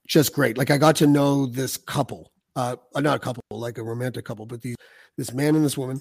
Just 0.08 0.34
great. 0.34 0.58
Like 0.58 0.72
I 0.72 0.78
got 0.78 0.96
to 0.96 1.06
know 1.06 1.46
this 1.46 1.76
couple, 1.76 2.32
uh, 2.56 2.76
not 2.96 3.16
a 3.16 3.20
couple, 3.20 3.42
like 3.50 3.78
a 3.78 3.82
romantic 3.82 4.24
couple, 4.24 4.44
but 4.46 4.60
these, 4.60 4.76
this 5.16 5.32
man 5.32 5.56
and 5.56 5.64
this 5.64 5.78
woman. 5.78 6.00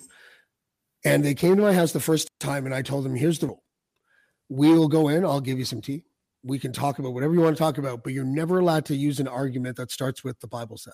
And 1.05 1.23
they 1.23 1.33
came 1.33 1.55
to 1.57 1.61
my 1.61 1.73
house 1.73 1.91
the 1.91 1.99
first 1.99 2.29
time, 2.39 2.65
and 2.65 2.73
I 2.73 2.81
told 2.81 3.03
them, 3.05 3.15
here's 3.15 3.39
the 3.39 3.47
rule. 3.47 3.63
We 4.49 4.73
will 4.73 4.87
go 4.87 5.09
in, 5.09 5.25
I'll 5.25 5.41
give 5.41 5.59
you 5.59 5.65
some 5.65 5.81
tea. 5.81 6.05
We 6.43 6.59
can 6.59 6.71
talk 6.71 6.99
about 6.99 7.13
whatever 7.13 7.33
you 7.33 7.41
want 7.41 7.55
to 7.55 7.61
talk 7.61 7.77
about, 7.77 8.03
but 8.03 8.13
you're 8.13 8.23
never 8.25 8.59
allowed 8.59 8.85
to 8.85 8.95
use 8.95 9.19
an 9.19 9.27
argument 9.27 9.77
that 9.77 9.91
starts 9.91 10.23
with 10.23 10.39
the 10.39 10.47
Bible 10.47 10.77
says. 10.77 10.93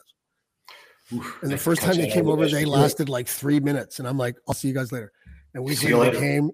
Oof, 1.12 1.40
and 1.42 1.52
the 1.52 1.58
first 1.58 1.82
time 1.82 1.98
they 1.98 2.10
came 2.10 2.28
over, 2.28 2.48
they 2.48 2.66
lasted 2.66 3.10
like 3.10 3.28
three 3.28 3.60
minutes. 3.60 4.00
And 4.00 4.08
I'm 4.08 4.18
like, 4.18 4.36
I'll 4.48 4.54
see 4.54 4.68
you 4.68 4.76
guys 4.76 4.92
later. 4.92 5.12
And 5.56 5.64
we 5.64 5.76
came 5.76 6.52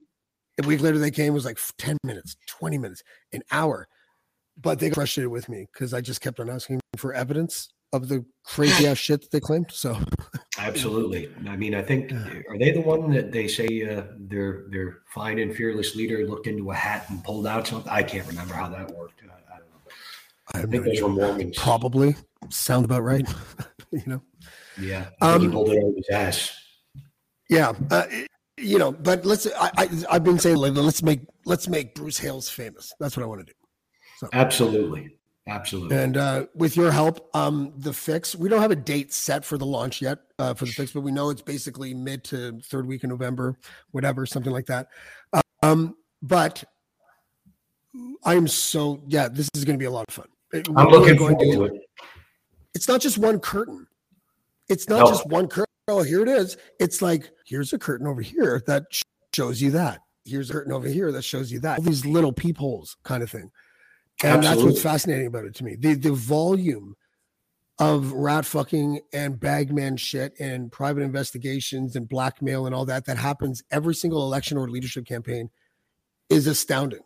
a 0.64 0.68
week 0.68 0.82
later, 0.82 0.98
they 0.98 1.12
came. 1.12 1.28
It 1.28 1.36
was 1.36 1.46
like 1.46 1.60
ten 1.78 1.98
minutes, 2.04 2.38
twenty 2.48 2.78
minutes, 2.78 3.04
an 3.34 3.42
hour. 3.52 3.88
But 4.58 4.80
they 4.80 4.90
got 4.90 4.96
frustrated 4.96 5.32
with 5.32 5.50
me 5.50 5.68
because 5.74 5.94
I 5.94 6.00
just 6.00 6.22
kept 6.22 6.40
on 6.40 6.50
asking 6.50 6.80
for 6.96 7.14
evidence 7.14 7.70
of 7.92 8.08
the 8.08 8.26
crazy 8.46 8.88
ass 8.88 8.98
shit 8.98 9.22
that 9.22 9.32
they 9.32 9.42
claimed. 9.42 9.70
So, 9.72 10.00
absolutely. 10.68 11.30
I 11.48 11.56
mean, 11.56 11.76
I 11.76 11.82
think 11.82 12.12
are 12.12 12.58
they 12.58 12.72
the 12.72 12.82
one 12.82 13.12
that 13.12 13.32
they 13.32 13.48
say 13.48 13.68
uh, 13.88 14.04
their 14.18 14.66
their 14.70 15.00
fine 15.14 15.40
and 15.40 15.56
fearless 15.56 15.96
leader 15.96 16.26
looked 16.28 16.48
into 16.48 16.72
a 16.72 16.76
hat 16.76 17.06
and 17.10 17.24
pulled 17.24 17.48
out 17.48 17.68
something? 17.68 17.92
I 17.92 18.04
can't 18.04 18.28
remember 18.28 18.54
how 18.54 18.70
that 18.70 18.92
worked. 18.92 19.22
I, 19.24 19.56
I 19.56 19.58
don't 19.58 19.70
know. 19.70 19.92
I, 20.54 20.58
I 20.60 20.62
think 20.62 20.86
no 20.86 20.92
those 20.92 21.02
were 21.02 21.10
Mormons. 21.10 21.58
Probably 21.58 22.16
sound 22.50 22.86
about 22.86 23.04
right. 23.04 23.28
you 23.92 24.04
know. 24.06 24.22
Yeah, 24.80 25.10
um, 25.22 25.42
he 25.42 25.48
pulled 25.48 25.70
it 25.70 25.78
out 25.78 25.90
of 25.90 25.96
his 25.96 26.10
ass. 26.10 26.58
Yeah, 27.50 27.74
uh, 27.92 28.06
you 28.58 28.78
know, 28.78 28.92
but 28.92 29.26
let's. 29.26 29.48
I, 29.48 29.72
I 30.10 30.14
have 30.14 30.24
been 30.24 30.40
saying 30.40 30.58
let's 30.58 31.04
make 31.04 31.22
let's 31.46 31.68
make 31.68 31.96
Bruce 31.96 32.18
Hales 32.18 32.50
famous. 32.50 32.94
That's 33.00 33.16
what 33.16 33.24
I 33.24 33.28
want 33.28 33.42
to 33.42 33.46
do. 33.46 33.54
So. 34.18 34.30
Absolutely, 34.34 35.15
absolutely. 35.48 35.98
And 35.98 36.18
uh, 36.18 36.46
with 36.56 36.76
your 36.76 36.92
help, 36.92 37.30
um, 37.36 37.74
the 37.78 37.94
fix. 37.94 38.36
We 38.36 38.50
don't 38.50 38.62
have 38.62 38.72
a 38.72 38.76
date 38.76 39.14
set 39.14 39.46
for 39.46 39.58
the 39.58 39.66
launch 39.66 40.02
yet 40.02 40.20
uh, 40.40 40.54
for 40.54 40.66
the 40.66 40.72
fix, 40.72 40.92
but 40.92 41.02
we 41.02 41.12
know 41.12 41.30
it's 41.30 41.42
basically 41.42 41.94
mid 41.94 42.24
to 42.26 42.60
third 42.64 42.86
week 42.86 43.04
in 43.04 43.10
November, 43.10 43.58
whatever, 43.92 44.26
something 44.26 44.52
like 44.54 44.66
that. 44.68 44.88
Um, 45.64 45.96
but 46.22 46.64
I 48.24 48.36
am 48.36 48.48
so 48.48 49.04
yeah, 49.08 49.28
this 49.28 49.50
is 49.56 49.66
going 49.66 49.76
to 49.78 49.80
be 49.80 49.86
a 49.86 49.92
lot 49.92 50.06
of 50.08 50.14
fun. 50.14 50.28
I'm 50.76 50.88
looking 50.88 51.18
forward 51.18 51.40
to, 51.40 51.52
to 51.52 51.64
it. 51.66 51.74
It's 52.74 52.88
not 52.88 53.02
just 53.02 53.18
one 53.18 53.40
curtain. 53.40 53.88
It's 54.68 54.90
not 54.90 55.00
no. 55.02 55.08
just 55.10 55.28
one 55.28 55.48
curtain 55.48 55.66
oh, 55.88 56.04
here 56.04 56.22
it 56.22 56.28
is. 56.28 56.58
It's 56.80 57.02
like, 57.02 57.32
here's 57.46 57.74
a 57.74 57.80
curtain 57.80 58.08
over 58.08 58.22
here 58.22 58.64
that 58.68 58.86
shows 59.34 59.62
you 59.62 59.72
that. 59.72 60.02
Here's 60.24 60.50
a 60.50 60.54
curtain 60.54 60.74
over 60.74 60.88
here 60.88 61.12
that 61.12 61.24
shows 61.24 61.52
you 61.52 61.60
that. 61.60 61.80
All 61.80 61.86
these 61.86 62.06
little 62.06 62.34
peepholes 62.34 62.98
kind 63.04 63.22
of 63.22 63.30
thing. 63.30 63.52
And 64.24 64.38
Absolutely. 64.38 64.48
that's 64.48 64.66
what's 64.66 64.82
fascinating 64.82 65.28
about 65.28 65.46
it 65.46 65.56
to 65.56 65.64
me. 65.64 65.76
The 65.76 65.94
the 65.94 66.14
volume 66.14 66.96
of 67.80 68.14
rat 68.14 68.46
fucking 68.46 69.02
and 69.12 69.40
bagman 69.40 69.98
shit 69.98 70.34
and 70.40 70.72
private 70.72 71.02
investigations 71.02 71.96
and 71.96 72.08
blackmail 72.08 72.66
and 72.66 72.74
all 72.74 72.86
that 72.86 73.06
that 73.06 73.18
happens 73.18 73.62
every 73.70 73.94
single 73.94 74.24
election 74.24 74.58
or 74.58 74.70
leadership 74.70 75.06
campaign 75.06 75.50
is 76.30 76.48
astounding. 76.48 77.02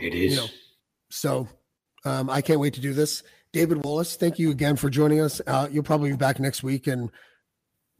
It 0.00 0.14
is. 0.14 0.34
You 0.34 0.40
know, 0.40 0.46
so 1.10 1.48
um, 2.04 2.30
I 2.30 2.40
can't 2.40 2.60
wait 2.60 2.74
to 2.74 2.80
do 2.80 2.94
this. 2.94 3.22
David 3.52 3.84
Wallace, 3.84 4.16
thank 4.16 4.38
you 4.38 4.50
again 4.50 4.76
for 4.76 4.88
joining 4.88 5.20
us. 5.20 5.40
Uh, 5.46 5.68
you'll 5.70 5.84
probably 5.84 6.10
be 6.10 6.16
back 6.16 6.40
next 6.40 6.62
week 6.62 6.86
and 6.86 7.10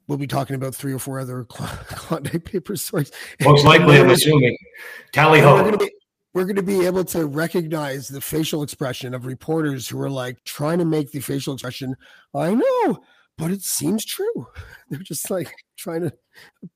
we'll 0.08 0.18
be 0.18 0.26
talking 0.26 0.56
about 0.56 0.74
three 0.74 0.92
or 0.92 0.98
four 0.98 1.20
other 1.20 1.44
Klondike 1.48 2.44
paper 2.44 2.76
stories. 2.76 3.10
Most 3.42 3.64
likely, 3.64 3.98
I'm 3.98 4.10
assuming. 4.10 4.56
Tally 5.12 5.40
ho. 5.40 5.78
We're 6.36 6.44
going 6.44 6.56
to 6.56 6.62
be 6.62 6.84
able 6.84 7.02
to 7.06 7.24
recognize 7.24 8.08
the 8.08 8.20
facial 8.20 8.62
expression 8.62 9.14
of 9.14 9.24
reporters 9.24 9.88
who 9.88 9.98
are 10.02 10.10
like 10.10 10.44
trying 10.44 10.76
to 10.80 10.84
make 10.84 11.10
the 11.10 11.20
facial 11.20 11.54
expression. 11.54 11.96
I 12.34 12.52
know, 12.52 12.98
but 13.38 13.50
it 13.50 13.62
seems 13.62 14.04
true. 14.04 14.46
They're 14.90 15.00
just 15.00 15.30
like 15.30 15.50
trying 15.78 16.02
to 16.02 16.12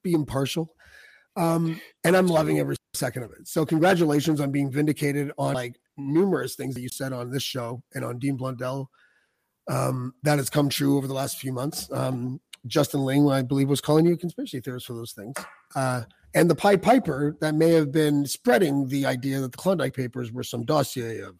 be 0.03 0.15
impartial. 0.15 0.74
Um, 1.37 1.78
and 2.05 2.16
I'm 2.16 2.27
loving 2.27 2.59
every 2.59 2.77
second 2.95 3.24
of 3.24 3.32
it. 3.32 3.49
So 3.49 3.66
congratulations 3.66 4.41
on 4.41 4.51
being 4.51 4.73
vindicated 4.73 5.31
on 5.37 5.53
like 5.53 5.78
numerous 5.99 6.55
things 6.55 6.74
that 6.74 6.81
you 6.81 6.89
said 6.89 7.12
on 7.12 7.31
this 7.31 7.43
show 7.43 7.82
and 7.95 8.03
on 8.03 8.19
Dean 8.19 8.37
Blundell. 8.37 8.91
Um, 9.69 10.15
that 10.23 10.39
has 10.39 10.49
come 10.49 10.70
true 10.70 10.97
over 10.97 11.07
the 11.07 11.12
last 11.12 11.37
few 11.37 11.53
months. 11.53 11.87
Um, 11.93 12.41
Justin 12.66 13.05
Ling, 13.05 13.31
I 13.31 13.43
believe, 13.43 13.69
was 13.69 13.82
calling 13.82 14.07
you 14.07 14.15
a 14.15 14.16
conspiracy 14.16 14.61
theorist 14.61 14.87
for 14.87 14.95
those 14.95 15.12
things. 15.12 15.37
Uh, 15.77 16.05
and 16.35 16.48
the 16.51 16.55
Pied 16.55 16.82
Piper 16.82 17.36
that 17.40 17.55
may 17.55 17.70
have 17.70 17.93
been 17.93 18.27
spreading 18.27 18.89
the 18.89 19.07
idea 19.07 19.40
that 19.40 19.52
the 19.52 19.59
Klondike 19.59 19.94
Papers 19.94 20.32
were 20.32 20.43
some 20.43 20.65
dossier 20.65 21.20
of 21.20 21.36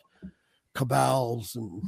cabals 0.75 1.55
and 1.57 1.83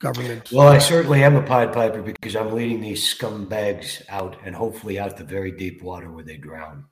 government. 0.00 0.50
Well, 0.52 0.68
I 0.68 0.78
certainly 0.78 1.22
am 1.22 1.36
a 1.36 1.42
Pied 1.42 1.72
Piper 1.72 2.02
because 2.02 2.36
I'm 2.36 2.52
leading 2.52 2.80
these 2.80 3.02
scumbags 3.02 4.02
out 4.08 4.36
and 4.44 4.54
hopefully 4.54 4.98
out 4.98 5.16
to 5.16 5.24
very 5.24 5.50
deep 5.52 5.82
water 5.82 6.10
where 6.10 6.24
they 6.24 6.36
drown. 6.36 6.84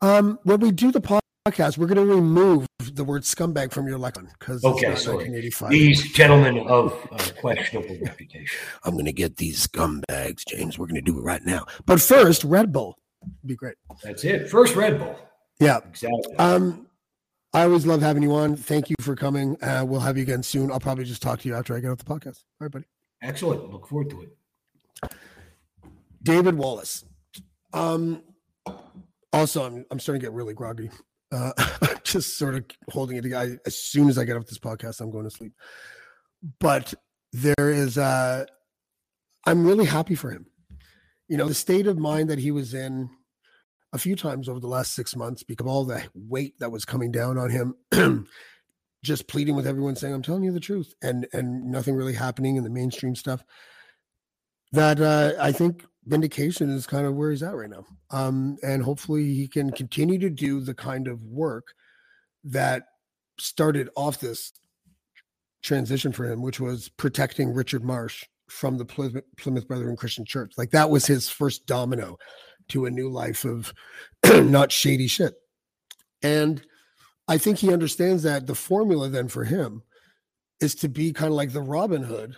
Um, 0.00 0.38
when 0.44 0.60
we 0.60 0.70
do 0.70 0.92
the 0.92 1.00
podcast, 1.00 1.76
we're 1.76 1.86
going 1.86 2.06
to 2.06 2.14
remove 2.14 2.66
the 2.92 3.04
word 3.04 3.22
scumbag 3.22 3.72
from 3.72 3.86
your 3.88 3.98
lexicon 3.98 4.30
because 4.38 4.64
Okay. 4.64 4.86
1985. 4.88 5.70
These 5.70 6.12
gentlemen 6.12 6.58
of 6.68 6.92
uh, 7.12 7.18
questionable 7.40 7.98
reputation. 8.02 8.58
I'm 8.84 8.94
going 8.94 9.04
to 9.06 9.12
get 9.12 9.36
these 9.36 9.66
scumbags, 9.66 10.44
James. 10.46 10.78
We're 10.78 10.86
going 10.86 11.02
to 11.04 11.10
do 11.12 11.18
it 11.18 11.22
right 11.22 11.44
now. 11.44 11.66
But 11.86 12.00
first, 12.00 12.44
Red 12.44 12.72
Bull. 12.72 12.96
Be 13.44 13.56
great. 13.56 13.76
That's 14.02 14.24
it. 14.24 14.48
First 14.48 14.76
Red 14.76 14.98
Bull. 14.98 15.18
Yeah. 15.60 15.78
Exactly. 15.88 16.36
Um, 16.36 16.86
I 17.52 17.62
always 17.62 17.86
love 17.86 18.02
having 18.02 18.22
you 18.22 18.34
on. 18.34 18.56
Thank 18.56 18.90
you 18.90 18.96
for 19.00 19.16
coming. 19.16 19.56
Uh, 19.62 19.84
we'll 19.86 20.00
have 20.00 20.16
you 20.16 20.22
again 20.22 20.42
soon. 20.42 20.70
I'll 20.70 20.80
probably 20.80 21.04
just 21.04 21.22
talk 21.22 21.40
to 21.40 21.48
you 21.48 21.54
after 21.54 21.74
I 21.74 21.80
get 21.80 21.90
off 21.90 21.98
the 21.98 22.04
podcast. 22.04 22.44
All 22.60 22.66
right, 22.66 22.70
buddy. 22.70 22.84
Excellent. 23.22 23.70
Look 23.70 23.88
forward 23.88 24.10
to 24.10 24.22
it. 24.22 25.12
David 26.22 26.56
Wallace. 26.56 27.04
Um, 27.72 28.22
also, 29.32 29.64
I'm 29.64 29.84
I'm 29.90 29.98
starting 29.98 30.20
to 30.20 30.26
get 30.26 30.34
really 30.34 30.54
groggy. 30.54 30.90
Uh, 31.32 31.52
I'm 31.82 31.98
just 32.04 32.38
sort 32.38 32.54
of 32.54 32.64
holding 32.90 33.16
it 33.16 33.22
together. 33.22 33.58
As 33.66 33.76
soon 33.76 34.08
as 34.08 34.18
I 34.18 34.24
get 34.24 34.36
off 34.36 34.46
this 34.46 34.58
podcast, 34.58 35.00
I'm 35.00 35.10
going 35.10 35.24
to 35.24 35.30
sleep. 35.30 35.52
But 36.60 36.94
there 37.32 37.70
is, 37.70 37.98
uh, 37.98 38.46
I'm 39.44 39.66
really 39.66 39.84
happy 39.84 40.14
for 40.14 40.30
him. 40.30 40.46
You 41.28 41.36
know, 41.36 41.48
the 41.48 41.54
state 41.54 41.86
of 41.86 41.98
mind 41.98 42.30
that 42.30 42.38
he 42.38 42.50
was 42.50 42.74
in 42.74 43.10
a 43.92 43.98
few 43.98 44.16
times 44.16 44.48
over 44.48 44.60
the 44.60 44.66
last 44.66 44.94
six 44.94 45.14
months 45.14 45.42
because 45.42 45.64
of 45.64 45.68
all 45.68 45.84
the 45.84 46.02
weight 46.14 46.58
that 46.58 46.72
was 46.72 46.84
coming 46.84 47.10
down 47.10 47.38
on 47.38 47.50
him. 47.50 48.28
just 49.04 49.28
pleading 49.28 49.54
with 49.54 49.66
everyone, 49.66 49.94
saying, 49.94 50.12
"I'm 50.12 50.22
telling 50.22 50.42
you 50.42 50.52
the 50.52 50.60
truth," 50.60 50.94
and 51.02 51.26
and 51.32 51.70
nothing 51.70 51.94
really 51.94 52.14
happening 52.14 52.56
in 52.56 52.64
the 52.64 52.70
mainstream 52.70 53.14
stuff 53.14 53.44
that 54.72 55.00
uh, 55.00 55.32
I 55.40 55.52
think 55.52 55.84
vindication 56.04 56.70
is 56.70 56.86
kind 56.86 57.06
of 57.06 57.14
where 57.14 57.30
he's 57.30 57.42
at 57.42 57.54
right 57.54 57.70
now. 57.70 57.84
Um, 58.10 58.56
and 58.62 58.82
hopefully 58.82 59.34
he 59.34 59.48
can 59.48 59.70
continue 59.70 60.18
to 60.18 60.30
do 60.30 60.60
the 60.60 60.74
kind 60.74 61.08
of 61.08 61.22
work 61.24 61.74
that 62.44 62.84
started 63.38 63.88
off 63.96 64.20
this 64.20 64.52
transition 65.62 66.12
for 66.12 66.30
him, 66.30 66.42
which 66.42 66.60
was 66.60 66.88
protecting 66.88 67.52
Richard 67.52 67.84
Marsh 67.84 68.24
from 68.48 68.78
the 68.78 68.84
Plymouth, 68.84 69.68
Brethren 69.68 69.96
Christian 69.96 70.24
Church. 70.24 70.52
Like 70.56 70.70
that 70.70 70.90
was 70.90 71.06
his 71.06 71.28
first 71.28 71.66
domino 71.66 72.18
to 72.68 72.86
a 72.86 72.90
new 72.90 73.08
life 73.08 73.44
of 73.44 73.72
not 74.24 74.72
shady 74.72 75.06
shit. 75.06 75.34
And 76.22 76.62
I 77.28 77.38
think 77.38 77.58
he 77.58 77.72
understands 77.72 78.22
that 78.22 78.46
the 78.46 78.54
formula 78.54 79.08
then 79.08 79.28
for 79.28 79.44
him 79.44 79.82
is 80.60 80.74
to 80.76 80.88
be 80.88 81.12
kind 81.12 81.28
of 81.28 81.36
like 81.36 81.52
the 81.52 81.62
Robin 81.62 82.02
Hood, 82.02 82.36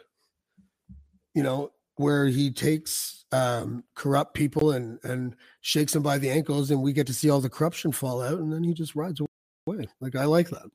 you 1.35 1.43
know, 1.43 1.71
where 1.97 2.27
he 2.27 2.51
takes 2.51 3.25
um, 3.33 3.85
corrupt 3.95 4.35
people 4.35 4.73
and 4.73 4.99
and 5.05 5.37
shakes 5.61 5.93
them 5.93 6.03
by 6.03 6.19
the 6.19 6.31
ankles, 6.31 6.71
and 6.71 6.83
we 6.83 6.93
get 6.93 7.07
to 7.07 7.15
see 7.15 7.31
all 7.31 7.41
the 7.41 7.49
corruption 7.49 7.93
fall 7.93 8.23
out, 8.23 8.39
and 8.39 8.53
then 8.53 8.65
he 8.65 8.75
just 8.75 8.97
rides 8.97 9.21
away. 9.67 9.87
Like 10.01 10.17
I 10.17 10.25
like 10.25 10.51
that. 10.51 10.67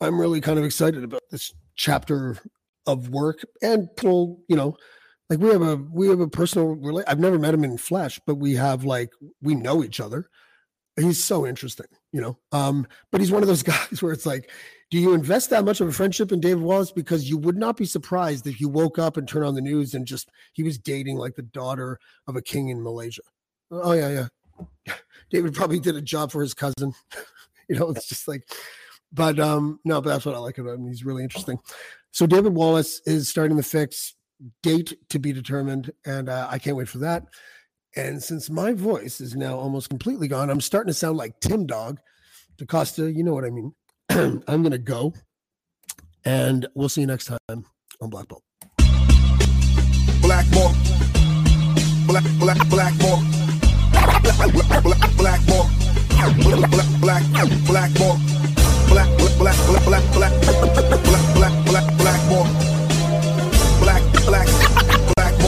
I'm 0.00 0.20
really 0.20 0.40
kind 0.40 0.58
of 0.58 0.64
excited 0.64 1.02
about 1.02 1.22
this 1.30 1.52
chapter 1.74 2.36
of 2.88 3.10
work 3.10 3.44
and. 3.62 3.88
You 4.02 4.56
know, 4.56 4.76
like 5.30 5.40
we 5.40 5.50
have 5.50 5.62
a 5.62 5.76
we 5.76 6.08
have 6.08 6.20
a 6.20 6.28
personal. 6.28 6.76
rela- 6.76 7.04
I've 7.06 7.20
never 7.20 7.38
met 7.38 7.54
him 7.54 7.64
in 7.64 7.76
flesh, 7.76 8.20
but 8.26 8.36
we 8.36 8.54
have 8.54 8.84
like 8.84 9.10
we 9.42 9.54
know 9.54 9.84
each 9.84 10.00
other. 10.00 10.28
He's 10.98 11.22
so 11.22 11.46
interesting, 11.46 11.86
you 12.12 12.20
know. 12.20 12.38
Um, 12.50 12.86
but 13.12 13.20
he's 13.20 13.30
one 13.30 13.42
of 13.42 13.48
those 13.48 13.62
guys 13.74 14.02
where 14.02 14.12
it's 14.12 14.26
like, 14.26 14.50
do 14.90 14.98
you 14.98 15.12
invest 15.12 15.50
that 15.50 15.64
much 15.64 15.80
of 15.80 15.88
a 15.88 15.92
friendship 15.92 16.32
in 16.32 16.40
David 16.40 16.62
Wallace? 16.62 16.92
Because 16.92 17.28
you 17.28 17.36
would 17.38 17.56
not 17.56 17.76
be 17.76 17.84
surprised 17.84 18.46
if 18.46 18.60
you 18.60 18.68
woke 18.68 18.98
up 18.98 19.16
and 19.16 19.28
turned 19.28 19.44
on 19.44 19.54
the 19.54 19.60
news 19.60 19.94
and 19.94 20.06
just 20.06 20.30
he 20.54 20.62
was 20.62 20.78
dating 20.78 21.18
like 21.18 21.36
the 21.36 21.42
daughter 21.42 21.98
of 22.26 22.36
a 22.36 22.42
king 22.42 22.70
in 22.70 22.82
Malaysia. 22.82 23.22
Oh 23.70 23.92
yeah, 23.92 24.26
yeah. 24.88 24.94
David 25.30 25.54
probably 25.54 25.78
did 25.78 25.94
a 25.94 26.00
job 26.00 26.32
for 26.32 26.40
his 26.40 26.54
cousin. 26.54 26.94
you 27.68 27.78
know, 27.78 27.90
it's 27.90 28.08
just 28.08 28.26
like, 28.26 28.48
but 29.12 29.38
um, 29.38 29.78
no, 29.84 30.00
but 30.00 30.08
that's 30.08 30.24
what 30.24 30.34
I 30.34 30.38
like 30.38 30.56
about 30.56 30.76
him. 30.76 30.86
He's 30.86 31.04
really 31.04 31.22
interesting. 31.22 31.58
So 32.18 32.26
David 32.26 32.52
Wallace 32.52 33.00
is 33.06 33.28
starting 33.28 33.56
the 33.56 33.62
fix. 33.62 34.16
Date 34.64 34.92
to 35.10 35.20
be 35.20 35.32
determined, 35.32 35.92
and 36.04 36.28
uh, 36.28 36.48
I 36.50 36.58
can't 36.58 36.76
wait 36.76 36.88
for 36.88 36.98
that. 36.98 37.22
And 37.94 38.20
since 38.20 38.50
my 38.50 38.72
voice 38.72 39.20
is 39.20 39.36
now 39.36 39.56
almost 39.56 39.88
completely 39.88 40.26
gone, 40.26 40.50
I'm 40.50 40.60
starting 40.60 40.88
to 40.88 40.94
sound 40.94 41.16
like 41.16 41.38
Tim 41.38 41.64
Dog. 41.64 42.00
DaCosta, 42.56 43.14
you 43.14 43.22
know 43.22 43.34
what 43.34 43.44
I 43.44 43.50
mean. 43.50 43.72
I'm 44.10 44.40
going 44.62 44.72
to 44.72 44.78
go. 44.78 45.14
And 46.24 46.66
we'll 46.74 46.88
see 46.88 47.02
you 47.02 47.06
next 47.06 47.26
time 47.26 47.64
on 48.00 48.10
Black 48.10 48.26
Bolt. 48.26 48.42
Black 50.20 50.46
Mark. 50.50 50.74
Black, 52.08 52.24
black, 52.40 52.68
black 52.68 52.94
Mark. 52.98 53.20
Black, 53.92 54.52
black, 54.52 55.16
black, 55.16 55.40
Mark. 55.46 57.00
Black, 57.00 57.24
black, 57.68 57.94
black. 57.94 58.47
Black, 58.88 59.08
black, 59.16 59.36
black, 59.38 59.84
black, 59.84 60.02
black, 60.12 60.32
black, 60.40 60.62
black, 60.64 61.04
black, 61.34 61.54
black, 61.66 61.88
black. 61.96 62.18
Black, 63.80 64.02
black, 64.26 64.26
black. 64.26 64.48
Black. 65.16 65.38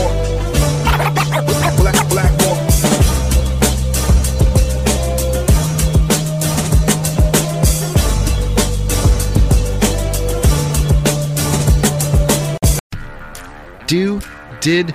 Do, 13.87 14.21
Did, 14.61 14.95